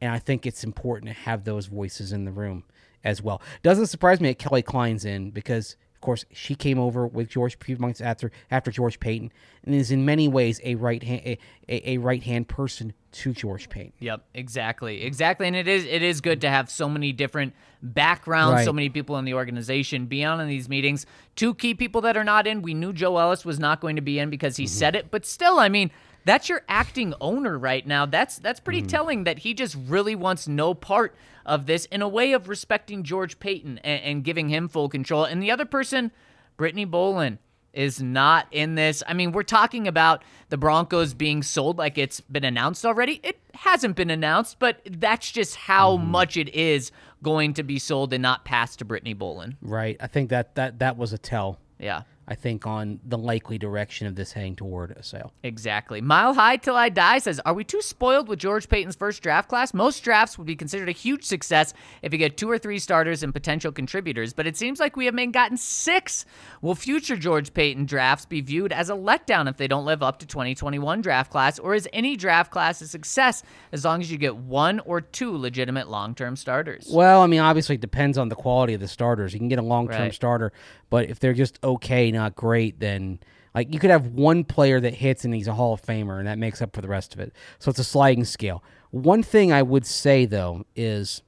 And 0.00 0.12
I 0.12 0.18
think 0.18 0.44
it's 0.44 0.62
important 0.62 1.08
to 1.08 1.20
have 1.22 1.44
those 1.44 1.66
voices 1.66 2.12
in 2.12 2.24
the 2.24 2.30
room 2.30 2.64
as 3.04 3.22
well. 3.22 3.40
Doesn't 3.62 3.86
surprise 3.86 4.20
me 4.20 4.28
that 4.28 4.38
Kelly 4.38 4.62
Kleine's 4.62 5.04
in 5.04 5.30
because, 5.30 5.76
of 5.94 6.00
course, 6.00 6.24
she 6.32 6.54
came 6.54 6.78
over 6.78 7.06
with 7.06 7.28
George 7.28 7.56
a 7.60 7.64
few 7.64 7.76
months 7.76 8.00
after 8.00 8.32
after 8.50 8.70
George 8.70 8.98
Paton 8.98 9.30
and 9.64 9.74
is 9.74 9.90
in 9.90 10.04
many 10.04 10.28
ways 10.28 10.60
a 10.64 10.74
right 10.74 11.02
hand 11.02 11.22
a, 11.24 11.38
a, 11.68 11.90
a 11.94 11.98
right 11.98 12.22
hand 12.22 12.48
person 12.48 12.92
to 13.12 13.32
George 13.32 13.68
Paton. 13.68 13.92
Yep, 14.00 14.24
exactly, 14.34 15.04
exactly, 15.04 15.46
and 15.46 15.54
it 15.54 15.68
is 15.68 15.84
it 15.84 16.02
is 16.02 16.20
good 16.20 16.40
to 16.40 16.48
have 16.48 16.70
so 16.70 16.88
many 16.88 17.12
different 17.12 17.54
backgrounds, 17.82 18.64
so 18.64 18.72
many 18.72 18.88
people 18.88 19.18
in 19.18 19.24
the 19.24 19.34
organization 19.34 20.06
be 20.06 20.24
on 20.24 20.40
in 20.40 20.48
these 20.48 20.68
meetings. 20.68 21.06
Two 21.36 21.54
key 21.54 21.74
people 21.74 22.00
that 22.00 22.16
are 22.16 22.24
not 22.24 22.46
in. 22.46 22.62
We 22.62 22.74
knew 22.74 22.92
Joe 22.92 23.18
Ellis 23.18 23.44
was 23.44 23.58
not 23.58 23.80
going 23.80 23.96
to 23.96 24.02
be 24.02 24.18
in 24.18 24.30
because 24.30 24.56
he 24.56 24.64
mm-hmm. 24.64 24.70
said 24.70 24.96
it, 24.96 25.10
but 25.10 25.26
still, 25.26 25.58
I 25.58 25.68
mean, 25.68 25.90
that's 26.24 26.48
your 26.48 26.62
acting 26.68 27.14
owner 27.20 27.58
right 27.58 27.86
now. 27.86 28.06
That's 28.06 28.38
that's 28.38 28.60
pretty 28.60 28.80
hmm. 28.80 28.86
telling 28.86 29.24
that 29.24 29.40
he 29.40 29.54
just 29.54 29.76
really 29.86 30.14
wants 30.14 30.48
no 30.48 30.74
part 30.74 31.14
of 31.46 31.66
this 31.66 31.84
in 31.86 32.02
a 32.02 32.08
way 32.08 32.32
of 32.32 32.48
respecting 32.48 33.02
George 33.02 33.38
Paton 33.38 33.78
and, 33.78 34.02
and 34.02 34.24
giving 34.24 34.48
him 34.48 34.68
full 34.68 34.88
control. 34.88 35.24
And 35.24 35.42
the 35.42 35.50
other 35.50 35.66
person, 35.66 36.10
Brittany 36.56 36.86
Bowlen 36.86 37.38
is 37.74 38.00
not 38.00 38.46
in 38.50 38.76
this. 38.76 39.02
I 39.06 39.14
mean, 39.14 39.32
we're 39.32 39.42
talking 39.42 39.88
about 39.88 40.22
the 40.48 40.56
Broncos 40.56 41.12
being 41.12 41.42
sold 41.42 41.76
like 41.76 41.98
it's 41.98 42.20
been 42.20 42.44
announced 42.44 42.86
already. 42.86 43.20
It 43.22 43.38
hasn't 43.52 43.96
been 43.96 44.10
announced, 44.10 44.58
but 44.58 44.80
that's 44.88 45.30
just 45.30 45.56
how 45.56 45.98
hmm. 45.98 46.06
much 46.06 46.36
it 46.36 46.54
is 46.54 46.90
going 47.22 47.54
to 47.54 47.62
be 47.62 47.78
sold 47.78 48.12
and 48.12 48.22
not 48.22 48.44
passed 48.44 48.78
to 48.78 48.84
Brittany 48.84 49.14
Bowlen. 49.14 49.56
Right. 49.60 49.96
I 50.00 50.06
think 50.06 50.30
that 50.30 50.54
that 50.54 50.78
that 50.78 50.96
was 50.96 51.12
a 51.12 51.18
tell. 51.18 51.58
Yeah. 51.78 52.02
I 52.26 52.34
think 52.34 52.66
on 52.66 53.00
the 53.04 53.18
likely 53.18 53.58
direction 53.58 54.06
of 54.06 54.14
this 54.14 54.32
heading 54.32 54.56
toward 54.56 54.92
a 54.92 55.02
sale. 55.02 55.32
Exactly. 55.42 56.00
Mile 56.00 56.34
High 56.34 56.56
Till 56.56 56.76
I 56.76 56.88
Die 56.88 57.18
says, 57.18 57.40
Are 57.44 57.52
we 57.54 57.64
too 57.64 57.82
spoiled 57.82 58.28
with 58.28 58.38
George 58.38 58.68
Paton's 58.68 58.96
first 58.96 59.22
draft 59.22 59.48
class? 59.48 59.74
Most 59.74 60.00
drafts 60.04 60.38
would 60.38 60.46
be 60.46 60.56
considered 60.56 60.88
a 60.88 60.92
huge 60.92 61.24
success 61.24 61.74
if 62.02 62.12
you 62.12 62.18
get 62.18 62.36
two 62.36 62.50
or 62.50 62.58
three 62.58 62.78
starters 62.78 63.22
and 63.22 63.32
potential 63.32 63.72
contributors, 63.72 64.32
but 64.32 64.46
it 64.46 64.56
seems 64.56 64.80
like 64.80 64.96
we 64.96 65.06
have 65.06 65.14
gotten 65.32 65.56
six. 65.56 66.24
Will 66.62 66.74
future 66.74 67.16
George 67.16 67.52
Payton 67.54 67.86
drafts 67.86 68.26
be 68.26 68.40
viewed 68.40 68.72
as 68.72 68.90
a 68.90 68.94
letdown 68.94 69.48
if 69.48 69.56
they 69.56 69.68
don't 69.68 69.84
live 69.84 70.02
up 70.02 70.18
to 70.20 70.26
2021 70.26 71.00
draft 71.02 71.30
class, 71.30 71.58
or 71.58 71.74
is 71.74 71.88
any 71.92 72.16
draft 72.16 72.50
class 72.50 72.80
a 72.80 72.86
success 72.88 73.42
as 73.72 73.84
long 73.84 74.00
as 74.00 74.10
you 74.10 74.18
get 74.18 74.36
one 74.36 74.80
or 74.80 75.00
two 75.00 75.36
legitimate 75.36 75.88
long 75.88 76.14
term 76.14 76.36
starters? 76.36 76.88
Well, 76.90 77.20
I 77.22 77.26
mean, 77.26 77.40
obviously 77.40 77.74
it 77.76 77.80
depends 77.80 78.18
on 78.18 78.28
the 78.28 78.34
quality 78.34 78.74
of 78.74 78.80
the 78.80 78.88
starters. 78.88 79.32
You 79.32 79.38
can 79.38 79.48
get 79.48 79.58
a 79.58 79.62
long 79.62 79.88
term 79.88 79.94
Right. 80.02 80.14
starter, 80.14 80.52
but 80.94 81.10
if 81.10 81.18
they're 81.18 81.32
just 81.34 81.58
okay, 81.64 82.12
not 82.12 82.36
great, 82.36 82.78
then 82.78 83.18
like 83.52 83.72
you 83.74 83.80
could 83.80 83.90
have 83.90 84.06
one 84.06 84.44
player 84.44 84.78
that 84.78 84.94
hits 84.94 85.24
and 85.24 85.34
he's 85.34 85.48
a 85.48 85.52
Hall 85.54 85.72
of 85.72 85.82
Famer, 85.82 86.18
and 86.20 86.28
that 86.28 86.38
makes 86.38 86.62
up 86.62 86.72
for 86.72 86.82
the 86.82 86.86
rest 86.88 87.14
of 87.14 87.18
it. 87.18 87.32
So 87.58 87.68
it's 87.70 87.80
a 87.80 87.84
sliding 87.84 88.24
scale. 88.24 88.62
One 88.92 89.24
thing 89.24 89.52
I 89.52 89.62
would 89.62 89.84
say 89.86 90.24
though 90.24 90.64
is, 90.76 91.22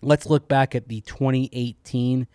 let's 0.00 0.24
look 0.24 0.48
back 0.48 0.74
at 0.74 0.88
the 0.88 1.02
2018, 1.02 2.26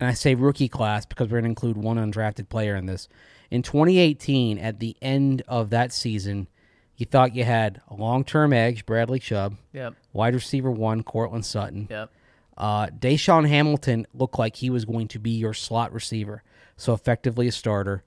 and 0.00 0.08
I 0.08 0.14
say 0.14 0.34
rookie 0.34 0.68
class 0.68 1.04
because 1.04 1.26
we're 1.28 1.40
going 1.40 1.44
to 1.44 1.48
include 1.50 1.76
one 1.76 1.98
undrafted 1.98 2.48
player 2.48 2.76
in 2.76 2.86
this. 2.86 3.06
In 3.50 3.62
2018, 3.62 4.58
at 4.58 4.80
the 4.80 4.96
end 5.02 5.42
of 5.46 5.68
that 5.70 5.92
season, 5.92 6.48
you 6.96 7.04
thought 7.04 7.34
you 7.34 7.44
had 7.44 7.82
a 7.88 7.94
long 7.94 8.24
term 8.24 8.54
edge, 8.54 8.86
Bradley 8.86 9.18
Chubb, 9.18 9.56
Yep. 9.74 9.94
wide 10.14 10.34
receiver 10.34 10.70
one, 10.70 11.02
Courtland 11.02 11.44
Sutton. 11.44 11.88
Yep. 11.90 12.10
Uh, 12.56 12.86
DaeSean 12.86 13.48
Hamilton 13.48 14.06
looked 14.14 14.38
like 14.38 14.56
he 14.56 14.70
was 14.70 14.84
going 14.84 15.08
to 15.08 15.18
be 15.18 15.30
your 15.30 15.54
slot 15.54 15.92
receiver, 15.92 16.42
so 16.76 16.92
effectively 16.92 17.48
a 17.48 17.52
starter, 17.52 18.04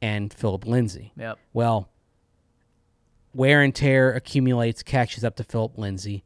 and 0.00 0.32
Philip 0.32 0.66
Lindsay. 0.66 1.12
Yep. 1.16 1.38
Well, 1.52 1.88
wear 3.34 3.62
and 3.62 3.74
tear 3.74 4.12
accumulates, 4.12 4.82
catches 4.82 5.24
up 5.24 5.36
to 5.36 5.44
Philip 5.44 5.76
Lindsay. 5.76 6.24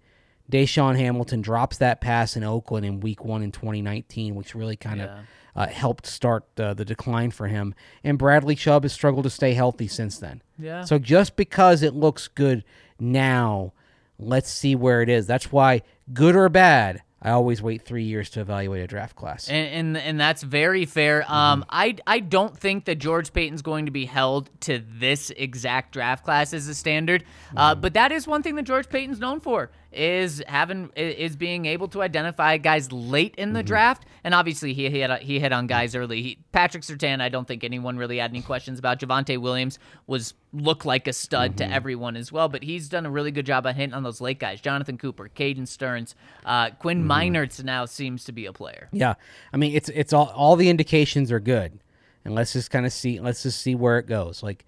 DaeSean 0.51 0.99
Hamilton 0.99 1.41
drops 1.41 1.79
that 1.79 2.01
pass 2.01 2.37
in 2.37 2.45
Oakland 2.45 2.85
in 2.85 3.01
Week 3.01 3.25
One 3.25 3.43
in 3.43 3.53
2019, 3.53 4.35
which 4.35 4.55
really 4.55 4.77
kind 4.77 5.01
of 5.01 5.11
uh, 5.55 5.67
helped 5.67 6.07
start 6.07 6.45
uh, 6.59 6.75
the 6.75 6.85
decline 6.85 7.31
for 7.31 7.47
him. 7.47 7.75
And 8.05 8.19
Bradley 8.19 8.55
Chubb 8.55 8.83
has 8.83 8.93
struggled 8.93 9.25
to 9.25 9.31
stay 9.31 9.55
healthy 9.55 9.89
since 9.89 10.19
then. 10.19 10.43
Yeah. 10.59 10.85
So 10.85 10.99
just 10.99 11.37
because 11.37 11.83
it 11.83 11.95
looks 11.95 12.29
good 12.29 12.65
now, 13.01 13.73
let's 14.19 14.51
see 14.51 14.75
where 14.75 15.01
it 15.01 15.09
is. 15.09 15.27
That's 15.27 15.51
why, 15.51 15.83
good 16.13 16.37
or 16.37 16.49
bad, 16.49 17.03
I 17.23 17.31
always 17.31 17.63
wait 17.63 17.83
three 17.83 18.03
years 18.03 18.31
to 18.31 18.41
evaluate 18.41 18.83
a 18.83 18.87
draft 18.87 19.15
class. 19.15 19.49
And, 19.49 19.69
and 19.69 19.97
and 19.97 20.21
that's 20.21 20.43
very 20.43 20.85
fair. 20.85 21.25
Um, 21.33 21.65
I 21.71 21.97
I 22.07 22.19
don't 22.19 22.59
think 22.59 22.87
that 22.87 22.97
George 22.97 23.33
Paton's 23.33 23.63
going 23.63 23.87
to 23.87 23.93
be 23.93 24.07
held 24.07 24.51
to 24.63 24.83
this 24.99 25.31
exact 25.31 25.93
draft 25.93 26.25
class 26.25 26.53
as 26.53 26.67
a 26.67 26.75
standard. 26.75 27.25
Uh, 27.57 27.77
but 27.77 27.95
that 27.95 28.11
is 28.11 28.27
one 28.27 28.43
thing 28.43 28.57
that 28.57 28.65
George 28.65 28.89
Paton's 28.89 29.21
known 29.21 29.39
for 29.39 29.71
is 29.93 30.43
having 30.47 30.91
is 30.97 31.37
being 31.37 31.67
able 31.67 31.89
to 31.89 32.03
identify 32.03 32.57
guys 32.57 32.91
late 32.93 33.35
in 33.37 33.53
the 33.53 33.61
mm-hmm. 33.61 33.67
draft. 33.67 34.07
And 34.25 34.35
obviously 34.35 34.73
he 34.73 34.89
hit 34.89 35.11
he 35.23 35.41
hit 35.41 35.53
on 35.53 35.67
guys 35.67 35.95
early. 35.95 36.23
He, 36.23 36.39
Patrick 36.53 36.83
Surtain, 36.83 37.21
I 37.21 37.29
don't 37.29 37.47
think 37.47 37.65
anyone 37.65 37.97
really 37.97 38.19
had 38.19 38.31
any 38.31 38.43
questions 38.43 38.79
about. 38.79 39.01
Javonte 39.01 39.39
Williams 39.39 39.79
was 40.07 40.35
looked 40.53 40.85
like 40.85 41.07
a 41.09 41.13
stud 41.13 41.57
to 41.59 41.65
mm-hmm. 41.65 41.73
everyone 41.73 42.17
as 42.17 42.33
well. 42.33 42.49
But 42.49 42.63
he's 42.63 42.89
done 42.89 43.07
a 43.07 43.11
really 43.11 43.31
good 43.31 43.47
job 43.47 43.67
of 43.67 43.77
hitting 43.77 43.95
on 43.95 44.03
those 44.03 44.21
late 44.21 44.39
guys. 44.39 44.61
Jonathan 44.61 44.99
Cooper, 44.99 45.29
Caden 45.29 45.67
Sterns, 45.67 46.15
uh, 46.45 46.71
Quinn 46.71 47.05
mm-hmm. 47.05 47.37
Meinerz 47.37 47.63
now 47.63 47.85
seems 47.85 48.25
to 48.25 48.33
be 48.33 48.47
a 48.47 48.53
player. 48.53 48.89
Yeah, 48.93 49.15
I 49.53 49.57
mean 49.57 49.75
it's 49.75 49.89
it's 49.91 50.13
all 50.13 50.33
all 50.35 50.57
the 50.57 50.69
indications 50.69 51.31
are 51.33 51.41
good, 51.41 51.81
and 52.25 52.35
let's 52.35 52.53
just 52.53 52.71
kind 52.71 52.87
of 52.87 52.93
see 52.93 53.21
let's 53.21 53.43
just 53.43 53.61
see 53.61 53.75
where 53.75 53.99
it 53.99 54.07
goes. 54.07 54.43
Like 54.43 54.65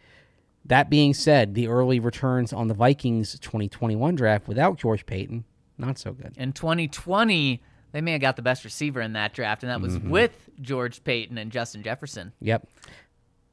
that 0.67 0.89
being 0.89 1.15
said, 1.15 1.55
the 1.55 1.69
early 1.69 2.01
returns 2.01 2.53
on 2.53 2.69
the 2.69 2.75
Vikings 2.75 3.39
2021 3.39 4.15
draft 4.15 4.49
without 4.49 4.79
George 4.79 5.05
Paton 5.07 5.45
not 5.79 5.99
so 5.99 6.12
good. 6.12 6.35
in 6.37 6.53
2020, 6.53 7.62
they 7.93 8.01
may 8.01 8.12
have 8.12 8.21
got 8.21 8.37
the 8.37 8.43
best 8.43 8.65
receiver 8.65 9.01
in 9.01 9.12
that 9.15 9.35
draft, 9.35 9.62
and 9.62 9.71
that 9.71 9.81
was 9.81 9.99
mm-hmm. 9.99 10.11
with 10.11 10.51
George 10.61 11.03
Paton 11.05 11.39
and 11.39 11.51
Justin 11.51 11.83
Jefferson. 11.83 12.33
Yep. 12.41 12.69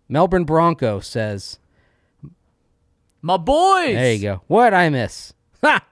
Melbourne 0.08 0.44
Bronco 0.44 1.00
says, 1.00 1.60
My 3.22 3.38
boys. 3.38 3.96
There 3.96 4.14
you 4.14 4.22
go. 4.22 4.42
What 4.48 4.74
I 4.74 4.90
miss? 4.90 5.34
Ha! 5.64 5.86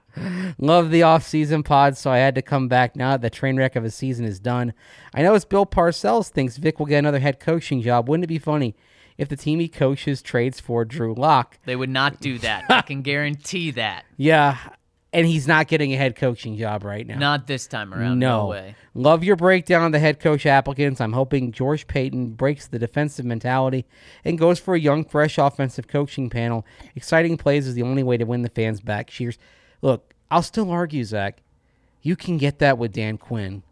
Love 0.57 0.89
the 0.89 1.03
off-season 1.03 1.61
pod, 1.61 1.95
so 1.95 2.09
I 2.09 2.17
had 2.17 2.33
to 2.33 2.41
come 2.41 2.67
back 2.67 2.95
now 2.95 3.11
that 3.11 3.21
the 3.21 3.29
train 3.29 3.55
wreck 3.55 3.75
of 3.75 3.85
a 3.85 3.91
season 3.91 4.25
is 4.25 4.39
done. 4.39 4.73
I 5.13 5.21
know 5.21 5.35
it's 5.35 5.45
Bill 5.45 5.67
Parcells 5.67 6.29
thinks 6.29 6.57
Vic 6.57 6.79
will 6.79 6.87
get 6.87 6.97
another 6.97 7.19
head 7.19 7.39
coaching 7.39 7.81
job. 7.81 8.09
Wouldn't 8.09 8.23
it 8.23 8.27
be 8.27 8.39
funny 8.39 8.75
if 9.19 9.27
the 9.27 9.35
team 9.35 9.59
he 9.59 9.67
coaches 9.67 10.21
trades 10.21 10.61
for 10.61 10.85
Drew 10.85 11.13
Lock? 11.13 11.59
They 11.65 11.75
would 11.75 11.89
not 11.89 12.21
do 12.21 12.39
that. 12.39 12.63
I 12.69 12.81
can 12.81 13.01
guarantee 13.01 13.69
that. 13.71 14.05
Yeah, 14.15 14.57
and 15.11 15.27
he's 15.27 15.45
not 15.45 15.67
getting 15.67 15.91
a 15.91 15.97
head 15.97 16.15
coaching 16.15 16.55
job 16.55 16.85
right 16.85 17.05
now. 17.05 17.19
Not 17.19 17.45
this 17.45 17.67
time 17.67 17.93
around. 17.93 18.17
No, 18.17 18.47
way. 18.47 18.75
Love 18.93 19.23
your 19.23 19.35
breakdown 19.35 19.83
of 19.85 19.91
the 19.91 19.99
head 19.99 20.21
coach 20.21 20.45
applicants. 20.45 21.01
I'm 21.01 21.11
hoping 21.11 21.51
George 21.51 21.85
Paton 21.85 22.29
breaks 22.29 22.65
the 22.65 22.79
defensive 22.79 23.25
mentality 23.25 23.85
and 24.23 24.39
goes 24.39 24.57
for 24.57 24.73
a 24.73 24.79
young, 24.79 25.03
fresh 25.03 25.37
offensive 25.37 25.87
coaching 25.87 26.29
panel. 26.29 26.65
Exciting 26.95 27.35
plays 27.35 27.67
is 27.67 27.75
the 27.75 27.83
only 27.83 28.03
way 28.03 28.15
to 28.15 28.23
win 28.23 28.41
the 28.41 28.49
fans 28.49 28.79
back. 28.79 29.07
Cheers. 29.07 29.37
Look, 29.81 30.13
I'll 30.31 30.43
still 30.43 30.71
argue, 30.71 31.03
Zach. 31.03 31.41
You 32.01 32.15
can 32.15 32.37
get 32.37 32.59
that 32.59 32.77
with 32.77 32.93
Dan 32.93 33.17
Quinn 33.17 33.63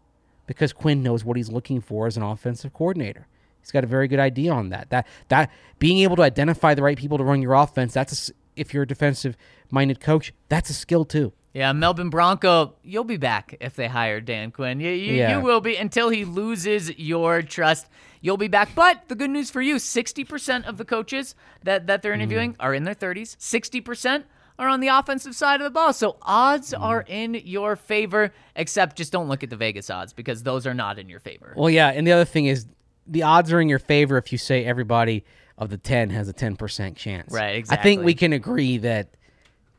because 0.46 0.74
Quinn 0.74 1.02
knows 1.02 1.24
what 1.24 1.38
he's 1.38 1.50
looking 1.50 1.80
for 1.80 2.06
as 2.06 2.18
an 2.18 2.22
offensive 2.22 2.74
coordinator. 2.74 3.26
He's 3.68 3.72
got 3.72 3.84
a 3.84 3.86
very 3.86 4.08
good 4.08 4.18
idea 4.18 4.50
on 4.50 4.70
that. 4.70 4.88
That 4.88 5.06
that 5.28 5.50
being 5.78 5.98
able 5.98 6.16
to 6.16 6.22
identify 6.22 6.72
the 6.72 6.82
right 6.82 6.96
people 6.96 7.18
to 7.18 7.24
run 7.24 7.42
your 7.42 7.52
offense. 7.52 7.92
That's 7.92 8.30
a, 8.30 8.32
if 8.56 8.72
you're 8.72 8.84
a 8.84 8.86
defensive 8.86 9.36
minded 9.70 10.00
coach, 10.00 10.32
that's 10.48 10.70
a 10.70 10.72
skill 10.72 11.04
too. 11.04 11.34
Yeah, 11.52 11.72
Melbourne 11.72 12.08
Bronco, 12.08 12.76
you'll 12.82 13.04
be 13.04 13.18
back 13.18 13.56
if 13.60 13.76
they 13.76 13.88
hire 13.88 14.22
Dan 14.22 14.52
Quinn. 14.52 14.80
You, 14.80 14.90
you, 14.90 15.14
Yeah. 15.16 15.36
you 15.36 15.44
will 15.44 15.60
be 15.60 15.76
until 15.76 16.08
he 16.08 16.24
loses 16.24 16.96
your 16.98 17.42
trust. 17.42 17.88
You'll 18.22 18.38
be 18.38 18.48
back. 18.48 18.70
But 18.74 19.08
the 19.08 19.14
good 19.14 19.30
news 19.30 19.50
for 19.50 19.60
you 19.60 19.76
60% 19.76 20.66
of 20.66 20.78
the 20.78 20.84
coaches 20.86 21.34
that, 21.64 21.86
that 21.88 22.00
they're 22.00 22.12
mm. 22.12 22.22
interviewing 22.22 22.56
are 22.58 22.72
in 22.72 22.84
their 22.84 22.94
30s, 22.94 23.36
60% 23.36 24.24
are 24.58 24.68
on 24.68 24.80
the 24.80 24.88
offensive 24.88 25.34
side 25.34 25.60
of 25.60 25.64
the 25.64 25.70
ball. 25.70 25.92
So 25.92 26.16
odds 26.22 26.72
mm. 26.72 26.80
are 26.80 27.04
in 27.06 27.34
your 27.34 27.76
favor, 27.76 28.32
except 28.56 28.96
just 28.96 29.12
don't 29.12 29.28
look 29.28 29.42
at 29.42 29.50
the 29.50 29.56
Vegas 29.56 29.90
odds 29.90 30.12
because 30.12 30.42
those 30.42 30.66
are 30.66 30.74
not 30.74 30.98
in 30.98 31.08
your 31.08 31.20
favor. 31.20 31.54
Well, 31.56 31.70
yeah, 31.70 31.88
and 31.88 32.06
the 32.06 32.12
other 32.12 32.24
thing 32.24 32.46
is 32.46 32.66
the 33.08 33.22
odds 33.22 33.52
are 33.52 33.60
in 33.60 33.68
your 33.68 33.78
favor 33.78 34.18
if 34.18 34.30
you 34.32 34.38
say 34.38 34.64
everybody 34.64 35.24
of 35.56 35.70
the 35.70 35.78
10 35.78 36.10
has 36.10 36.28
a 36.28 36.32
10% 36.32 36.96
chance. 36.96 37.32
Right, 37.32 37.56
exactly. 37.56 37.78
I 37.78 37.82
think 37.82 38.04
we 38.04 38.14
can 38.14 38.32
agree 38.32 38.78
that 38.78 39.08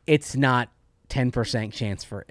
it's 0.06 0.36
not 0.36 0.68
10% 1.08 1.72
chance 1.72 2.04
for 2.04 2.26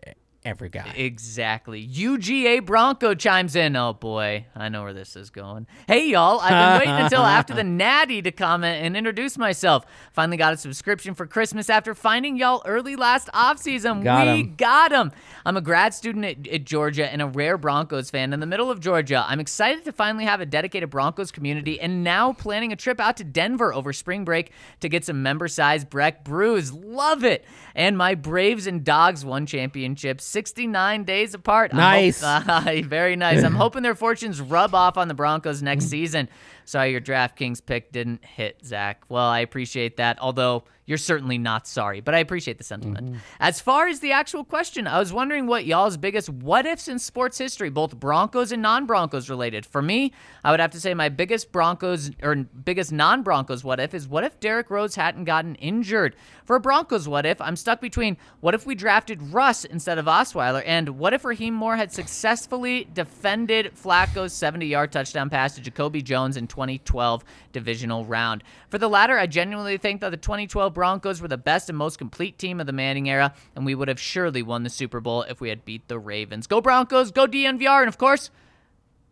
every 0.46 0.70
guy. 0.70 0.94
Exactly. 0.96 1.86
UGA 1.88 2.66
Bronco 2.66 3.14
chimes 3.14 3.56
in. 3.56 3.76
Oh 3.76 3.94
boy, 3.94 4.46
I 4.56 4.70
know 4.70 4.84
where 4.84 4.94
this 4.94 5.16
is 5.16 5.30
going. 5.30 5.68
Hey 5.88 6.10
y'all, 6.10 6.40
I've 6.40 6.80
been 6.80 6.88
waiting 6.90 7.04
until 7.06 7.22
after 7.24 7.54
the 7.54 7.64
Natty 7.64 8.22
to 8.22 8.32
comment 8.32 8.84
and 8.86 8.96
introduce 8.96 9.38
myself. 9.38 9.86
Finally 10.14 10.38
got 10.38 10.54
a 10.54 10.58
subscription 10.58 11.14
for 11.14 11.26
Christmas 11.28 11.70
after 11.70 11.94
finding 11.94 12.38
y'all 12.38 12.62
early 12.66 12.96
last 12.96 13.28
offseason. 13.34 14.04
Got 14.04 14.28
we 14.28 14.42
'em. 14.42 14.56
got 14.56 14.92
them. 14.92 15.12
I'm 15.46 15.58
a 15.58 15.62
grad 15.62 15.94
student 15.94 16.26
at, 16.26 16.48
at 16.48 16.64
Georgia 16.66 17.12
and 17.12 17.22
a 17.22 17.28
rare 17.28 17.58
Broncos 17.58 18.10
fan 18.10 18.34
in 18.34 18.40
the 18.40 18.46
middle 18.46 18.72
of 18.72 18.80
Georgia. 18.80 19.26
I'm 19.28 19.40
excited 19.40 19.84
to 19.86 19.92
finally 19.92 20.26
have 20.26 20.42
a 20.42 20.46
dedicated 20.46 20.90
Broncos 20.90 21.32
community 21.32 21.80
and 21.80 22.04
now 22.04 22.34
planning 22.34 22.72
a 22.72 22.76
trip 22.76 23.00
out 23.00 23.18
to 23.18 23.24
Denver 23.24 23.74
over 23.74 23.92
spring 23.94 24.26
break 24.26 24.52
to 24.80 24.90
get 24.90 25.04
some 25.06 25.22
member-sized 25.24 25.90
Breck 25.90 26.24
brews. 26.24 26.72
Love 26.72 27.24
it. 27.24 27.46
And 27.76 27.98
my 27.98 28.16
Braves 28.16 28.68
and 28.68 28.84
Dogs 28.84 29.26
won 29.26 29.46
championships 29.46 30.29
69 30.30 31.04
days 31.04 31.34
apart. 31.34 31.74
Nice. 31.74 32.22
hope- 32.22 32.82
very 32.88 33.16
nice. 33.16 33.44
I'm 33.44 33.56
hoping 33.66 33.84
their 33.84 33.96
fortunes 33.96 34.40
rub 34.40 34.74
off 34.76 34.98
on 34.98 35.08
the 35.08 35.14
Broncos 35.14 35.62
next 35.62 35.86
season. 35.86 36.30
Sorry 36.66 36.92
your 36.92 37.02
DraftKings 37.02 37.66
pick 37.66 37.92
didn't 37.92 38.24
hit, 38.24 38.64
Zach. 38.64 39.04
Well, 39.10 39.26
I 39.26 39.40
appreciate 39.40 39.98
that, 39.98 40.20
although 40.22 40.64
you're 40.90 40.98
certainly 40.98 41.38
not 41.38 41.68
sorry, 41.68 42.02
but 42.02 42.16
I 42.16 42.18
appreciate 42.18 42.58
the 42.58 42.64
sentiment. 42.64 43.06
Mm-hmm. 43.12 43.18
As 43.40 43.62
far 43.62 43.88
as 43.88 44.00
the 44.00 44.12
actual 44.12 44.44
question, 44.44 44.88
I 44.88 44.98
was 44.98 45.14
wondering 45.14 45.46
what 45.46 45.68
y'all's 45.68 45.98
biggest 45.98 46.30
what 46.30 46.66
ifs 46.66 46.88
in 46.88 46.98
sports 46.98 47.38
history, 47.38 47.70
both 47.70 48.00
Broncos 48.00 48.52
and 48.52 48.64
non 48.64 48.88
Broncos 48.88 49.30
related. 49.30 49.68
For 49.68 49.84
me, 49.84 50.12
I 50.44 50.50
would 50.50 50.60
have 50.60 50.72
to 50.72 50.80
say 50.80 50.96
my 50.96 51.10
biggest 51.10 51.52
Broncos 51.52 52.10
or 52.24 52.34
biggest 52.36 52.92
non 52.92 53.22
Broncos 53.22 53.64
what 53.64 53.80
if 53.80 53.94
is 53.94 54.08
what 54.08 54.24
if 54.24 54.40
Derrick 54.40 54.72
Rose 54.72 54.96
hadn't 54.96 55.26
gotten 55.26 55.54
injured? 55.56 56.16
For 56.44 56.56
a 56.56 56.60
Broncos 56.60 57.08
what 57.08 57.24
if, 57.24 57.40
I'm 57.40 57.56
stuck 57.56 57.82
between 57.82 58.18
what 58.40 58.56
if 58.56 58.66
we 58.66 58.74
drafted 58.74 59.22
Russ 59.22 59.66
instead 59.66 60.00
of 60.00 60.06
Osweiler 60.06 60.64
and 60.66 60.98
what 60.98 61.14
if 61.14 61.24
Rahim 61.24 61.54
Moore 61.54 61.76
had 61.76 61.92
successfully 61.92 62.88
defended 62.92 63.74
Flacco's 63.76 64.34
70 64.34 64.66
yard 64.66 64.92
touchdown 64.92 65.30
pass 65.30 65.54
to 65.54 65.62
Jacoby 65.62 66.02
Jones 66.02 66.36
in 66.36 66.48
2012 66.48 67.24
divisional 67.52 68.06
round. 68.06 68.44
For 68.70 68.80
the 68.80 68.90
latter, 68.90 69.20
I 69.20 69.28
genuinely 69.28 69.78
think 69.78 70.02
that 70.02 70.10
the 70.10 70.18
2012 70.18 70.79
Broncos 70.80 71.22
were 71.22 71.28
the 71.28 71.38
best 71.38 71.68
and 71.68 71.78
most 71.78 71.98
complete 71.98 72.38
team 72.38 72.62
of 72.62 72.66
the 72.66 72.72
Manning 72.72 73.10
era, 73.10 73.34
and 73.54 73.66
we 73.66 73.76
would 73.76 73.90
have 73.90 74.00
surely 74.00 74.42
won 74.42 74.64
the 74.64 74.70
Super 74.70 75.02
Bowl 75.02 75.24
if 75.24 75.42
we 75.42 75.50
had 75.50 75.66
beat 75.66 75.86
the 75.90 76.00
Ravens. 76.00 76.48
Go 76.48 76.62
Broncos, 76.62 77.12
go 77.12 77.28
DNVR, 77.28 77.82
and 77.82 77.90
of 77.90 77.98
course, 77.98 78.32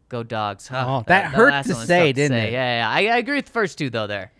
go 0.07 0.24
Dogs. 0.24 0.70
Oh, 0.72 1.03
that 1.07 1.26
hurt 1.26 1.65
to 1.65 1.76
say, 1.76 2.13
didn't 2.13 2.38
it? 2.38 2.53
Yeah, 2.53 2.80
yeah, 2.80 2.89
I, 2.89 3.15
I 3.15 3.18
agree 3.18 3.36
with 3.36 3.47
the 3.47 3.51
first 3.51 3.78
two, 3.78 3.89
though, 3.89 4.07
there. 4.07 4.32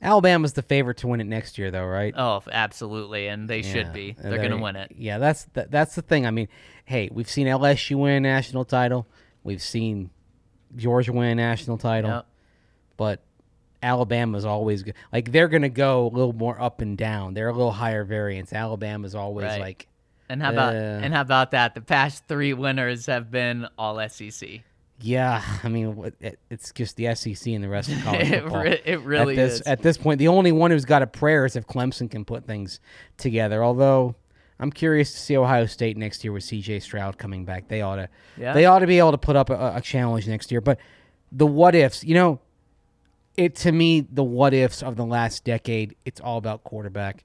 Alabama's 0.00 0.52
the 0.52 0.62
favorite 0.62 0.98
to 0.98 1.08
win 1.08 1.20
it 1.20 1.24
next 1.26 1.58
year, 1.58 1.72
though, 1.72 1.84
right? 1.86 2.14
Oh, 2.16 2.40
absolutely, 2.52 3.26
and 3.26 3.50
they 3.50 3.62
Yeah. 3.62 3.72
should 3.72 3.92
be. 3.92 4.14
They're 4.16 4.36
going 4.38 4.52
to 4.52 4.56
win 4.58 4.76
it. 4.76 4.92
Yeah, 4.96 5.18
that's 5.18 5.46
that, 5.54 5.72
that's 5.72 5.96
the 5.96 6.02
thing. 6.02 6.24
I 6.24 6.30
mean, 6.30 6.46
hey, 6.84 7.08
we've 7.12 7.28
seen 7.28 7.48
LSU 7.48 7.96
win 7.96 8.12
a 8.12 8.20
national 8.20 8.64
title. 8.64 9.08
We've 9.42 9.60
seen 9.60 10.10
Georgia 10.76 11.12
win 11.12 11.30
a 11.30 11.34
national 11.34 11.78
title. 11.78 12.10
Yep. 12.12 12.26
But 12.96 13.22
Alabama's 13.82 14.44
always 14.44 14.82
good. 14.82 14.94
Like 15.12 15.32
they're 15.32 15.48
going 15.48 15.62
to 15.62 15.68
go 15.68 16.06
a 16.06 16.12
little 16.12 16.32
more 16.32 16.60
up 16.60 16.80
and 16.80 16.96
down. 16.96 17.34
They're 17.34 17.48
a 17.48 17.52
little 17.52 17.72
higher 17.72 18.04
variance. 18.04 18.52
Alabama's 18.52 19.14
always 19.14 19.44
Right. 19.46 19.60
like 19.60 19.86
And 20.28 20.42
how 20.42 20.50
about 20.52 20.74
Uh, 20.74 20.78
and 21.02 21.12
how 21.14 21.20
about 21.20 21.50
that? 21.52 21.74
The 21.74 21.80
past 21.80 22.24
three 22.26 22.52
winners 22.52 23.06
have 23.06 23.30
been 23.30 23.66
all 23.78 23.98
SEC. 24.08 24.62
Yeah, 24.98 25.42
I 25.62 25.68
mean, 25.68 26.10
it, 26.20 26.38
it's 26.48 26.72
just 26.72 26.96
the 26.96 27.14
SEC 27.14 27.52
and 27.52 27.62
the 27.62 27.68
rest 27.68 27.90
of 27.90 28.02
college 28.02 28.22
It 28.32 28.42
football. 28.44 28.62
re- 28.62 28.80
it 28.84 29.00
really 29.02 29.34
at 29.34 29.36
this, 29.36 29.54
is. 29.60 29.66
At 29.66 29.82
this 29.82 29.98
point, 29.98 30.18
the 30.18 30.28
only 30.28 30.52
one 30.52 30.70
who's 30.70 30.86
got 30.86 31.02
a 31.02 31.06
prayer 31.06 31.44
is 31.44 31.54
if 31.54 31.66
Clemson 31.66 32.10
can 32.10 32.24
put 32.24 32.46
things 32.46 32.80
together. 33.18 33.62
Although 33.62 34.14
I'm 34.58 34.72
curious 34.72 35.12
to 35.12 35.18
see 35.18 35.36
Ohio 35.36 35.66
State 35.66 35.98
next 35.98 36.24
year 36.24 36.32
with 36.32 36.44
C.J. 36.44 36.80
Stroud 36.80 37.18
coming 37.18 37.44
back. 37.44 37.68
They 37.68 37.82
ought 37.82 37.96
to, 37.96 38.08
Yeah. 38.38 38.54
they 38.54 38.64
ought 38.64 38.78
to 38.78 38.86
be 38.86 38.98
able 38.98 39.12
to 39.12 39.18
put 39.18 39.36
up 39.36 39.50
a, 39.50 39.74
a 39.76 39.82
challenge 39.82 40.26
next 40.26 40.50
year. 40.50 40.62
But 40.62 40.78
the 41.30 41.46
what 41.46 41.74
ifs, 41.74 42.02
you 42.02 42.14
know, 42.14 42.40
it 43.36 43.54
to 43.56 43.72
me 43.72 44.00
the 44.00 44.24
what 44.24 44.54
ifs 44.54 44.82
of 44.82 44.96
the 44.96 45.04
last 45.04 45.44
decade. 45.44 45.96
It's 46.04 46.20
all 46.20 46.38
about 46.38 46.64
quarterback. 46.64 47.24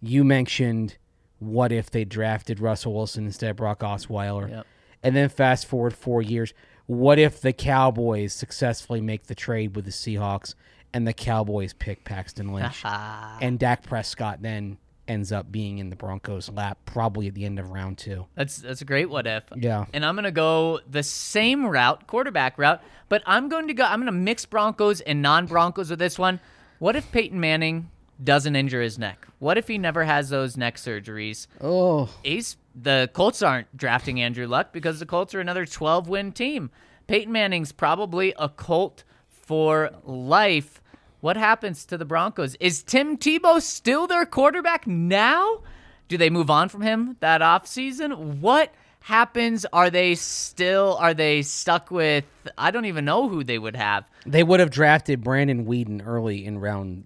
You 0.00 0.24
mentioned 0.24 0.98
what 1.38 1.72
if 1.72 1.90
they 1.90 2.04
drafted 2.04 2.60
Russell 2.60 2.94
Wilson 2.94 3.26
instead 3.26 3.50
of 3.50 3.56
Brock 3.56 3.80
Osweiler. 3.80 4.50
Yep. 4.50 4.66
And 5.02 5.14
then 5.14 5.28
fast 5.28 5.66
forward 5.66 5.94
four 5.94 6.22
years. 6.22 6.54
What 6.86 7.18
if 7.18 7.40
the 7.40 7.52
Cowboys 7.52 8.32
successfully 8.32 9.00
make 9.00 9.26
the 9.26 9.34
trade 9.34 9.76
with 9.76 9.84
the 9.84 9.90
Seahawks 9.90 10.54
and 10.92 11.06
the 11.06 11.12
Cowboys 11.12 11.72
pick 11.72 12.04
Paxton 12.04 12.52
Lynch? 12.52 12.82
and 12.84 13.58
Dak 13.58 13.82
Prescott 13.82 14.42
then 14.42 14.78
ends 15.06 15.32
up 15.32 15.50
being 15.50 15.78
in 15.78 15.90
the 15.90 15.96
Broncos' 15.96 16.48
lap 16.48 16.78
probably 16.86 17.28
at 17.28 17.34
the 17.34 17.44
end 17.44 17.58
of 17.58 17.70
round 17.70 17.98
two. 17.98 18.26
That's 18.34 18.56
that's 18.56 18.80
a 18.80 18.84
great 18.84 19.10
what 19.10 19.26
if. 19.26 19.44
Yeah. 19.56 19.86
And 19.92 20.04
I'm 20.04 20.14
gonna 20.14 20.30
go 20.30 20.80
the 20.90 21.02
same 21.02 21.66
route, 21.66 22.06
quarterback 22.06 22.58
route, 22.58 22.82
but 23.08 23.22
I'm 23.26 23.48
going 23.48 23.68
to 23.68 23.74
go. 23.74 23.84
I'm 23.84 24.00
gonna 24.00 24.12
mix 24.12 24.44
Broncos 24.46 25.00
and 25.00 25.22
non-Broncos 25.22 25.90
with 25.90 25.98
this 25.98 26.18
one. 26.18 26.40
What 26.78 26.96
if 26.96 27.10
Peyton 27.12 27.38
Manning 27.38 27.90
doesn't 28.22 28.56
injure 28.56 28.82
his 28.82 28.98
neck? 28.98 29.26
What 29.38 29.58
if 29.58 29.68
he 29.68 29.78
never 29.78 30.04
has 30.04 30.28
those 30.28 30.56
neck 30.56 30.76
surgeries? 30.76 31.46
Oh, 31.60 32.08
Ace, 32.24 32.56
the 32.74 33.10
Colts 33.12 33.42
aren't 33.42 33.74
drafting 33.76 34.20
Andrew 34.20 34.46
Luck 34.46 34.72
because 34.72 35.00
the 35.00 35.06
Colts 35.06 35.34
are 35.34 35.40
another 35.40 35.66
12 35.66 36.08
win 36.08 36.32
team. 36.32 36.70
Peyton 37.06 37.32
Manning's 37.32 37.72
probably 37.72 38.34
a 38.38 38.48
Colt 38.48 39.04
for 39.28 39.90
life. 40.04 40.80
What 41.24 41.38
happens 41.38 41.86
to 41.86 41.96
the 41.96 42.04
Broncos? 42.04 42.54
Is 42.56 42.82
Tim 42.82 43.16
Tebow 43.16 43.62
still 43.62 44.06
their 44.06 44.26
quarterback 44.26 44.86
now? 44.86 45.62
Do 46.06 46.18
they 46.18 46.28
move 46.28 46.50
on 46.50 46.68
from 46.68 46.82
him 46.82 47.16
that 47.20 47.40
offseason? 47.40 48.40
What 48.40 48.74
happens? 49.00 49.64
Are 49.72 49.88
they 49.88 50.16
still 50.16 50.98
are 51.00 51.14
they 51.14 51.40
stuck 51.40 51.90
with 51.90 52.26
I 52.58 52.70
don't 52.70 52.84
even 52.84 53.06
know 53.06 53.30
who 53.30 53.42
they 53.42 53.58
would 53.58 53.74
have. 53.74 54.04
they 54.26 54.42
would 54.42 54.60
have 54.60 54.68
drafted 54.68 55.24
Brandon 55.24 55.64
Weeden 55.64 56.06
early 56.06 56.44
in 56.44 56.58
round. 56.58 57.04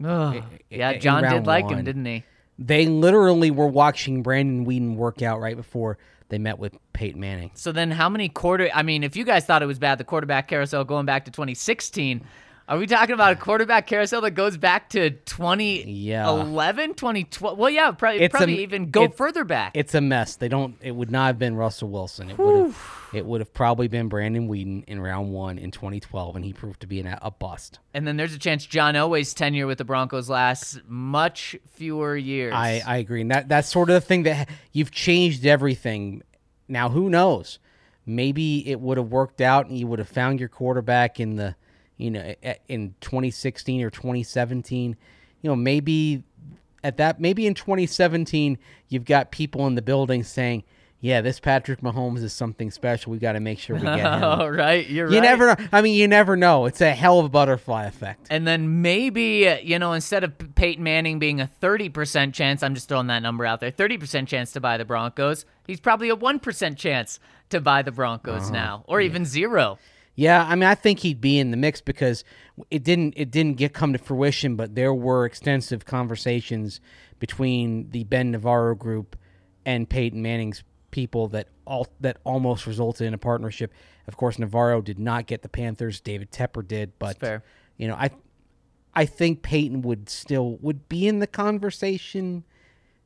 Yeah, 0.69 0.95
John 0.95 1.23
did 1.23 1.47
like 1.47 1.67
one. 1.67 1.75
him, 1.75 1.85
didn't 1.85 2.07
he? 2.07 2.25
They 2.59 2.87
literally 2.87 3.53
were 3.53 3.69
watching 3.69 4.25
Brandon 4.25 4.67
Weeden 4.67 4.97
work 4.97 5.23
out 5.23 5.39
right 5.39 5.57
before 5.57 5.97
they 6.29 6.39
met 6.39 6.59
with 6.59 6.77
Peyton 6.93 7.21
Manning. 7.21 7.53
So 7.55 7.71
then, 7.71 7.93
how 7.93 8.09
many 8.09 8.29
quarter? 8.29 8.69
I 8.75 8.83
mean, 8.83 9.05
if 9.05 9.15
you 9.15 9.25
guys 9.25 9.45
thought 9.45 9.63
it 9.63 9.67
was 9.67 9.79
bad, 9.79 9.99
the 9.99 10.05
quarterback 10.05 10.49
carousel 10.49 10.85
going 10.85 11.07
back 11.07 11.25
to 11.27 11.31
2016, 11.31 12.25
Are 12.69 12.77
we 12.77 12.87
talking 12.87 13.15
about 13.15 13.33
a 13.33 13.37
quarterback 13.37 13.87
carousel 13.87 14.21
that 14.21 14.33
goes 14.33 14.59
back 14.59 14.91
to 14.91 15.09
2011, 15.11 15.87
Yeah. 16.91 16.95
2012? 16.95 17.57
Well, 17.59 17.71
yeah, 17.71 17.91
probably, 17.93 18.21
It's 18.21 18.39
a- 18.39 18.47
even 18.47 18.91
go 18.91 19.09
further 19.09 19.45
back. 19.45 19.73
It's 19.75 19.95
a 19.95 20.03
mess. 20.03 20.37
They 20.37 20.49
don't. 20.49 20.77
It 20.83 20.91
would 20.95 21.11
not 21.11 21.29
have 21.29 21.39
been 21.39 21.57
Russell 21.57 21.89
Wilson. 21.89 22.29
It 22.31 22.37
would 22.39 22.67
have. 22.67 22.95
It 23.15 23.25
would 23.25 23.41
have 23.41 23.55
probably 23.55 23.89
been 23.89 24.09
Brandon 24.11 24.49
Weeden 24.51 24.85
in 24.87 25.01
round 25.01 25.33
one 25.33 25.57
in 25.59 25.71
2012, 25.71 26.37
and 26.37 26.45
he 26.45 26.53
proved 26.53 26.81
to 26.83 26.87
be 26.87 27.01
an, 27.01 27.07
a 27.23 27.31
bust. 27.31 27.79
and 27.95 28.07
then 28.07 28.19
there's 28.19 28.35
a 28.35 28.39
chance 28.39 28.67
John 28.67 28.95
Elway's 28.95 29.33
tenure 29.33 29.67
with 29.67 29.79
the 29.79 29.85
Broncos 29.87 30.29
lasts 30.29 30.79
much 30.87 31.57
fewer 31.73 32.19
years. 32.19 32.53
I, 32.55 32.83
I 32.87 32.99
agree, 32.99 33.23
and 33.23 33.31
that 33.31 33.49
that's 33.49 33.71
sort 33.71 33.89
of 33.89 33.95
the 33.95 34.01
thing 34.03 34.25
that 34.25 34.47
you've 34.73 34.91
changed 34.91 35.47
everything. 35.47 36.23
Now, 36.69 36.91
who 36.91 37.09
knows? 37.09 37.59
Maybe 38.05 38.69
it 38.69 38.79
would 38.79 38.99
have 38.99 39.09
worked 39.09 39.41
out, 39.41 39.69
and 39.69 39.79
you 39.79 39.87
would 39.87 39.99
have 40.01 40.09
found 40.09 40.39
your 40.39 40.51
quarterback 40.51 41.19
in 41.19 41.37
the, 41.37 41.55
you 41.99 42.11
know, 42.11 42.35
in 42.69 42.95
2016 43.03 43.83
or 43.83 43.91
2017. 43.91 44.97
You 45.43 45.51
know, 45.51 45.55
maybe 45.57 46.25
at 46.83 46.97
that, 46.97 47.21
maybe 47.21 47.47
in 47.47 47.55
2017, 47.55 48.59
you've 48.89 49.05
got 49.05 49.31
people 49.31 49.67
in 49.67 49.75
the 49.75 49.83
building 49.83 50.23
saying, 50.25 50.65
"Yeah, 51.01 51.21
this 51.21 51.39
Patrick 51.39 51.81
Mahomes 51.81 52.23
is 52.25 52.33
something 52.33 52.71
special. 52.73 53.13
We 53.13 53.19
got 53.19 53.33
to 53.33 53.41
make 53.41 53.59
sure 53.61 53.77
we 53.77 53.83
get 53.83 53.99
him." 53.99 54.05
oh, 54.25 54.47
right. 54.49 54.89
You're 54.89 55.09
You 55.09 55.19
right. 55.19 55.23
never 55.23 55.47
know. 55.49 55.57
I 55.73 55.81
mean, 55.83 55.95
you 55.95 56.09
never 56.09 56.37
know. 56.37 56.67
It's 56.67 56.81
a 56.81 56.91
hell 56.93 57.19
of 57.21 57.27
a 57.27 57.29
butterfly 57.29 57.85
effect. 57.87 58.27
And 58.31 58.47
then 58.49 58.83
maybe, 58.83 59.49
uh, 59.49 59.59
you 59.63 59.79
know, 59.79 59.93
instead 59.93 60.25
of 60.25 60.33
Peyton 60.57 60.83
Manning 60.83 61.19
being 61.21 61.41
a 61.41 61.49
30% 61.61 62.33
chance, 62.35 62.63
I'm 62.65 62.75
just 62.75 62.89
throwing 62.89 63.07
that 63.09 63.23
number 63.23 63.45
out 63.47 63.61
there 63.61 63.71
30% 63.71 64.27
chance 64.27 64.51
to 64.53 64.61
buy 64.61 64.77
the 64.77 64.85
Broncos, 64.85 65.45
he's 65.67 65.81
probably 65.81 66.09
a 66.11 66.17
1% 66.17 66.77
chance 66.77 67.21
to 67.51 67.61
buy 67.61 67.83
the 67.83 67.93
Broncos 67.93 68.43
Uh-huh. 68.45 68.51
now, 68.53 68.85
or 68.87 69.01
even 69.01 69.25
zero. 69.25 69.79
Yeah, 70.19 70.45
I 70.45 70.57
mean, 70.57 70.65
I 70.65 70.75
think 70.75 70.99
he'd 70.99 71.21
be 71.21 71.39
in 71.39 71.53
the 71.53 71.57
mix 71.57 71.81
because 71.81 72.25
it 72.73 72.83
didn't 72.83 73.15
it 73.17 73.31
didn't 73.31 73.57
get 73.57 73.73
come 73.73 73.93
to 73.93 74.01
fruition, 74.01 74.57
but 74.57 74.75
there 74.75 74.93
were 74.93 75.25
extensive 75.25 75.85
conversations 75.85 76.81
between 77.21 77.91
the 77.91 78.03
Ben 78.03 78.33
Navarro 78.33 78.75
group 78.75 79.15
and 79.65 79.89
Peyton 79.89 80.21
Manning's 80.21 80.65
people 80.91 81.29
that 81.29 81.47
all 81.67 81.87
that 82.01 82.17
almost 82.25 82.67
resulted 82.67 83.07
in 83.07 83.15
a 83.15 83.19
partnership. 83.19 83.73
Of 84.09 84.17
course, 84.17 84.41
Navarro 84.41 84.83
did 84.83 84.99
not 84.99 85.29
get 85.29 85.43
the 85.43 85.49
Panthers. 85.49 86.01
David 86.01 86.33
Tepper 86.33 86.67
did, 86.67 86.99
but 86.99 87.21
you 87.77 87.87
know, 87.87 87.95
I 87.95 88.11
I 88.95 89.07
think 89.07 89.43
Peyton 89.43 89.83
would 89.83 90.09
still 90.09 90.57
would 90.57 90.89
be 90.89 91.07
in 91.07 91.21
the 91.21 91.29
conversation 91.29 92.43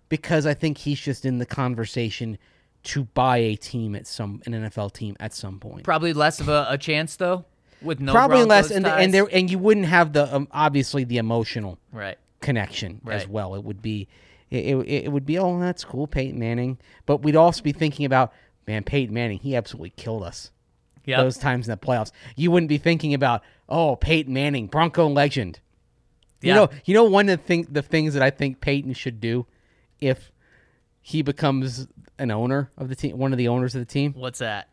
because 0.08 0.46
I 0.46 0.54
think 0.54 0.78
he's 0.78 0.98
just 0.98 1.26
in 1.26 1.36
the 1.36 1.44
conversation 1.44 2.38
to 2.84 3.04
buy 3.04 3.38
a 3.38 3.56
team 3.56 3.94
at 3.94 4.06
some 4.06 4.42
an 4.46 4.52
NFL 4.52 4.92
team 4.92 5.16
at 5.20 5.32
some 5.32 5.58
point. 5.60 5.84
Probably 5.84 6.12
less 6.12 6.40
of 6.40 6.48
a, 6.48 6.66
a 6.68 6.78
chance, 6.78 7.16
though, 7.16 7.44
with 7.80 8.00
no 8.00 8.12
Probably 8.12 8.44
less, 8.44 8.70
and 8.70 8.84
ties. 8.84 9.04
and 9.04 9.14
there 9.14 9.28
and 9.32 9.50
you 9.50 9.58
wouldn't 9.58 9.86
have 9.86 10.12
the 10.12 10.34
um, 10.34 10.48
obviously 10.50 11.04
the 11.04 11.18
emotional 11.18 11.78
Right. 11.92 12.18
connection 12.40 13.00
as 13.08 13.26
well. 13.28 13.54
It 13.54 13.62
would 13.64 13.82
be 13.82 14.08
it, 14.50 14.66
it, 14.76 15.04
it 15.04 15.12
would 15.12 15.24
be 15.26 15.38
oh 15.38 15.58
that's 15.60 15.84
cool 15.84 16.06
Peyton 16.06 16.38
Manning, 16.38 16.78
but 17.06 17.18
we'd 17.22 17.36
also 17.36 17.62
be 17.62 17.72
thinking 17.72 18.04
about 18.04 18.32
man 18.66 18.82
Peyton 18.84 19.14
Manning 19.14 19.38
he 19.38 19.54
absolutely 19.56 19.90
killed 19.90 20.22
us 20.22 20.50
Yep. 21.04 21.18
those 21.18 21.36
times 21.38 21.66
in 21.68 21.72
the 21.72 21.76
playoffs. 21.84 22.12
You 22.36 22.50
wouldn't 22.52 22.68
be 22.68 22.78
thinking 22.78 23.12
about 23.14 23.42
oh 23.68 23.96
Peyton 23.96 24.32
Manning 24.34 24.66
Bronco 24.66 25.08
legend. 25.08 25.58
You 26.40 26.54
know 26.54 26.68
you 26.84 26.94
know 26.94 27.04
one 27.04 27.28
of 27.28 27.38
the 27.40 27.44
thing 27.44 27.66
the 27.70 27.82
things 27.82 28.14
that 28.14 28.22
I 28.22 28.30
think 28.30 28.60
Peyton 28.60 28.92
should 28.94 29.20
do 29.20 29.46
if 30.00 30.30
he 31.00 31.22
becomes 31.22 31.86
an 32.22 32.30
owner 32.30 32.70
of 32.78 32.88
the 32.88 32.96
team, 32.96 33.18
one 33.18 33.32
of 33.32 33.38
the 33.38 33.48
owners 33.48 33.74
of 33.74 33.80
the 33.80 33.86
team. 33.86 34.14
What's 34.14 34.38
that? 34.38 34.68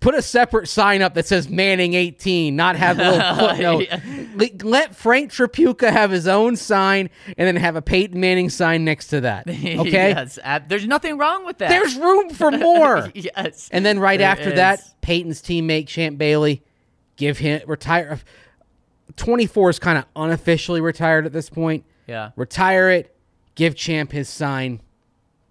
put 0.00 0.14
a 0.14 0.22
separate 0.22 0.66
sign 0.66 1.02
up 1.02 1.14
that 1.14 1.26
says 1.26 1.48
Manning 1.48 1.94
18, 1.94 2.56
not 2.56 2.74
have 2.76 2.98
a 2.98 3.10
little 3.10 3.34
footnote. 3.36 3.86
Le- 4.34 4.68
Let 4.68 4.96
Frank 4.96 5.30
Tripucka 5.30 5.90
have 5.92 6.10
his 6.10 6.26
own 6.26 6.56
sign 6.56 7.10
and 7.36 7.46
then 7.46 7.56
have 7.56 7.76
a 7.76 7.82
Peyton 7.82 8.18
Manning 8.18 8.48
sign 8.48 8.84
next 8.84 9.08
to 9.08 9.20
that. 9.20 9.46
Okay? 9.80 10.10
yes. 10.10 10.38
there's 10.68 10.86
nothing 10.86 11.16
wrong 11.16 11.44
with 11.44 11.58
that. 11.58 11.68
There's 11.68 11.94
room 11.96 12.30
for 12.30 12.50
more. 12.50 13.10
yes. 13.14 13.68
and 13.72 13.84
then 13.84 13.98
right 13.98 14.20
after 14.20 14.52
that, 14.54 14.82
Peyton's 15.00 15.40
teammate 15.42 15.86
Champ 15.86 16.18
Bailey 16.18 16.62
give 17.16 17.38
him 17.38 17.60
retire 17.66 18.12
uh, 18.12 19.12
24 19.16 19.70
is 19.70 19.78
kind 19.78 19.98
of 19.98 20.06
unofficially 20.16 20.80
retired 20.80 21.26
at 21.26 21.32
this 21.32 21.50
point. 21.50 21.84
Yeah. 22.06 22.30
Retire 22.36 22.90
it, 22.90 23.14
give 23.54 23.74
Champ 23.76 24.12
his 24.12 24.28
sign. 24.28 24.80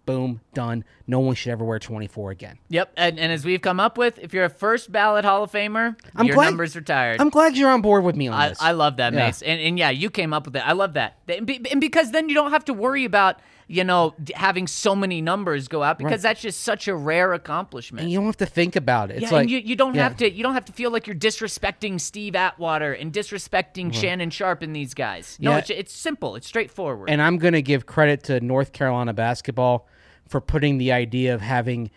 Boom, 0.09 0.41
done. 0.53 0.83
No 1.07 1.19
one 1.19 1.35
should 1.35 1.51
ever 1.51 1.63
wear 1.65 1.79
24 1.79 2.31
again. 2.31 2.59
Yep. 2.69 2.93
And, 2.97 3.19
and 3.19 3.31
as 3.31 3.43
we've 3.45 3.61
come 3.61 3.79
up 3.79 3.97
with, 3.97 4.19
if 4.19 4.33
you're 4.33 4.45
a 4.45 4.49
first 4.49 4.91
ballot 4.91 5.25
Hall 5.25 5.43
of 5.43 5.51
Famer, 5.51 5.95
I'm 6.15 6.25
your 6.25 6.35
glad- 6.35 6.45
number's 6.49 6.75
retired. 6.75 7.19
I'm 7.21 7.29
glad 7.29 7.57
you're 7.57 7.69
on 7.69 7.81
board 7.81 8.03
with 8.03 8.15
me 8.15 8.27
on 8.27 8.33
I, 8.33 8.49
this. 8.49 8.61
I 8.61 8.71
love 8.71 8.97
that, 8.97 9.13
Yeah. 9.13 9.25
Mace. 9.27 9.41
And, 9.41 9.59
and 9.61 9.77
yeah, 9.79 9.89
you 9.89 10.09
came 10.09 10.33
up 10.33 10.45
with 10.45 10.55
it. 10.55 10.67
I 10.67 10.73
love 10.73 10.93
that. 10.93 11.17
And, 11.27 11.45
be, 11.45 11.65
and 11.71 11.79
because 11.81 12.11
then 12.11 12.29
you 12.29 12.35
don't 12.35 12.51
have 12.51 12.65
to 12.65 12.73
worry 12.73 13.05
about, 13.05 13.39
you 13.67 13.83
know, 13.83 14.15
having 14.33 14.65
so 14.65 14.95
many 14.95 15.21
numbers 15.21 15.67
go 15.67 15.83
out 15.83 15.99
because 15.99 16.23
that's 16.23 16.41
just 16.41 16.61
such 16.61 16.87
a 16.87 16.95
rare 16.95 17.33
accomplishment. 17.33 18.01
And 18.03 18.11
you 18.11 18.17
don't 18.17 18.25
have 18.25 18.37
to 18.37 18.45
think 18.47 18.75
about 18.75 19.11
it. 19.11 19.17
It's 19.21 19.31
yeah, 19.31 19.31
like 19.31 19.41
and 19.43 19.51
you, 19.51 19.59
you 19.59 19.75
don't 19.75 19.93
yeah. 19.93 20.03
have 20.03 20.17
to 20.17 20.31
you 20.31 20.41
don't 20.41 20.55
have 20.55 20.65
to 20.65 20.73
feel 20.73 20.89
like 20.89 21.05
you're 21.05 21.15
disrespecting 21.15 22.01
Steve 22.01 22.35
Atwater 22.35 22.93
and 22.93 23.13
disrespecting 23.13 23.93
Shannon 23.93 24.31
Sharpe 24.31 24.63
and 24.63 24.75
these 24.75 24.95
guys. 24.95 25.37
No, 25.39 25.51
Yeah. 25.51 25.57
it's, 25.59 25.69
it's 25.69 25.93
simple. 25.93 26.35
It's 26.35 26.47
straightforward. 26.47 27.11
And 27.11 27.21
I'm 27.21 27.37
going 27.37 27.53
to 27.53 27.61
give 27.61 27.85
credit 27.85 28.23
to 28.23 28.39
North 28.39 28.73
Carolina 28.73 29.13
basketball 29.13 29.87
for 30.29 30.39
putting 30.39 30.77
the 30.77 30.93
idea 30.93 31.35
of 31.35 31.41
having 31.41 31.91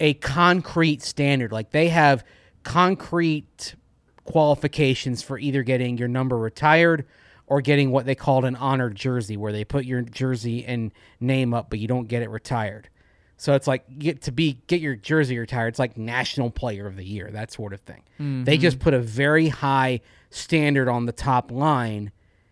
a 0.00 0.14
concrete 0.14 1.02
standard. 1.02 1.52
Like 1.52 1.70
they 1.70 1.88
have 1.88 2.24
concrete 2.64 3.76
qualifications 4.24 5.22
for 5.22 5.38
either 5.38 5.62
getting 5.62 5.96
your 5.96 6.08
number 6.08 6.36
retired 6.36 7.06
or 7.46 7.60
getting 7.60 7.92
what 7.92 8.06
they 8.06 8.14
called 8.16 8.44
an 8.44 8.56
honored 8.56 8.96
jersey, 8.96 9.36
where 9.36 9.52
they 9.52 9.64
put 9.64 9.84
your 9.84 10.02
jersey 10.02 10.64
and 10.64 10.90
name 11.20 11.54
up, 11.54 11.70
but 11.70 11.78
you 11.78 11.86
don't 11.86 12.08
get 12.08 12.22
it 12.22 12.30
retired. 12.30 12.88
So 13.36 13.54
it's 13.54 13.66
like 13.66 13.98
get 13.98 14.22
to 14.22 14.32
be 14.32 14.62
get 14.66 14.80
your 14.80 14.96
jersey 14.96 15.38
retired. 15.38 15.68
It's 15.68 15.78
like 15.78 15.96
national 15.96 16.50
player 16.50 16.86
of 16.86 16.96
the 16.96 17.04
year, 17.04 17.30
that 17.30 17.52
sort 17.52 17.72
of 17.72 17.80
thing. 17.82 18.02
They 18.18 18.24
mm-hmm. 18.24 18.62
just 18.62 18.78
put 18.78 18.94
a 18.94 18.98
very 18.98 19.48
high 19.48 20.00
standard 20.30 20.88
on 20.88 21.06
the 21.06 21.12
top 21.12 21.52
line, 21.52 22.10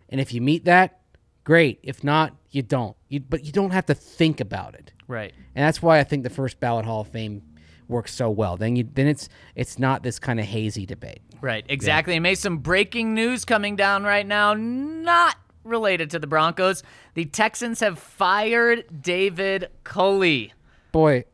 and 0.09 0.21
if 0.21 0.31
you 0.31 0.41
meet 0.41 0.65
that, 0.65 1.01
great. 1.43 1.79
If 1.81 2.03
not, 2.03 2.35
you 2.51 2.61
don't. 2.61 2.95
You, 3.09 3.19
but 3.19 3.43
you 3.43 3.51
don't 3.51 3.71
have 3.71 3.87
to 3.87 3.95
think 3.95 4.39
about 4.39 4.75
it, 4.75 4.93
right. 5.07 5.33
and 5.55 5.65
that's 5.65 5.81
why 5.81 5.99
I 5.99 6.03
think 6.03 6.23
the 6.23 6.29
first 6.29 6.59
ballot 6.59 6.85
Hall 6.85 7.01
of 7.01 7.07
Fame 7.07 7.41
works 7.87 8.13
so 8.13 8.29
well. 8.29 8.57
Then 8.57 8.75
you 8.75 8.87
then 8.93 9.07
it's 9.07 9.29
it's 9.55 9.77
not 9.79 10.03
this 10.03 10.19
kind 10.19 10.39
of 10.39 10.45
hazy 10.45 10.85
debate. 10.85 11.21
Right, 11.41 11.65
exactly. 11.69 12.15
And 12.15 12.23
made 12.23 12.35
some 12.35 12.57
breaking 12.57 13.13
news 13.13 13.45
coming 13.45 13.75
down 13.75 14.03
right 14.03 14.25
now, 14.25 14.53
not 14.53 15.35
related 15.63 16.09
to 16.11 16.19
the 16.19 16.27
Broncos. 16.27 16.83
The 17.13 17.25
Texans 17.25 17.79
have 17.81 17.99
fired 17.99 18.85
David 19.01 19.69
Culley. 19.83 20.53
Boy, 20.91 21.25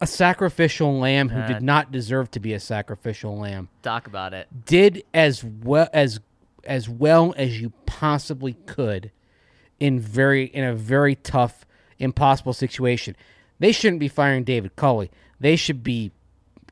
a 0.00 0.06
sacrificial 0.06 0.98
lamb 0.98 1.30
who 1.30 1.40
did 1.46 1.56
uh. 1.56 1.60
not 1.60 1.90
deserve 1.90 2.30
to 2.32 2.40
be 2.40 2.52
a 2.52 2.60
sacrificial 2.60 3.38
lamb 3.38 3.68
Talk 3.82 4.06
about 4.06 4.34
it. 4.34 4.48
did 4.66 5.02
as 5.14 5.44
well 5.44 5.88
as 5.92 6.20
as 6.64 6.88
well 6.88 7.34
as 7.36 7.60
you 7.60 7.72
possibly 7.86 8.54
could 8.66 9.10
in 9.80 9.98
very 9.98 10.44
in 10.44 10.64
a 10.64 10.74
very 10.74 11.14
tough, 11.14 11.64
impossible 11.98 12.52
situation. 12.52 13.16
They 13.58 13.72
shouldn't 13.72 14.00
be 14.00 14.08
firing 14.08 14.44
David 14.44 14.76
Culley. 14.76 15.10
They 15.40 15.56
should 15.56 15.82
be 15.82 16.12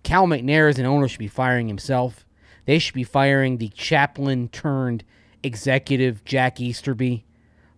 Cal 0.03 0.27
McNair 0.27 0.69
as 0.69 0.79
an 0.79 0.87
owner 0.87 1.09
should 1.09 1.19
be 1.19 1.29
firing 1.29 1.69
himself. 1.69 2.25
They 2.65 2.79
should 2.79 2.95
be 2.95 3.05
firing 3.05 3.59
the 3.59 3.69
chaplain 3.71 4.49
turned 4.49 5.05
executive 5.43 6.25
Jack 6.25 6.61
Easterby. 6.61 7.25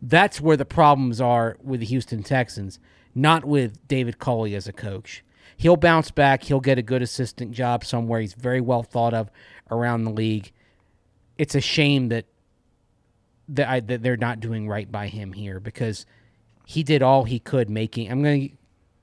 That's 0.00 0.40
where 0.40 0.56
the 0.56 0.64
problems 0.64 1.20
are 1.20 1.56
with 1.62 1.80
the 1.80 1.86
Houston 1.86 2.22
Texans, 2.22 2.78
not 3.14 3.44
with 3.44 3.86
David 3.88 4.18
Culley 4.18 4.54
as 4.54 4.68
a 4.68 4.72
coach. 4.72 5.24
He'll 5.56 5.76
bounce 5.76 6.10
back. 6.10 6.44
He'll 6.44 6.60
get 6.60 6.78
a 6.78 6.82
good 6.82 7.02
assistant 7.02 7.52
job 7.52 7.84
somewhere. 7.84 8.20
He's 8.20 8.34
very 8.34 8.60
well 8.60 8.82
thought 8.82 9.12
of 9.12 9.30
around 9.70 10.04
the 10.04 10.12
league. 10.12 10.52
It's 11.36 11.54
a 11.54 11.60
shame 11.60 12.08
that 12.08 12.26
that, 13.50 13.68
I, 13.68 13.80
that 13.80 14.02
they're 14.02 14.16
not 14.16 14.40
doing 14.40 14.68
right 14.68 14.90
by 14.90 15.08
him 15.08 15.32
here 15.32 15.58
because 15.58 16.04
he 16.68 16.82
did 16.82 17.02
all 17.02 17.24
he 17.24 17.38
could 17.38 17.70
making. 17.70 18.12
I'm 18.12 18.22
going 18.22 18.50
to 18.50 18.54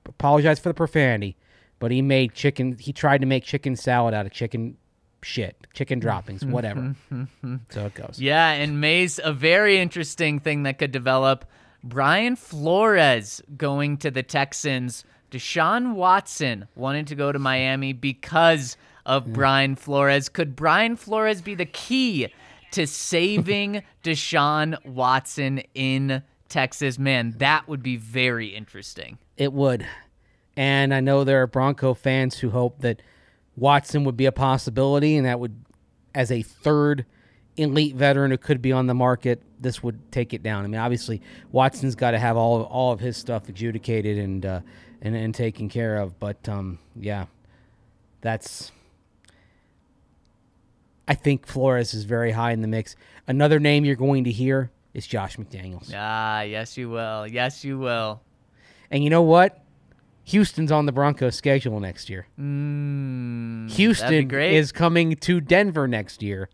apologize 0.07 0.59
for 0.59 0.69
the 0.69 0.75
profanity, 0.75 1.35
but 1.79 1.89
he 1.89 1.99
made 1.99 2.35
chicken. 2.35 2.77
He 2.77 2.93
tried 2.93 3.21
to 3.21 3.25
make 3.25 3.43
chicken 3.43 3.75
salad 3.75 4.13
out 4.13 4.27
of 4.27 4.31
chicken 4.31 4.77
shit, 5.23 5.65
chicken 5.73 5.97
droppings, 5.97 6.43
mm-hmm. 6.43 6.51
whatever. 6.51 6.95
Mm-hmm. 7.11 7.55
so 7.71 7.87
it 7.87 7.95
goes. 7.95 8.19
Yeah, 8.19 8.51
and 8.51 8.79
May's 8.79 9.19
a 9.23 9.33
very 9.33 9.79
interesting 9.79 10.39
thing 10.39 10.61
that 10.61 10.77
could 10.77 10.91
develop. 10.91 11.43
Brian 11.83 12.35
Flores 12.35 13.41
going 13.57 13.97
to 13.97 14.11
the 14.11 14.21
Texans. 14.21 15.03
Deshaun 15.31 15.95
Watson 15.95 16.67
wanted 16.75 17.07
to 17.07 17.15
go 17.15 17.31
to 17.31 17.39
Miami 17.39 17.93
because 17.93 18.77
of 19.07 19.33
Brian 19.33 19.75
Flores. 19.75 20.29
Could 20.29 20.55
Brian 20.55 20.95
Flores 20.95 21.41
be 21.41 21.55
the 21.55 21.65
key 21.65 22.27
to 22.73 22.85
saving 22.85 23.81
Deshaun 24.03 24.77
Watson 24.85 25.63
in 25.73 26.21
Texas? 26.49 26.97
Man, 26.99 27.35
that 27.37 27.67
would 27.67 27.83
be 27.83 27.97
very 27.97 28.47
interesting. 28.47 29.17
It 29.37 29.53
would. 29.53 29.85
And 30.57 30.93
I 30.93 31.01
know 31.01 31.23
there 31.23 31.41
are 31.41 31.47
Bronco 31.47 31.93
fans 31.93 32.39
who 32.39 32.49
hope 32.49 32.79
that 32.79 33.01
Watson 33.57 34.03
would 34.05 34.17
be 34.17 34.25
a 34.25 34.31
possibility 34.31 35.17
and 35.17 35.25
that 35.25 35.39
would 35.39 35.55
as 36.13 36.31
a 36.31 36.41
third 36.41 37.05
elite 37.57 37.95
veteran 37.95 38.31
who 38.31 38.37
could 38.37 38.61
be 38.61 38.71
on 38.71 38.87
the 38.87 38.93
market, 38.93 39.41
this 39.59 39.83
would 39.83 40.11
take 40.11 40.33
it 40.33 40.43
down. 40.43 40.63
I 40.63 40.67
mean, 40.67 40.79
obviously 40.79 41.21
Watson's 41.51 41.95
got 41.95 42.11
to 42.11 42.19
have 42.19 42.37
all 42.37 42.61
of, 42.61 42.67
all 42.67 42.91
of 42.91 42.99
his 42.99 43.17
stuff 43.17 43.47
adjudicated 43.49 44.17
and 44.17 44.45
uh, 44.45 44.59
and 45.01 45.15
and 45.15 45.33
taken 45.35 45.69
care 45.69 45.97
of. 45.97 46.19
But 46.19 46.47
um, 46.49 46.79
yeah, 46.95 47.25
that's. 48.21 48.71
I 51.07 51.13
think 51.13 51.45
Flores 51.45 51.93
is 51.93 52.03
very 52.03 52.31
high 52.31 52.51
in 52.51 52.61
the 52.61 52.67
mix. 52.67 52.95
Another 53.27 53.59
name 53.59 53.85
you're 53.85 53.95
going 53.95 54.23
to 54.23 54.31
hear 54.31 54.71
is 54.95 55.05
Josh 55.05 55.37
McDaniels. 55.37 55.91
Ah, 55.93 56.41
yes, 56.41 56.77
you 56.77 56.89
will. 56.89 57.27
Yes, 57.27 57.63
you 57.63 57.77
will. 57.77 58.21
And 58.89 59.03
you 59.03 59.09
know 59.09 59.21
what? 59.21 59.61
Houston's 60.23 60.71
on 60.71 60.87
the 60.87 60.91
Broncos 60.91 61.35
schedule 61.35 61.79
next 61.79 62.09
year. 62.09 62.25
Mm, 62.39 63.69
Houston 63.71 64.31
is 64.31 64.71
coming 64.71 65.15
to 65.17 65.39
Denver 65.39 65.87
next 65.87 66.23
year. 66.23 66.49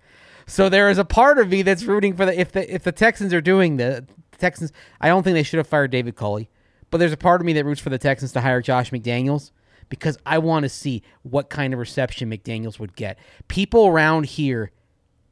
So 0.48 0.68
there 0.68 0.90
is 0.90 0.98
a 0.98 1.06
part 1.06 1.38
of 1.38 1.50
me 1.50 1.62
that's 1.62 1.84
rooting 1.84 2.16
for 2.18 2.26
the 2.26 2.38
if 2.38 2.52
the 2.52 2.74
if 2.74 2.84
the 2.84 2.92
Texans 2.92 3.34
are 3.34 3.40
doing 3.40 3.78
the, 3.78 4.06
the 4.32 4.38
Texans 4.38 4.74
I 5.00 5.08
don't 5.08 5.24
think 5.24 5.36
they 5.36 5.44
should 5.44 5.58
have 5.60 5.68
fired 5.68 5.92
David 5.92 6.16
Culley. 6.18 6.50
But 6.90 6.98
there's 6.98 7.14
a 7.14 7.18
part 7.18 7.40
of 7.40 7.46
me 7.46 7.54
that 7.54 7.64
roots 7.64 7.80
for 7.80 7.90
the 7.90 7.98
Texans 7.98 8.34
to 8.34 8.42
hire 8.42 8.60
Josh 8.62 8.92
McDaniels 8.92 9.52
because 9.88 10.18
I 10.26 10.40
want 10.40 10.64
to 10.64 10.70
see 10.70 11.04
what 11.22 11.50
kind 11.50 11.74
of 11.74 11.80
reception 11.80 12.30
McDaniels 12.30 12.80
would 12.80 12.96
get. 12.98 13.18
People 13.48 13.88
around 13.88 14.26
here 14.26 14.72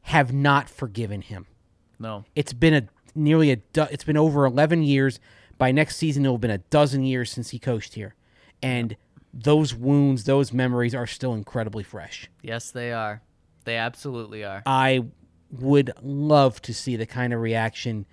have 0.04 0.32
not 0.32 0.70
forgiven 0.70 1.22
him. 1.22 1.48
no. 2.00 2.24
It's 2.36 2.54
been 2.54 2.74
a 2.74 2.84
nearly 3.16 3.52
a 3.52 3.58
do- 3.58 3.88
it's 3.92 4.04
been 4.04 4.18
over 4.18 4.46
11 4.46 4.84
years. 4.84 5.20
By 5.58 5.72
next 5.72 5.98
season 5.98 6.24
it'll 6.26 6.36
have 6.36 6.42
been 6.42 6.52
a 6.52 6.58
dozen 6.60 7.04
years 7.04 7.32
since 7.32 7.50
he 7.50 7.60
coached 7.60 7.96
here. 7.96 8.16
And 8.62 8.96
those 9.34 9.76
wounds, 9.76 10.24
those 10.24 10.52
memories 10.54 10.96
are 10.96 11.08
still 11.08 11.34
incredibly 11.34 11.84
fresh. 11.84 12.30
Yes, 12.42 12.72
they 12.72 12.92
are. 12.92 13.22
They 13.66 13.76
absolutely 13.78 14.44
are. 14.44 14.64
I 14.66 15.06
would 15.52 15.92
love 16.02 16.62
to 16.64 16.74
see 16.74 16.96
the 16.96 17.06
kind 17.06 17.34
of 17.34 17.42
reaction 17.42 18.06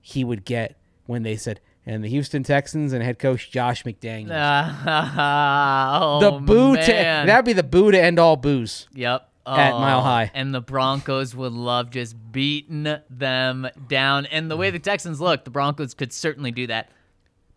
he 0.00 0.24
would 0.24 0.44
get 0.44 0.76
when 1.06 1.22
they 1.22 1.36
said, 1.36 1.60
and 1.84 2.02
the 2.02 2.08
Houston 2.08 2.42
Texans 2.42 2.92
and 2.92 3.02
head 3.02 3.18
coach 3.18 3.50
Josh 3.50 3.84
McDaniels. 3.84 4.30
oh, 4.86 6.20
the 6.20 6.32
boo 6.40 6.76
to, 6.76 6.82
that'd 6.86 7.44
be 7.44 7.52
the 7.52 7.62
boo 7.62 7.90
to 7.92 8.00
end 8.00 8.18
all 8.18 8.36
boos. 8.36 8.88
Yep. 8.92 9.28
At 9.46 9.72
Mile 9.72 9.98
Oh, 9.98 10.02
High. 10.02 10.30
And 10.34 10.54
the 10.54 10.60
Broncos 10.60 11.34
would 11.34 11.52
love 11.52 11.90
just 11.90 12.16
beating 12.32 12.86
them 13.10 13.68
down. 13.88 14.26
And 14.26 14.50
the 14.50 14.56
way 14.56 14.70
the 14.70 14.78
Texans 14.78 15.20
look, 15.20 15.44
the 15.44 15.50
Broncos 15.50 15.94
could 15.94 16.12
certainly 16.12 16.50
do 16.50 16.66
that. 16.66 16.90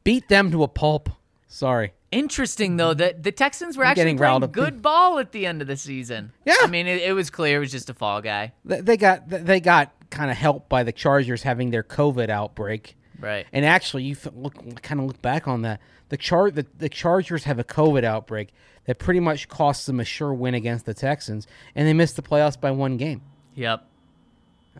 Beat 0.03 0.27
them 0.29 0.51
to 0.51 0.63
a 0.63 0.67
pulp. 0.67 1.09
Sorry. 1.47 1.93
Interesting 2.11 2.77
though 2.77 2.93
that 2.93 3.23
the 3.23 3.31
Texans 3.31 3.77
were 3.77 3.83
I'm 3.83 3.91
actually 3.91 4.03
getting 4.03 4.17
playing 4.17 4.43
up. 4.43 4.51
good 4.51 4.81
ball 4.81 5.19
at 5.19 5.31
the 5.31 5.45
end 5.45 5.61
of 5.61 5.67
the 5.67 5.77
season. 5.77 6.31
Yeah. 6.45 6.55
I 6.61 6.67
mean, 6.67 6.87
it, 6.87 7.01
it 7.01 7.13
was 7.13 7.29
clear 7.29 7.57
it 7.57 7.59
was 7.59 7.71
just 7.71 7.89
a 7.89 7.93
fall 7.93 8.21
guy. 8.21 8.53
Th- 8.67 8.81
They 8.83 8.97
got 8.97 9.27
they 9.29 9.59
got 9.59 9.91
kind 10.09 10.31
of 10.31 10.37
helped 10.37 10.69
by 10.69 10.83
the 10.83 10.91
Chargers 10.91 11.43
having 11.43 11.69
their 11.71 11.83
COVID 11.83 12.29
outbreak. 12.29 12.95
Right. 13.19 13.45
And 13.51 13.65
actually, 13.65 14.03
you 14.03 14.15
look 14.33 14.55
kind 14.81 14.99
of 14.99 15.05
look 15.07 15.21
back 15.21 15.47
on 15.47 15.61
that. 15.63 15.81
The 16.09 16.17
char 16.17 16.49
the, 16.49 16.65
the 16.77 16.89
Chargers 16.89 17.43
have 17.43 17.59
a 17.59 17.63
COVID 17.63 18.03
outbreak 18.03 18.53
that 18.89 18.97
pretty 18.97 19.19
much 19.19 19.47
costs 19.47 19.85
them 19.85 19.99
a 19.99 20.03
sure 20.03 20.33
win 20.33 20.55
against 20.55 20.87
the 20.87 20.95
Texans, 20.95 21.45
and 21.75 21.87
they 21.87 21.93
missed 21.93 22.15
the 22.15 22.23
playoffs 22.23 22.59
by 22.59 22.71
one 22.71 22.97
game. 22.97 23.21
Yep. 23.53 23.85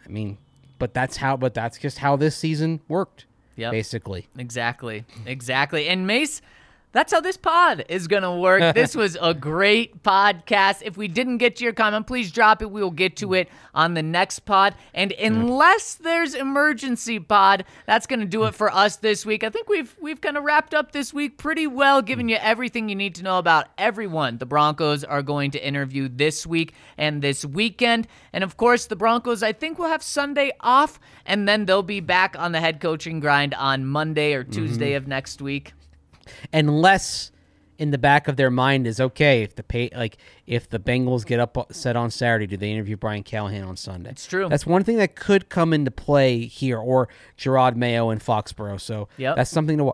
I 0.04 0.10
mean, 0.10 0.40
but 0.80 0.96
that's 0.96 1.18
how. 1.18 1.38
But 1.38 1.54
that's 1.54 1.78
just 1.78 2.00
how 2.00 2.16
this 2.16 2.36
season 2.36 2.82
worked. 2.88 3.28
Yep. 3.56 3.72
Basically, 3.72 4.28
Exactly. 4.36 5.06
Exactly. 5.28 5.88
And 5.88 6.08
Mace, 6.08 6.42
that's 6.92 7.14
how 7.14 7.22
this 7.22 7.38
pod 7.38 7.86
is 7.88 8.08
going 8.08 8.24
to 8.24 8.32
work. 8.32 8.74
this 8.76 8.96
was 8.96 9.18
a 9.22 9.34
great 9.34 10.02
podcast. 10.04 10.82
If 10.84 10.98
we 10.98 11.08
didn't 11.08 11.38
get 11.38 11.58
to 11.58 11.64
your 11.64 11.74
comment, 11.74 12.08
please 12.08 12.32
drop 12.32 12.62
it. 12.62 12.72
We 12.72 12.82
will 12.82 12.90
get 12.90 13.18
to 13.18 13.34
it 13.34 13.50
on 13.74 13.94
the 13.94 14.02
next 14.02 14.40
pod. 14.40 14.76
And 14.94 15.12
unless 15.12 15.96
there's 15.96 16.34
emergency 16.34 17.20
pod, 17.20 17.66
that's 17.86 18.08
going 18.08 18.22
to 18.22 18.26
do 18.26 18.46
it 18.46 18.56
for 18.56 18.74
us 18.74 18.98
this 18.98 19.26
week. 19.26 19.44
I 19.44 19.50
think 19.50 19.70
we've 19.70 19.96
we've 20.02 20.20
kind 20.20 20.38
of 20.38 20.44
wrapped 20.44 20.74
up 20.74 20.92
this 20.92 21.14
week 21.14 21.38
pretty 21.38 21.68
well, 21.68 22.02
giving 22.02 22.30
you 22.30 22.38
everything 22.38 22.90
you 22.90 22.96
need 22.96 23.16
to 23.16 23.24
know 23.24 23.38
about 23.38 23.68
everyone 23.78 24.38
the 24.38 24.46
Broncos 24.46 25.04
are 25.04 25.22
going 25.22 25.52
to 25.52 25.66
interview 25.66 26.10
this 26.10 26.48
week 26.48 26.74
and 26.98 27.22
this 27.22 27.46
weekend. 27.46 28.08
And 28.34 28.44
of 28.44 28.58
course, 28.58 28.88
the 28.88 28.96
Broncos, 28.96 29.44
I 29.44 29.54
think, 29.54 29.78
will 29.78 29.88
have 29.88 30.04
Sunday 30.04 30.52
off, 30.60 31.00
and 31.26 31.48
then 31.48 31.66
they'll 31.66 31.84
be 31.84 32.00
back 32.00 32.36
on 32.38 32.52
the 32.52 32.60
head 32.60 32.80
coaching 32.80 33.20
grind 33.20 33.54
on 33.54 33.86
Monday 33.86 34.34
or 34.34 34.44
mm-hmm. 34.44 34.54
Tuesday 34.54 34.94
of 34.94 35.08
next 35.08 35.42
week. 35.42 35.74
Unless 36.54 37.32
in 37.78 37.92
the 37.92 37.98
back 37.98 38.28
of 38.28 38.36
their 38.36 38.52
mind 38.52 38.86
is 38.86 39.00
okay 39.00 39.42
if 39.42 39.56
the 39.56 39.64
pay 39.64 39.90
like 39.96 40.18
if 40.46 40.70
the 40.70 40.80
Bengals 40.80 41.26
get 41.26 41.40
up 41.40 41.58
set 41.72 41.96
on 41.96 42.12
Saturday, 42.12 42.46
do 42.46 42.58
they 42.58 42.72
interview 42.72 42.98
Brian 42.98 43.24
Callahan 43.24 43.64
on 43.64 43.78
Sunday? 43.78 44.10
It's 44.10 44.26
true. 44.28 44.50
That's 44.50 44.66
one 44.66 44.84
thing 44.84 44.98
that 44.98 45.16
could 45.16 45.48
come 45.50 45.72
into 45.74 45.90
play 45.92 46.42
here, 46.46 46.78
or 46.78 47.08
Jerod 47.38 47.76
Mayo 47.78 48.10
in 48.10 48.20
Foxborough. 48.20 48.82
So 48.82 49.08
Yep. 49.18 49.38
that's 49.38 49.50
something 49.52 49.78
to 49.78 49.94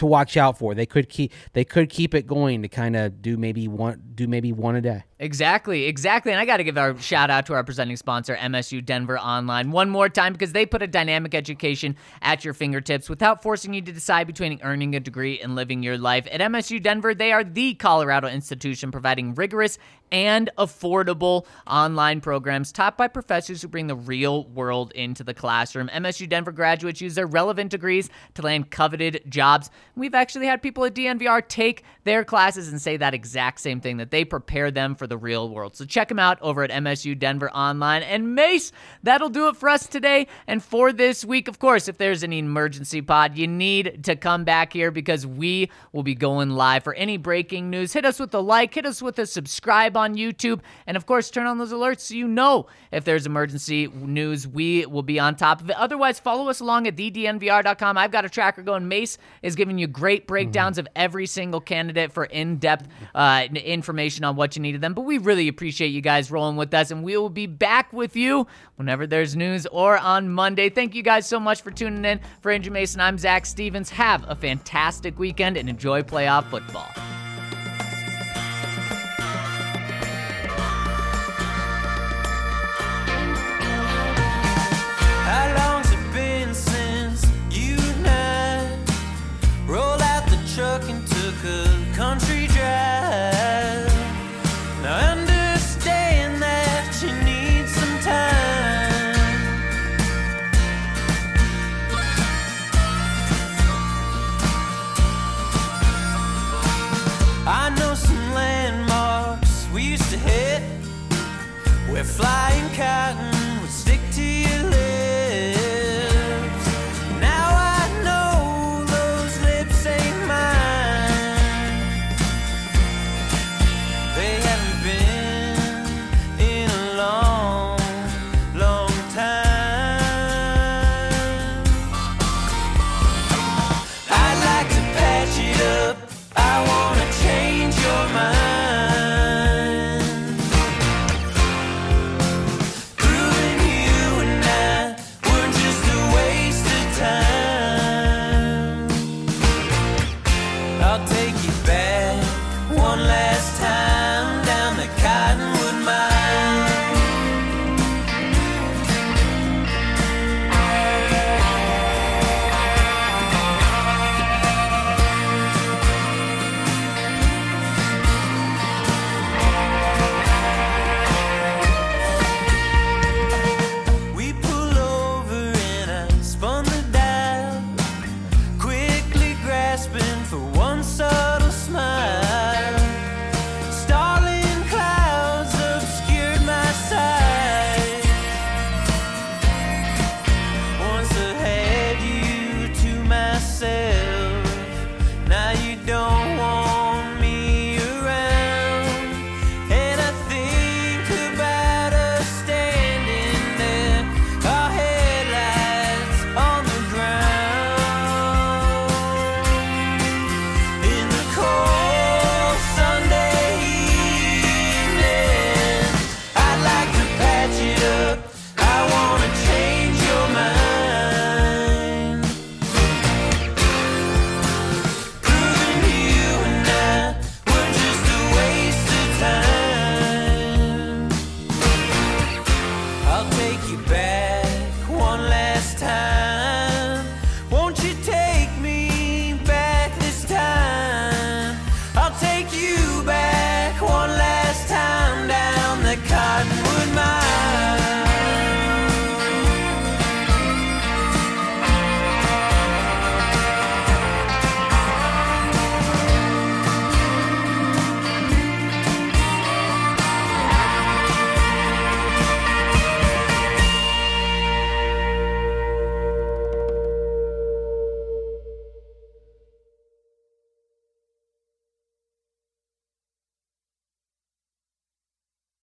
to 0.00 0.06
watch 0.06 0.36
out 0.36 0.58
for. 0.58 0.74
They 0.74 0.86
could 0.86 1.08
keep 1.08 1.32
they 1.52 1.64
could 1.64 1.90
keep 1.90 2.14
it 2.14 2.26
going 2.26 2.62
to 2.62 2.68
kind 2.68 2.96
of 2.96 3.22
do 3.22 3.36
maybe 3.36 3.68
one 3.68 4.02
do 4.14 4.26
maybe 4.26 4.52
one 4.52 4.74
a 4.76 4.80
day. 4.80 5.04
Exactly, 5.18 5.84
exactly. 5.84 6.32
And 6.32 6.40
I 6.40 6.46
got 6.46 6.56
to 6.56 6.64
give 6.64 6.78
our 6.78 6.98
shout 6.98 7.28
out 7.28 7.44
to 7.46 7.54
our 7.54 7.62
presenting 7.62 7.96
sponsor, 7.96 8.34
MSU 8.36 8.82
Denver 8.82 9.18
Online, 9.18 9.70
one 9.70 9.90
more 9.90 10.08
time 10.08 10.32
because 10.32 10.52
they 10.52 10.64
put 10.64 10.80
a 10.80 10.86
dynamic 10.86 11.34
education 11.34 11.94
at 12.22 12.42
your 12.42 12.54
fingertips 12.54 13.10
without 13.10 13.42
forcing 13.42 13.74
you 13.74 13.82
to 13.82 13.92
decide 13.92 14.26
between 14.26 14.58
earning 14.62 14.94
a 14.94 15.00
degree 15.00 15.38
and 15.38 15.54
living 15.54 15.82
your 15.82 15.98
life. 15.98 16.26
At 16.32 16.40
MSU 16.40 16.82
Denver, 16.82 17.14
they 17.14 17.32
are 17.32 17.44
the 17.44 17.74
Colorado 17.74 18.28
institution 18.28 18.90
providing 18.90 19.34
rigorous 19.34 19.78
and 20.12 20.50
affordable 20.58 21.46
online 21.66 22.20
programs 22.20 22.72
taught 22.72 22.96
by 22.96 23.08
professors 23.08 23.62
who 23.62 23.68
bring 23.68 23.86
the 23.86 23.94
real 23.94 24.44
world 24.48 24.92
into 24.92 25.24
the 25.24 25.34
classroom. 25.34 25.88
MSU 25.88 26.28
Denver 26.28 26.52
graduates 26.52 27.00
use 27.00 27.14
their 27.14 27.26
relevant 27.26 27.70
degrees 27.70 28.10
to 28.34 28.42
land 28.42 28.70
coveted 28.70 29.22
jobs. 29.28 29.70
We've 29.96 30.14
actually 30.14 30.46
had 30.46 30.62
people 30.62 30.84
at 30.84 30.94
DNVR 30.94 31.46
take 31.48 31.84
their 32.04 32.24
classes 32.24 32.68
and 32.68 32.80
say 32.80 32.96
that 32.96 33.14
exact 33.14 33.60
same 33.60 33.80
thing 33.80 33.98
that 33.98 34.10
they 34.10 34.24
prepare 34.24 34.70
them 34.70 34.94
for 34.94 35.06
the 35.06 35.18
real 35.18 35.48
world. 35.48 35.76
So 35.76 35.84
check 35.84 36.08
them 36.08 36.18
out 36.18 36.40
over 36.40 36.62
at 36.62 36.70
MSU 36.70 37.18
Denver 37.18 37.50
Online. 37.50 38.02
And 38.02 38.34
Mace, 38.34 38.72
that'll 39.02 39.28
do 39.28 39.48
it 39.48 39.56
for 39.56 39.68
us 39.68 39.86
today 39.86 40.26
and 40.46 40.62
for 40.62 40.92
this 40.92 41.24
week. 41.24 41.48
Of 41.48 41.58
course, 41.58 41.88
if 41.88 41.98
there's 41.98 42.22
an 42.22 42.32
emergency 42.32 43.02
pod, 43.02 43.36
you 43.36 43.46
need 43.46 44.04
to 44.04 44.16
come 44.16 44.44
back 44.44 44.72
here 44.72 44.90
because 44.90 45.26
we 45.26 45.70
will 45.92 46.02
be 46.02 46.14
going 46.14 46.50
live 46.50 46.84
for 46.84 46.94
any 46.94 47.16
breaking 47.16 47.70
news. 47.70 47.92
Hit 47.92 48.04
us 48.04 48.18
with 48.18 48.34
a 48.34 48.40
like, 48.40 48.74
hit 48.74 48.86
us 48.86 49.02
with 49.02 49.18
a 49.18 49.26
subscribe 49.26 49.96
on 50.00 50.16
YouTube, 50.16 50.60
and 50.86 50.96
of 50.96 51.06
course, 51.06 51.30
turn 51.30 51.46
on 51.46 51.58
those 51.58 51.72
alerts 51.72 52.00
so 52.00 52.14
you 52.14 52.26
know 52.26 52.66
if 52.90 53.04
there's 53.04 53.26
emergency 53.26 53.86
news. 53.86 54.48
We 54.48 54.86
will 54.86 55.02
be 55.02 55.20
on 55.20 55.36
top 55.36 55.60
of 55.60 55.70
it. 55.70 55.76
Otherwise, 55.76 56.18
follow 56.18 56.48
us 56.48 56.60
along 56.60 56.86
at 56.86 56.96
thednvr.com. 56.96 57.96
I've 57.96 58.10
got 58.10 58.24
a 58.24 58.28
tracker 58.28 58.62
going. 58.62 58.88
Mace 58.88 59.18
is 59.42 59.54
giving 59.54 59.78
you 59.78 59.86
great 59.86 60.26
breakdowns 60.26 60.78
of 60.78 60.88
every 60.96 61.26
single 61.26 61.60
candidate 61.60 62.12
for 62.12 62.24
in-depth 62.24 62.88
uh, 63.14 63.46
information 63.54 64.24
on 64.24 64.36
what 64.36 64.56
you 64.56 64.62
need 64.62 64.74
of 64.74 64.80
them. 64.80 64.94
But 64.94 65.02
we 65.02 65.18
really 65.18 65.48
appreciate 65.48 65.88
you 65.88 66.00
guys 66.00 66.30
rolling 66.30 66.56
with 66.56 66.72
us, 66.74 66.90
and 66.90 67.04
we 67.04 67.16
will 67.16 67.30
be 67.30 67.46
back 67.46 67.92
with 67.92 68.16
you 68.16 68.46
whenever 68.76 69.06
there's 69.06 69.36
news 69.36 69.66
or 69.66 69.98
on 69.98 70.28
Monday. 70.28 70.68
Thank 70.68 70.94
you 70.94 71.02
guys 71.02 71.26
so 71.26 71.38
much 71.38 71.62
for 71.62 71.70
tuning 71.70 72.04
in. 72.04 72.20
For 72.40 72.50
Andrew 72.50 72.72
Mason, 72.72 73.00
I'm 73.00 73.18
Zach 73.18 73.46
Stevens. 73.46 73.90
Have 73.90 74.24
a 74.28 74.34
fantastic 74.34 75.18
weekend 75.18 75.56
and 75.56 75.68
enjoy 75.68 76.02
playoff 76.02 76.48
football. 76.50 77.19